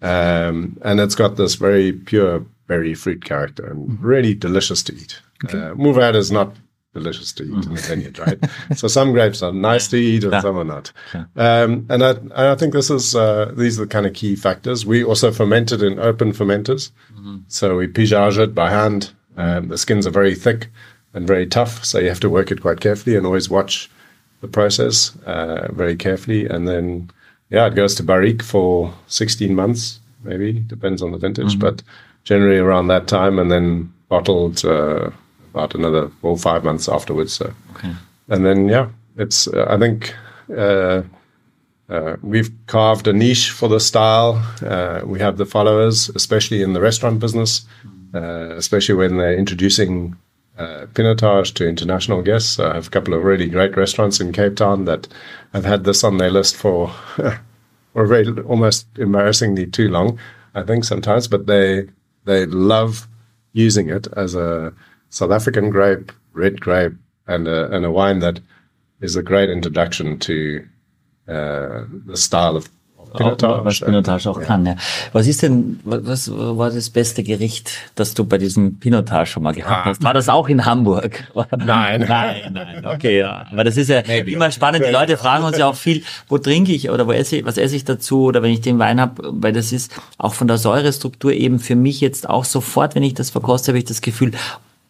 Um, 0.00 0.78
and 0.82 1.00
it's 1.00 1.14
got 1.16 1.36
this 1.36 1.56
very 1.56 1.92
pure 1.92 2.46
berry 2.68 2.94
fruit 2.94 3.24
character 3.24 3.66
and 3.66 4.00
really 4.02 4.34
delicious 4.34 4.82
to 4.84 4.94
eat. 4.94 5.20
Uh, 5.48 5.74
Mourvèdre 5.74 6.14
is 6.16 6.30
not 6.30 6.54
delicious 6.94 7.32
to 7.34 7.44
eat 7.44 7.64
in 7.66 7.74
the 7.74 7.80
vineyard, 7.80 8.18
right? 8.18 8.38
so 8.76 8.88
some 8.88 9.12
grapes 9.12 9.42
are 9.42 9.52
nice 9.52 9.88
to 9.88 9.96
eat 9.96 10.24
and 10.24 10.32
some 10.42 10.56
are 10.56 10.64
not. 10.64 10.92
Um, 11.36 11.86
and 11.88 12.02
I, 12.02 12.10
and 12.10 12.32
I 12.32 12.54
think 12.54 12.72
this 12.72 12.90
is 12.90 13.14
uh, 13.14 13.52
these 13.56 13.78
are 13.78 13.84
the 13.84 13.90
kind 13.90 14.06
of 14.06 14.14
key 14.14 14.36
factors. 14.36 14.84
We 14.86 15.04
also 15.04 15.30
ferment 15.30 15.72
it 15.72 15.82
in 15.82 15.98
open 15.98 16.32
fermenters. 16.32 16.90
So 17.48 17.76
we 17.76 17.86
pigeage 17.88 18.38
it 18.38 18.54
by 18.54 18.70
hand. 18.70 19.12
Um, 19.36 19.68
the 19.68 19.78
skins 19.78 20.06
are 20.06 20.10
very 20.10 20.34
thick 20.34 20.68
and 21.14 21.26
very 21.26 21.46
tough, 21.46 21.84
so 21.84 21.98
you 21.98 22.08
have 22.08 22.20
to 22.20 22.30
work 22.30 22.50
it 22.50 22.60
quite 22.62 22.80
carefully 22.80 23.16
and 23.16 23.26
always 23.26 23.48
watch 23.50 23.90
the 24.40 24.48
process 24.48 25.16
uh, 25.26 25.68
very 25.72 25.94
carefully. 25.96 26.46
And 26.46 26.66
then, 26.66 27.10
yeah, 27.50 27.66
it 27.66 27.74
goes 27.74 27.94
to 27.96 28.02
barrique 28.02 28.42
for 28.42 28.92
16 29.08 29.54
months, 29.54 30.00
maybe 30.24 30.52
depends 30.60 31.02
on 31.02 31.12
the 31.12 31.18
vintage, 31.18 31.54
but 31.58 31.82
generally 32.24 32.58
around 32.58 32.88
that 32.88 33.06
time, 33.08 33.38
and 33.38 33.50
then 33.50 33.92
bottled 34.08 34.64
uh, 34.64 35.10
about 35.52 35.74
another 35.74 36.08
four 36.20 36.32
or 36.32 36.38
five 36.38 36.64
months 36.64 36.88
afterwards. 36.88 37.32
So, 37.34 37.52
and 38.28 38.44
then 38.44 38.68
yeah, 38.68 38.88
it's 39.16 39.48
uh, 39.48 39.66
I 39.68 39.78
think. 39.78 40.14
Uh, 40.56 41.02
uh, 41.90 42.16
we've 42.20 42.50
carved 42.66 43.08
a 43.08 43.12
niche 43.14 43.50
for 43.50 43.66
the 43.66 43.80
style. 43.80 44.44
Uh, 44.60 45.00
we 45.06 45.18
have 45.20 45.38
the 45.38 45.46
followers, 45.46 46.10
especially 46.10 46.60
in 46.60 46.74
the 46.74 46.82
restaurant 46.82 47.18
business, 47.18 47.64
uh, 48.14 48.54
especially 48.56 48.94
when 48.94 49.16
they're 49.16 49.38
introducing 49.38 50.14
uh, 50.58 50.86
Pinotage 50.92 51.54
to 51.54 51.68
international 51.68 52.20
guests. 52.20 52.58
I 52.58 52.74
have 52.74 52.88
a 52.88 52.90
couple 52.90 53.14
of 53.14 53.24
really 53.24 53.48
great 53.48 53.76
restaurants 53.76 54.20
in 54.20 54.32
Cape 54.32 54.56
Town 54.56 54.84
that 54.84 55.08
have 55.52 55.64
had 55.64 55.84
this 55.84 56.04
on 56.04 56.18
their 56.18 56.30
list 56.30 56.56
for, 56.56 56.88
for 57.92 58.06
very 58.06 58.28
almost 58.42 58.86
embarrassingly 58.98 59.66
too 59.66 59.88
long, 59.88 60.18
I 60.54 60.64
think 60.64 60.84
sometimes. 60.84 61.28
But 61.28 61.46
they 61.46 61.88
they 62.24 62.44
love 62.44 63.08
using 63.52 63.88
it 63.88 64.08
as 64.16 64.34
a 64.34 64.74
South 65.10 65.30
African 65.30 65.70
grape, 65.70 66.12
red 66.32 66.60
grape, 66.60 66.94
and 67.26 67.46
a, 67.48 67.74
and 67.74 67.84
a 67.84 67.90
wine 67.90 68.20
that 68.20 68.40
is 69.00 69.16
a 69.16 69.22
great 69.22 69.50
introduction 69.50 70.18
to 70.18 70.64
uh, 71.28 71.84
the 72.06 72.16
style 72.16 72.56
of, 72.56 72.68
of 72.98 73.12
Pinotage. 73.12 73.64
was 73.64 73.80
Pinotage 73.80 74.26
auch 74.26 74.40
kann, 74.40 74.66
ja. 74.66 74.76
Was 75.12 75.26
ist 75.26 75.42
denn, 75.42 75.78
was 75.84 76.30
war 76.30 76.70
das 76.70 76.90
beste 76.90 77.22
Gericht, 77.22 77.70
das 77.94 78.14
du 78.14 78.24
bei 78.24 78.38
diesem 78.38 78.78
Pinotage 78.80 79.26
schon 79.30 79.42
mal 79.42 79.54
gehabt 79.54 79.84
hast? 79.84 80.02
War 80.02 80.14
das 80.14 80.28
auch 80.28 80.48
in 80.48 80.64
Hamburg? 80.64 81.24
Nein. 81.56 82.06
Nein, 82.08 82.52
nein, 82.52 82.86
okay, 82.86 83.18
ja. 83.18 83.46
Aber 83.50 83.64
das 83.64 83.76
ist 83.76 83.88
ja 83.88 84.00
immer 84.00 84.50
spannend. 84.50 84.84
Die 84.86 84.92
Leute 84.92 85.16
fragen 85.16 85.44
uns 85.44 85.58
ja 85.58 85.66
auch 85.66 85.76
viel, 85.76 86.02
wo 86.28 86.38
trinke 86.38 86.72
ich 86.72 86.90
oder 86.90 87.06
wo 87.06 87.12
esse 87.12 87.36
ich, 87.36 87.44
was 87.44 87.56
esse 87.56 87.76
ich 87.76 87.84
dazu 87.84 88.24
oder 88.24 88.42
wenn 88.42 88.50
ich 88.50 88.60
den 88.60 88.78
Wein 88.78 89.00
habe, 89.00 89.22
weil 89.22 89.52
das 89.52 89.72
ist 89.72 89.92
auch 90.16 90.34
von 90.34 90.48
der 90.48 90.58
Säurestruktur 90.58 91.32
eben 91.32 91.60
für 91.60 91.76
mich 91.76 92.00
jetzt 92.00 92.28
auch 92.28 92.44
sofort, 92.44 92.94
wenn 92.94 93.02
ich 93.02 93.14
das 93.14 93.30
verkoste, 93.30 93.72
habe 93.72 93.78
ich 93.78 93.84
das 93.84 94.00
Gefühl, 94.00 94.32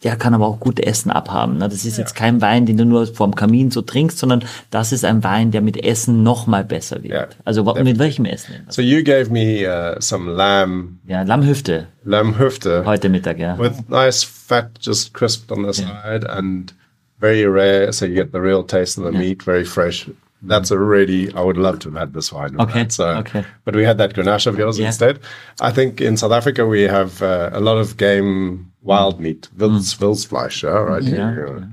der 0.04 0.16
kann 0.16 0.32
aber 0.34 0.46
auch 0.46 0.60
gut 0.60 0.78
Essen 0.78 1.10
abhaben. 1.10 1.58
ne? 1.58 1.68
Das 1.68 1.84
ist 1.84 1.98
jetzt 1.98 2.14
kein 2.14 2.40
Wein, 2.40 2.66
den 2.66 2.76
du 2.76 2.84
nur 2.84 3.06
vorm 3.08 3.34
Kamin 3.34 3.70
so 3.72 3.82
trinkst, 3.82 4.16
sondern 4.18 4.44
das 4.70 4.92
ist 4.92 5.04
ein 5.04 5.24
Wein, 5.24 5.50
der 5.50 5.60
mit 5.60 5.82
Essen 5.82 6.22
noch 6.22 6.46
mal 6.46 6.64
besser 6.64 7.02
wird. 7.02 7.12
Ja, 7.14 7.26
also 7.44 7.66
wa- 7.66 7.82
mit 7.82 7.98
welchem 7.98 8.24
Essen? 8.24 8.54
So 8.68 8.80
you 8.80 9.02
gave 9.02 9.30
me 9.30 9.66
uh, 9.66 9.96
some 10.00 10.30
lamb, 10.30 10.98
Ja, 11.06 11.22
Lammhüfte 11.22 11.88
lamb 12.04 12.38
hüfte 12.38 12.84
heute 12.84 13.08
Mittag, 13.08 13.38
ja. 13.38 13.58
with 13.58 13.72
nice 13.88 14.22
fat, 14.24 14.70
just 14.80 15.12
crisped 15.14 15.50
on 15.50 15.64
the 15.66 15.72
side 15.72 16.24
and 16.28 16.74
very 17.20 17.44
rare. 17.44 17.92
So 17.92 18.06
you 18.06 18.14
get 18.14 18.30
the 18.32 18.38
real 18.38 18.62
taste 18.64 18.98
of 19.00 19.04
the 19.12 19.18
meat, 19.18 19.42
very 19.42 19.64
fresh. 19.64 20.08
That's 20.42 20.70
a 20.70 20.78
really, 20.78 21.32
I 21.34 21.40
would 21.42 21.56
love 21.56 21.78
to 21.80 21.90
have 21.90 21.98
had 21.98 22.12
this 22.14 22.32
wine. 22.32 22.60
Okay, 22.60 22.84
that. 22.84 22.92
So, 22.92 23.08
okay. 23.18 23.44
But 23.64 23.74
we 23.74 23.82
had 23.84 23.98
that 23.98 24.14
Grenache 24.14 24.46
of 24.46 24.56
yours 24.58 24.78
Yeah. 24.78 24.86
instead. 24.86 25.18
I 25.60 25.72
think 25.72 26.00
in 26.00 26.16
South 26.16 26.32
Africa 26.32 26.64
we 26.66 26.82
have 26.82 27.20
uh, 27.22 27.50
a 27.52 27.60
lot 27.60 27.76
of 27.78 27.96
game 27.96 28.70
wild 28.82 29.18
meat, 29.20 29.48
Wils, 29.56 29.98
Wilsfleisch, 29.98 30.62
yeah, 30.62 30.70
right? 30.70 31.02
Mm. 31.02 31.12
Yeah, 31.12 31.34
here. 31.34 31.68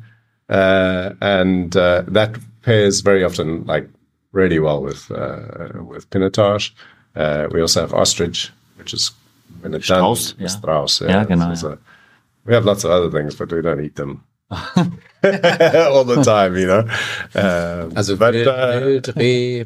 Uh, 0.49 1.13
and 1.21 1.75
uh, 1.77 2.03
that 2.07 2.37
pairs 2.63 3.01
very 3.01 3.23
often 3.23 3.65
like 3.65 3.87
really 4.31 4.59
well 4.59 4.81
with 4.81 5.09
uh, 5.11 5.69
with 5.83 6.09
Pinotage. 6.09 6.71
Uh, 7.15 7.47
we 7.51 7.61
also 7.61 7.81
have 7.81 7.93
ostrich, 7.93 8.51
which 8.77 8.93
is 8.93 9.11
when 9.61 9.73
it's 9.73 9.85
Strauß, 9.87 10.33
done, 10.33 10.41
yeah. 10.41 10.47
Strauß, 10.47 11.01
Yeah, 11.07 11.23
genau, 11.25 11.53
So- 11.55 11.69
so 11.71 11.77
we 12.45 12.53
have 12.53 12.65
lots 12.65 12.83
of 12.83 12.91
other 12.91 13.09
things, 13.09 13.35
but 13.35 13.51
we 13.51 13.61
don't 13.61 13.83
eat 13.83 13.95
them 13.95 14.23
all 14.51 16.03
the 16.03 16.21
time, 16.23 16.55
you 16.55 16.67
know. 16.67 16.87
Um, 17.35 17.93
Also 17.95 18.15
but, 18.15 18.35
Wild, 18.35 18.47
uh, 18.47 18.81
Wild, 18.81 19.07
Reh, 19.15 19.63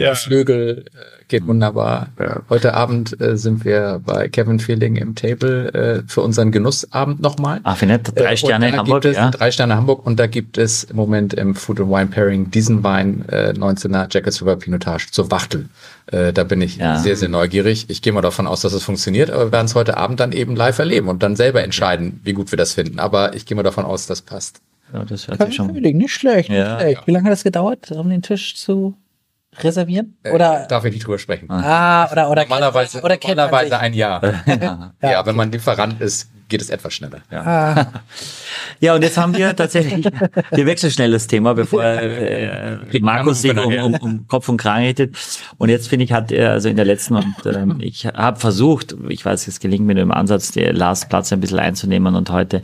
Ja. 0.00 0.14
Flügel 0.14 0.84
äh, 0.86 1.24
geht 1.28 1.46
wunderbar. 1.46 2.08
Ja. 2.18 2.42
Heute 2.48 2.74
Abend 2.74 3.20
äh, 3.20 3.36
sind 3.36 3.64
wir 3.64 4.00
bei 4.04 4.28
Kevin 4.28 4.58
Feeling 4.58 4.96
im 4.96 5.14
Table 5.14 5.72
äh, 5.74 6.02
für 6.08 6.22
unseren 6.22 6.50
Genussabend 6.52 7.20
nochmal. 7.20 7.60
Ah, 7.64 7.74
finde 7.74 7.96
ich, 8.04 8.14
drei 8.14 8.32
Äh, 8.32 8.36
Sterne 8.36 8.70
da 8.72 8.78
Hamburg, 8.78 9.04
es, 9.04 9.16
ja. 9.16 9.30
Drei 9.30 9.50
Sterne 9.50 9.76
Hamburg 9.76 10.04
und 10.06 10.18
da 10.18 10.26
gibt 10.26 10.58
es 10.58 10.84
im 10.84 10.96
Moment 10.96 11.34
im 11.34 11.54
Food 11.54 11.80
and 11.80 11.90
Wine 11.90 12.06
Pairing 12.06 12.50
diesen 12.50 12.82
Wein, 12.82 13.24
äh, 13.28 13.52
19er 13.56 14.08
Jackets 14.10 14.40
River 14.42 14.56
Pinotage 14.56 15.08
zur 15.10 15.30
Wachtel. 15.30 15.68
Äh, 16.06 16.32
da 16.32 16.44
bin 16.44 16.60
ich 16.62 16.76
Ja. 16.76 16.98
sehr, 16.98 17.16
sehr 17.16 17.28
neugierig. 17.28 17.86
Ich 17.88 18.02
gehe 18.02 18.12
mal 18.12 18.22
davon 18.22 18.46
aus, 18.46 18.62
dass 18.62 18.72
es 18.72 18.82
funktioniert, 18.82 19.30
aber 19.30 19.46
wir 19.46 19.52
werden 19.52 19.66
es 19.66 19.74
heute 19.74 19.96
Abend 19.96 20.18
dann 20.20 20.32
eben 20.32 20.56
live 20.56 20.78
erleben 20.78 21.08
und 21.08 21.22
dann 21.22 21.36
selber 21.36 21.62
entscheiden, 21.62 22.20
wie 22.24 22.32
gut 22.32 22.50
wir 22.52 22.56
das 22.58 22.72
finden. 22.74 22.98
Aber 22.98 23.34
ich 23.34 23.46
gehe 23.46 23.54
mal 23.56 23.62
davon 23.62 23.84
aus, 23.84 24.06
das 24.06 24.22
passt. 24.22 24.60
Ja, 24.92 25.04
das 25.04 25.28
hört 25.28 25.40
sich 25.42 25.54
schon. 25.54 25.68
Nicht 25.72 26.10
schlecht, 26.12 26.48
nicht 26.48 26.58
Ja. 26.58 26.80
schlecht. 26.80 27.06
Wie 27.06 27.12
lange 27.12 27.26
hat 27.26 27.32
das 27.32 27.44
gedauert, 27.44 27.92
um 27.92 28.10
den 28.10 28.22
Tisch 28.22 28.56
zu 28.56 28.94
reservieren? 29.58 30.16
Oder, 30.32 30.66
Darf 30.68 30.84
ich 30.84 30.92
nicht 30.92 31.06
drüber 31.06 31.18
sprechen. 31.18 31.50
ah, 31.50 32.10
oder, 32.10 32.30
oder, 32.30 32.42
Normalerweise, 32.42 33.00
oder 33.02 33.16
normalerweise 33.16 33.78
ein 33.78 33.94
Jahr. 33.94 34.22
ja. 35.02 35.26
wenn 35.26 35.36
man 35.36 35.50
Lieferant 35.50 36.00
ist, 36.00 36.30
geht 36.50 36.60
es 36.60 36.68
etwas 36.68 36.92
schneller. 36.92 37.20
Ja, 38.80 38.94
und 38.94 39.02
jetzt 39.02 39.16
haben 39.18 39.36
wir 39.36 39.54
tatsächlich, 39.54 40.06
wir 40.50 40.66
wechseln 40.66 40.90
schnell 40.90 41.10
das 41.12 41.26
Thema, 41.26 41.54
bevor 41.54 41.84
äh, 41.84 42.78
Markus 43.00 43.42
sich 43.42 43.56
um, 43.56 43.72
um, 43.72 43.94
um 43.94 44.26
Kopf 44.26 44.48
und 44.48 44.56
Kragen 44.56 44.84
redet. 44.84 45.16
Und 45.58 45.68
jetzt 45.68 45.88
finde 45.88 46.04
ich, 46.04 46.12
hat 46.12 46.32
er 46.32 46.52
also 46.52 46.68
in 46.68 46.76
der 46.76 46.84
letzten 46.84 47.16
und 47.16 47.34
ähm, 47.46 47.76
ich 47.80 48.06
habe 48.06 48.40
versucht, 48.40 48.96
ich 49.08 49.24
weiß, 49.24 49.48
es 49.48 49.60
gelingt 49.60 49.86
mir 49.86 49.94
nur 49.94 50.02
im 50.02 50.12
Ansatz, 50.12 50.50
der 50.50 50.72
Lars 50.72 51.08
Platz 51.08 51.32
ein 51.32 51.40
bisschen 51.40 51.58
einzunehmen 51.58 52.14
und 52.14 52.30
heute 52.30 52.62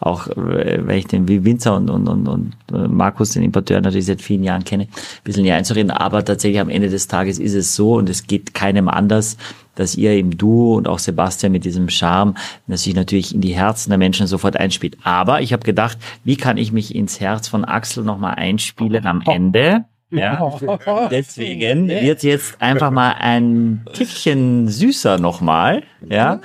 auch, 0.00 0.28
äh, 0.28 0.86
weil 0.86 0.98
ich 0.98 1.06
den 1.06 1.28
wie 1.28 1.44
Winzer 1.44 1.74
und, 1.76 1.90
und, 1.90 2.08
und, 2.08 2.28
und 2.28 2.52
äh, 2.72 2.88
Markus, 2.88 3.30
den 3.30 3.42
Importeur 3.42 3.80
natürlich 3.80 4.06
seit 4.06 4.22
vielen 4.22 4.44
Jahren 4.44 4.64
kenne, 4.64 4.84
ein 4.84 5.24
bisschen 5.24 5.44
hier 5.44 5.56
einzureden. 5.56 5.90
Aber 5.90 6.24
tatsächlich 6.24 6.60
am 6.60 6.68
Ende 6.68 6.90
des 6.90 7.08
Tages 7.08 7.38
ist 7.38 7.54
es 7.54 7.74
so 7.74 7.94
und 7.94 8.08
es 8.08 8.26
geht 8.26 8.54
keinem 8.54 8.88
anders, 8.88 9.36
dass 9.76 9.94
ihr 9.96 10.16
im 10.18 10.36
Duo 10.36 10.76
und 10.76 10.88
auch 10.88 10.98
Sebastian 10.98 11.52
mit 11.52 11.64
diesem 11.64 11.88
Charme, 11.88 12.34
dass 12.66 12.82
sich 12.84 12.94
natürlich 12.94 13.34
in 13.34 13.40
die 13.40 13.54
Herzen 13.54 13.90
der 13.90 13.98
Menschen 13.98 14.26
sofort 14.26 14.56
einspielt. 14.56 14.96
Aber 15.02 15.40
ich 15.40 15.52
habe 15.52 15.64
gedacht, 15.64 15.98
wie 16.24 16.36
kann 16.36 16.56
ich 16.56 16.72
mich 16.72 16.94
ins 16.94 17.20
Herz 17.20 17.48
von 17.48 17.64
Axel 17.64 18.04
nochmal 18.04 18.34
einspielen 18.34 19.06
am 19.06 19.22
Ende? 19.26 19.84
Ja, 20.10 20.52
deswegen 21.10 21.88
wird 21.88 22.22
jetzt 22.22 22.60
einfach 22.62 22.92
mal 22.92 23.14
ein 23.18 23.84
Tickchen 23.94 24.68
süßer 24.68 25.18
nochmal. 25.18 25.82
Ja, 26.08 26.40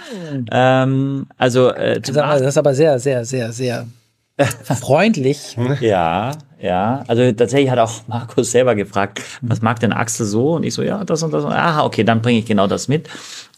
ähm, 0.52 1.28
also 1.38 1.70
äh, 1.70 2.00
Das 2.00 2.10
ist 2.10 2.18
aber- 2.18 2.34
das 2.40 2.42
ist 2.48 2.58
aber 2.58 2.74
sehr, 2.74 2.98
sehr, 3.00 3.26
sehr, 3.26 3.52
sehr 3.52 3.86
freundlich. 4.46 5.58
ja, 5.82 6.32
ja. 6.62 7.04
Also 7.08 7.32
tatsächlich 7.32 7.70
hat 7.70 7.80
auch 7.80 8.02
Markus 8.08 8.52
selber 8.52 8.76
gefragt, 8.76 9.22
was 9.42 9.62
mag 9.62 9.80
denn 9.80 9.92
Axel 9.92 10.26
so? 10.26 10.54
Und 10.54 10.64
ich 10.64 10.74
so, 10.74 10.82
ja, 10.82 11.04
das 11.04 11.24
und 11.24 11.34
das. 11.34 11.44
Und, 11.44 11.52
aha, 11.52 11.84
okay, 11.84 12.04
dann 12.04 12.22
bringe 12.22 12.40
ich 12.40 12.46
genau 12.46 12.68
das 12.68 12.88
mit. 12.88 13.10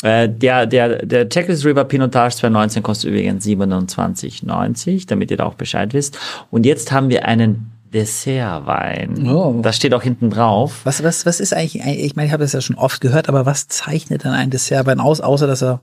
Äh, 0.03 0.29
der, 0.29 0.65
der, 0.65 1.05
der 1.05 1.29
Checklist 1.29 1.65
River 1.65 1.83
Pinotage 1.83 2.35
2019 2.37 2.83
kostet 2.83 3.11
übrigens 3.11 3.45
27,90, 3.45 5.07
damit 5.07 5.31
ihr 5.31 5.37
da 5.37 5.45
auch 5.45 5.55
Bescheid 5.55 5.93
wisst. 5.93 6.17
Und 6.49 6.65
jetzt 6.65 6.91
haben 6.91 7.09
wir 7.09 7.25
einen 7.25 7.71
Dessertwein. 7.93 9.27
Oh. 9.27 9.59
Das 9.61 9.75
steht 9.75 9.93
auch 9.93 10.01
hinten 10.01 10.29
drauf. 10.29 10.81
Was, 10.85 11.03
was, 11.03 11.25
was 11.25 11.39
ist 11.39 11.53
eigentlich, 11.53 11.83
ich 11.83 12.15
meine, 12.15 12.27
ich 12.27 12.33
habe 12.33 12.43
das 12.43 12.53
ja 12.53 12.61
schon 12.61 12.77
oft 12.77 13.01
gehört, 13.01 13.27
aber 13.27 13.45
was 13.45 13.67
zeichnet 13.67 14.23
dann 14.23 14.33
ein 14.33 14.49
Dessertwein 14.49 14.99
aus, 14.99 15.19
außer 15.19 15.45
dass 15.45 15.61
er 15.61 15.81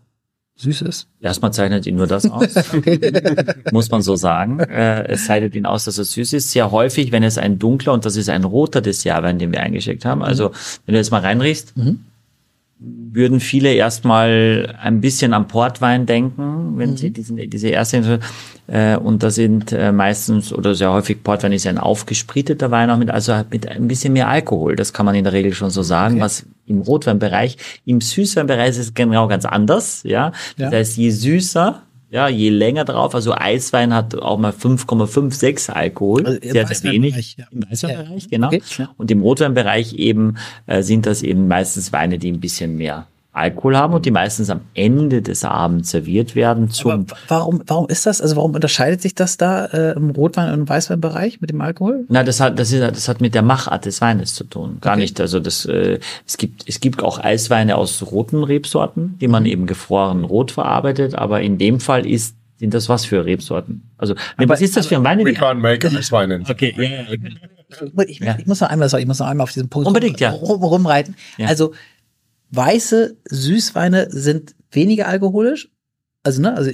süß 0.58 0.82
ist? 0.82 1.08
Erstmal 1.20 1.52
zeichnet 1.52 1.86
ihn 1.86 1.96
nur 1.96 2.06
das 2.06 2.28
aus. 2.30 2.48
Muss 3.72 3.90
man 3.90 4.02
so 4.02 4.16
sagen. 4.16 4.58
Äh, 4.58 5.04
es 5.08 5.26
zeichnet 5.26 5.54
ihn 5.54 5.66
aus, 5.66 5.84
dass 5.84 5.98
es 5.98 6.12
süß 6.12 6.32
ist. 6.34 6.50
Sehr 6.50 6.70
häufig, 6.70 7.12
wenn 7.12 7.22
es 7.22 7.38
ein 7.38 7.58
dunkler 7.58 7.92
und 7.92 8.04
das 8.04 8.16
ist 8.16 8.28
ein 8.28 8.44
roter 8.44 8.80
Dessertwein, 8.80 9.38
den 9.38 9.52
wir 9.52 9.60
eingeschickt 9.60 10.04
haben. 10.04 10.22
Also, 10.22 10.50
wenn 10.84 10.94
du 10.94 10.98
jetzt 10.98 11.10
mal 11.10 11.20
reinriechst, 11.20 11.74
würden 12.80 13.40
viele 13.40 13.72
erstmal 13.72 14.74
ein 14.80 15.00
bisschen 15.00 15.34
am 15.34 15.48
Portwein 15.48 16.06
denken, 16.06 16.74
wenn 16.76 16.96
sie 16.96 17.10
diesen, 17.10 17.36
diese 17.50 17.68
erste, 17.68 18.20
äh, 18.68 18.96
und 18.96 19.22
da 19.24 19.30
sind 19.30 19.72
äh, 19.72 19.90
meistens 19.90 20.52
oder 20.52 20.74
sehr 20.76 20.92
häufig 20.92 21.24
Portwein 21.24 21.50
ist 21.52 21.64
ja 21.64 21.72
ein 21.72 21.78
aufgespriteter 21.78 22.70
Wein 22.70 22.88
auch 22.90 22.96
mit, 22.98 23.10
also 23.10 23.34
mit 23.50 23.66
ein 23.66 23.88
bisschen 23.88 24.12
mehr 24.12 24.28
Alkohol. 24.28 24.76
Das 24.76 24.92
kann 24.92 25.06
man 25.06 25.16
in 25.16 25.24
der 25.24 25.32
Regel 25.32 25.52
schon 25.54 25.70
so 25.70 25.82
sagen, 25.82 26.20
was 26.20 26.46
im 26.66 26.80
Rotweinbereich, 26.80 27.56
im 27.84 28.00
Süßweinbereich 28.00 28.70
ist 28.70 28.78
es 28.78 28.94
genau 28.94 29.26
ganz 29.26 29.44
anders, 29.44 30.02
ja. 30.04 30.30
Das 30.56 30.70
Ja. 30.72 30.78
heißt, 30.78 30.96
je 30.98 31.10
süßer, 31.10 31.82
ja, 32.10 32.28
je 32.28 32.48
länger 32.48 32.84
drauf, 32.84 33.14
also 33.14 33.34
Eiswein 33.34 33.92
hat 33.92 34.14
auch 34.14 34.38
mal 34.38 34.52
5,56 34.52 35.70
Alkohol, 35.70 36.26
Also 36.26 36.38
sehr, 36.42 36.66
sehr 36.66 36.92
wenig. 36.92 37.36
ja. 37.36 37.46
Im 37.50 37.70
Weißweinbereich, 37.70 38.28
genau. 38.28 38.48
Okay. 38.48 38.86
Und 38.96 39.10
im 39.10 39.20
Rotweinbereich 39.20 39.94
eben 39.94 40.36
äh, 40.66 40.82
sind 40.82 41.06
das 41.06 41.22
eben 41.22 41.48
meistens 41.48 41.92
Weine, 41.92 42.18
die 42.18 42.32
ein 42.32 42.40
bisschen 42.40 42.76
mehr 42.76 43.06
Alkohol 43.38 43.76
haben 43.76 43.94
und 43.94 44.04
die 44.06 44.10
meistens 44.10 44.50
am 44.50 44.60
Ende 44.74 45.22
des 45.22 45.44
Abends 45.44 45.90
serviert 45.90 46.34
werden 46.34 46.70
zum 46.70 46.90
Aber 46.90 47.04
warum, 47.28 47.62
warum 47.66 47.86
ist 47.88 48.06
das? 48.06 48.20
Also 48.20 48.36
warum 48.36 48.54
unterscheidet 48.54 49.00
sich 49.00 49.14
das 49.14 49.36
da 49.36 49.66
äh, 49.66 49.92
im 49.92 50.10
Rotwein- 50.10 50.48
und 50.52 50.60
im 50.60 50.68
Weißweinbereich 50.68 51.40
mit 51.40 51.50
dem 51.50 51.60
Alkohol? 51.60 52.04
Na, 52.08 52.22
das 52.24 52.40
hat, 52.40 52.58
das 52.58 52.72
ist, 52.72 52.80
das 52.80 53.08
hat 53.08 53.20
mit 53.20 53.34
der 53.34 53.42
Machart 53.42 53.84
des 53.86 54.00
Weines 54.00 54.34
zu 54.34 54.44
tun. 54.44 54.78
Gar 54.80 54.96
nicht. 54.96 55.20
Also 55.20 55.40
das, 55.40 55.64
äh, 55.64 55.98
es 56.26 56.36
gibt, 56.36 56.68
es 56.68 56.80
gibt 56.80 57.02
auch 57.02 57.18
Eisweine 57.18 57.76
aus 57.76 58.02
roten 58.10 58.42
Rebsorten, 58.44 59.16
die 59.20 59.26
Mhm. 59.28 59.32
man 59.32 59.46
eben 59.46 59.66
gefroren 59.66 60.24
rot 60.24 60.50
verarbeitet. 60.50 61.14
Aber 61.14 61.40
in 61.40 61.58
dem 61.58 61.80
Fall 61.80 62.06
ist, 62.06 62.34
sind 62.58 62.74
das 62.74 62.88
was 62.88 63.04
für 63.04 63.24
Rebsorten? 63.24 63.82
Also, 63.98 64.14
nee, 64.36 64.48
was 64.48 64.60
ist 64.60 64.76
das 64.76 64.86
für 64.88 64.96
ein 64.96 65.04
Wein? 65.04 65.18
We 65.24 65.30
can't 65.30 65.54
make 65.54 65.82
wine 65.88 66.34
in. 66.34 66.42
Okay, 66.48 66.74
ja, 66.76 66.82
ja, 66.82 67.02
ja. 67.02 68.04
Ich, 68.06 68.20
ich 68.20 68.46
muss 68.46 68.60
noch 68.60 68.68
einmal, 68.70 68.88
sorry, 68.88 69.02
ich 69.02 69.06
muss 69.08 69.18
noch 69.18 69.26
einmal 69.26 69.44
auf 69.44 69.52
diesen 69.52 69.68
Punkt 69.68 69.86
Unbedingt, 69.86 70.18
ja. 70.20 70.30
rum, 70.30 70.62
rumreiten. 70.62 71.14
Ja. 71.36 71.46
Also 71.48 71.72
weiße 72.50 73.16
Süßweine 73.28 74.08
sind 74.10 74.54
weniger 74.70 75.08
alkoholisch. 75.08 75.70
Also, 76.22 76.42
ne, 76.42 76.54
also 76.56 76.70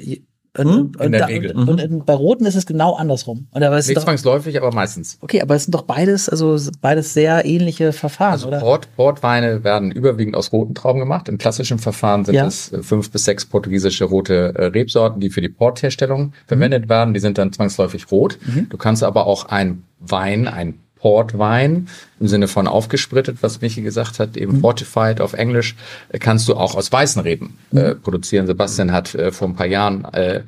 und, 0.57 0.67
Hm? 0.69 0.73
und, 0.77 1.01
In 1.01 1.11
der 1.11 1.21
da- 1.23 1.27
Regel. 1.27 1.51
und, 1.51 1.69
und, 1.69 1.83
und 1.83 2.07
bei 2.07 2.13
roten 2.15 2.47
ist 2.47 2.55
es 2.55 2.65
genau 2.65 2.95
andersrum. 2.95 3.49
Und 3.51 3.65
aber 3.65 3.77
es 3.77 3.87
ist 3.87 3.89
Nicht 3.89 3.97
doch, 3.99 4.05
zwangsläufig, 4.05 4.57
aber 4.57 4.71
meistens. 4.73 5.19
okay, 5.21 5.43
aber 5.43 5.57
es 5.57 5.65
sind 5.65 5.75
doch 5.75 5.83
beides, 5.83 6.29
also 6.29 6.57
beides 6.81 7.13
sehr 7.13 7.45
ähnliche 7.45 7.93
Verfahren, 7.93 8.35
Also 8.35 8.47
oder? 8.47 8.61
Port, 8.61 8.87
Portweine 8.95 9.65
werden 9.65 9.91
überwiegend 9.91 10.37
aus 10.37 10.53
roten 10.53 10.77
Trauben 10.77 11.01
gemacht. 11.01 11.29
Im 11.29 11.39
klassischen 11.39 11.81
Verfahren 11.81 12.25
sind 12.25 12.37
Ja. 12.37 12.47
es 12.47 12.73
äh, 12.73 12.85
fünf 12.85 13.11
bis 13.11 13.25
sechs 13.25 13.45
portugiesische 13.47 14.05
rote 14.05 14.55
äh, 14.55 14.67
Rebsorten, 14.67 15.19
die 15.21 15.31
für 15.31 15.41
die 15.41 15.49
Portherstellung 15.49 16.33
verwendet 16.47 16.89
werden. 16.89 17.15
Die 17.15 17.21
sind 17.21 17.37
dann 17.37 17.53
zwangsläufig 17.53 18.09
rot. 18.13 18.39
Du 18.71 18.77
kannst 18.77 19.03
aber 19.03 19.27
auch 19.27 19.47
ein 19.47 19.83
Wein, 19.99 20.47
ein 20.47 20.79
Portwein 21.05 21.87
im 22.19 22.29
Sinne 22.29 22.49
von 22.49 22.67
aufgesprittet, 22.67 23.37
was 23.43 23.61
Michi 23.61 23.83
gesagt 23.83 24.19
hat, 24.19 24.39
eben 24.39 24.61
fortified 24.61 25.21
auf 25.21 25.35
Englisch, 25.35 25.77
äh, 26.09 26.19
kannst 26.19 26.49
du 26.49 26.55
auch 26.55 26.75
aus 26.75 26.91
weißen 26.91 27.21
Reben 27.21 27.59
äh, 27.73 27.95
produzieren. 27.95 28.47
Sebastian 28.47 28.91
hat 28.91 29.15
äh, 29.15 29.31
vor 29.31 29.49
ein 29.49 29.55
paar 29.55 29.67
Jahren 29.67 30.07
äh, 30.15 30.41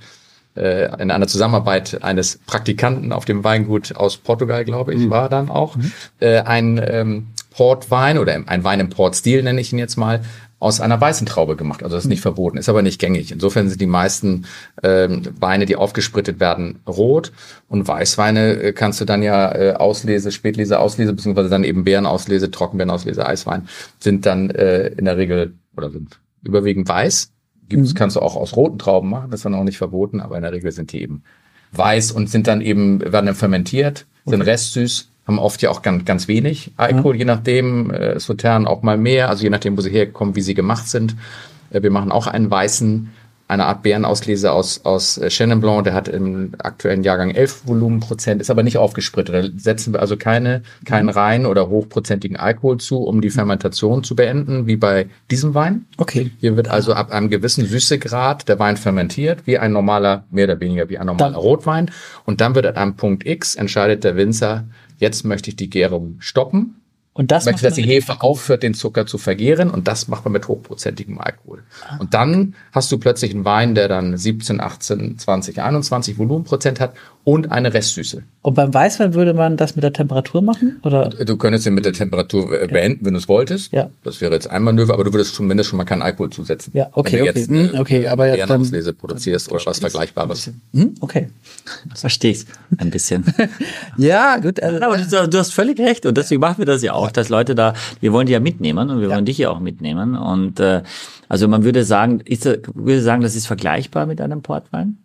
äh, 0.56 1.02
in 1.02 1.10
einer 1.10 1.26
Zusammenarbeit 1.26 2.02
eines 2.02 2.38
Praktikanten 2.46 3.12
auf 3.12 3.26
dem 3.26 3.44
Weingut 3.44 3.94
aus 3.96 4.16
Portugal, 4.16 4.64
glaube 4.64 4.94
ich, 4.94 5.10
war 5.10 5.28
dann 5.28 5.50
auch, 5.50 5.76
äh, 6.20 6.38
ein 6.38 6.82
ähm, 6.82 7.26
Portwein 7.50 8.16
oder 8.16 8.34
ein 8.46 8.64
Wein 8.64 8.80
im 8.80 8.88
Portstil, 8.88 9.42
nenne 9.42 9.60
ich 9.60 9.74
ihn 9.74 9.78
jetzt 9.78 9.96
mal, 9.96 10.22
aus 10.58 10.80
einer 10.80 11.00
weißen 11.00 11.26
Traube 11.26 11.56
gemacht. 11.56 11.82
Also 11.82 11.96
das 11.96 12.04
ist 12.04 12.08
nicht 12.08 12.22
verboten, 12.22 12.56
ist 12.56 12.68
aber 12.68 12.82
nicht 12.82 12.98
gängig. 12.98 13.30
Insofern 13.30 13.68
sind 13.68 13.80
die 13.80 13.86
meisten 13.86 14.46
ähm, 14.82 15.22
Weine, 15.38 15.66
die 15.66 15.76
aufgesprittet 15.76 16.40
werden, 16.40 16.80
rot. 16.86 17.32
Und 17.68 17.86
Weißweine 17.86 18.62
äh, 18.62 18.72
kannst 18.72 19.00
du 19.00 19.04
dann 19.04 19.22
ja 19.22 19.54
äh, 19.54 19.72
Auslese, 19.74 20.32
Spätlese, 20.32 20.78
Auslese, 20.78 21.12
beziehungsweise 21.12 21.50
dann 21.50 21.64
eben 21.64 21.84
Beerenauslese, 21.84 22.50
Trockenbeerenauslese, 22.50 23.26
Eiswein, 23.26 23.68
sind 24.00 24.24
dann 24.24 24.50
äh, 24.50 24.88
in 24.88 25.04
der 25.04 25.18
Regel 25.18 25.54
oder 25.76 25.90
sind 25.90 26.20
überwiegend 26.42 26.88
weiß. 26.88 27.32
Gibt's, 27.68 27.94
kannst 27.94 28.16
du 28.16 28.20
auch 28.20 28.36
aus 28.36 28.56
roten 28.56 28.78
Trauben 28.78 29.10
machen, 29.10 29.30
das 29.30 29.40
ist 29.40 29.44
dann 29.44 29.54
auch 29.54 29.64
nicht 29.64 29.78
verboten, 29.78 30.20
aber 30.20 30.36
in 30.36 30.42
der 30.42 30.52
Regel 30.52 30.70
sind 30.72 30.92
die 30.92 31.02
eben 31.02 31.22
weiß 31.72 32.12
und 32.12 32.30
sind 32.30 32.46
dann 32.46 32.60
eben, 32.60 33.00
werden 33.00 33.26
dann 33.26 33.34
fermentiert, 33.34 34.06
sind 34.24 34.40
restsüß, 34.40 35.10
haben 35.26 35.38
oft 35.38 35.60
ja 35.62 35.70
auch 35.70 35.82
ganz, 35.82 36.04
ganz 36.04 36.28
wenig 36.28 36.72
Alkohol, 36.76 37.16
je 37.16 37.24
nachdem, 37.24 37.90
äh, 37.90 38.18
Sautern 38.20 38.66
auch 38.66 38.82
mal 38.82 38.96
mehr, 38.96 39.28
also 39.28 39.42
je 39.42 39.50
nachdem, 39.50 39.76
wo 39.76 39.80
sie 39.80 39.90
herkommen, 39.90 40.36
wie 40.36 40.42
sie 40.42 40.54
gemacht 40.54 40.88
sind. 40.88 41.16
Äh, 41.70 41.82
wir 41.82 41.90
machen 41.90 42.12
auch 42.12 42.26
einen 42.26 42.50
weißen, 42.50 43.10
eine 43.48 43.66
Art 43.66 43.84
Beerenauslese 43.84 44.50
aus, 44.50 44.84
aus 44.84 45.18
äh, 45.18 45.28
Chenin 45.30 45.60
Blanc, 45.60 45.84
der 45.84 45.94
hat 45.94 46.08
im 46.08 46.52
aktuellen 46.58 47.04
Jahrgang 47.04 47.30
11 47.30 47.66
Volumenprozent, 47.66 48.40
ist 48.40 48.50
aber 48.50 48.64
nicht 48.64 48.76
aufgesprittet. 48.78 49.34
Da 49.34 49.48
setzen 49.56 49.92
wir 49.92 50.00
also 50.00 50.16
keine, 50.16 50.62
keinen 50.84 51.08
rein 51.08 51.46
oder 51.46 51.68
hochprozentigen 51.68 52.36
Alkohol 52.36 52.78
zu, 52.78 52.98
um 53.04 53.20
die 53.20 53.30
Fermentation 53.30 54.02
zu 54.02 54.16
beenden, 54.16 54.66
wie 54.66 54.76
bei 54.76 55.06
diesem 55.30 55.54
Wein. 55.54 55.86
Okay. 55.96 56.32
Hier 56.40 56.56
wird 56.56 56.68
also 56.68 56.92
ab 56.94 57.12
einem 57.12 57.30
gewissen 57.30 57.64
Süßegrad 57.66 58.48
der 58.48 58.58
Wein 58.58 58.76
fermentiert, 58.76 59.46
wie 59.46 59.58
ein 59.58 59.72
normaler, 59.72 60.24
mehr 60.30 60.46
oder 60.46 60.58
weniger 60.60 60.88
wie 60.88 60.98
ein 60.98 61.06
normaler 61.06 61.32
Dann- 61.32 61.40
Rotwein. 61.40 61.90
Und 62.24 62.40
dann 62.40 62.56
wird 62.56 62.66
an 62.66 62.74
einem 62.76 62.94
Punkt 62.96 63.24
X 63.26 63.54
entscheidet 63.54 64.02
der 64.02 64.16
Winzer, 64.16 64.64
jetzt 64.98 65.24
möchte 65.24 65.50
ich 65.50 65.56
die 65.56 65.70
Gärung 65.70 66.16
stoppen. 66.18 66.80
Und 67.12 67.30
das 67.30 67.46
möchte, 67.46 67.62
dass 67.62 67.74
die 67.74 67.82
Hefe 67.82 68.20
aufhört, 68.20 68.62
den 68.62 68.74
Zucker 68.74 69.06
zu 69.06 69.16
vergären. 69.16 69.70
Und 69.70 69.88
das 69.88 70.06
macht 70.06 70.24
man 70.26 70.32
mit 70.32 70.48
hochprozentigem 70.48 71.18
Alkohol. 71.18 71.62
Und 71.98 72.12
dann 72.12 72.54
hast 72.72 72.92
du 72.92 72.98
plötzlich 72.98 73.32
einen 73.34 73.46
Wein, 73.46 73.74
der 73.74 73.88
dann 73.88 74.18
17, 74.18 74.60
18, 74.60 75.18
20, 75.18 75.62
21 75.62 76.18
Volumenprozent 76.18 76.78
hat 76.78 76.94
und 77.26 77.50
eine 77.50 77.74
Restsüße. 77.74 78.22
Und 78.42 78.54
beim 78.54 78.72
Weißwein 78.72 79.12
würde 79.14 79.34
man 79.34 79.56
das 79.56 79.74
mit 79.74 79.82
der 79.82 79.92
Temperatur 79.92 80.42
machen? 80.42 80.78
Oder? 80.84 81.08
Du 81.08 81.36
könntest 81.36 81.66
ihn 81.66 81.74
mit 81.74 81.84
der 81.84 81.92
Temperatur 81.92 82.62
äh, 82.62 82.68
beenden, 82.68 83.04
wenn 83.04 83.14
du 83.14 83.18
es 83.18 83.26
wolltest. 83.28 83.72
Ja. 83.72 83.90
Das 84.04 84.20
wäre 84.20 84.32
jetzt 84.32 84.48
ein 84.48 84.62
Manöver, 84.62 84.94
aber 84.94 85.02
du 85.02 85.12
würdest 85.12 85.34
zumindest 85.34 85.68
schon 85.70 85.76
mal 85.76 85.82
keinen 85.84 86.02
Alkohol 86.02 86.30
zusetzen. 86.30 86.70
Ja, 86.72 86.86
okay, 86.92 87.14
wenn 87.18 87.24
du 87.24 87.30
okay. 87.30 87.38
jetzt 87.40 87.50
Hm, 87.50 87.74
äh, 87.74 87.78
okay, 87.80 88.06
aber 88.06 88.28
jetzt 88.28 88.38
dann- 88.38 88.46
Beerenauslese 88.46 88.92
produzierst 88.92 89.50
oder 89.50 89.60
was 89.66 89.80
Vergleichbares. 89.80 90.52
Hm? 90.72 90.94
Okay. 91.00 91.28
Verstehe 91.96 92.30
ich 92.30 92.44
ein 92.78 92.90
bisschen. 92.90 93.24
Ja, 93.96 94.36
gut. 94.38 94.62
Also, 94.62 94.80
Aber 94.84 94.96
du, 94.98 95.28
du 95.28 95.38
hast 95.38 95.52
völlig 95.52 95.80
recht 95.80 96.06
und 96.06 96.16
deswegen 96.16 96.40
machen 96.40 96.58
wir 96.58 96.66
das 96.66 96.82
ja 96.82 96.92
auch, 96.92 97.10
dass 97.10 97.28
Leute 97.28 97.54
da, 97.56 97.74
wir 98.00 98.12
wollen 98.12 98.26
die 98.26 98.34
ja 98.34 98.40
mitnehmen 98.40 98.88
und 98.90 99.00
wir 99.00 99.10
wollen 99.10 99.24
dich 99.24 99.38
ja 99.38 99.50
auch 99.50 99.58
mitnehmen 99.58 100.14
und 100.16 100.60
äh, 100.60 100.82
also 101.28 101.48
man 101.48 101.64
würde 101.64 101.84
sagen, 101.84 102.20
ist, 102.20 102.46
das- 102.46 102.58
würde 102.74 103.02
sagen, 103.02 103.22
das 103.22 103.34
ist 103.34 103.46
vergleichbar 103.48 104.06
mit 104.06 104.20
einem 104.20 104.42
Portwein? 104.42 104.98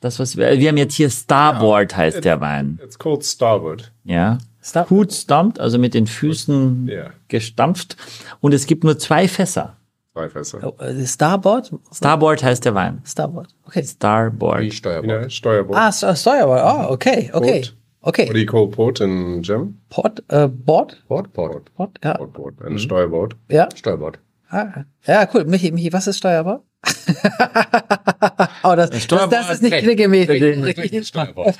Das, 0.00 0.18
was 0.18 0.36
wir, 0.36 0.58
wir 0.58 0.68
haben 0.68 0.76
jetzt 0.78 0.94
hier 0.94 1.10
Starboard 1.10 1.96
heißt 1.96 2.24
der 2.24 2.40
Wein. 2.40 2.78
It's 2.82 2.98
called 2.98 3.24
Starwood. 3.24 3.92
Ja. 4.04 4.38
Star- 4.62 4.88
Hut 4.90 5.12
stammt, 5.12 5.58
also 5.60 5.78
mit 5.78 5.94
den 5.94 6.06
Füßen 6.06 6.88
Ja. 6.88 7.10
gestampft. 7.28 7.96
Und 8.40 8.52
es 8.54 8.66
gibt 8.66 8.84
nur 8.84 8.98
zwei 8.98 9.28
Fässer. 9.28 9.76
Zwei 10.14 10.28
Fässer. 10.28 10.58
Oh, 10.62 10.82
äh, 10.82 11.06
Starboard? 11.06 11.72
Starboard 11.92 12.42
heißt 12.42 12.64
der 12.64 12.74
Wein. 12.74 13.00
Starboard. 13.06 13.48
Okay. 13.66 13.82
Wie 13.82 13.86
Starboard. 13.86 14.62
You 14.64 14.70
Steuerbord. 14.70 15.04
know, 15.22 15.28
Steuerbord. 15.28 15.78
Ah, 15.78 15.88
St- 15.90 16.16
Steuerbord. 16.16 16.60
Ah, 16.60 16.88
okay, 16.90 17.30
okay. 17.32 17.60
Port. 17.60 17.76
Okay. 18.02 18.26
What 18.28 18.34
do 18.34 18.38
you 18.38 18.46
call 18.46 18.66
port 18.68 19.00
in 19.00 19.42
German? 19.42 19.78
Port, 19.90 20.22
äh, 20.28 20.48
Board? 20.48 21.02
Bord, 21.08 21.32
Bord. 21.34 21.72
Port, 21.74 21.98
ja. 22.02 22.14
Port, 22.16 22.32
port. 22.32 22.54
And 22.64 22.80
Steuerbord. 22.80 23.36
Ja. 23.50 23.68
Steuerbord. 23.76 24.18
Ah, 24.48 24.84
ja, 25.06 25.28
cool. 25.34 25.44
Michi, 25.44 25.70
Michi, 25.70 25.92
was 25.92 26.06
ist 26.06 26.16
Steuerbord? 26.18 26.62
oh, 28.62 28.74
das, 28.74 28.90
das, 28.90 29.06
das 29.06 29.50
ist 29.50 29.62
nicht 29.62 29.78
klickemäßig. 29.78 31.06
Steuerbord. 31.06 31.58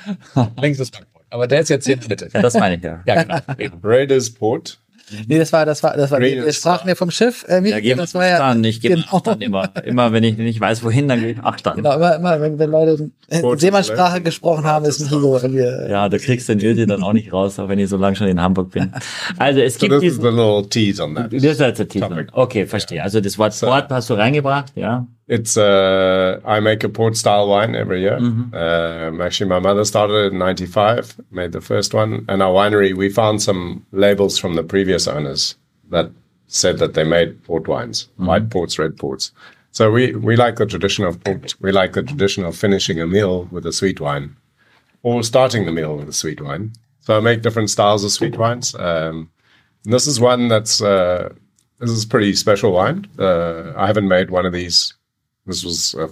Links 0.59 0.79
ist 0.79 0.91
Bankbord. 0.91 1.25
Aber 1.29 1.47
der 1.47 1.61
ist 1.61 1.69
jetzt 1.69 1.85
hier 1.85 1.95
in 1.95 1.99
der 2.01 2.09
Mitte. 2.09 2.29
Ja, 2.33 2.41
das 2.41 2.55
meine 2.55 2.75
ich 2.75 2.83
ja. 2.83 3.03
Ja, 3.05 3.23
genau. 3.23 3.39
Red 3.83 4.11
is 4.11 4.33
port. 4.33 4.79
Nee, 5.27 5.37
das 5.39 5.51
war, 5.53 5.65
das 5.65 5.83
war, 5.83 5.95
das 5.95 6.11
war, 6.11 6.19
Green 6.19 6.43
wir 6.43 6.53
sprachen 6.53 6.87
ja 6.87 6.95
vom 6.95 7.11
Schiff. 7.11 7.45
Äh, 7.47 7.67
Ja, 7.69 7.79
geben 7.79 7.99
das 7.99 8.13
war 8.13 8.27
ja, 8.27 8.39
dann. 8.39 8.63
Ich 8.63 8.81
gebe 8.81 8.95
genau. 8.95 9.19
dann 9.19 9.41
immer. 9.41 9.69
Immer 9.83 10.11
wenn 10.13 10.23
ich 10.23 10.37
nicht 10.37 10.59
weiß, 10.59 10.83
wohin, 10.83 11.07
dann 11.07 11.19
gebe 11.19 11.31
ich 11.31 11.39
Achtern. 11.39 11.77
Genau, 11.77 11.95
immer, 11.95 12.15
immer, 12.15 12.41
wenn, 12.41 12.59
wenn 12.59 12.69
Leute 12.71 13.11
äh, 13.27 13.41
Gut, 13.41 13.59
Seemannssprache 13.59 14.21
gesprochen 14.21 14.65
haben, 14.65 14.85
ist 14.85 14.99
so 14.99 15.37
irgendwie, 15.37 15.59
äh, 15.61 15.89
Ja, 15.91 16.09
du 16.09 16.17
kriegst 16.19 16.49
den 16.49 16.59
Ödi 16.59 16.85
dann 16.85 17.03
auch 17.03 17.13
nicht 17.13 17.31
raus, 17.33 17.59
auch 17.59 17.69
wenn 17.69 17.79
ich 17.79 17.89
so 17.89 17.97
lange 17.97 18.15
schon 18.15 18.27
in 18.27 18.41
Hamburg 18.41 18.71
bin. 18.71 18.91
Also 19.37 19.59
es 19.61 19.75
So 19.75 19.79
gibt 19.87 20.01
this 20.01 20.03
is 20.13 20.17
diesen. 20.19 20.35
little 20.35 20.67
tease 20.69 21.03
on 21.03 21.15
that. 21.15 21.31
Okay, 22.33 22.65
verstehe. 22.65 23.01
Also 23.03 23.21
das 23.21 23.37
Wort 23.37 23.59
Port 23.59 23.89
hast 23.89 24.09
du 24.09 24.13
reingebracht, 24.15 24.71
ja. 24.75 25.07
It's 25.31 25.55
uh, 25.55 26.41
I 26.43 26.59
make 26.59 26.83
a 26.83 26.89
port 26.89 27.15
style 27.15 27.47
wine 27.47 27.73
every 27.73 28.01
year. 28.01 28.17
Um, 28.53 29.21
actually, 29.21 29.49
my 29.49 29.59
mother 29.59 29.85
started 29.85 30.25
it 30.25 30.33
in 30.33 30.39
'95, 30.39 31.15
made 31.31 31.53
the 31.53 31.61
first 31.61 31.93
one, 31.93 32.25
and 32.27 32.43
our 32.43 32.51
winery 32.51 32.93
we 32.93 33.07
found 33.09 33.41
some 33.41 33.85
labels 33.93 34.37
from 34.37 34.55
the 34.55 34.63
previous 34.63 35.07
owners 35.07 35.55
that 35.89 36.11
said 36.47 36.79
that 36.79 36.95
they 36.95 37.05
made 37.05 37.41
port 37.45 37.65
wines, 37.69 38.09
white 38.17 38.49
ports, 38.49 38.77
red 38.77 38.97
ports. 38.97 39.31
So 39.71 39.89
we 39.89 40.13
we 40.15 40.35
like 40.35 40.57
the 40.57 40.65
tradition 40.65 41.05
of 41.05 41.23
port. 41.23 41.55
We 41.61 41.71
like 41.71 41.93
the 41.93 42.03
tradition 42.03 42.43
of 42.43 42.57
finishing 42.57 42.99
a 42.99 43.07
meal 43.07 43.47
with 43.51 43.65
a 43.65 43.71
sweet 43.71 44.01
wine, 44.01 44.35
or 45.01 45.23
starting 45.23 45.65
the 45.65 45.71
meal 45.71 45.95
with 45.95 46.09
a 46.09 46.13
sweet 46.13 46.41
wine. 46.41 46.73
So 46.99 47.15
I 47.15 47.21
make 47.21 47.41
different 47.41 47.69
styles 47.69 48.03
of 48.03 48.11
sweet 48.11 48.37
wines. 48.37 48.75
Um, 48.75 49.29
and 49.85 49.93
this 49.93 50.07
is 50.07 50.19
one 50.19 50.49
that's 50.49 50.81
uh, 50.81 51.29
this 51.79 51.89
is 51.89 52.05
pretty 52.05 52.33
special 52.35 52.73
wine. 52.73 53.07
Uh, 53.17 53.71
I 53.77 53.87
haven't 53.87 54.09
made 54.09 54.29
one 54.29 54.45
of 54.45 54.51
these. 54.51 54.93
This 55.45 55.63
was 55.63 55.95
a 55.95 56.09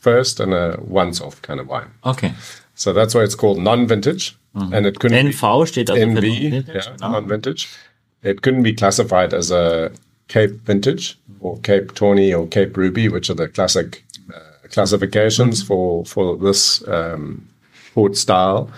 first 0.00 0.40
and 0.40 0.52
a 0.52 0.78
once-off 0.82 1.42
kind 1.42 1.60
of 1.60 1.68
wine. 1.68 1.90
Okay. 2.04 2.32
So 2.74 2.92
that's 2.92 3.14
why 3.14 3.22
it's 3.22 3.34
called 3.34 3.58
non-vintage, 3.58 4.36
and 4.54 4.86
it 4.86 4.98
couldn't 4.98 5.26
be 5.26 5.32
NV 5.32 5.68
steht 5.68 5.90
also 5.90 6.02
NV, 6.02 6.14
Non-Vintage, 6.14 6.86
yeah, 6.86 6.96
non-vintage. 7.00 7.68
It 8.22 8.42
couldn't 8.42 8.62
be 8.62 8.74
classified 8.74 9.34
as 9.34 9.50
a 9.50 9.90
Cape 10.28 10.52
vintage 10.64 11.18
or 11.40 11.58
Cape 11.58 11.94
Tawny 11.94 12.32
or 12.34 12.46
Cape 12.46 12.76
Ruby, 12.76 13.08
which 13.08 13.30
are 13.30 13.34
the 13.34 13.48
classic 13.48 14.04
uh, 14.34 14.68
classifications 14.70 15.62
for 15.62 16.04
for 16.04 16.36
this 16.36 16.86
um, 16.88 17.48
port 17.94 18.16
style. 18.16 18.70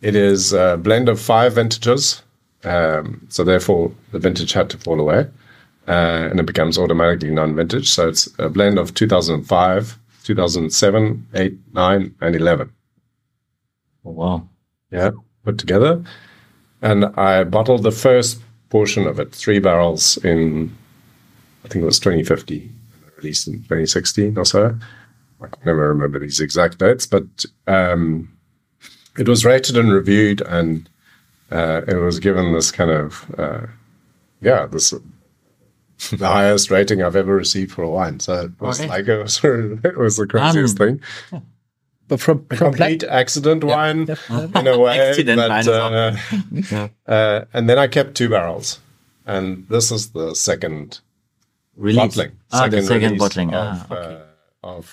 It 0.00 0.14
is 0.16 0.52
a 0.52 0.76
blend 0.76 1.08
of 1.08 1.20
five 1.20 1.54
vintages, 1.54 2.22
um, 2.64 3.26
so 3.28 3.44
therefore 3.44 3.92
the 4.12 4.18
vintage 4.18 4.52
had 4.52 4.70
to 4.70 4.78
fall 4.78 5.00
away, 5.00 5.26
uh, 5.88 6.28
and 6.30 6.38
it 6.40 6.46
becomes 6.46 6.78
automatically 6.78 7.30
non-vintage. 7.30 7.90
So 7.90 8.08
it's 8.08 8.28
a 8.38 8.48
blend 8.48 8.78
of 8.78 8.94
2005, 8.94 9.98
2007, 10.24 11.26
8, 11.34 11.58
9, 11.74 12.14
and 12.20 12.36
11 12.36 12.72
Oh, 14.04 14.10
wow. 14.10 14.48
yeah, 14.90 15.10
put 15.44 15.58
together. 15.58 16.02
And 16.80 17.04
I 17.16 17.44
bottled 17.44 17.82
the 17.84 17.92
first 17.92 18.40
portion 18.70 19.06
of 19.06 19.20
it, 19.20 19.32
three 19.32 19.58
barrels 19.60 20.16
in, 20.24 20.76
I 21.64 21.68
think 21.68 21.82
it 21.82 21.86
was 21.86 22.00
2050, 22.00 22.70
released 23.18 23.46
in 23.46 23.54
2016 23.62 24.36
or 24.36 24.44
so. 24.44 24.76
I 25.40 25.46
can 25.46 25.60
never 25.64 25.88
remember 25.88 26.18
these 26.18 26.40
exact 26.40 26.78
dates, 26.78 27.06
but 27.06 27.24
um, 27.66 28.28
it 29.18 29.28
was 29.28 29.44
rated 29.44 29.76
and 29.76 29.92
reviewed, 29.92 30.40
and 30.40 30.88
uh, 31.50 31.82
it 31.86 31.96
was 31.96 32.18
given 32.18 32.52
this 32.52 32.70
kind 32.72 32.90
of, 32.90 33.26
uh, 33.38 33.66
yeah, 34.40 34.66
this 34.66 34.92
the 36.10 36.26
highest 36.28 36.70
rating 36.70 37.02
I've 37.02 37.16
ever 37.16 37.34
received 37.34 37.72
for 37.72 37.82
a 37.82 37.90
wine. 37.90 38.20
So 38.20 38.32
it 38.44 38.60
was 38.60 38.80
Okay. 38.80 38.88
like 38.88 39.08
it 39.08 39.22
was, 39.22 39.40
it 39.84 39.96
was 39.98 40.16
the 40.16 40.26
craziest 40.26 40.80
Um, 40.80 40.98
thing 41.30 41.42
but 42.08 42.20
from, 42.20 42.44
a 42.50 42.56
complete 42.56 43.04
accident 43.04 43.64
wine 43.64 44.06
in 44.54 44.66
a 44.66 44.78
way. 44.78 44.98
Accident 45.00 45.38
but, 45.38 45.48
wine 45.48 45.60
is 45.60 46.72
uh, 46.72 46.88
uh, 47.06 47.44
and 47.54 47.68
then 47.70 47.78
I 47.78 47.86
kept 47.86 48.14
two 48.14 48.28
barrels, 48.28 48.80
and 49.26 49.66
this 49.68 49.90
is 49.90 50.10
the 50.10 50.34
second 50.34 51.00
Release. 51.76 51.96
bottling. 52.16 52.32
Ah, 52.52 52.68
der 52.68 52.82
second 52.82 53.18
bottling. 53.18 53.54
Of, 53.54 53.54
Ah, 53.54 53.86
okay. 53.94 54.14
uh, 54.16 54.18
of 54.62 54.86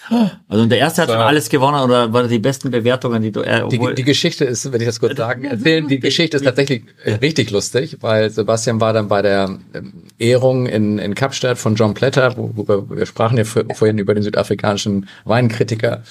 Also 0.48 0.66
der 0.66 0.80
erste 0.80 1.04
hat 1.04 1.10
schon 1.10 1.18
alles 1.20 1.48
gewonnen 1.50 1.80
oder 1.84 2.12
waren 2.12 2.28
die 2.28 2.40
besten 2.40 2.72
Bewertungen, 2.72 3.22
die 3.22 3.32
du 3.32 3.42
äh, 3.42 3.68
Die, 3.70 3.80
die 3.96 4.04
Geschichte 4.04 4.44
ist, 4.46 4.72
wenn 4.72 4.82
ich 4.82 4.88
das 4.88 5.00
kurz 5.00 5.16
sagen, 5.18 5.44
erzählen, 5.46 5.88
die 5.88 6.00
Geschichte 6.08 6.38
ist 6.38 6.44
tatsächlich 6.44 6.84
äh, 7.04 7.14
richtig 7.14 7.52
lustig, 7.52 7.98
weil 8.02 8.30
Sebastian 8.30 8.82
war 8.82 8.94
dann 8.94 9.08
bei 9.08 9.22
der 9.22 9.58
ähm, 9.76 9.94
Ehrung 10.18 10.66
in, 10.66 10.98
in 10.98 11.14
Kapstadt 11.14 11.58
von 11.60 11.76
John 11.76 11.94
Platter, 11.94 12.36
wo, 12.36 12.52
wo 12.56 12.68
wir, 12.68 12.90
wir 12.98 13.06
sprachen 13.06 13.38
ja 13.38 13.44
vor- 13.44 13.64
vorhin 13.76 13.98
über 14.00 14.14
den 14.16 14.24
südafrikanischen 14.24 15.08
Weinkritiker. 15.26 16.02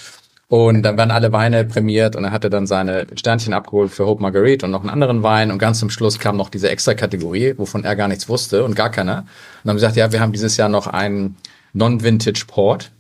Und 0.51 0.83
dann 0.83 0.97
werden 0.97 1.11
alle 1.11 1.31
Weine 1.33 1.65
prämiert 1.67 2.17
und 2.17 2.25
er 2.25 2.31
hatte 2.31 2.49
dann 2.49 2.67
seine 2.67 3.07
Sternchen 3.17 3.53
abgeholt 3.53 3.91
für 3.91 4.07
Hope 4.07 4.23
Marguerite 4.23 4.65
und 4.65 4.73
noch 4.73 4.81
einen 4.81 4.89
anderen 4.89 5.23
Wein. 5.23 5.51
Und 5.51 5.59
ganz 5.59 5.79
zum 5.79 5.91
Schluss 5.91 6.19
kam 6.19 6.39
noch 6.39 6.49
diese 6.49 6.71
extra 6.71 6.95
Kategorie, 6.95 7.53
wovon 7.59 7.85
er 7.85 7.95
gar 7.97 8.09
nichts 8.09 8.31
wusste 8.31 8.65
und 8.65 8.75
gar 8.75 8.91
keiner. 8.91 9.19
Und 9.19 9.27
dann 9.65 9.71
haben 9.73 9.79
sie 9.79 9.85
gesagt, 9.85 9.97
ja, 9.97 10.11
wir 10.11 10.21
haben 10.21 10.33
dieses 10.33 10.57
Jahr 10.57 10.71
noch 10.71 10.87
einen 10.87 11.37
Non-Vintage 11.75 12.45
Port, 12.47 12.91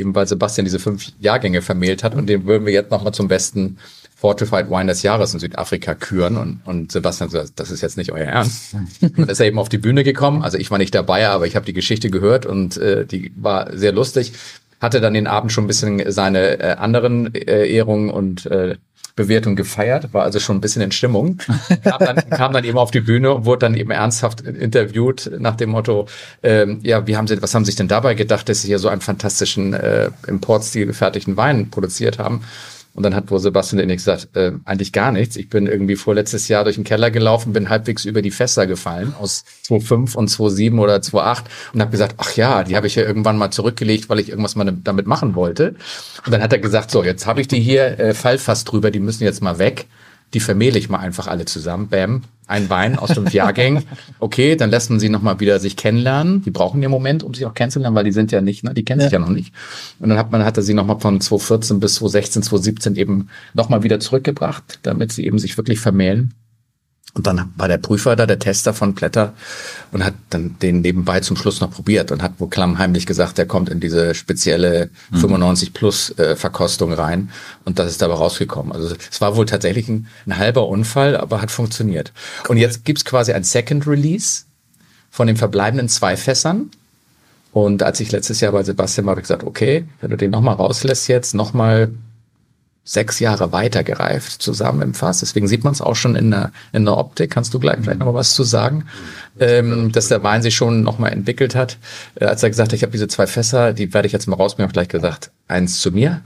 eben 0.00 0.14
weil 0.14 0.26
Sebastian 0.26 0.64
diese 0.64 0.78
fünf 0.78 1.12
Jahrgänge 1.20 1.62
vermählt 1.62 2.02
hat 2.02 2.14
und 2.14 2.26
den 2.26 2.46
würden 2.46 2.66
wir 2.66 2.72
jetzt 2.72 2.90
nochmal 2.90 3.14
zum 3.14 3.28
besten 3.28 3.78
Fortified 4.16 4.68
Wine 4.68 4.86
des 4.86 5.02
Jahres 5.02 5.32
in 5.32 5.40
Südafrika 5.40 5.94
küren 5.94 6.36
und, 6.36 6.60
und 6.66 6.92
Sebastian 6.92 7.30
so, 7.30 7.42
das 7.56 7.70
ist 7.70 7.80
jetzt 7.80 7.96
nicht 7.96 8.12
euer 8.12 8.26
Ernst. 8.26 8.74
Dann 9.00 9.28
ist 9.28 9.40
er 9.40 9.46
eben 9.46 9.58
auf 9.58 9.70
die 9.70 9.78
Bühne 9.78 10.04
gekommen, 10.04 10.42
also 10.42 10.58
ich 10.58 10.70
war 10.70 10.78
nicht 10.78 10.94
dabei, 10.94 11.28
aber 11.28 11.46
ich 11.46 11.56
habe 11.56 11.64
die 11.64 11.72
Geschichte 11.72 12.10
gehört 12.10 12.44
und 12.44 12.76
äh, 12.76 13.06
die 13.06 13.32
war 13.36 13.76
sehr 13.76 13.92
lustig. 13.92 14.32
Hatte 14.78 15.02
dann 15.02 15.12
den 15.12 15.26
Abend 15.26 15.52
schon 15.52 15.64
ein 15.64 15.66
bisschen 15.66 16.10
seine 16.10 16.58
äh, 16.58 16.72
anderen 16.76 17.34
äh, 17.34 17.66
Ehrungen 17.66 18.08
und 18.08 18.46
äh, 18.46 18.76
Bewertung 19.20 19.56
gefeiert, 19.56 20.12
war 20.12 20.22
also 20.22 20.40
schon 20.40 20.56
ein 20.56 20.60
bisschen 20.60 20.82
in 20.82 20.92
Stimmung. 20.92 21.38
Kam 21.84 21.98
dann, 21.98 22.30
kam 22.30 22.52
dann 22.52 22.64
eben 22.64 22.78
auf 22.78 22.90
die 22.90 23.00
Bühne 23.00 23.32
und 23.32 23.44
wurde 23.44 23.60
dann 23.60 23.74
eben 23.74 23.90
ernsthaft 23.90 24.40
interviewt 24.40 25.30
nach 25.38 25.56
dem 25.56 25.70
Motto, 25.70 26.06
ähm, 26.42 26.80
ja, 26.82 27.06
wie 27.06 27.16
haben 27.16 27.26
Sie, 27.26 27.40
was 27.42 27.54
haben 27.54 27.64
Sie 27.64 27.70
sich 27.70 27.76
denn 27.76 27.88
dabei 27.88 28.14
gedacht, 28.14 28.48
dass 28.48 28.62
Sie 28.62 28.68
hier 28.68 28.78
so 28.78 28.88
einen 28.88 29.00
fantastischen 29.00 29.74
äh, 29.74 30.10
Importstil 30.26 30.86
gefertigten 30.86 31.36
Wein 31.36 31.70
produziert 31.70 32.18
haben? 32.18 32.42
Und 32.92 33.04
dann 33.04 33.14
hat 33.14 33.30
wohl 33.30 33.38
Sebastian 33.38 33.80
Innig 33.80 33.98
gesagt, 33.98 34.36
äh, 34.36 34.52
eigentlich 34.64 34.92
gar 34.92 35.12
nichts. 35.12 35.36
Ich 35.36 35.48
bin 35.48 35.66
irgendwie 35.66 35.96
vorletztes 35.96 36.48
Jahr 36.48 36.64
durch 36.64 36.74
den 36.76 36.84
Keller 36.84 37.10
gelaufen, 37.10 37.52
bin 37.52 37.68
halbwegs 37.68 38.04
über 38.04 38.20
die 38.20 38.30
Fässer 38.30 38.66
gefallen 38.66 39.14
aus 39.18 39.44
2,5 39.68 40.16
und 40.16 40.28
2,7 40.28 40.78
oder 40.78 40.96
2,8 40.96 41.44
und 41.72 41.80
habe 41.80 41.90
gesagt, 41.90 42.16
ach 42.18 42.34
ja, 42.36 42.64
die 42.64 42.76
habe 42.76 42.86
ich 42.86 42.96
ja 42.96 43.04
irgendwann 43.04 43.38
mal 43.38 43.50
zurückgelegt, 43.50 44.08
weil 44.08 44.18
ich 44.18 44.28
irgendwas 44.28 44.56
mal 44.56 44.72
damit 44.82 45.06
machen 45.06 45.34
wollte. 45.34 45.76
Und 46.26 46.32
dann 46.32 46.42
hat 46.42 46.52
er 46.52 46.58
gesagt, 46.58 46.90
so, 46.90 47.04
jetzt 47.04 47.26
habe 47.26 47.40
ich 47.40 47.48
die 47.48 47.60
hier 47.60 47.98
äh, 47.98 48.14
Fallfass 48.14 48.64
drüber, 48.64 48.90
die 48.90 49.00
müssen 49.00 49.24
jetzt 49.24 49.42
mal 49.42 49.58
weg. 49.58 49.86
Die 50.34 50.40
vermehle 50.40 50.78
ich 50.78 50.88
mal 50.88 50.98
einfach 50.98 51.26
alle 51.26 51.44
zusammen. 51.44 51.88
Bam, 51.88 52.22
ein 52.50 52.68
Wein 52.68 52.98
aus 52.98 53.12
fünf 53.12 53.32
Jahrgängen. 53.32 53.84
Okay, 54.18 54.56
dann 54.56 54.70
lässt 54.70 54.90
man 54.90 55.00
sie 55.00 55.08
nochmal 55.08 55.40
wieder 55.40 55.58
sich 55.58 55.76
kennenlernen. 55.76 56.42
Die 56.42 56.50
brauchen 56.50 56.82
ja 56.82 56.86
einen 56.86 56.92
Moment, 56.92 57.22
um 57.22 57.32
sich 57.32 57.46
auch 57.46 57.54
kennenzulernen, 57.54 57.96
weil 57.96 58.04
die 58.04 58.12
sind 58.12 58.32
ja 58.32 58.40
nicht, 58.40 58.64
ne, 58.64 58.74
die 58.74 58.84
kennen 58.84 59.00
sich 59.00 59.12
ja 59.12 59.18
noch 59.18 59.30
nicht. 59.30 59.54
Und 59.98 60.10
dann 60.10 60.18
hat 60.18 60.30
man, 60.30 60.44
hat 60.44 60.56
er 60.56 60.62
sie 60.62 60.74
nochmal 60.74 61.00
von 61.00 61.20
2014 61.20 61.80
bis 61.80 61.94
2016, 61.94 62.42
2017 62.42 62.96
eben 62.96 63.28
nochmal 63.54 63.82
wieder 63.82 64.00
zurückgebracht, 64.00 64.80
damit 64.82 65.12
sie 65.12 65.24
eben 65.24 65.38
sich 65.38 65.56
wirklich 65.56 65.80
vermählen. 65.80 66.34
Und 67.12 67.26
dann 67.26 67.52
war 67.56 67.66
der 67.66 67.78
Prüfer 67.78 68.14
da, 68.14 68.24
der 68.24 68.38
Tester 68.38 68.72
von 68.72 68.94
Blätter 68.94 69.34
und 69.90 70.04
hat 70.04 70.14
dann 70.30 70.56
den 70.60 70.80
nebenbei 70.80 71.20
zum 71.20 71.36
Schluss 71.36 71.60
noch 71.60 71.70
probiert 71.70 72.12
und 72.12 72.22
hat 72.22 72.38
wohl 72.38 72.48
klammheimlich 72.48 73.04
gesagt, 73.04 73.36
der 73.36 73.46
kommt 73.46 73.68
in 73.68 73.80
diese 73.80 74.14
spezielle 74.14 74.90
95 75.12 75.72
plus 75.72 76.16
äh, 76.18 76.36
Verkostung 76.36 76.92
rein 76.92 77.30
und 77.64 77.80
das 77.80 77.90
ist 77.90 78.00
dabei 78.00 78.14
rausgekommen. 78.14 78.72
Also 78.72 78.94
es 79.10 79.20
war 79.20 79.34
wohl 79.34 79.46
tatsächlich 79.46 79.88
ein, 79.88 80.06
ein 80.26 80.38
halber 80.38 80.68
Unfall, 80.68 81.16
aber 81.16 81.42
hat 81.42 81.50
funktioniert. 81.50 82.12
Und 82.46 82.58
jetzt 82.58 82.84
gibt's 82.84 83.04
quasi 83.04 83.32
ein 83.32 83.42
Second 83.42 83.88
Release 83.88 84.44
von 85.10 85.26
den 85.26 85.36
verbleibenden 85.36 85.88
zwei 85.88 86.16
Fässern. 86.16 86.70
Und 87.52 87.82
als 87.82 87.98
ich 87.98 88.12
letztes 88.12 88.40
Jahr 88.40 88.52
bei 88.52 88.62
Sebastian 88.62 89.06
war, 89.06 89.12
habe 89.12 89.20
ich 89.20 89.24
gesagt, 89.24 89.42
okay, 89.42 89.84
wenn 90.00 90.10
du 90.10 90.16
den 90.16 90.30
nochmal 90.30 90.54
rauslässt 90.54 91.08
jetzt, 91.08 91.34
nochmal 91.34 91.90
sechs 92.90 93.20
Jahre 93.20 93.52
weiter 93.52 93.84
gereift 93.84 94.42
zusammen 94.42 94.82
im 94.82 94.94
Fass. 94.94 95.20
Deswegen 95.20 95.46
sieht 95.46 95.62
man 95.62 95.72
es 95.72 95.80
auch 95.80 95.94
schon 95.94 96.16
in 96.16 96.32
der, 96.32 96.50
in 96.72 96.84
der 96.84 96.96
Optik. 96.96 97.30
Kannst 97.30 97.54
du 97.54 97.60
gleich 97.60 97.78
vielleicht 97.80 98.00
noch 98.00 98.06
mal 98.06 98.14
was 98.14 98.34
zu 98.34 98.42
sagen? 98.42 98.86
Ähm, 99.38 99.92
dass 99.92 100.08
der 100.08 100.24
Wein 100.24 100.42
sich 100.42 100.56
schon 100.56 100.82
noch 100.82 100.98
mal 100.98 101.10
entwickelt 101.10 101.54
hat. 101.54 101.78
Äh, 102.16 102.24
als 102.24 102.42
er 102.42 102.50
gesagt 102.50 102.72
hat, 102.72 102.76
ich 102.76 102.82
habe 102.82 102.90
diese 102.90 103.06
zwei 103.06 103.28
Fässer, 103.28 103.72
die 103.74 103.94
werde 103.94 104.06
ich 104.06 104.12
jetzt 104.12 104.26
mal 104.26 104.34
rausnehmen, 104.34 104.64
habe 104.64 104.72
ich 104.72 104.88
gleich 104.88 105.00
gesagt, 105.00 105.30
eins 105.46 105.80
zu 105.80 105.92
mir 105.92 106.20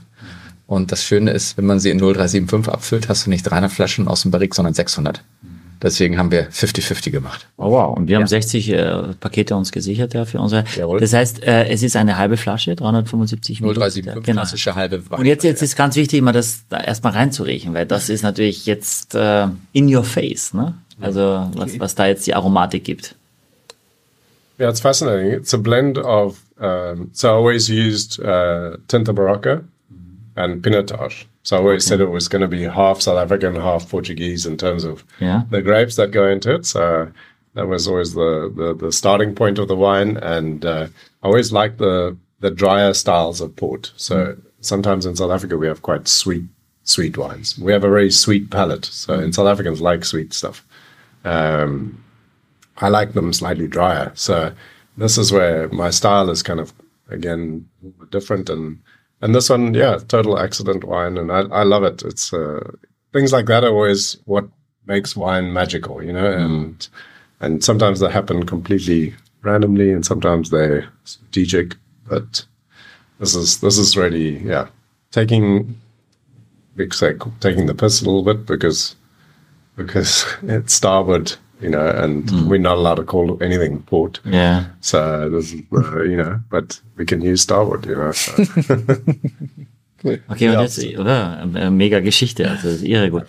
Und 0.65 0.91
das 0.91 1.03
Schöne 1.03 1.29
ist, 1.29 1.55
wenn 1.55 1.67
man 1.67 1.79
sie 1.79 1.91
in 1.91 1.99
0375 1.99 2.73
abfüllt, 2.73 3.09
hast 3.09 3.27
du 3.27 3.29
nicht 3.29 3.43
300 3.43 3.71
Flaschen 3.71 4.07
aus 4.07 4.23
dem 4.23 4.31
Barrik, 4.31 4.55
sondern 4.55 4.73
600. 4.73 5.23
Deswegen 5.81 6.17
haben 6.17 6.31
wir 6.31 6.49
50-50 6.49 7.11
gemacht. 7.11 7.47
Oh, 7.57 7.71
wow. 7.71 7.95
Und 7.97 8.07
wir 8.07 8.17
haben 8.17 8.27
60 8.27 8.69
äh, 8.69 9.01
Pakete 9.19 9.55
uns 9.55 9.71
gesichert 9.71 10.13
ja, 10.13 10.25
für 10.25 10.39
unsere. 10.39 10.63
Jawohl. 10.75 10.99
Das 10.99 11.13
heißt, 11.13 11.43
äh, 11.43 11.67
es 11.67 11.83
ist 11.83 11.95
eine 11.95 12.17
halbe 12.17 12.37
Flasche, 12.37 12.75
375 12.75 13.59
0375, 13.59 14.23
Genau. 14.23 14.41
klassische 14.41 14.75
halbe 14.75 15.01
Und 15.09 15.25
jetzt, 15.25 15.43
jetzt 15.43 15.61
ist 15.61 15.75
ganz 15.75 15.95
wichtig, 15.95 16.21
mal 16.21 16.31
das 16.31 16.63
da 16.69 16.79
erstmal 16.79 17.13
reinzuriechen, 17.13 17.73
weil 17.73 17.85
das 17.85 18.09
ist 18.09 18.23
natürlich 18.23 18.65
jetzt 18.65 19.15
äh, 19.15 19.47
in 19.73 19.93
your 19.93 20.03
face, 20.03 20.53
ne? 20.53 20.75
Also 21.01 21.49
was, 21.55 21.77
was 21.79 21.95
da 21.95 22.07
jetzt 22.07 22.25
die 22.25 22.33
Aromatik 22.33 22.85
gibt. 22.85 23.15
Yeah, 24.57 24.69
it's 24.69 24.79
fascinating. 24.79 25.31
It's 25.31 25.53
a 25.53 25.57
blend 25.57 25.97
of. 25.97 26.39
Um, 26.57 27.09
so 27.11 27.27
I 27.27 27.31
always 27.31 27.69
used 27.69 28.17
uh, 28.19 28.77
Tinta 28.87 29.11
Barocca 29.11 29.61
and 30.35 30.61
Pinotage. 30.63 31.25
So 31.45 31.55
I 31.55 31.59
always 31.59 31.85
said 31.85 32.01
it 32.01 32.09
was 32.09 32.27
going 32.27 32.41
to 32.41 32.47
be 32.47 32.63
half 32.63 33.01
South 33.01 33.17
African, 33.19 33.55
half 33.55 33.87
Portuguese 33.87 34.45
in 34.47 34.57
terms 34.57 34.83
of 34.83 35.03
Yeah. 35.19 35.43
the 35.51 35.61
grapes 35.61 35.95
that 35.95 36.09
go 36.11 36.27
into 36.27 36.53
it. 36.55 36.65
So 36.65 37.11
that 37.53 37.67
was 37.67 37.87
always 37.87 38.13
the 38.13 38.51
the, 38.59 38.73
the 38.85 38.91
starting 38.91 39.33
point 39.35 39.59
of 39.59 39.67
the 39.67 39.75
wine, 39.75 40.17
and 40.17 40.65
uh, 40.65 40.87
I 41.23 41.27
always 41.27 41.51
liked 41.53 41.77
the 41.77 42.17
the 42.41 42.51
drier 42.51 42.93
styles 42.93 43.41
of 43.41 43.55
port. 43.55 43.91
So 43.95 44.35
sometimes 44.59 45.05
in 45.05 45.15
South 45.15 45.31
Africa 45.31 45.55
we 45.57 45.67
have 45.67 45.81
quite 45.83 46.07
sweet 46.07 46.43
sweet 46.83 47.15
wines. 47.17 47.57
We 47.59 47.71
have 47.73 47.83
a 47.83 47.89
very 47.89 48.11
sweet 48.11 48.49
palate. 48.49 48.85
So 48.85 49.13
in 49.19 49.31
South 49.33 49.47
Africans 49.47 49.81
like 49.81 50.03
sweet 50.05 50.33
stuff. 50.33 50.65
Um, 51.23 52.03
I 52.77 52.89
like 52.89 53.13
them 53.13 53.33
slightly 53.33 53.67
drier. 53.67 54.11
So 54.15 54.51
this 54.97 55.17
is 55.17 55.31
where 55.31 55.69
my 55.69 55.89
style 55.91 56.29
is 56.29 56.43
kind 56.43 56.59
of 56.59 56.73
again 57.09 57.67
different 58.11 58.49
and 58.49 58.79
and 59.25 59.33
this 59.33 59.49
one, 59.49 59.73
yeah, 59.73 59.97
total 60.07 60.37
accident 60.37 60.83
wine, 60.83 61.17
and 61.17 61.31
I, 61.31 61.39
I 61.39 61.63
love 61.63 61.83
it. 61.83 62.03
It's 62.03 62.31
uh, 62.31 62.73
things 63.11 63.33
like 63.33 63.47
that 63.47 63.63
are 63.63 63.71
always 63.71 64.17
what 64.25 64.47
makes 64.85 65.15
wine 65.15 65.51
magical, 65.51 66.03
you 66.03 66.13
know, 66.13 66.31
and 66.31 66.87
and 67.39 67.63
sometimes 67.63 67.99
they 67.99 68.11
happen 68.11 68.45
completely 68.45 69.15
randomly, 69.41 69.91
and 69.91 70.05
sometimes 70.05 70.51
they're 70.51 70.87
strategic. 71.05 71.75
But 72.07 72.45
this 73.17 73.33
is 73.33 73.61
this 73.61 73.79
is 73.79 73.97
really 73.97 74.37
yeah, 74.45 74.67
taking 75.09 75.81
big 76.75 76.93
say 76.93 77.15
taking 77.39 77.65
the 77.65 77.73
piss 77.73 78.03
a 78.03 78.05
little 78.05 78.21
bit 78.23 78.45
because 78.45 78.95
because 79.75 80.23
it's 80.43 80.75
starboard, 80.75 81.35
you 81.65 81.71
know, 81.71 81.87
and 82.03 82.29
we're 82.47 82.61
not 82.61 82.77
allowed 82.77 82.97
to 82.97 83.03
call 83.03 83.37
anything 83.41 83.81
port. 83.83 84.21
Ja. 84.23 84.65
So 84.81 85.29
this 85.29 85.53
is, 85.53 85.61
uh, 85.73 86.03
you 86.03 86.15
know, 86.15 86.39
but 86.49 86.79
we 86.95 87.05
can 87.05 87.21
use 87.21 87.41
starboard, 87.41 87.85
you 87.85 87.95
know. 87.95 88.11
So. 88.11 88.33
Okay, 90.29 90.49
und 90.49 90.61
jetzt, 90.61 90.85
oder? 90.99 91.47
Äh, 91.55 91.71
Mega 91.71 91.99
Geschichte, 91.99 92.47
also 92.47 92.67
das 92.67 92.77
ist 92.77 92.83
irre 92.83 93.09
gut. 93.09 93.25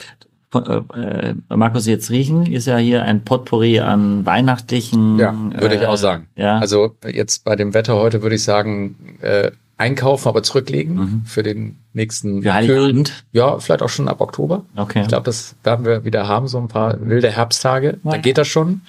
Von, 0.51 0.65
äh, 0.95 1.31
äh, 1.31 1.35
Markus, 1.57 1.87
jetzt 1.87 2.11
riechen 2.11 2.45
ist 2.45 2.67
ja 2.67 2.77
hier 2.77 3.03
ein 3.03 3.25
Potpourri 3.25 3.81
an 3.81 4.27
weihnachtlichen. 4.27 5.19
Ja, 5.19 5.35
würde 5.59 5.77
ich 5.77 5.81
äh, 5.81 5.87
auch 5.87 5.97
sagen. 5.97 6.27
Ja. 6.37 6.59
Also 6.59 6.95
jetzt 7.11 7.45
bei 7.45 7.57
dem 7.57 7.73
Wetter 7.73 7.97
heute 7.97 8.21
würde 8.21 8.37
ich 8.37 8.45
sagen, 8.45 9.19
äh, 9.23 9.53
einkaufen, 9.79 10.29
aber 10.29 10.43
zurücklegen 10.43 11.23
für 11.27 11.43
den 11.43 11.77
nächsten 11.93 12.43
Für 12.43 12.55
Heiligabend? 12.55 13.25
Ja, 13.33 13.59
vielleicht 13.59 13.83
auch 13.83 13.89
schon 13.89 14.09
ab 14.09 14.21
Oktober. 14.21 14.65
Okay. 14.75 15.03
Ich 15.03 15.09
glaube, 15.09 15.25
das 15.25 15.55
werden 15.65 15.85
wir 15.85 16.05
wieder 16.05 16.29
haben, 16.29 16.49
so 16.49 16.59
ein 16.59 16.69
paar 16.69 16.97
wilde 17.01 17.31
Herbsttage. 17.31 17.99
Da 18.05 18.17
geht 18.17 18.39
das 18.39 18.49
schon. 18.49 18.83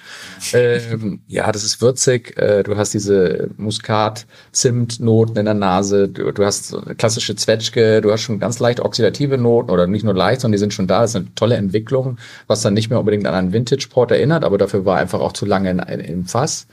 Ähm, 0.52 1.20
ja, 1.28 1.50
das 1.52 1.64
ist 1.64 1.82
würzig. 1.82 2.38
Äh, 2.38 2.62
du 2.62 2.76
hast 2.76 2.94
diese 2.94 3.50
Muskat-Zimt-Noten 3.58 5.36
in 5.36 5.44
der 5.44 5.54
Nase. 5.54 6.08
Du, 6.08 6.32
du 6.32 6.44
hast 6.44 6.68
so 6.68 6.80
eine 6.80 6.94
klassische 6.94 7.36
Zwetschge. 7.36 8.00
Du 8.00 8.10
hast 8.10 8.22
schon 8.22 8.38
ganz 8.38 8.58
leicht 8.58 8.80
oxidative 8.80 9.36
Noten 9.36 9.70
oder 9.70 9.86
nicht 9.86 10.04
nur 10.04 10.14
leicht, 10.14 10.40
sondern 10.40 10.52
die 10.52 10.58
sind 10.58 10.72
schon 10.72 10.86
da. 10.86 11.00
Das 11.00 11.10
ist 11.10 11.16
eine 11.16 11.34
tolle 11.34 11.56
Entwicklung, 11.56 12.18
was 12.46 12.62
dann 12.62 12.74
nicht 12.74 12.88
mehr 12.88 12.98
unbedingt 12.98 13.26
an 13.26 13.34
einen 13.34 13.52
Vintage-Port 13.52 14.10
erinnert, 14.10 14.44
aber 14.44 14.56
dafür 14.56 14.84
war 14.84 14.98
einfach 14.98 15.20
auch 15.20 15.32
zu 15.32 15.44
lange 15.44 15.70
in, 15.70 15.78
in, 15.80 16.00
im 16.00 16.24
Fass. 16.26 16.66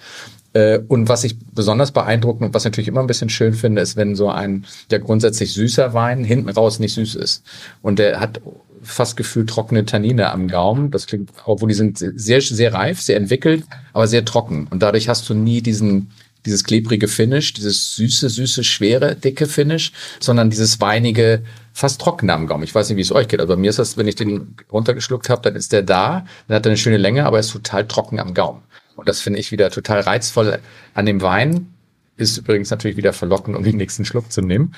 Äh, 0.55 0.79
Und 0.87 1.09
was 1.09 1.23
ich 1.25 1.37
besonders 1.53 1.91
beeindruckend 1.91 2.47
und 2.47 2.53
was 2.53 2.63
ich 2.63 2.71
natürlich 2.71 2.87
immer 2.87 3.01
ein 3.01 3.07
bisschen 3.07 3.29
schön 3.29 3.53
finde, 3.53 3.81
ist, 3.81 3.97
wenn 3.97 4.15
so 4.15 4.29
ein 4.29 4.65
ja 4.89 4.97
grundsätzlich 4.97 5.53
süßer 5.53 5.93
Wein 5.93 6.23
hinten 6.23 6.49
raus 6.49 6.79
nicht 6.79 6.93
süß 6.93 7.15
ist. 7.15 7.43
Und 7.81 7.99
der 7.99 8.19
hat 8.21 8.41
fast 8.81 9.17
gefühlt 9.17 9.49
trockene 9.49 9.85
Tannine 9.85 10.31
am 10.31 10.47
Gaumen. 10.47 10.91
Das 10.91 11.07
klingt, 11.07 11.29
obwohl 11.45 11.69
die 11.69 11.75
sind 11.75 11.97
sehr, 11.97 12.41
sehr 12.41 12.73
reif, 12.73 13.01
sehr 13.01 13.17
entwickelt, 13.17 13.65
aber 13.93 14.07
sehr 14.07 14.23
trocken. 14.23 14.67
Und 14.69 14.81
dadurch 14.81 15.09
hast 15.09 15.27
du 15.27 15.33
nie 15.33 15.61
diesen, 15.61 16.11
dieses 16.45 16.63
klebrige 16.63 17.07
Finish, 17.07 17.53
dieses 17.53 17.95
süße, 17.95 18.29
süße, 18.29 18.63
schwere, 18.63 19.15
dicke 19.15 19.47
Finish, 19.47 19.91
sondern 20.21 20.51
dieses 20.51 20.79
weinige, 20.79 21.41
fast 21.73 21.99
trockene 21.99 22.31
am 22.31 22.47
Gaumen. 22.47 22.63
Ich 22.63 22.75
weiß 22.75 22.87
nicht, 22.87 22.97
wie 22.97 23.01
es 23.01 23.11
euch 23.11 23.27
geht, 23.27 23.41
aber 23.41 23.55
bei 23.55 23.61
mir 23.61 23.71
ist 23.71 23.79
das, 23.79 23.97
wenn 23.97 24.07
ich 24.07 24.15
den 24.15 24.55
runtergeschluckt 24.71 25.29
habe, 25.29 25.41
dann 25.41 25.55
ist 25.55 25.73
der 25.73 25.81
da, 25.81 26.25
dann 26.47 26.55
hat 26.55 26.65
er 26.65 26.69
eine 26.69 26.77
schöne 26.77 26.97
Länge, 26.97 27.25
aber 27.25 27.37
er 27.37 27.41
ist 27.41 27.51
total 27.51 27.87
trocken 27.87 28.19
am 28.19 28.33
Gaumen. 28.33 28.61
Und 28.95 29.09
das 29.09 29.21
finde 29.21 29.39
ich 29.39 29.51
wieder 29.51 29.69
total 29.69 30.01
reizvoll 30.01 30.59
an 30.93 31.05
dem 31.05 31.21
Wein. 31.21 31.67
Ist 32.17 32.37
übrigens 32.37 32.69
natürlich 32.69 32.97
wieder 32.97 33.13
verlockend, 33.13 33.57
um 33.57 33.63
den 33.63 33.77
nächsten 33.77 34.05
Schluck 34.05 34.31
zu 34.31 34.41
nehmen. 34.41 34.73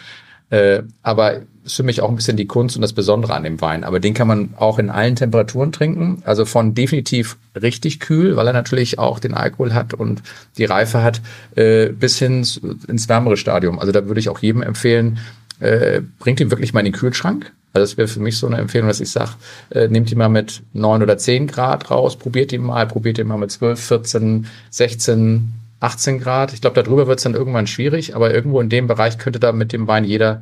Äh, 0.50 0.84
aber 1.04 1.42
ist 1.66 1.76
für 1.76 1.84
mich 1.84 2.02
auch 2.02 2.10
ein 2.10 2.16
bisschen 2.16 2.38
die 2.38 2.48
Kunst 2.48 2.78
und 2.78 2.82
das 2.82 2.94
Besondere 2.94 3.34
an 3.34 3.44
dem 3.44 3.60
Wein. 3.60 3.84
Aber 3.84 4.00
den 4.00 4.14
kann 4.14 4.28
man 4.28 4.54
auch 4.56 4.80
in 4.80 4.90
allen 4.90 5.18
Temperaturen 5.18 5.74
trinken. 5.74 6.24
Also 6.26 6.46
von 6.46 6.74
definitiv 6.74 7.38
richtig 7.62 8.00
kühl, 8.00 8.38
weil 8.38 8.48
er 8.48 8.54
natürlich 8.54 8.98
auch 8.98 9.20
den 9.20 9.34
Alkohol 9.34 9.74
hat 9.74 9.94
und 9.94 10.24
die 10.58 10.66
Reife 10.66 11.04
hat, 11.04 11.22
äh, 11.56 11.88
bis 11.88 12.18
hin 12.18 12.48
ins 12.88 13.10
wärmere 13.10 13.36
Stadium. 13.36 13.78
Also 13.78 13.92
da 13.92 14.08
würde 14.08 14.22
ich 14.22 14.30
auch 14.30 14.40
jedem 14.40 14.62
empfehlen, 14.62 15.20
äh, 15.60 16.02
bringt 16.20 16.40
ihn 16.40 16.52
wirklich 16.52 16.74
mal 16.74 16.82
in 16.82 16.86
den 16.86 16.94
Kühlschrank. 16.94 17.52
Also 17.74 17.84
das 17.84 17.98
wäre 17.98 18.08
für 18.08 18.20
mich 18.20 18.38
so 18.38 18.48
eine 18.48 18.58
Empfehlung, 18.58 18.88
dass 18.88 19.00
ich 19.00 19.12
sage, 19.12 19.32
äh, 19.70 19.88
nehmt 19.88 20.12
ihn 20.12 20.18
mal 20.18 20.30
mit 20.30 20.64
9 20.74 21.04
oder 21.04 21.18
10 21.18 21.48
Grad 21.48 21.92
raus, 21.92 22.18
probiert 22.18 22.52
ihn 22.52 22.64
mal, 22.64 22.88
probiert 22.88 23.20
ihn 23.20 23.28
mal 23.28 23.38
mit 23.38 23.52
12, 23.52 23.80
14, 23.80 24.48
16, 24.70 25.54
18 25.80 26.20
Grad. 26.20 26.54
Ich 26.54 26.62
glaube, 26.62 26.82
darüber 26.82 27.08
wird 27.08 27.20
es 27.20 27.24
dann 27.24 27.36
irgendwann 27.36 27.68
schwierig, 27.68 28.16
aber 28.16 28.34
irgendwo 28.34 28.62
in 28.62 28.70
dem 28.70 28.88
Bereich 28.88 29.18
könnte 29.18 29.40
da 29.40 29.52
mit 29.52 29.74
dem 29.74 29.88
Wein 29.88 30.06
jeder 30.06 30.42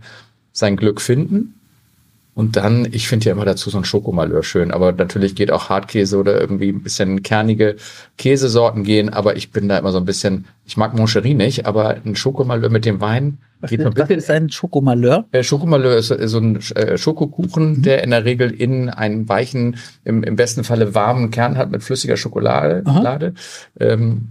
sein 0.54 0.78
Glück 0.78 1.02
finden. 1.02 1.56
Und 2.36 2.58
dann, 2.58 2.86
ich 2.92 3.08
finde 3.08 3.28
ja 3.28 3.32
immer 3.32 3.46
dazu 3.46 3.70
so 3.70 3.78
ein 3.78 3.86
Schokomalheur 3.86 4.44
schön, 4.44 4.72
aber 4.72 4.92
natürlich 4.92 5.36
geht 5.36 5.52
auch 5.52 5.70
Hartkäse 5.70 6.18
oder 6.18 6.40
irgendwie 6.40 6.70
ein 6.70 6.84
bisschen 6.84 7.24
kernige 7.24 7.78
Käsesorten 8.18 8.84
gehen, 8.84 9.08
aber 9.08 9.38
ich 9.38 9.52
bin 9.52 9.70
da 9.70 9.78
immer 9.78 9.94
so 9.94 10.00
ein 10.00 10.06
bisschen, 10.06 10.46
ich 10.66 10.76
mag 10.76 10.94
Moncherie 10.94 11.34
nicht, 11.34 11.66
aber 11.66 11.96
ein 12.06 12.18
Schokomalheur 12.18 12.70
mit 12.70 12.84
dem 12.84 13.00
Wein 13.00 13.38
geht 13.68 13.80
so 13.80 13.88
ein 13.88 13.98
Was 13.98 14.10
bisschen 14.10 14.18
ist 14.18 14.30
ein 14.30 14.50
Schokomalheur? 14.50 15.26
äh, 15.32 15.44
Schokomalheur 15.44 15.96
ist 15.96 16.08
so 16.08 16.38
ein 16.40 16.60
äh, 16.76 16.98
Schokokuchen, 16.98 17.82
der 17.82 18.04
in 18.04 18.12
der 18.12 18.26
Regel 18.26 18.52
innen 18.52 18.90
einen 18.90 19.30
weichen, 19.30 19.78
im, 20.04 20.22
im 20.22 20.36
besten 20.36 20.66
Falle 20.66 20.94
warmen 20.94 21.32
Kern 21.32 21.58
hat 21.58 21.72
mit 21.72 21.84
flüssiger 21.84 22.18
Schokolade. 22.18 22.84
Lade. 22.86 23.34
Ähm, 23.80 24.28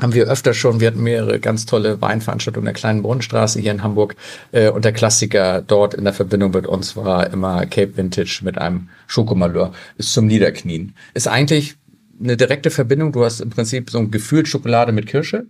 haben 0.00 0.14
wir 0.14 0.26
öfter 0.26 0.54
schon, 0.54 0.80
wir 0.80 0.88
hatten 0.88 1.02
mehrere 1.02 1.38
ganz 1.40 1.66
tolle 1.66 2.00
Weinveranstaltungen 2.00 2.66
in 2.66 2.72
der 2.72 2.80
kleinen 2.80 3.02
Brunnenstraße 3.02 3.60
hier 3.60 3.72
in 3.72 3.82
Hamburg. 3.82 4.16
Äh, 4.52 4.70
und 4.70 4.84
der 4.84 4.92
Klassiker 4.92 5.62
dort 5.62 5.94
in 5.94 6.04
der 6.04 6.12
Verbindung 6.12 6.52
mit 6.52 6.66
uns 6.66 6.96
war 6.96 7.30
immer 7.32 7.66
Cape 7.66 7.96
Vintage 7.96 8.40
mit 8.42 8.58
einem 8.58 8.88
Schokomalheur. 9.06 9.72
Ist 9.98 10.12
zum 10.12 10.26
Niederknien. 10.26 10.94
Ist 11.14 11.28
eigentlich 11.28 11.76
eine 12.22 12.36
direkte 12.36 12.70
Verbindung. 12.70 13.12
Du 13.12 13.24
hast 13.24 13.40
im 13.40 13.50
Prinzip 13.50 13.90
so 13.90 13.98
ein 13.98 14.10
Gefühl 14.10 14.46
Schokolade 14.46 14.92
mit 14.92 15.06
Kirsche. 15.06 15.46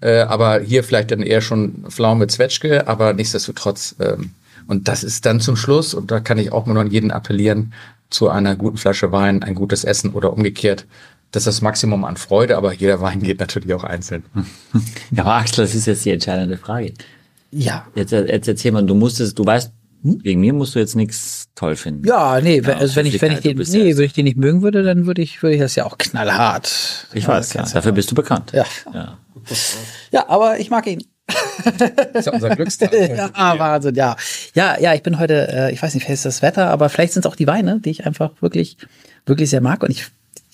Äh, 0.00 0.20
aber 0.20 0.60
hier 0.60 0.84
vielleicht 0.84 1.10
dann 1.10 1.22
eher 1.22 1.40
schon 1.40 1.84
Pflaume 1.88 2.20
mit 2.20 2.30
Zwetschge, 2.30 2.88
aber 2.88 3.12
nichtsdestotrotz. 3.12 3.96
Ähm, 4.00 4.30
und 4.66 4.88
das 4.88 5.04
ist 5.04 5.26
dann 5.26 5.40
zum 5.40 5.56
Schluss, 5.56 5.92
und 5.94 6.10
da 6.10 6.20
kann 6.20 6.38
ich 6.38 6.52
auch 6.52 6.66
nur 6.66 6.80
an 6.80 6.90
jeden 6.90 7.10
appellieren, 7.10 7.72
zu 8.10 8.28
einer 8.28 8.56
guten 8.56 8.76
Flasche 8.76 9.10
Wein, 9.10 9.42
ein 9.42 9.54
gutes 9.54 9.84
Essen 9.84 10.10
oder 10.10 10.32
umgekehrt. 10.32 10.86
Das 11.32 11.42
ist 11.42 11.46
das 11.56 11.62
Maximum 11.62 12.04
an 12.04 12.16
Freude, 12.16 12.56
aber 12.56 12.72
jeder 12.72 13.00
Wein 13.00 13.20
geht 13.20 13.40
natürlich 13.40 13.72
auch 13.74 13.84
einzeln. 13.84 14.24
Ja, 15.10 15.24
aber 15.24 15.34
Axel, 15.34 15.64
das 15.64 15.74
ist 15.74 15.86
jetzt 15.86 16.04
die 16.04 16.10
entscheidende 16.10 16.56
Frage. 16.56 16.94
Ja. 17.50 17.86
Jetzt, 17.94 18.12
jetzt 18.12 18.48
erzähl 18.48 18.72
mal, 18.72 18.82
du 18.84 18.94
musstest, 18.94 19.38
du 19.38 19.44
weißt, 19.44 19.72
wegen 20.02 20.40
mir 20.40 20.52
musst 20.52 20.74
du 20.74 20.78
jetzt 20.78 20.96
nichts 20.96 21.48
toll 21.54 21.76
finden. 21.76 22.06
Ja, 22.06 22.40
nee, 22.40 22.62
wenn- 22.64 22.70
Ja, 22.72 22.78
also 22.78 22.96
wenn 22.96 23.06
ich, 23.06 23.20
wenn 23.20 23.32
ich 23.32 23.40
den, 23.40 23.56
nee, 23.58 23.90
ja- 23.90 23.96
wenn 23.96 24.04
ich 24.04 24.12
den 24.14 24.24
nicht 24.24 24.36
mögen 24.38 24.62
würde, 24.62 24.82
dann 24.82 25.06
würde 25.06 25.20
ich, 25.22 25.42
würde 25.42 25.54
ich 25.56 25.60
das 25.60 25.74
ja 25.76 25.84
auch 25.84 25.98
knallhart. 25.98 27.06
Ich 27.12 27.28
weiß, 27.28 27.52
ja. 27.54 27.62
Dafür 27.64 27.92
bist 27.92 28.10
du 28.10 28.14
bekannt. 28.14 28.52
Ja. 28.52 28.64
ja. 28.92 29.18
Ja, 30.10 30.28
aber 30.28 30.58
ich 30.60 30.70
mag 30.70 30.86
ihn. 30.86 31.04
Das 31.78 31.90
ist 32.14 32.26
ja 32.26 32.32
unser 32.32 32.56
Glückstag. 32.56 32.92
Ja, 33.16 33.30
Wahnsinn, 33.58 33.94
ja. 33.94 34.16
Ja, 34.54 34.78
ja, 34.80 34.94
ich 34.94 35.02
bin 35.02 35.18
heute, 35.18 35.48
äh, 35.48 35.72
ich 35.72 35.82
weiß 35.82 35.94
nicht, 35.94 36.04
vielleicht 36.04 36.18
ist 36.18 36.24
das 36.26 36.42
Wetter, 36.42 36.68
aber 36.70 36.88
vielleicht 36.88 37.12
sind 37.12 37.24
es 37.24 37.30
auch 37.30 37.36
die 37.36 37.46
Weine, 37.46 37.80
die 37.80 37.90
ich 37.90 38.06
einfach 38.06 38.30
wirklich, 38.40 38.76
wirklich 39.26 39.50
sehr 39.50 39.60
mag. 39.60 39.82
Und 39.82 39.90
ich, 39.90 40.06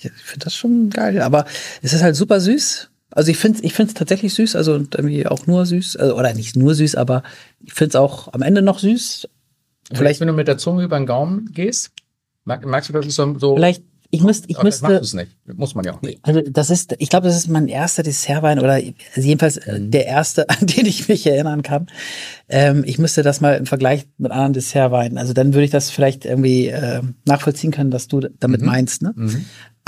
ich 0.04 0.12
finde 0.12 0.44
das 0.44 0.54
schon 0.54 0.90
geil. 0.90 1.20
Aber 1.22 1.44
es 1.82 1.92
ist 1.92 2.02
halt 2.02 2.16
super 2.16 2.40
süß. 2.40 2.90
Also 3.10 3.30
ich 3.30 3.38
finde 3.38 3.58
es 3.58 3.64
ich 3.64 3.72
find's 3.72 3.94
tatsächlich 3.94 4.34
süß, 4.34 4.54
also 4.54 4.74
irgendwie 4.74 5.26
auch 5.26 5.46
nur 5.46 5.64
süß, 5.64 5.96
also, 5.96 6.16
oder 6.16 6.34
nicht 6.34 6.56
nur 6.56 6.74
süß, 6.74 6.94
aber 6.94 7.22
ich 7.64 7.72
finde 7.72 7.90
es 7.90 7.96
auch 7.96 8.32
am 8.32 8.42
Ende 8.42 8.60
noch 8.62 8.78
süß. 8.78 9.28
Vielleicht, 9.92 10.20
wenn 10.20 10.28
du 10.28 10.34
mit 10.34 10.48
der 10.48 10.58
Zunge 10.58 10.84
über 10.84 10.98
den 10.98 11.06
Gaumen 11.06 11.50
gehst, 11.52 11.90
merk, 12.44 12.66
merkst 12.66 12.90
du, 12.90 12.92
dass 12.92 13.06
es 13.06 13.14
so, 13.14 13.56
Vielleicht, 13.56 13.82
Ich 14.10 14.22
müsste, 14.22 14.48
ich 14.48 14.56
das 14.56 14.64
müsste, 14.64 14.92
es 14.94 15.14
nicht. 15.14 15.30
Muss 15.46 15.74
man 15.74 15.84
ja 15.84 15.94
auch 15.94 16.02
nicht. 16.02 16.18
also 16.22 16.42
das 16.42 16.68
ist, 16.68 16.94
ich 16.98 17.08
glaube, 17.08 17.26
das 17.26 17.36
ist 17.36 17.48
mein 17.48 17.68
erster 17.68 18.02
Dessertwein 18.02 18.58
oder 18.58 18.74
also 18.74 18.92
jedenfalls 19.16 19.56
äh, 19.56 19.80
der 19.80 20.06
erste, 20.06 20.48
an 20.50 20.66
den 20.66 20.84
ich 20.84 21.08
mich 21.08 21.26
erinnern 21.26 21.62
kann. 21.62 21.88
Ähm, 22.48 22.84
ich 22.86 22.98
müsste 22.98 23.22
das 23.22 23.40
mal 23.40 23.56
im 23.56 23.66
Vergleich 23.66 24.06
mit 24.18 24.32
anderen 24.32 24.52
Dessertweinen, 24.52 25.16
also 25.16 25.32
dann 25.32 25.54
würde 25.54 25.64
ich 25.64 25.70
das 25.70 25.90
vielleicht 25.90 26.26
irgendwie 26.26 26.68
äh, 26.68 27.02
nachvollziehen 27.24 27.70
können, 27.70 27.92
was 27.92 28.08
du 28.08 28.20
damit 28.20 28.60
meinst. 28.60 29.02
Ne? 29.02 29.14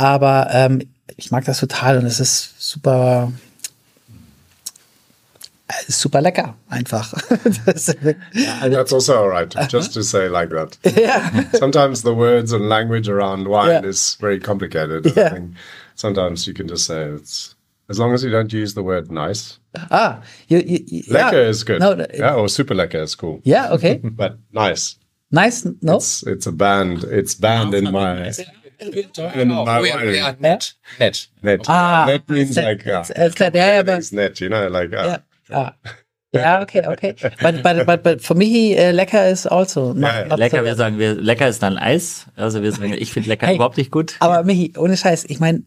Aber 0.00 0.48
ähm, 0.50 0.80
ich 1.18 1.30
mag 1.30 1.44
das 1.44 1.60
total 1.60 1.98
und 1.98 2.06
es 2.06 2.20
ist 2.20 2.54
super, 2.58 3.30
es 5.68 5.88
ist 5.90 6.00
super 6.00 6.22
lecker 6.22 6.54
einfach. 6.70 7.12
das, 7.66 7.94
That's 7.94 8.92
also 8.94 9.14
all 9.14 9.28
right. 9.28 9.54
Just 9.70 9.92
to 9.92 10.02
say 10.02 10.26
like 10.26 10.48
that. 10.50 10.78
ja. 10.96 11.30
Sometimes 11.58 12.00
the 12.02 12.14
words 12.16 12.52
and 12.54 12.66
language 12.66 13.10
around 13.10 13.46
wine 13.46 13.68
Yeah. 13.82 13.84
is 13.84 14.16
very 14.18 14.40
complicated. 14.40 15.06
I 15.06 15.10
Yeah. 15.14 15.34
think 15.34 15.50
sometimes 15.96 16.46
you 16.46 16.54
can 16.54 16.66
just 16.66 16.86
say 16.86 17.10
it's 17.14 17.54
as 17.90 17.98
long 17.98 18.14
as 18.14 18.24
you 18.24 18.30
don't 18.30 18.52
use 18.54 18.72
the 18.72 18.82
word 18.82 19.10
nice. 19.10 19.58
Ah, 19.90 20.22
you, 20.48 20.58
you, 20.66 20.78
you, 20.86 21.02
Lecker 21.12 21.42
yeah. 21.42 21.50
is 21.50 21.62
good. 21.62 21.80
No, 21.80 21.92
no, 21.94 22.06
yeah, 22.14 22.34
or 22.36 22.48
super 22.48 22.74
lecker 22.74 23.02
is 23.02 23.14
cool. 23.14 23.40
Yeah, 23.44 23.70
okay. 23.74 24.00
But 24.02 24.38
nice. 24.50 24.96
Nice, 25.30 25.66
no? 25.82 25.96
It's 25.96 26.22
it's 26.26 26.46
a 26.46 26.52
band. 26.52 27.04
It's 27.04 27.34
banned 27.34 27.74
in 27.74 27.92
my 27.92 28.16
in 28.26 28.32
my 28.80 30.14
ja, 30.14 30.34
nett. 30.38 30.76
Nett. 30.98 31.28
Net. 31.42 31.68
Ah, 31.68 32.06
net 32.06 32.28
means 32.28 32.56
like 32.56 32.86
uh, 32.86 33.04
ja, 33.54 33.80
aber, 33.80 33.98
it's 33.98 34.12
net. 34.12 34.40
You 34.40 34.48
know, 34.48 34.68
like 34.68 34.92
uh. 34.92 35.18
Ja, 36.32 36.62
okay, 36.62 36.86
okay. 36.86 37.14
But, 37.42 37.62
but, 37.62 37.86
but, 37.86 38.02
but 38.04 38.22
for 38.22 38.34
me, 38.34 38.78
uh, 38.78 38.92
lecker 38.92 39.28
is 39.28 39.46
also 39.46 39.92
not, 39.92 40.14
ja. 40.14 40.26
not 40.26 40.38
Lecker, 40.38 40.58
so 40.58 40.64
wir 40.64 40.74
sagen, 40.76 40.98
wir, 40.98 41.14
lecker 41.14 41.48
ist 41.48 41.60
dann 41.60 41.76
Eis. 41.76 42.26
Also 42.36 42.62
wir 42.62 42.70
sagen, 42.70 42.92
ich 42.92 43.12
finde 43.12 43.28
lecker 43.28 43.48
Hey. 43.48 43.56
überhaupt 43.56 43.76
nicht 43.76 43.90
gut. 43.90 44.14
Aber 44.20 44.44
Michi, 44.44 44.72
ohne 44.78 44.96
Scheiß, 44.96 45.24
ich 45.24 45.40
meine, 45.40 45.64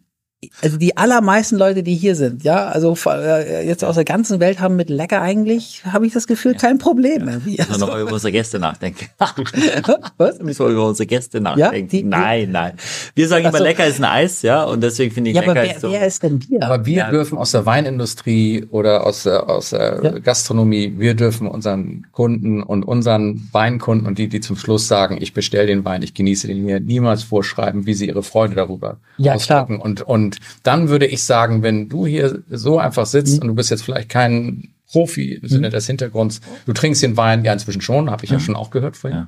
also 0.61 0.77
die 0.77 0.97
allermeisten 0.97 1.57
Leute, 1.57 1.83
die 1.83 1.95
hier 1.95 2.15
sind, 2.15 2.43
ja, 2.43 2.67
also 2.67 2.95
äh, 3.07 3.65
jetzt 3.67 3.83
aus 3.83 3.95
der 3.95 4.05
ganzen 4.05 4.39
Welt 4.39 4.59
haben 4.59 4.75
mit 4.75 4.89
lecker 4.89 5.21
eigentlich, 5.21 5.83
habe 5.91 6.05
ich 6.05 6.13
das 6.13 6.27
Gefühl, 6.27 6.55
kein 6.55 6.77
Problem. 6.77 7.25
Müssen 7.25 7.45
wir 7.45 7.69
Also, 7.69 7.85
noch 7.85 7.97
über 7.97 8.13
unsere 8.13 8.31
Gäste 8.31 8.59
nachdenken. 8.59 9.05
was? 10.17 10.39
Müssen 10.39 10.65
wir 10.65 10.71
über 10.71 10.87
unsere 10.87 11.07
Gäste 11.07 11.41
nachdenken. 11.41 11.89
die- 11.89 12.01
die- 12.01 12.03
nein, 12.03 12.51
nein. 12.51 12.73
Wir 13.15 13.27
sagen 13.27 13.45
immer, 13.45 13.57
so. 13.57 13.63
lecker 13.63 13.85
ist 13.85 13.99
ein 13.99 14.05
Eis, 14.05 14.41
ja, 14.41 14.63
und 14.63 14.81
deswegen 14.81 15.13
finde 15.13 15.29
ich 15.31 15.35
Ja, 15.35 15.43
aber 15.43 15.53
lecker 15.53 15.65
wer, 15.67 15.75
ist 15.75 15.81
so. 15.81 15.91
wer 15.91 16.07
ist 16.07 16.23
denn 16.23 16.39
wir? 16.49 16.63
Aber 16.63 16.85
wir 16.85 16.93
Ja. 16.97 17.09
dürfen 17.11 17.37
aus 17.37 17.51
der 17.51 17.65
Weinindustrie 17.65 18.65
oder 18.69 19.05
aus 19.05 19.23
der, 19.23 19.49
aus 19.49 19.69
der 19.71 19.99
Ja. 20.03 20.19
Gastronomie, 20.19 20.93
wir 20.97 21.13
dürfen 21.13 21.47
unseren 21.47 22.05
Kunden 22.11 22.63
und 22.63 22.83
unseren 22.83 23.47
Weinkunden 23.51 24.07
und 24.07 24.17
die, 24.17 24.27
die 24.27 24.39
zum 24.41 24.55
Schluss 24.57 24.87
sagen, 24.87 25.17
ich 25.19 25.33
bestelle 25.33 25.67
den 25.67 25.85
Wein, 25.85 26.01
ich 26.01 26.13
genieße 26.13 26.47
den 26.47 26.65
hier, 26.65 26.79
niemals 26.79 27.23
vorschreiben, 27.23 27.85
wie 27.85 27.93
sie 27.93 28.07
ihre 28.07 28.23
Freude 28.23 28.55
darüber 28.55 28.97
Ja, 29.17 29.33
ausdrücken. 29.35 29.79
Und, 29.79 30.01
und 30.01 30.32
dann 30.63 30.89
würde 30.89 31.05
ich 31.05 31.23
sagen, 31.23 31.63
wenn 31.63 31.89
du 31.89 32.05
hier 32.05 32.43
so 32.49 32.79
einfach 32.79 33.05
sitzt 33.05 33.41
und 33.41 33.47
du 33.47 33.55
bist 33.55 33.69
jetzt 33.71 33.83
vielleicht 33.83 34.09
kein 34.09 34.69
Profi 34.91 35.33
im 35.41 35.47
Sinne 35.47 35.69
des 35.69 35.87
Hintergrunds, 35.87 36.41
du 36.65 36.73
trinkst 36.73 37.01
den 37.01 37.17
Wein, 37.17 37.43
ja 37.43 37.53
inzwischen 37.53 37.81
schon, 37.81 38.11
habe 38.11 38.23
ich 38.25 38.31
ja 38.31 38.39
schon 38.39 38.55
auch 38.55 38.69
gehört 38.69 38.95
vorhin, 38.97 39.27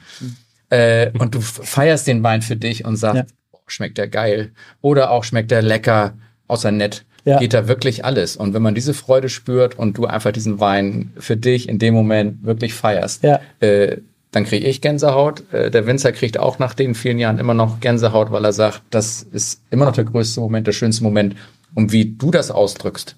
äh, 0.69 1.11
und 1.17 1.33
du 1.35 1.41
feierst 1.41 2.07
den 2.07 2.21
Wein 2.23 2.41
für 2.41 2.55
dich 2.55 2.85
und 2.85 2.97
sagst, 2.97 3.15
Ja. 3.51 3.59
schmeckt 3.67 3.97
der 3.97 4.07
geil 4.07 4.51
oder 4.81 5.09
auch 5.11 5.23
schmeckt 5.23 5.51
der 5.51 5.61
lecker, 5.63 6.13
außer 6.47 6.71
nett, 6.71 7.05
Ja. 7.23 7.39
geht 7.39 7.55
da 7.55 7.67
wirklich 7.67 8.05
alles. 8.05 8.37
Und 8.37 8.53
wenn 8.53 8.61
man 8.61 8.75
diese 8.75 8.93
Freude 8.93 9.29
spürt 9.29 9.77
und 9.79 9.97
du 9.97 10.05
einfach 10.05 10.31
diesen 10.31 10.59
Wein 10.59 11.11
für 11.17 11.35
dich 11.35 11.67
in 11.67 11.79
dem 11.79 11.95
Moment 11.95 12.43
wirklich 12.43 12.75
feierst, 12.75 13.23
Ja. 13.23 13.39
äh, 13.59 13.97
dann 14.35 14.43
kriege 14.43 14.67
ich 14.67 14.81
Gänsehaut. 14.81 15.51
Äh, 15.53 15.71
der 15.71 15.87
Winzer 15.87 16.11
kriegt 16.11 16.37
auch 16.37 16.59
nach 16.59 16.73
den 16.73 16.93
vielen 16.93 17.19
Jahren 17.19 17.39
immer 17.39 17.53
noch 17.53 17.79
Gänsehaut, 17.79 18.31
weil 18.31 18.43
er 18.43 18.51
sagt, 18.51 18.81
das 18.89 19.23
ist 19.23 19.61
immer 19.69 19.85
noch 19.85 19.93
der 19.93 20.03
größte 20.03 20.41
Moment, 20.41 20.67
der 20.67 20.73
schönste 20.73 21.05
Moment. 21.05 21.37
Und 21.73 21.93
wie 21.93 22.13
du 22.17 22.31
das 22.31 22.51
ausdrückst, 22.51 23.15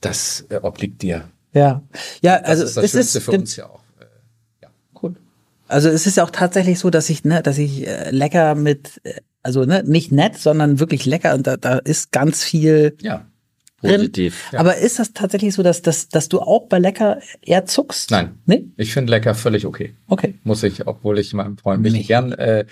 das 0.00 0.46
äh, 0.48 0.56
obliegt 0.56 1.02
dir. 1.02 1.28
Ja, 1.52 1.82
ja, 2.22 2.38
Das 2.38 2.48
also 2.48 2.64
ist 2.64 2.76
das 2.78 2.84
es 2.84 2.90
Schönste 2.92 3.18
ist 3.18 3.24
für 3.24 3.32
uns 3.32 3.56
ja 3.56 3.66
auch. 3.66 3.80
Cool. 5.02 5.16
Also 5.68 5.90
es 5.90 6.06
ist 6.06 6.16
ja 6.16 6.24
auch 6.24 6.30
tatsächlich 6.30 6.78
so, 6.78 6.88
dass 6.88 7.10
ich, 7.10 7.24
ne, 7.24 7.42
dass 7.42 7.58
ich 7.58 7.86
äh, 7.86 8.10
lecker 8.10 8.54
mit, 8.54 9.02
äh, 9.04 9.20
also 9.42 9.66
ne, 9.66 9.82
nicht 9.84 10.12
nett, 10.12 10.38
sondern 10.38 10.80
wirklich 10.80 11.04
lecker 11.04 11.34
und 11.34 11.46
da, 11.46 11.58
da 11.58 11.76
ist 11.76 12.10
ganz 12.10 12.42
viel 12.42 12.96
Ja. 13.02 13.26
Positiv. 13.84 14.52
Aber 14.54 14.76
ist 14.76 14.98
das 14.98 15.12
tatsächlich 15.12 15.54
so, 15.54 15.62
dass, 15.62 15.82
dass, 15.82 16.08
dass 16.08 16.28
du 16.28 16.40
auch 16.40 16.66
bei 16.68 16.78
lecker 16.78 17.20
eher 17.42 17.66
zuckst? 17.66 18.10
Nein. 18.10 18.38
Nee? 18.46 18.64
Ich 18.76 18.92
finde 18.92 19.10
lecker 19.10 19.34
völlig 19.34 19.66
okay. 19.66 19.94
Okay. 20.08 20.34
Muss 20.44 20.62
ich, 20.62 20.86
obwohl 20.86 21.18
ich 21.18 21.32
meinem 21.34 21.58
Freund 21.58 21.82
mich 21.82 22.06
gern 22.06 22.32
äh, 22.32 22.64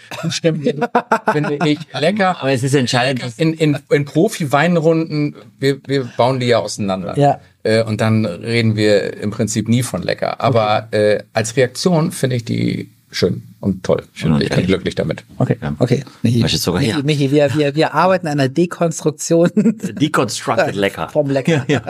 will, 0.42 0.80
finde 1.32 1.58
ich 1.66 1.78
lecker. 1.98 2.40
Aber 2.40 2.52
es 2.52 2.62
ist 2.62 2.74
entscheidend, 2.74 3.22
In, 3.36 3.54
in, 3.54 3.78
in 3.90 4.04
Profi-Weinrunden, 4.04 5.36
wir, 5.58 5.80
wir 5.86 6.04
bauen 6.16 6.40
die 6.40 6.46
ja 6.46 6.58
auseinander. 6.58 7.18
Ja. 7.18 7.40
Äh, 7.62 7.82
und 7.82 8.00
dann 8.00 8.26
reden 8.26 8.76
wir 8.76 9.16
im 9.18 9.30
Prinzip 9.30 9.68
nie 9.68 9.82
von 9.82 10.02
lecker. 10.02 10.40
Aber 10.40 10.88
äh, 10.92 11.22
als 11.32 11.56
Reaktion 11.56 12.12
finde 12.12 12.36
ich 12.36 12.44
die 12.44 12.90
schön 13.12 13.42
und 13.60 13.84
toll. 13.84 14.02
Schön 14.14 14.32
und 14.32 14.42
ich 14.42 14.48
bin 14.48 14.66
glücklich 14.66 14.94
damit. 14.94 15.24
Okay. 15.38 15.56
Okay. 15.78 16.04
Michi, 16.22 16.56
sogar 16.56 16.80
Michi. 16.80 17.02
Michi 17.02 17.30
wir, 17.30 17.54
wir, 17.54 17.74
wir 17.74 17.94
arbeiten 17.94 18.26
an 18.26 18.40
einer 18.40 18.48
Dekonstruktion 18.48 19.50
deconstructed 19.54 20.74
lecker. 20.74 21.08
vom 21.08 21.30
Lecker. 21.30 21.64
Ja. 21.72 21.82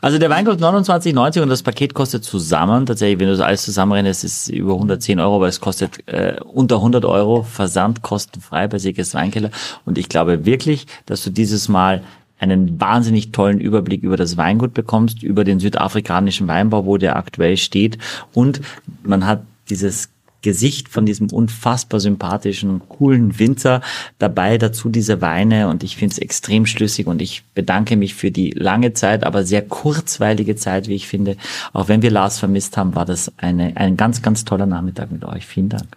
Also 0.00 0.18
der 0.18 0.30
Wein 0.30 0.44
kostet 0.44 0.64
29,90 0.64 1.42
und 1.42 1.48
das 1.48 1.62
Paket 1.62 1.94
kostet 1.94 2.24
zusammen, 2.24 2.86
tatsächlich, 2.86 3.20
wenn 3.20 3.26
du 3.26 3.32
das 3.36 3.40
alles 3.40 3.62
zusammenrechnest, 3.62 4.24
ist 4.24 4.48
es 4.48 4.48
über 4.48 4.72
110 4.72 5.20
Euro, 5.20 5.36
aber 5.36 5.48
es 5.48 5.60
kostet 5.60 6.08
äh, 6.08 6.36
unter 6.40 6.76
100 6.76 7.04
Euro 7.04 7.42
Versand 7.42 8.02
kostenfrei 8.02 8.66
bei 8.68 8.78
Siegers 8.78 9.14
Weinkeller. 9.14 9.50
Und 9.84 9.98
ich 9.98 10.08
glaube 10.08 10.46
wirklich, 10.46 10.86
dass 11.06 11.22
du 11.24 11.30
dieses 11.30 11.68
Mal 11.68 12.02
einen 12.38 12.80
wahnsinnig 12.80 13.32
tollen 13.32 13.60
Überblick 13.60 14.02
über 14.02 14.16
das 14.16 14.36
Weingut 14.36 14.74
bekommst, 14.74 15.22
über 15.22 15.44
den 15.44 15.60
südafrikanischen 15.60 16.46
Weinbau, 16.48 16.86
wo 16.86 16.96
der 16.96 17.16
aktuell 17.16 17.56
steht. 17.56 17.98
Und 18.32 18.60
man 19.02 19.26
hat 19.26 19.42
dieses 19.68 20.08
Gesicht 20.42 20.88
von 20.88 21.04
diesem 21.06 21.30
unfassbar 21.30 22.00
sympathischen, 22.00 22.80
coolen 22.88 23.38
Winzer 23.38 23.80
dabei, 24.18 24.58
dazu 24.58 24.88
diese 24.88 25.20
Weine 25.20 25.68
und 25.68 25.82
ich 25.82 25.96
finde 25.96 26.12
es 26.12 26.18
extrem 26.18 26.66
schlüssig 26.66 27.06
und 27.06 27.20
ich 27.20 27.42
bedanke 27.54 27.96
mich 27.96 28.14
für 28.14 28.30
die 28.30 28.50
lange 28.50 28.92
Zeit, 28.92 29.24
aber 29.24 29.44
sehr 29.44 29.62
kurzweilige 29.62 30.56
Zeit, 30.56 30.88
wie 30.88 30.94
ich 30.94 31.08
finde. 31.08 31.36
Auch 31.72 31.88
wenn 31.88 32.02
wir 32.02 32.10
Lars 32.10 32.38
vermisst 32.38 32.76
haben, 32.76 32.94
war 32.94 33.04
das 33.04 33.32
eine, 33.36 33.76
ein 33.76 33.96
ganz, 33.96 34.22
ganz 34.22 34.44
toller 34.44 34.66
Nachmittag 34.66 35.10
mit 35.10 35.24
euch. 35.24 35.46
Vielen 35.46 35.68
Dank. 35.68 35.96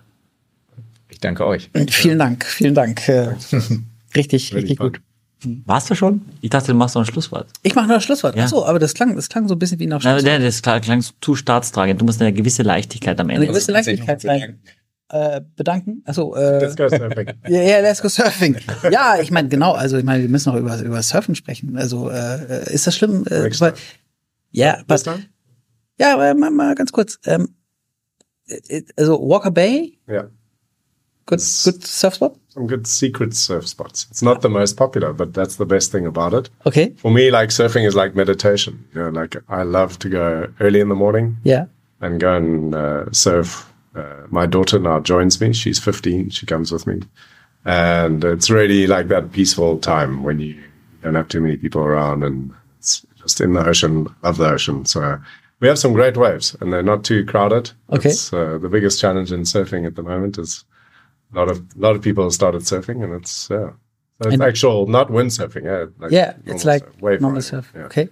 Ich 1.09 1.19
danke 1.19 1.45
euch. 1.45 1.69
vielen 1.89 2.17
Dank, 2.17 2.45
vielen 2.45 2.73
Dank. 2.73 3.07
Äh, 3.07 3.35
Richtig, 4.15 4.53
richtig 4.53 4.77
gut. 4.77 5.01
Warst 5.65 5.89
du 5.89 5.95
schon? 5.95 6.21
Ich 6.41 6.49
dachte, 6.51 6.67
du 6.67 6.73
machst 6.77 6.95
noch 6.95 7.01
ein 7.01 7.05
Schlusswort. 7.11 7.47
Ich 7.63 7.73
mache 7.75 7.87
noch 7.87 7.95
das 7.95 8.03
Schlusswort. 8.03 8.35
Ja. 8.35 8.43
Ach 8.45 8.49
so, 8.49 8.65
aber 8.65 8.77
das 8.79 8.93
klang, 8.93 9.15
das 9.15 9.27
klang 9.29 9.47
so 9.47 9.55
ein 9.55 9.59
bisschen 9.59 9.79
wie 9.79 9.87
nach 9.87 10.01
Na, 10.03 10.11
Schlusswort. 10.11 10.27
der- 10.27 10.39
das 10.39 10.61
klang, 10.61 10.81
klang 10.81 11.03
zu 11.21 11.35
staatstragend. 11.35 11.99
Du 11.99 12.05
musst 12.05 12.21
eine 12.21 12.31
gewisse 12.33 12.61
Leichtigkeit 12.63 13.19
am 13.19 13.29
Ende. 13.29 13.41
Eine 13.41 13.47
gewisse 13.51 13.71
Leichtigkeit 13.71 14.21
sein. 14.21 14.59
Äh, 15.09 15.41
bedanken. 15.57 16.03
Also 16.05 16.35
äh, 16.35 16.59
Let's 16.59 16.75
go 16.77 16.87
surfing. 16.87 17.33
Ja, 17.49 17.61
ja, 17.61 17.79
let's 17.81 18.01
go 18.01 18.07
surfing. 18.07 18.55
ja, 18.91 19.19
ich 19.19 19.29
meine, 19.31 19.49
genau, 19.49 19.73
also 19.73 19.97
ich 19.97 20.05
meine, 20.05 20.21
wir 20.23 20.29
müssen 20.29 20.49
noch 20.53 20.57
über, 20.59 20.79
über 20.79 21.01
Surfen 21.03 21.35
sprechen. 21.35 21.75
Also, 21.77 22.09
äh, 22.09 22.73
ist 22.73 22.87
das 22.87 22.95
schlimm? 22.95 23.25
Äh, 23.27 23.49
weil, 23.59 23.73
ja, 24.51 24.81
was, 24.87 25.03
ja, 25.99 26.13
aber 26.13 26.33
mal, 26.33 26.49
mal 26.51 26.75
ganz 26.75 26.91
kurz. 26.93 27.19
Ähm, 27.25 27.49
äh, 28.47 28.83
also 28.95 29.19
Walker 29.27 29.51
Bay, 29.51 29.97
Yeah. 30.07 30.29
good, 31.25 31.39
good 31.63 31.85
Surfspot? 31.85 32.39
Some 32.53 32.67
good 32.67 32.85
secret 32.85 33.33
surf 33.33 33.65
spots. 33.65 34.07
It's 34.11 34.21
not 34.21 34.41
the 34.41 34.49
most 34.49 34.75
popular, 34.75 35.13
but 35.13 35.33
that's 35.33 35.55
the 35.55 35.65
best 35.65 35.89
thing 35.91 36.05
about 36.05 36.33
it. 36.33 36.49
Okay, 36.65 36.89
For 36.97 37.09
me, 37.09 37.31
like 37.31 37.47
surfing 37.49 37.85
is 37.87 37.95
like 37.95 38.13
meditation. 38.13 38.85
You 38.93 39.03
know, 39.03 39.09
like 39.09 39.37
I 39.47 39.63
love 39.63 39.97
to 39.99 40.09
go 40.09 40.47
early 40.59 40.81
in 40.81 40.89
the 40.89 40.95
morning 40.95 41.37
Yeah. 41.45 41.67
and 42.01 42.19
go 42.19 42.35
and 42.35 42.75
uh, 42.75 43.05
surf. 43.13 43.71
Uh, 43.95 44.23
my 44.29 44.45
daughter 44.45 44.79
now 44.79 44.99
joins 44.99 45.39
me. 45.39 45.53
She's 45.53 45.79
15. 45.79 46.29
She 46.31 46.45
comes 46.45 46.73
with 46.73 46.85
me. 46.87 47.01
And 47.63 48.21
it's 48.25 48.49
really 48.49 48.85
like 48.85 49.07
that 49.07 49.31
peaceful 49.31 49.77
time 49.79 50.23
when 50.23 50.39
you 50.39 50.61
don't 51.03 51.15
have 51.15 51.29
too 51.29 51.39
many 51.39 51.55
people 51.55 51.81
around 51.81 52.21
and 52.23 52.51
it's 52.79 53.05
just 53.15 53.39
in 53.39 53.53
the 53.53 53.65
ocean, 53.65 54.13
love 54.23 54.37
the 54.37 54.49
ocean. 54.49 54.83
So 54.85 55.19
we 55.61 55.69
have 55.69 55.79
some 55.79 55.93
great 55.93 56.17
waves 56.17 56.53
and 56.59 56.73
they're 56.73 56.83
not 56.83 57.05
too 57.05 57.23
crowded. 57.25 57.71
Okay. 57.91 58.09
It's, 58.09 58.33
uh, 58.33 58.57
the 58.61 58.67
biggest 58.69 58.99
challenge 58.99 59.31
in 59.31 59.41
surfing 59.43 59.85
at 59.87 59.95
the 59.95 60.03
moment 60.03 60.37
is 60.37 60.65
a 61.33 61.39
lot 61.39 61.49
of, 61.49 61.61
lot 61.77 61.95
of 61.95 62.01
people 62.01 62.23
have 62.23 62.33
started 62.33 62.61
surfing 62.61 63.03
and 63.03 63.13
it's, 63.13 63.49
yeah. 63.49 63.69
So 64.21 64.27
it's 64.29 64.33
And- 64.33 64.43
actual, 64.43 64.87
not 64.87 65.09
windsurfing. 65.09 65.63
Yeah. 65.65 65.85
Like 65.99 66.11
Yeah, 66.11 66.33
it's 66.45 66.63
like 66.65 66.83
surf, 66.83 67.01
wave 67.01 67.21
normal 67.21 67.41
surf. 67.41 67.71
yeah. 67.75 67.85
Okay. 67.85 68.09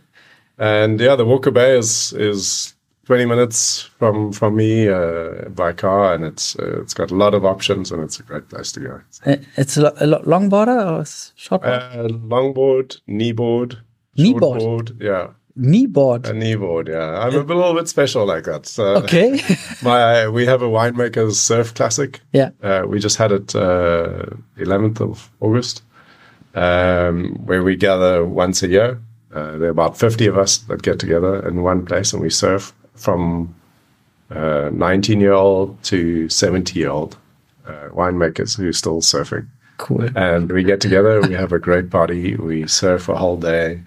And 0.57 0.99
yeah, 0.99 1.15
the 1.15 1.25
Walker 1.25 1.51
Bay 1.51 1.77
is 1.77 2.13
is 2.13 2.73
20 3.05 3.25
minutes 3.25 3.89
from 3.99 4.31
from 4.33 4.55
me 4.55 4.87
uh, 4.89 5.49
by 5.49 5.71
car, 5.73 6.13
and 6.13 6.23
it's 6.25 6.55
uh, 6.59 6.81
it's 6.81 6.93
got 6.93 7.11
a 7.11 7.15
lot 7.15 7.33
of 7.33 7.45
options, 7.45 7.91
and 7.91 8.03
it's 8.03 8.19
a 8.19 8.23
great 8.23 8.49
place 8.49 8.71
to 8.73 8.79
go. 8.79 9.01
Uh, 9.25 9.37
It's 9.55 9.77
a, 9.77 9.93
a 9.99 10.05
lo 10.05 10.19
longboarder 10.25 10.77
or 10.91 11.03
shortboard? 11.37 11.95
Uh, 11.95 12.07
longboard, 12.27 13.01
kneeboard, 13.07 13.77
Kneeboard? 14.17 15.01
yeah, 15.01 15.27
Kneeboard. 15.59 16.25
a 16.27 16.31
kneeboard, 16.33 16.87
yeah. 16.87 17.19
I'm 17.19 17.33
a 17.35 17.41
little 17.43 17.73
bit 17.73 17.87
special 17.87 18.25
like 18.25 18.45
that. 18.45 18.65
So 18.65 18.95
Okay. 19.03 19.39
my 19.83 20.27
we 20.27 20.45
have 20.45 20.61
a 20.61 20.67
winemakers 20.69 21.33
surf 21.33 21.73
classic. 21.73 22.21
yeah. 22.33 22.49
Uh, 22.63 22.83
we 22.87 22.99
just 22.99 23.17
had 23.17 23.31
it 23.31 23.55
uh, 23.55 24.25
11th 24.57 25.01
of 25.01 25.29
August, 25.41 25.83
um, 26.55 27.35
where 27.45 27.63
we 27.63 27.75
gather 27.75 28.23
once 28.25 28.63
a 28.63 28.67
year. 28.67 28.99
Uh, 29.35 29.57
there 29.57 29.67
are 29.67 29.71
about 29.71 29.97
50 29.97 30.25
of 30.27 30.37
us 30.37 30.57
that 30.67 30.81
get 30.81 30.99
together 30.99 31.47
in 31.47 31.61
one 31.61 31.85
place 31.85 32.13
and 32.13 32.21
we 32.21 32.29
surf 32.29 32.73
from 32.95 33.53
19 34.31 35.19
year 35.19 35.33
old 35.33 35.81
to 35.83 36.29
70 36.29 36.79
year 36.79 36.89
old 36.89 37.17
uh, 37.67 37.89
winemakers 37.93 38.57
who 38.57 38.67
are 38.67 38.73
still 38.73 39.01
surfing. 39.01 39.47
Cool. 39.77 40.09
And 40.17 40.51
we 40.51 40.63
get 40.63 40.81
together, 40.81 41.21
we 41.21 41.33
have 41.35 41.51
a 41.53 41.59
great 41.59 41.89
party, 41.89 42.35
we 42.35 42.67
surf 42.67 43.07
a 43.09 43.15
whole 43.15 43.37
day. 43.37 43.81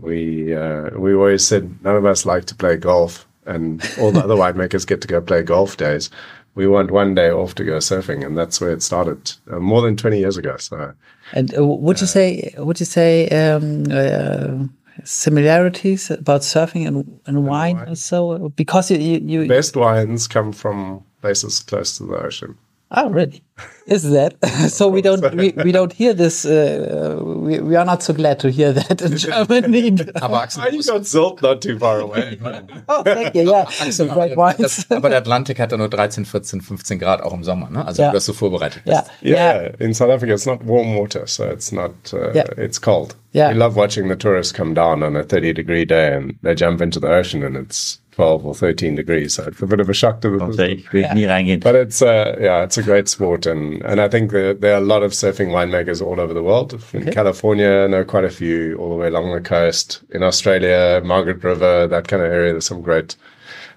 We 0.00 0.54
uh, 0.54 0.90
we 0.96 1.14
always 1.14 1.46
said 1.46 1.82
none 1.82 1.96
of 1.96 2.04
us 2.04 2.26
like 2.26 2.44
to 2.46 2.54
play 2.54 2.76
golf, 2.76 3.26
and 3.46 3.82
all 3.98 4.12
the 4.12 4.20
other 4.20 4.34
winemakers 4.44 4.86
get 4.86 5.00
to 5.02 5.08
go 5.08 5.20
play 5.20 5.42
golf 5.42 5.76
days. 5.76 6.10
We 6.54 6.66
want 6.66 6.90
one 6.90 7.14
day 7.14 7.30
off 7.30 7.54
to 7.56 7.64
go 7.64 7.78
surfing, 7.78 8.24
and 8.24 8.36
that's 8.36 8.60
where 8.60 8.70
it 8.70 8.82
started 8.82 9.32
uh, 9.50 9.58
more 9.58 9.82
than 9.82 9.96
20 9.96 10.18
years 10.18 10.36
ago. 10.36 10.56
So 10.56 10.94
And 11.32 11.56
uh, 11.56 11.64
would 11.64 12.00
you 12.00 12.06
say 12.06 12.54
would 12.58 12.80
you 12.80 12.86
say 12.86 13.28
um, 13.28 13.84
uh, 13.90 14.66
similarities 15.04 16.10
about 16.10 16.40
surfing 16.40 16.86
and, 16.86 17.20
and 17.26 17.46
wine 17.46 17.76
wine. 17.76 17.88
also 17.88 18.48
because 18.50 18.90
you 18.90 18.98
you, 18.98 19.20
you 19.42 19.48
best 19.48 19.76
wines 19.76 20.26
come 20.26 20.52
from 20.52 21.04
places 21.20 21.60
close 21.60 21.98
to 21.98 22.06
the 22.06 22.16
ocean. 22.16 22.56
Oh 22.96 23.08
really 23.10 23.42
is 23.86 24.02
that 24.10 24.34
so 24.70 24.88
we 24.88 25.00
don't 25.02 25.22
we, 25.34 25.52
we 25.64 25.70
don't 25.72 25.92
hear 25.92 26.12
this 26.14 26.44
uh, 26.44 27.20
we, 27.22 27.60
we 27.60 27.76
are 27.76 27.84
not 27.84 28.02
so 28.02 28.12
glad 28.12 28.38
to 28.40 28.48
hear 28.50 28.72
that 28.72 29.00
in 29.02 29.16
Germany 29.26 29.96
Aber 30.20 30.42
Axel, 30.42 30.62
I 30.62 30.70
got 30.70 31.02
Zilt 31.04 31.40
not 31.42 31.60
too 31.62 31.78
far 31.78 32.00
away. 32.00 32.38
oh 32.88 33.02
thank 33.02 33.34
you 33.34 33.42
yeah 33.50 33.64
some 33.90 34.08
great 34.08 34.36
wines 34.36 34.58
das, 34.58 34.90
aber 34.90 35.08
der 35.10 35.18
Atlantik 35.18 35.58
hat 35.60 35.70
ja 35.72 35.78
nur 35.78 35.88
13, 35.88 36.24
14, 36.24 36.60
15 36.60 36.98
Grad 36.98 37.22
auch 37.22 37.32
im 37.34 37.44
Sommer, 37.44 37.70
ne? 37.70 37.86
Also 37.86 38.02
Ja. 38.02 38.12
dass 38.12 38.26
du 38.26 38.32
vorbereitet 38.32 38.82
bist. 38.84 39.04
yeah 39.22 39.36
Yeah, 39.62 39.72
in 39.78 39.94
South 39.94 40.10
Africa, 40.10 40.32
it's 40.34 40.46
not 40.46 40.66
warm 40.66 40.96
water, 40.96 41.26
so 41.26 41.44
it's 41.44 41.70
not. 41.72 41.92
Uh, 42.12 42.32
Yeah. 42.34 42.44
It's 42.56 42.80
cold. 42.80 43.14
Yeah. 43.32 43.50
we 43.52 43.54
love 43.58 43.76
watching 43.76 44.08
the 44.08 44.16
tourists 44.16 44.52
come 44.52 44.74
down 44.74 45.02
on 45.02 45.14
a 45.16 45.22
thirty 45.22 45.52
degree 45.52 45.84
day, 45.84 46.14
and 46.16 46.34
they 46.42 46.54
jump 46.54 46.80
into 46.80 46.98
the 46.98 47.08
ocean, 47.08 47.42
and 47.44 47.56
it's 47.56 48.00
twelve 48.16 48.46
or 48.46 48.54
thirteen 48.54 48.96
degrees. 48.96 49.34
So 49.34 49.44
it's 49.44 49.62
a 49.62 49.66
bit 49.66 49.80
of 49.80 49.88
a 49.88 49.94
shock 49.94 50.20
to 50.22 50.30
the 50.30 50.46
system. 50.46 50.70
Ich 50.70 50.92
will 50.92 51.14
nie 51.14 51.26
reingehen. 51.26 51.60
But 51.60 51.74
it's 51.74 52.02
uh, 52.02 52.36
yeah, 52.40 52.64
it's 52.64 52.78
a 52.78 52.82
great 52.82 53.08
sport, 53.08 53.46
and 53.46 53.82
and 53.84 54.00
I 54.00 54.08
think 54.08 54.32
there, 54.32 54.54
there 54.54 54.74
are 54.74 54.82
a 54.82 54.86
lot 54.86 55.02
of 55.02 55.12
surfing 55.12 55.50
winemakers 55.50 56.00
all 56.00 56.18
over 56.18 56.34
the 56.34 56.42
world. 56.42 56.74
In 56.92 57.12
California, 57.12 57.84
I 57.84 57.86
know 57.86 58.04
quite 58.04 58.24
a 58.24 58.30
few 58.30 58.76
all 58.78 58.88
the 58.90 58.96
way 58.96 59.08
along 59.08 59.32
the 59.34 59.40
coast. 59.40 60.02
In 60.10 60.22
Australia, 60.22 61.00
Margaret 61.04 61.44
River, 61.44 61.86
that 61.86 62.08
kind 62.08 62.22
of 62.22 62.32
area, 62.32 62.52
there's 62.52 62.66
some 62.66 62.82
great. 62.82 63.16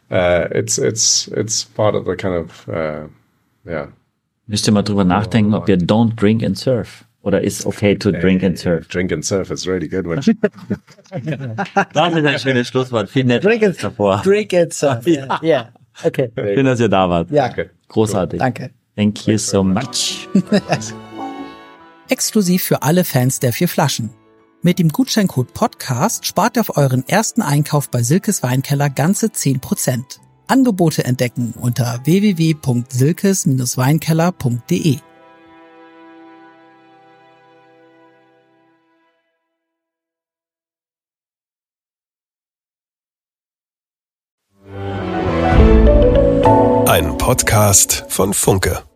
Uh, 0.09 0.47
it's 0.51 0.77
it's 0.77 1.27
it's 1.27 1.65
part 1.65 1.95
of 1.95 2.05
the 2.05 2.15
kind 2.15 2.35
of 2.35 2.69
uh, 2.69 3.07
yeah. 3.65 3.87
Müsst 4.47 4.67
ihr 4.67 4.73
mal 4.73 4.83
drüber 4.83 5.03
nachdenken, 5.03 5.53
ob 5.53 5.69
ihr 5.69 5.77
don't 5.77 6.15
drink 6.15 6.41
and 6.41 6.57
surf. 6.57 7.03
Oder 7.29 7.41
ist 7.43 7.67
okay 7.67 7.95
to 7.95 8.11
drink 8.11 8.43
and 8.43 8.57
surf? 8.57 8.87
Drink 8.87 9.11
and 9.11 9.23
surf 9.23 9.51
is 9.51 9.67
really 9.67 9.87
good. 9.87 10.03
When 10.07 10.19
Das 11.93 12.13
ist 12.15 12.25
ein 12.25 12.39
schönes 12.39 12.67
Schlusswort. 12.69 13.07
Vielen 13.07 13.27
Dank 13.27 13.43
drink 13.43 13.61
it 13.61 13.83
davor. 13.83 14.19
drink 14.23 14.51
it 14.51 14.73
so 14.73 14.95
yeah, 15.05 15.39
yeah. 15.43 15.71
okay 16.03 16.31
Schön, 16.35 16.65
dass 16.65 16.79
ihr 16.79 16.89
da 16.89 17.07
wart. 17.07 17.29
ja 17.29 17.47
Okay. 17.47 17.69
Großartig. 17.87 18.39
danke 18.39 18.71
Thank 18.95 19.27
you 19.27 19.37
so 19.37 19.63
much. 19.63 20.27
Exklusiv 22.09 22.63
für 22.63 22.81
alle 22.81 23.03
Fans 23.03 23.39
der 23.39 23.53
vier 23.53 23.67
Flaschen. 23.67 24.09
Mit 24.63 24.79
dem 24.79 24.89
Gutscheincode 24.89 25.53
Podcast 25.53 26.25
spart 26.25 26.57
ihr 26.57 26.61
auf 26.61 26.77
euren 26.77 27.07
ersten 27.07 27.43
Einkauf 27.43 27.91
bei 27.91 28.01
Silkes 28.01 28.41
Weinkeller 28.41 28.89
ganze 28.89 29.27
10%. 29.27 30.17
Angebote 30.47 31.05
entdecken 31.05 31.53
unter 31.61 31.99
www.silkes-weinkeller.de. 32.05 34.97
Podcast 47.29 48.05
von 48.09 48.33
Funke. 48.33 48.88